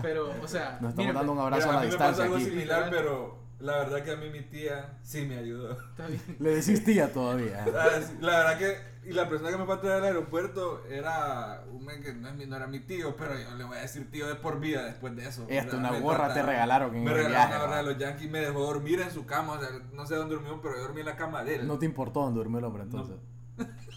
Pero, 0.02 0.34
o 0.42 0.48
sea, 0.48 0.80
Nos 0.82 0.90
estamos 0.90 0.98
miren, 0.98 1.14
dando 1.16 1.32
un 1.34 1.40
abrazo 1.40 1.70
a 1.70 1.72
a 1.72 1.76
la 1.76 1.82
mí 1.82 1.88
me 1.92 1.92
pasa 1.98 2.08
distancia 2.08 2.24
algo 2.26 2.36
aquí. 2.36 2.46
similar, 2.46 2.90
pero 2.90 3.40
la 3.60 3.78
verdad 3.78 4.04
que 4.04 4.12
a 4.12 4.16
mí 4.18 4.30
mi 4.32 4.42
tía 4.42 4.98
sí 5.04 5.26
me 5.26 5.38
ayudó. 5.38 5.72
está 5.92 6.08
bien. 6.08 6.22
Le 6.40 6.56
decís 6.56 6.84
tía 6.84 7.14
todavía. 7.14 7.66
La, 7.68 8.00
la 8.20 8.38
verdad 8.40 8.58
que, 8.58 8.78
y 9.10 9.14
la 9.14 9.28
persona 9.28 9.52
que 9.52 9.58
me 9.58 9.66
fue 9.66 9.76
a 9.76 9.82
traer 9.82 9.98
al 9.98 10.04
aeropuerto 10.06 10.84
era 10.90 11.64
un 11.72 11.84
men 11.86 12.02
que 12.04 12.14
no, 12.14 12.28
es 12.30 12.36
mi- 12.36 12.46
no 12.46 12.56
era 12.56 12.68
mi 12.68 12.80
tío, 12.80 13.16
pero 13.16 13.38
yo 13.40 13.56
le 13.56 13.64
voy 13.64 13.78
a 13.78 13.82
decir 13.82 14.10
tío 14.12 14.28
de 14.28 14.36
por 14.36 14.60
vida 14.60 14.84
después 14.86 15.16
de 15.16 15.28
eso. 15.28 15.46
Esto, 15.50 15.78
una 15.78 15.92
me 15.92 16.00
gorra 16.00 16.34
te 16.34 16.42
regalaron 16.44 16.96
en 16.96 17.04
Me 17.04 17.14
regalaron 17.14 17.32
viaje. 17.32 17.56
una 17.56 17.66
gorra 17.66 17.78
de 17.78 17.84
los 17.84 17.98
Yankees, 17.98 18.30
me 18.30 18.40
dejó 18.40 18.60
dormir 18.60 19.02
en 19.02 19.12
su 19.12 19.26
cama, 19.26 19.54
o 19.54 19.60
sea, 19.60 19.70
no 19.94 20.06
sé 20.06 20.16
dónde 20.16 20.36
durmió, 20.36 20.62
pero 20.62 20.76
yo 20.76 20.82
dormí 20.84 21.00
en 21.02 21.06
la 21.08 21.16
cama 21.16 21.44
de 21.44 21.56
él. 21.56 21.68
No 21.68 21.80
te 21.80 21.86
importó 21.86 22.22
dónde 22.22 22.38
durmió 22.38 22.60
el 22.60 22.66
hombre 22.66 22.84
entonces. 22.84 23.16
No 23.58 23.66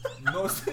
sé. 0.49 0.73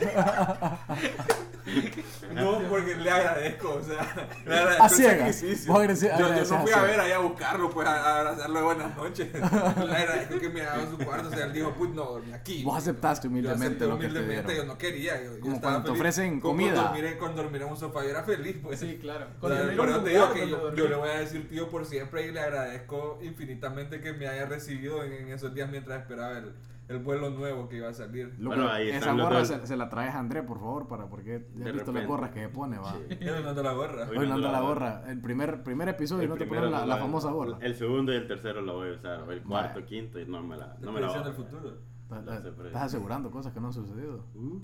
no, 2.34 2.60
porque 2.70 2.96
le 2.96 3.12
agradezco, 3.12 3.76
o 3.76 3.84
sea, 3.84 4.30
le 4.46 4.56
agradezco 4.58 4.84
A 4.84 4.88
el 4.88 4.94
sacrificio. 4.94 5.74
Yo, 6.18 6.36
yo 6.36 6.58
no 6.58 6.62
fui 6.62 6.72
a 6.72 6.82
ver 6.82 7.00
allá 7.00 7.16
a 7.16 7.20
buscarlo, 7.20 7.70
pues 7.70 7.88
a, 7.88 7.96
a 7.96 8.20
abrazarlo 8.20 8.60
de 8.60 8.66
buenas 8.66 8.96
noches. 8.96 9.28
Le 9.34 9.96
agradezco 9.96 10.40
que 10.40 10.50
me 10.50 10.62
haga 10.62 10.82
en 10.84 10.92
su 10.92 10.98
cuarto, 10.98 11.28
o 11.30 11.32
sea, 11.32 11.46
él 11.46 11.54
dijo, 11.54 11.74
pues 11.78 11.92
no, 11.92 12.06
dormí 12.06 12.34
aquí. 12.34 12.64
Vos 12.64 12.78
aceptaste 12.78 13.28
Yo 13.28 13.32
humildemente 13.32 13.66
acepté 13.66 13.86
lo 13.88 13.98
que 14.00 14.06
te 14.06 14.12
humildemente, 14.12 14.52
dieron. 14.52 14.68
yo 14.68 14.74
no 14.74 14.78
quería. 14.78 15.24
Yo, 15.24 15.36
yo 15.36 15.40
Como 15.42 15.56
estaba 15.56 15.74
cuando 15.74 15.92
te 15.92 15.98
ofrecen 16.00 16.40
Como 16.40 16.54
comida. 16.54 16.74
Cuando 16.74 16.92
dormir, 16.94 17.18
cuando 17.20 17.44
dormir 17.44 17.62
en 17.62 17.68
un 17.70 17.78
sofá, 17.78 18.04
yo 18.04 18.10
era 18.10 18.24
feliz, 18.24 18.58
pues. 18.62 18.80
Sí, 18.80 18.98
claro. 19.02 19.28
O 19.38 19.40
Cuando 19.42 19.66
sea, 19.66 19.76
por 19.76 19.86
un 19.88 19.92
eso 19.94 20.04
te 20.04 20.10
digo 20.10 20.26
lugar 20.28 20.40
que 20.40 20.50
yo, 20.50 20.76
yo 20.76 20.88
le 20.88 20.96
voy 20.96 21.10
a 21.10 21.20
decir 21.20 21.50
tío 21.50 21.70
por 21.70 21.86
siempre 21.86 22.26
y 22.28 22.32
le 22.32 22.40
agradezco 22.40 23.20
infinitamente 23.22 24.02
que 24.02 24.14
me 24.14 24.28
haya 24.28 24.46
recibido 24.46 25.04
en, 25.04 25.14
en 25.14 25.32
esos 25.34 25.54
días 25.54 25.70
mientras 25.70 26.02
esperaba 26.02 26.38
el, 26.38 26.54
el 26.90 26.98
vuelo 27.00 27.30
nuevo 27.30 27.70
que 27.70 27.78
iba 27.78 27.88
a 27.90 27.94
salir. 27.94 28.34
Bueno, 28.40 28.68
ahí 28.68 28.90
esa 28.90 29.14
gorra 29.14 29.46
se, 29.46 29.66
se 29.68 29.78
la 29.78 29.90
traes 29.90 30.16
a 30.16 30.20
André, 30.20 30.42
por 30.42 30.60
favor, 30.60 30.88
para 30.88 31.08
porque 31.08 31.48
ya 31.56 31.68
has 31.68 31.74
visto 31.74 31.92
las 31.92 32.06
gorras 32.08 32.32
que 32.32 32.42
se 32.42 32.50
pone, 32.50 32.80
va. 32.80 32.94
Sí. 33.08 33.18
Yo 33.22 33.40
no 33.40 33.50
ando 33.50 33.62
la 33.64 33.74
gorra. 33.74 34.10
Hoy 34.10 34.18
Hoy 34.18 34.28
no 34.28 34.34
anda 34.36 34.52
la 34.52 34.62
gorra. 34.62 35.04
El 35.08 35.22
primer, 35.22 35.62
primer 35.64 35.88
episodio 35.90 36.24
El 36.24 36.30
no 36.30 36.36
te 36.36 36.48
ponen 36.48 36.72
la, 36.72 36.80
no 36.82 36.86
la 36.88 36.98
famosa 36.98 37.30
gorra. 37.30 37.58
El 37.62 37.76
segundo 37.76 38.12
y 38.12 38.16
el 38.16 38.28
tercero 38.28 38.62
lo 38.62 38.78
voy 38.78 38.90
a 38.90 38.94
usar. 38.94 39.20
El 39.32 39.44
cuarto, 39.44 39.76
Vale. 39.76 39.86
quinto 39.86 40.20
y 40.20 40.26
no 40.26 40.42
me 40.42 40.58
la, 40.58 40.76
no 40.80 40.88
No 40.88 40.92
me 40.92 41.02
la 41.02 41.08
voy 41.08 41.18
a 41.18 41.22
del 41.22 41.34
futuro. 41.34 41.78
Estás- 42.12 42.44
la 42.74 42.84
asegurando 42.84 43.30
cosas 43.30 43.54
que 43.54 43.60
no 43.60 43.68
han 43.68 43.74
sucedido. 43.74 44.26
Uh. 44.34 44.60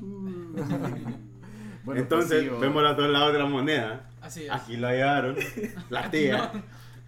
Bueno, 1.86 2.01
Entonces, 2.01 2.47
pues 2.49 2.55
sí, 2.57 2.61
vemos 2.65 2.82
los 2.82 2.97
dos 2.97 3.07
lados 3.11 3.32
de 3.34 3.38
la 3.38 3.45
moneda. 3.45 4.09
Así 4.19 4.45
es. 4.45 4.51
Aquí 4.51 4.76
lo 4.76 4.89
llevaron, 4.89 5.36
la 5.91 6.09
tía. 6.09 6.51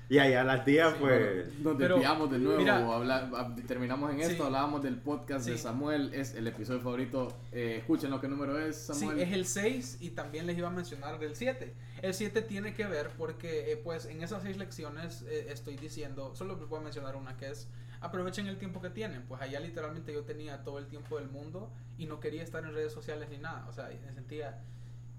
Y 0.09 0.19
allá 0.19 0.43
la 0.45 0.63
tía, 0.63 0.91
Sí, 0.91 0.95
pues. 1.01 1.59
Nos 1.59 1.75
Pero, 1.75 1.95
desviamos 1.95 2.31
de 2.31 2.39
nuevo, 2.39 2.57
mira, 2.59 2.77
habla- 2.77 3.55
terminamos 3.67 4.13
en 4.13 4.21
esto, 4.21 4.35
sí. 4.35 4.41
hablábamos 4.41 4.81
del 4.81 4.95
podcast 4.97 5.45
de 5.45 5.57
Sí. 5.57 5.63
Samuel, 5.63 6.13
es 6.13 6.33
el 6.33 6.47
episodio 6.47 6.79
favorito, 6.79 7.27
eh, 7.51 7.75
escúchenlo, 7.79 8.21
¿qué 8.21 8.29
número 8.29 8.57
es 8.57 8.77
Sí, 8.77 8.93
Samuel? 8.93 9.19
es 9.19 9.33
el 9.33 9.45
6 9.45 9.97
y 9.99 10.11
también 10.11 10.47
les 10.47 10.57
iba 10.57 10.69
a 10.69 10.71
mencionar 10.71 11.19
del 11.19 11.35
7. 11.35 11.73
El 12.01 12.13
7 12.13 12.41
tiene 12.41 12.73
que 12.73 12.85
ver 12.85 13.09
porque, 13.17 13.71
eh, 13.73 13.77
pues, 13.77 14.05
en 14.05 14.23
esas 14.23 14.43
6 14.43 14.55
lecciones 14.57 15.23
eh, 15.27 15.47
estoy 15.49 15.75
diciendo, 15.75 16.33
solo 16.35 16.55
les 16.57 16.69
voy 16.69 16.79
a 16.79 16.83
mencionar 16.83 17.17
una 17.17 17.35
que 17.35 17.49
es, 17.49 17.67
aprovechen 17.99 18.47
el 18.47 18.57
tiempo 18.57 18.81
que 18.81 18.89
tienen. 18.91 19.23
Pues 19.23 19.41
allá 19.41 19.59
literalmente 19.59 20.13
yo 20.13 20.23
tenía 20.23 20.63
todo 20.63 20.79
el 20.79 20.87
tiempo 20.87 21.17
del 21.17 21.27
mundo 21.27 21.69
y 21.97 22.05
no 22.05 22.19
quería 22.21 22.43
estar 22.43 22.63
en 22.63 22.73
redes 22.73 22.93
sociales 22.93 23.27
ni 23.29 23.39
nada. 23.39 23.65
O 23.67 23.73
sea, 23.73 23.89
me 24.05 24.13
sentía, 24.13 24.61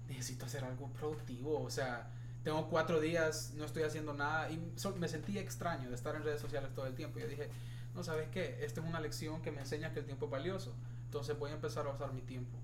necesito 0.07 0.45
hacer 0.45 0.63
algo 0.63 0.87
productivo. 0.93 1.61
O 1.61 1.69
sea, 1.69 2.09
tengo 2.43 2.67
cuatro 2.69 2.99
días, 2.99 3.53
no 3.55 3.65
estoy 3.65 3.83
haciendo 3.83 4.13
nada 4.13 4.49
y 4.51 4.59
so- 4.75 4.95
me 4.95 5.07
sentí 5.07 5.37
extraño 5.37 5.89
de 5.89 5.95
estar 5.95 6.15
en 6.15 6.23
redes 6.23 6.41
sociales 6.41 6.73
todo 6.73 6.85
el 6.87 6.95
tiempo. 6.95 7.19
Yo 7.19 7.27
dije, 7.27 7.49
no, 7.95 8.03
¿sabes 8.03 8.29
qué? 8.29 8.59
Esta 8.63 8.81
es 8.81 8.87
una 8.87 8.99
lección 8.99 9.41
que 9.41 9.51
me 9.51 9.61
enseña 9.61 9.91
que 9.93 9.99
el 9.99 10.05
tiempo 10.05 10.25
es 10.25 10.31
valioso. 10.31 10.73
Entonces 11.05 11.37
voy 11.37 11.51
a 11.51 11.55
empezar 11.55 11.85
a 11.87 11.89
usar 11.93 12.13
mi 12.13 12.21
tiempo. 12.21 12.57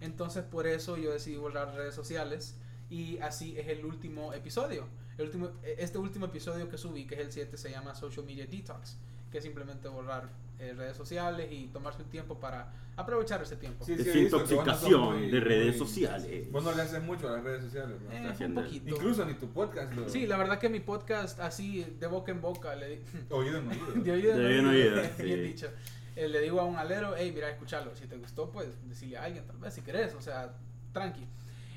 Entonces 0.00 0.42
por 0.44 0.66
eso 0.66 0.96
yo 0.96 1.12
decidí 1.12 1.36
borrar 1.36 1.74
redes 1.74 1.94
sociales 1.94 2.56
y 2.90 3.18
así 3.18 3.56
es 3.58 3.68
el 3.68 3.84
último 3.84 4.32
episodio. 4.34 4.86
El 5.16 5.26
último, 5.26 5.50
este 5.62 5.98
último 5.98 6.26
episodio 6.26 6.68
que 6.68 6.78
subí, 6.78 7.06
que 7.06 7.14
es 7.14 7.20
el 7.20 7.32
7, 7.32 7.56
se 7.56 7.70
llama 7.70 7.94
Social 7.94 8.24
Media 8.26 8.46
Detox, 8.46 8.96
que 9.32 9.40
simplemente 9.40 9.88
borrar 9.88 10.28
eh, 10.60 10.74
redes 10.76 10.96
sociales 10.96 11.50
y 11.50 11.66
tomarse 11.68 12.02
un 12.02 12.08
tiempo 12.10 12.38
para 12.38 12.72
aprovechar 12.94 13.42
ese 13.42 13.56
tiempo. 13.56 13.84
Sí, 13.84 13.96
sí, 13.96 14.04
Desintoxicación 14.04 15.18
muy- 15.18 15.30
de 15.30 15.40
redes 15.40 15.76
muy- 15.78 15.86
sociales. 15.88 16.52
Vos 16.52 16.62
no 16.62 16.72
le 16.72 16.82
haces 16.82 17.02
mucho 17.02 17.28
a 17.28 17.32
las 17.32 17.42
redes 17.42 17.64
sociales, 17.64 17.96
¿no? 18.00 18.10
Eh, 18.12 18.14
está 18.16 18.26
un 18.28 18.32
haciendo- 18.34 18.62
poquito. 18.62 18.94
Incluso 18.94 19.24
ni 19.24 19.34
tu 19.34 19.48
podcast 19.48 19.92
lo 19.94 20.08
Sí, 20.08 20.26
la 20.26 20.36
verdad 20.36 20.58
que 20.60 20.68
mi 20.68 20.78
podcast 20.80 21.40
así 21.40 21.82
de 21.98 22.06
boca 22.06 22.30
en 22.30 22.40
boca 22.42 22.76
le 22.76 22.88
di- 22.90 23.02
oído 23.30 23.58
en 23.58 23.68
oído. 23.68 23.92
de 24.04 24.12
oído 24.12 24.32
en 24.34 24.38
oído 24.38 24.50
en 24.60 24.66
oído, 24.68 24.94
oído, 25.00 25.10
sí. 25.16 25.22
bien 25.24 25.42
dicho. 25.42 25.68
Eh, 26.14 26.28
le 26.28 26.40
digo 26.40 26.60
a 26.60 26.64
un 26.64 26.76
alero, 26.76 27.14
hey, 27.16 27.32
mira, 27.34 27.48
escúchalo. 27.50 27.96
Si 27.96 28.06
te 28.06 28.16
gustó, 28.18 28.50
pues 28.50 28.68
decirle 28.86 29.16
a 29.16 29.24
alguien, 29.24 29.46
tal 29.46 29.56
vez, 29.56 29.72
si 29.72 29.80
querés. 29.80 30.14
O 30.14 30.20
sea, 30.20 30.54
tranqui. 30.92 31.26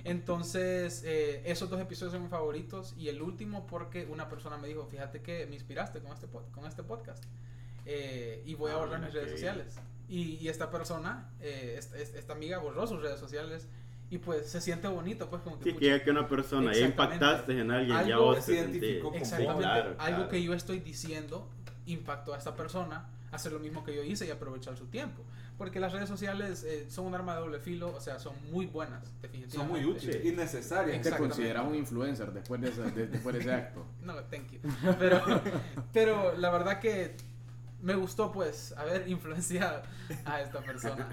Entonces, 0.03 1.01
eh, 1.06 1.41
esos 1.45 1.70
dos 1.70 1.80
episodios 1.82 2.12
son 2.14 2.22
mis 2.22 2.30
favoritos. 2.30 2.93
Y 2.97 3.08
el 3.08 3.22
último, 3.22 3.66
porque 3.66 4.06
una 4.06 4.30
persona 4.30 4.58
me 4.58 4.68
dijo, 4.68 4.86
fíjate 4.86 5.22
que 5.22 5.45
me 5.47 5.56
inspiraste 5.56 5.99
con 6.01 6.12
este, 6.12 6.28
pod- 6.28 6.51
con 6.51 6.66
este 6.66 6.84
podcast. 6.84 7.24
Eh, 7.86 8.41
y 8.45 8.55
voy 8.55 8.71
a 8.71 8.75
Ah, 8.75 8.77
borrar 8.77 8.99
mis 9.01 9.13
redes 9.13 9.31
sociales. 9.31 9.75
Y, 10.07 10.36
y 10.36 10.49
esta 10.49 10.69
persona, 10.69 11.29
eh, 11.41 11.75
esta, 11.77 11.97
esta 11.97 12.33
amiga, 12.33 12.57
borró 12.59 12.86
sus 12.88 13.01
redes 13.01 13.19
sociales. 13.19 13.67
Y 14.11 14.19
pues 14.19 14.47
se 14.47 14.61
siente 14.61 14.88
bonito, 14.88 15.27
pues 15.31 15.41
como 15.41 15.57
que... 15.57 15.63
Sí, 15.63 15.69
pucha, 15.71 15.79
que 15.79 15.88
ya 15.88 16.03
que 16.03 16.11
una 16.11 16.27
persona 16.27 16.71
ya 16.73 16.86
impactaste 16.86 17.59
en 17.59 17.71
alguien, 17.71 17.97
ya 17.97 18.15
Algo 18.15 18.25
vos 18.25 18.45
se 18.45 18.51
te 18.53 18.59
identificó 18.59 19.09
con 19.09 19.17
Exactamente. 19.17 19.61
Claro, 19.63 19.89
Algo 19.97 20.17
claro. 20.17 20.29
que 20.29 20.43
yo 20.43 20.53
estoy 20.53 20.79
diciendo 20.79 21.49
impactó 21.88 22.36
a 22.36 22.38
esta 22.38 22.55
persona 22.55 23.09
hacer 23.31 23.51
lo 23.51 23.59
mismo 23.59 23.83
que 23.83 23.95
yo 23.95 24.03
hice 24.03 24.27
y 24.27 24.29
aprovechar 24.29 24.77
su 24.77 24.86
tiempo. 24.88 25.23
Porque 25.57 25.79
las 25.79 25.91
redes 25.91 26.07
sociales 26.07 26.63
eh, 26.63 26.86
son 26.89 27.07
un 27.07 27.15
arma 27.15 27.33
de 27.33 27.41
doble 27.41 27.59
filo, 27.59 27.93
o 27.95 27.99
sea, 27.99 28.19
son 28.19 28.36
muy 28.51 28.67
buenas, 28.67 29.11
Son 29.47 29.67
muy 29.69 29.83
útiles 29.83 30.23
y 30.23 30.31
necesarias. 30.33 31.01
Te 31.01 31.11
consideras 31.17 31.65
un 31.65 31.73
influencer 31.75 32.31
después 32.31 32.61
de 32.61 32.69
ese, 32.69 32.83
de- 32.91 33.07
después 33.07 33.33
de 33.36 33.41
ese 33.41 33.51
acto. 33.53 33.86
No, 34.03 34.13
thank 34.25 34.51
you. 34.51 34.59
Pero, 34.99 35.21
pero 35.93 36.38
la 36.38 36.51
verdad 36.51 36.79
que 36.79 37.15
me 37.86 37.93
gustó 37.95 38.31
pues 38.31 38.73
haber 38.77 39.07
influenciado 39.07 39.83
a 40.25 40.41
esta 40.41 40.59
persona. 40.61 41.07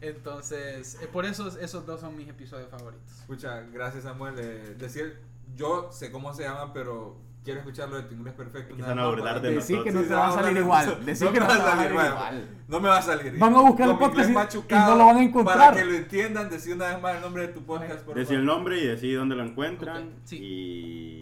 Entonces, 0.00 0.98
eh, 1.02 1.08
por 1.12 1.24
eso 1.24 1.48
esos 1.58 1.86
dos 1.86 2.00
son 2.00 2.16
mis 2.16 2.28
episodios 2.28 2.68
favoritos. 2.70 3.10
Escucha, 3.20 3.60
gracias 3.72 4.04
Samuel. 4.04 4.34
Eh, 4.38 4.74
decir, 4.78 5.20
yo 5.56 5.90
sé 5.90 6.12
cómo 6.12 6.32
se 6.34 6.42
llama, 6.44 6.72
pero 6.72 7.16
quiero 7.44 7.60
escucharlo 7.60 7.96
de 7.96 8.02
tu 8.02 8.14
inglés 8.14 8.34
perfecto. 8.34 8.74
Que 8.76 8.82
nada 8.82 8.92
se 8.92 8.96
van 8.96 8.98
a 8.98 9.02
más 9.06 9.10
burlar 9.16 9.34
para- 9.36 9.48
de 9.48 9.54
Decí 9.54 9.82
que 9.82 9.90
no 9.90 10.02
te 10.02 10.14
va 10.14 10.28
a 10.28 10.32
salir 10.32 10.56
igual. 10.58 11.04
Decí 11.06 11.24
no 11.24 11.32
que 11.32 11.40
me 11.40 11.46
no 11.46 11.52
va 11.52 11.56
te 11.56 11.62
a 11.62 11.64
va 11.64 11.72
a 11.72 11.76
salir 11.76 11.90
igual. 11.90 12.48
No 12.68 12.80
me 12.80 12.88
va 12.90 12.98
a 12.98 13.02
salir. 13.02 13.38
Van 13.38 13.54
a 13.54 13.60
buscar 13.62 13.88
el 13.88 13.96
podcast 13.98 14.30
y- 14.30 14.74
no 14.74 14.96
lo 14.96 15.06
van 15.06 15.16
a 15.16 15.22
encontrar. 15.22 15.56
Para 15.58 15.76
que 15.76 15.84
lo 15.86 15.94
entiendan, 15.94 16.50
decí 16.50 16.72
una 16.72 16.88
vez 16.88 17.00
más 17.00 17.16
el 17.16 17.22
nombre 17.22 17.46
de 17.46 17.52
tu 17.54 17.62
podcast, 17.64 18.00
por 18.04 18.14
Decí 18.16 18.34
el 18.34 18.44
nombre 18.44 18.78
y 18.78 18.86
decí 18.86 19.12
dónde 19.14 19.34
lo 19.34 19.44
encuentran. 19.44 20.10
Sí. 20.24 20.36
Y 20.42 21.17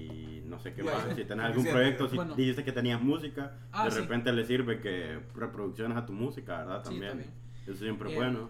no 0.57 0.63
sé 0.63 0.73
qué 0.73 0.83
Ya, 0.83 0.93
más. 0.93 1.15
Si 1.15 1.25
tenés 1.25 1.45
algún 1.47 1.65
proyecto, 1.67 2.09
si 2.09 2.17
Bueno. 2.17 2.35
dices 2.35 2.65
que 2.65 2.73
tenías 2.73 3.01
música, 3.01 3.53
Ah, 3.73 3.85
de 3.85 3.91
sí. 3.91 4.01
repente 4.01 4.33
le 4.33 4.45
sirve 4.45 4.81
que 4.81 5.21
reproducciones 5.35 5.97
a 5.99 6.07
tu 6.07 6.13
música, 6.13 6.59
¿verdad? 6.59 6.79
Sí, 6.83 6.91
También. 6.91 7.09
también. 7.11 7.31
Eso 7.67 7.75
siempre 7.77 8.09
es 8.09 8.15
Eh, 8.15 8.19
bueno. 8.19 8.49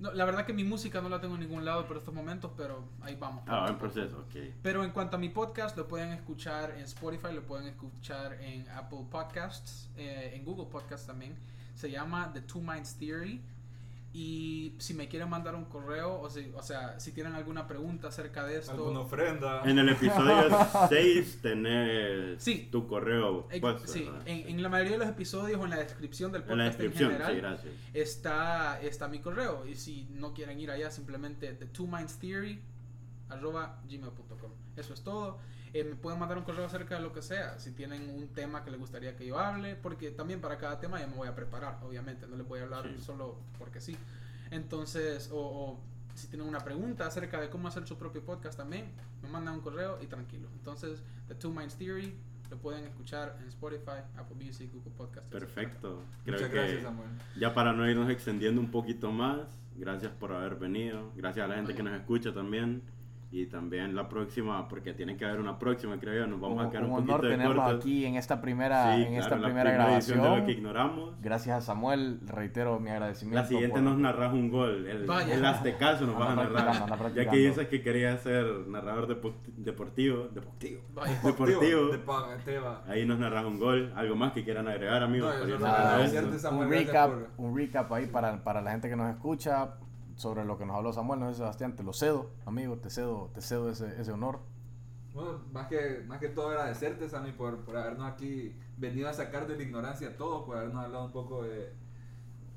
No, 0.00 0.12
la 0.12 0.24
verdad 0.24 0.46
que 0.46 0.52
mi 0.52 0.62
música 0.62 1.00
no 1.00 1.08
la 1.08 1.20
tengo 1.20 1.34
en 1.34 1.40
ningún 1.40 1.64
lado 1.64 1.84
por 1.86 1.96
estos 1.96 2.14
momentos, 2.14 2.52
pero 2.56 2.84
ahí 3.00 3.16
vamos. 3.16 3.42
Ah, 3.48 3.66
en 3.68 3.78
proceso, 3.78 4.18
ok. 4.28 4.52
Pero 4.62 4.84
en 4.84 4.92
cuanto 4.92 5.16
a 5.16 5.18
mi 5.18 5.28
podcast, 5.28 5.76
lo 5.76 5.88
pueden 5.88 6.10
escuchar 6.12 6.70
en 6.76 6.84
Spotify, 6.84 7.32
lo 7.34 7.42
pueden 7.42 7.66
escuchar 7.66 8.34
en 8.40 8.68
Apple 8.70 9.06
Podcasts, 9.10 9.90
eh, 9.96 10.32
en 10.34 10.44
Google 10.44 10.66
Podcasts 10.70 11.06
también. 11.06 11.34
Se 11.74 11.90
llama 11.90 12.30
The 12.32 12.42
Two 12.42 12.60
Minds 12.62 12.94
Theory. 12.96 13.40
Y 14.12 14.74
si 14.78 14.94
me 14.94 15.06
quieren 15.06 15.28
mandar 15.28 15.54
un 15.54 15.66
correo, 15.66 16.18
o, 16.20 16.30
si, 16.30 16.50
o 16.56 16.62
sea, 16.62 16.98
si 16.98 17.12
tienen 17.12 17.34
alguna 17.34 17.66
pregunta 17.68 18.08
acerca 18.08 18.44
de 18.46 18.58
esto, 18.58 18.72
Alguna 18.72 19.00
ofrenda. 19.00 19.62
En 19.64 19.78
el 19.78 19.88
episodio 19.90 20.48
6 20.88 21.38
tenés 21.42 22.42
Sí. 22.42 22.68
tu 22.72 22.86
correo 22.88 23.46
puesto. 23.60 23.86
sí, 23.86 24.10
en, 24.24 24.48
en 24.48 24.62
la 24.62 24.70
mayoría 24.70 24.92
de 24.92 24.98
los 24.98 25.08
episodios 25.08 25.60
o 25.60 25.64
en 25.64 25.70
la 25.70 25.76
descripción 25.76 26.32
del 26.32 26.42
En 26.42 26.48
la 26.48 26.54
podcast 26.54 26.80
en, 26.80 26.86
descripción, 26.86 27.10
general, 27.12 27.34
sí, 27.34 27.40
gracias. 27.68 27.74
está, 27.92 28.80
está 28.80 29.08
mi 29.08 29.18
correo. 29.18 29.66
Y 29.66 29.74
si 29.74 30.08
no 30.10 30.32
quieren 30.32 30.58
ir 30.58 30.70
allá, 30.70 30.90
simplemente 30.90 31.52
the 31.52 31.66
two 31.66 31.86
minds 31.86 32.18
theory 32.18 32.60
arroba 33.28 33.78
gmail.com. 33.88 34.50
Eso 34.74 34.94
es 34.94 35.02
todo. 35.02 35.38
Eh, 35.74 35.84
me 35.84 35.94
pueden 35.96 36.18
mandar 36.18 36.38
un 36.38 36.44
correo 36.44 36.64
acerca 36.66 36.94
de 36.96 37.02
lo 37.02 37.12
que 37.12 37.20
sea. 37.22 37.58
Si 37.58 37.72
tienen 37.72 38.08
un 38.10 38.28
tema 38.28 38.64
que 38.64 38.70
les 38.70 38.80
gustaría 38.80 39.14
que 39.16 39.26
yo 39.26 39.38
hable, 39.38 39.74
porque 39.76 40.10
también 40.10 40.40
para 40.40 40.56
cada 40.58 40.80
tema 40.80 40.98
ya 40.98 41.06
me 41.06 41.14
voy 41.16 41.28
a 41.28 41.34
preparar, 41.34 41.78
obviamente. 41.82 42.26
No 42.26 42.36
les 42.36 42.46
voy 42.48 42.60
a 42.60 42.62
hablar 42.64 42.88
Sí. 42.96 43.00
solo 43.02 43.36
porque 43.58 43.80
sí. 43.80 43.96
Entonces, 44.50 45.30
o, 45.32 45.38
o 45.38 45.80
si 46.14 46.28
tienen 46.28 46.48
una 46.48 46.60
pregunta 46.60 47.06
acerca 47.06 47.40
de 47.40 47.48
cómo 47.50 47.68
hacer 47.68 47.86
su 47.86 47.96
propio 47.98 48.24
podcast 48.24 48.56
también, 48.56 48.86
me 49.22 49.28
mandan 49.28 49.54
un 49.54 49.60
correo 49.60 49.98
y 50.02 50.06
tranquilo. 50.06 50.48
Entonces, 50.54 51.02
The 51.28 51.34
Two 51.34 51.50
Minds 51.52 51.76
Theory 51.76 52.14
lo 52.50 52.56
pueden 52.56 52.84
escuchar 52.84 53.36
en 53.42 53.48
Spotify, 53.48 54.00
Apple 54.16 54.36
Music, 54.42 54.70
Google 54.72 54.92
Podcasts. 54.96 55.30
etc. 55.30 55.40
Perfecto. 55.40 56.02
Creo 56.24 56.36
Muchas 56.36 56.50
que 56.50 56.56
gracias, 56.56 56.82
Samuel. 56.82 57.10
ya 57.38 57.52
para 57.54 57.72
no 57.74 57.88
irnos 57.88 58.08
extendiendo 58.10 58.60
un 58.60 58.70
poquito 58.70 59.12
más, 59.12 59.40
gracias 59.76 60.12
por 60.12 60.32
haber 60.32 60.54
venido. 60.56 61.12
Gracias 61.14 61.44
a 61.44 61.48
la 61.48 61.56
gente 61.56 61.74
que 61.74 61.82
nos 61.82 61.92
escucha 61.94 62.32
también. 62.32 62.82
Y 63.30 63.44
también 63.44 63.94
la 63.94 64.08
próxima, 64.08 64.66
porque 64.68 64.94
tiene 64.94 65.14
que 65.18 65.26
haber 65.26 65.38
una 65.38 65.58
próxima, 65.58 65.98
creo 65.98 66.14
yo. 66.22 66.26
Nos 66.26 66.40
vamos 66.40 66.60
un, 66.60 66.66
a 66.66 66.70
quedar 66.70 66.84
un, 66.84 66.90
un 66.92 66.96
poquito 66.96 67.12
honor 67.14 67.24
de 67.26 67.30
tenerlos 67.32 67.56
cortos. 67.64 67.80
aquí 67.84 68.06
en 68.06 68.14
esta 68.16 68.40
primera, 68.40 68.96
Sí, 68.96 69.02
en 69.02 69.14
esta 69.16 69.28
claro, 69.28 69.42
la 69.42 69.48
primera 69.48 69.64
primera 69.70 69.84
grabación. 69.84 70.22
de 70.22 70.36
lo 70.40 70.46
que 70.46 70.52
ignoramos. 70.52 71.14
Gracias 71.20 71.58
a 71.58 71.60
Samuel, 71.60 72.20
reitero 72.26 72.80
mi 72.80 72.88
agradecimiento. 72.88 73.42
La 73.42 73.46
siguiente 73.46 73.74
por- 73.74 73.82
nos 73.82 73.98
narras 73.98 74.32
un 74.32 74.48
gol. 74.48 74.86
El, 74.86 75.04
Vaya. 75.04 75.34
el 75.34 75.44
Aztecaso 75.44 76.06
nos 76.06 76.18
vas 76.18 76.30
a 76.30 76.34
narrar. 76.36 77.12
Ya 77.14 77.28
que 77.28 77.36
dices 77.36 77.68
que 77.68 77.82
querías 77.82 78.22
ser 78.22 78.46
narrador 78.66 79.06
depo- 79.06 79.34
deportivo. 79.58 80.28
Deportivo. 80.32 80.80
Vaya. 80.94 81.20
Deportivo. 81.22 81.90
Va. 82.64 82.82
Ahí 82.88 83.04
nos 83.04 83.18
narras 83.18 83.44
un 83.44 83.58
gol. 83.58 83.92
¿Algo 83.94 84.16
más 84.16 84.32
que 84.32 84.42
quieran 84.42 84.68
agregar, 84.68 85.02
amigos? 85.02 85.34
No, 85.60 85.98
esto? 85.98 86.38
Samuel, 86.38 86.68
un 86.68 86.72
recap, 86.72 87.10
por- 87.10 87.28
un 87.36 87.54
recap 87.58 87.92
ahí 87.92 88.06
para, 88.06 88.42
para 88.42 88.62
la 88.62 88.70
gente 88.70 88.88
que 88.88 88.96
nos 88.96 89.10
escucha 89.10 89.74
sobre 90.18 90.44
lo 90.44 90.58
que 90.58 90.66
nos 90.66 90.76
habló 90.76 90.92
Samuel, 90.92 91.20
no 91.20 91.30
sé 91.30 91.36
Sebastián, 91.38 91.74
te 91.74 91.82
lo 91.82 91.92
cedo, 91.94 92.30
amigo, 92.44 92.76
te 92.76 92.90
cedo, 92.90 93.30
te 93.32 93.40
cedo 93.40 93.70
ese, 93.70 93.98
ese 94.00 94.12
honor. 94.12 94.40
Bueno, 95.14 95.40
más 95.52 95.66
que, 95.68 96.04
más 96.06 96.18
que 96.20 96.28
todo 96.28 96.48
agradecerte, 96.50 97.08
Sammy, 97.08 97.32
por, 97.32 97.64
por 97.64 97.76
habernos 97.76 98.10
aquí 98.12 98.54
venido 98.76 99.08
a 99.08 99.14
sacar 99.14 99.46
de 99.48 99.56
la 99.56 99.62
ignorancia 99.62 100.16
todo, 100.16 100.44
por 100.44 100.58
habernos 100.58 100.84
hablado 100.84 101.06
un 101.06 101.12
poco 101.12 101.42
de, 101.44 101.72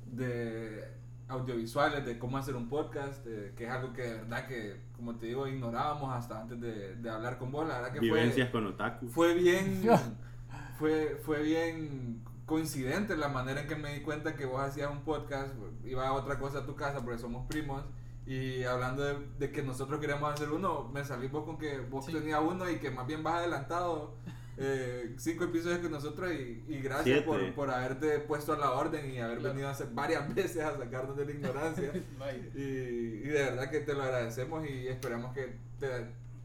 de 0.06 0.84
audiovisuales, 1.28 2.04
de 2.04 2.18
cómo 2.18 2.36
hacer 2.38 2.54
un 2.56 2.68
podcast, 2.68 3.24
de- 3.24 3.54
que 3.54 3.64
es 3.64 3.70
algo 3.70 3.92
que 3.92 4.02
de 4.02 4.14
verdad 4.18 4.46
que, 4.46 4.80
como 4.96 5.16
te 5.16 5.26
digo, 5.26 5.46
ignorábamos 5.48 6.12
hasta 6.14 6.40
antes 6.42 6.60
de, 6.60 6.96
de 6.96 7.10
hablar 7.10 7.38
con 7.38 7.50
vos. 7.50 7.66
La 7.66 7.76
verdad 7.78 7.92
que 7.92 8.00
Vivencias 8.00 8.50
fue, 8.50 8.60
con 8.60 8.70
Otaku. 8.72 9.08
fue 9.08 9.34
bien, 9.34 9.82
fue, 10.78 11.16
fue 11.22 11.42
bien 11.42 12.22
coincidente 12.52 13.16
la 13.16 13.28
manera 13.28 13.62
en 13.62 13.66
que 13.66 13.76
me 13.76 13.94
di 13.94 14.00
cuenta 14.02 14.36
que 14.36 14.44
vos 14.44 14.60
hacías 14.60 14.90
un 14.90 15.04
podcast, 15.04 15.54
iba 15.84 16.06
a 16.06 16.12
otra 16.12 16.38
cosa 16.38 16.58
a 16.58 16.66
tu 16.66 16.76
casa 16.76 17.02
porque 17.02 17.18
somos 17.18 17.46
primos. 17.48 17.82
Y 18.26 18.62
hablando 18.64 19.02
de, 19.02 19.16
de 19.38 19.50
que 19.50 19.62
nosotros 19.62 19.98
queríamos 20.00 20.32
hacer 20.34 20.50
uno, 20.50 20.88
me 20.92 21.02
salí 21.02 21.28
vos 21.28 21.44
con 21.44 21.56
que 21.58 21.78
vos 21.80 22.04
Sí. 22.04 22.12
tenías 22.12 22.40
uno 22.40 22.68
y 22.70 22.76
que 22.78 22.90
más 22.90 23.06
bien 23.06 23.22
vas 23.22 23.36
adelantado 23.36 24.14
eh, 24.58 25.14
cinco 25.16 25.44
episodios 25.44 25.78
que 25.78 25.88
nosotros 25.88 26.30
y, 26.30 26.62
y 26.68 26.80
gracias 26.82 27.22
por, 27.22 27.54
por 27.54 27.70
haberte 27.70 28.18
puesto 28.18 28.52
a 28.52 28.58
la 28.58 28.72
orden 28.72 29.10
y 29.10 29.18
haber 29.18 29.38
Claro. 29.38 29.54
venido 29.54 29.68
a 29.68 29.72
hacer 29.72 29.88
varias 29.94 30.32
veces 30.34 30.62
a 30.62 30.76
sacarnos 30.76 31.16
de 31.16 31.24
la 31.24 31.30
ignorancia. 31.32 31.90
Y, 32.54 32.60
y 32.60 33.28
de 33.28 33.42
verdad 33.44 33.70
que 33.70 33.80
te 33.80 33.94
lo 33.94 34.02
agradecemos 34.02 34.68
y 34.68 34.88
esperamos 34.88 35.32
que 35.32 35.56
te, 35.80 35.88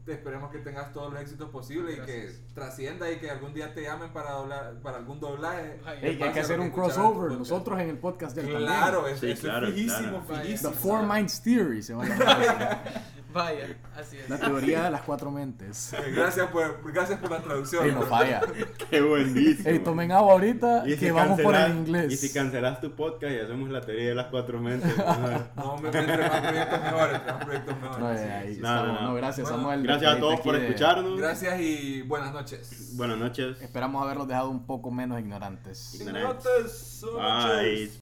te 0.08 0.14
esperemos 0.14 0.50
que 0.50 0.60
tengas 0.60 0.90
todos 0.90 1.12
los 1.12 1.20
éxitos 1.20 1.50
posibles 1.50 1.98
y 1.98 2.00
que 2.00 2.32
trascienda 2.54 3.12
y 3.12 3.18
que 3.18 3.30
algún 3.30 3.52
día 3.52 3.74
te 3.74 3.82
llamen 3.82 4.10
para 4.10 4.30
doblar, 4.32 4.80
para 4.80 4.96
algún 4.96 5.20
doblaje. 5.20 5.78
Vaya. 5.84 6.00
Ey, 6.00 6.22
hay 6.22 6.32
que 6.32 6.40
hacer 6.40 6.58
un 6.58 6.70
crossover, 6.70 7.32
nosotros 7.32 7.78
en 7.78 7.90
el 7.90 7.98
podcast 7.98 8.34
del 8.34 8.46
Claro, 8.46 9.06
eso, 9.06 9.26
Sí, 9.26 9.34
claro, 9.34 9.66
es 9.68 9.74
fijísimo, 9.74 10.24
claro. 10.26 10.42
fijísimo. 10.42 10.70
The 10.70 10.76
Four 10.78 11.02
Minds 11.02 11.42
Theory 11.42 11.82
se 11.82 11.92
va 11.92 12.04
a 12.04 12.08
llamar. 12.08 13.02
Vaya, 13.32 13.76
así 13.94 14.16
es. 14.16 14.28
La 14.30 14.38
teoría 14.38 14.84
de 14.84 14.90
las 14.90 15.02
cuatro 15.02 15.30
mentes. 15.30 15.92
Eh, 15.92 16.12
Gracias 16.14 16.46
por, 16.48 16.80
gracias 16.92 17.20
por 17.20 17.30
la 17.30 17.40
traducción. 17.42 17.84
Ey, 17.84 17.92
no 17.92 18.02
falla. 18.02 18.40
Qué 18.90 19.00
buenísimo. 19.02 19.68
Ey, 19.68 19.78
tomen 19.80 20.10
agua 20.12 20.32
ahorita 20.32 20.84
Y 20.88 20.92
si 20.94 20.96
que 20.98 21.12
vamos 21.12 21.38
por 21.40 21.54
el 21.54 21.60
cancelas- 21.60 21.76
inglés. 21.76 22.12
Y 22.12 22.16
si 22.16 22.32
cancelas 22.32 22.80
tu 22.80 22.92
podcast 22.96 23.32
y 23.34 23.38
hacemos 23.40 23.68
la 23.68 23.82
teoría 23.82 24.08
de 24.10 24.14
las 24.14 24.26
cuatro 24.28 24.58
mentes. 24.60 24.90
¿no? 25.56 25.76
Me 25.76 25.88
entre 25.88 26.16
más 26.16 26.40
proyectos 26.40 26.80
mejores, 26.82 27.20
más 27.26 27.44
proyectos 27.44 27.74
No, 27.80 27.90
mejores. 27.90 28.20
eh, 28.20 28.32
ahí 28.32 28.46
No, 28.46 28.52
estamos. 28.68 28.86
no, 28.86 28.92
no. 28.94 29.08
No, 29.08 29.14
gracias 29.14 29.48
Bueno, 29.48 29.58
Samuel. 29.62 29.82
Gracias 29.82 30.12
a 30.16 30.18
todos 30.20 30.40
por 30.40 30.56
de- 30.58 30.66
escucharnos. 30.66 31.18
Gracias 31.18 31.60
y 31.60 32.02
buenas 32.02 32.32
noches. 32.32 32.96
Buenas 32.96 33.18
noches. 33.18 33.60
Esperamos 33.60 34.02
haberlos 34.02 34.26
dejado 34.26 34.48
un 34.48 34.64
poco 34.64 34.90
menos 34.90 35.20
ignorantes. 35.20 35.94
Ignorantes. 36.00 37.04
Bye. 37.14 37.90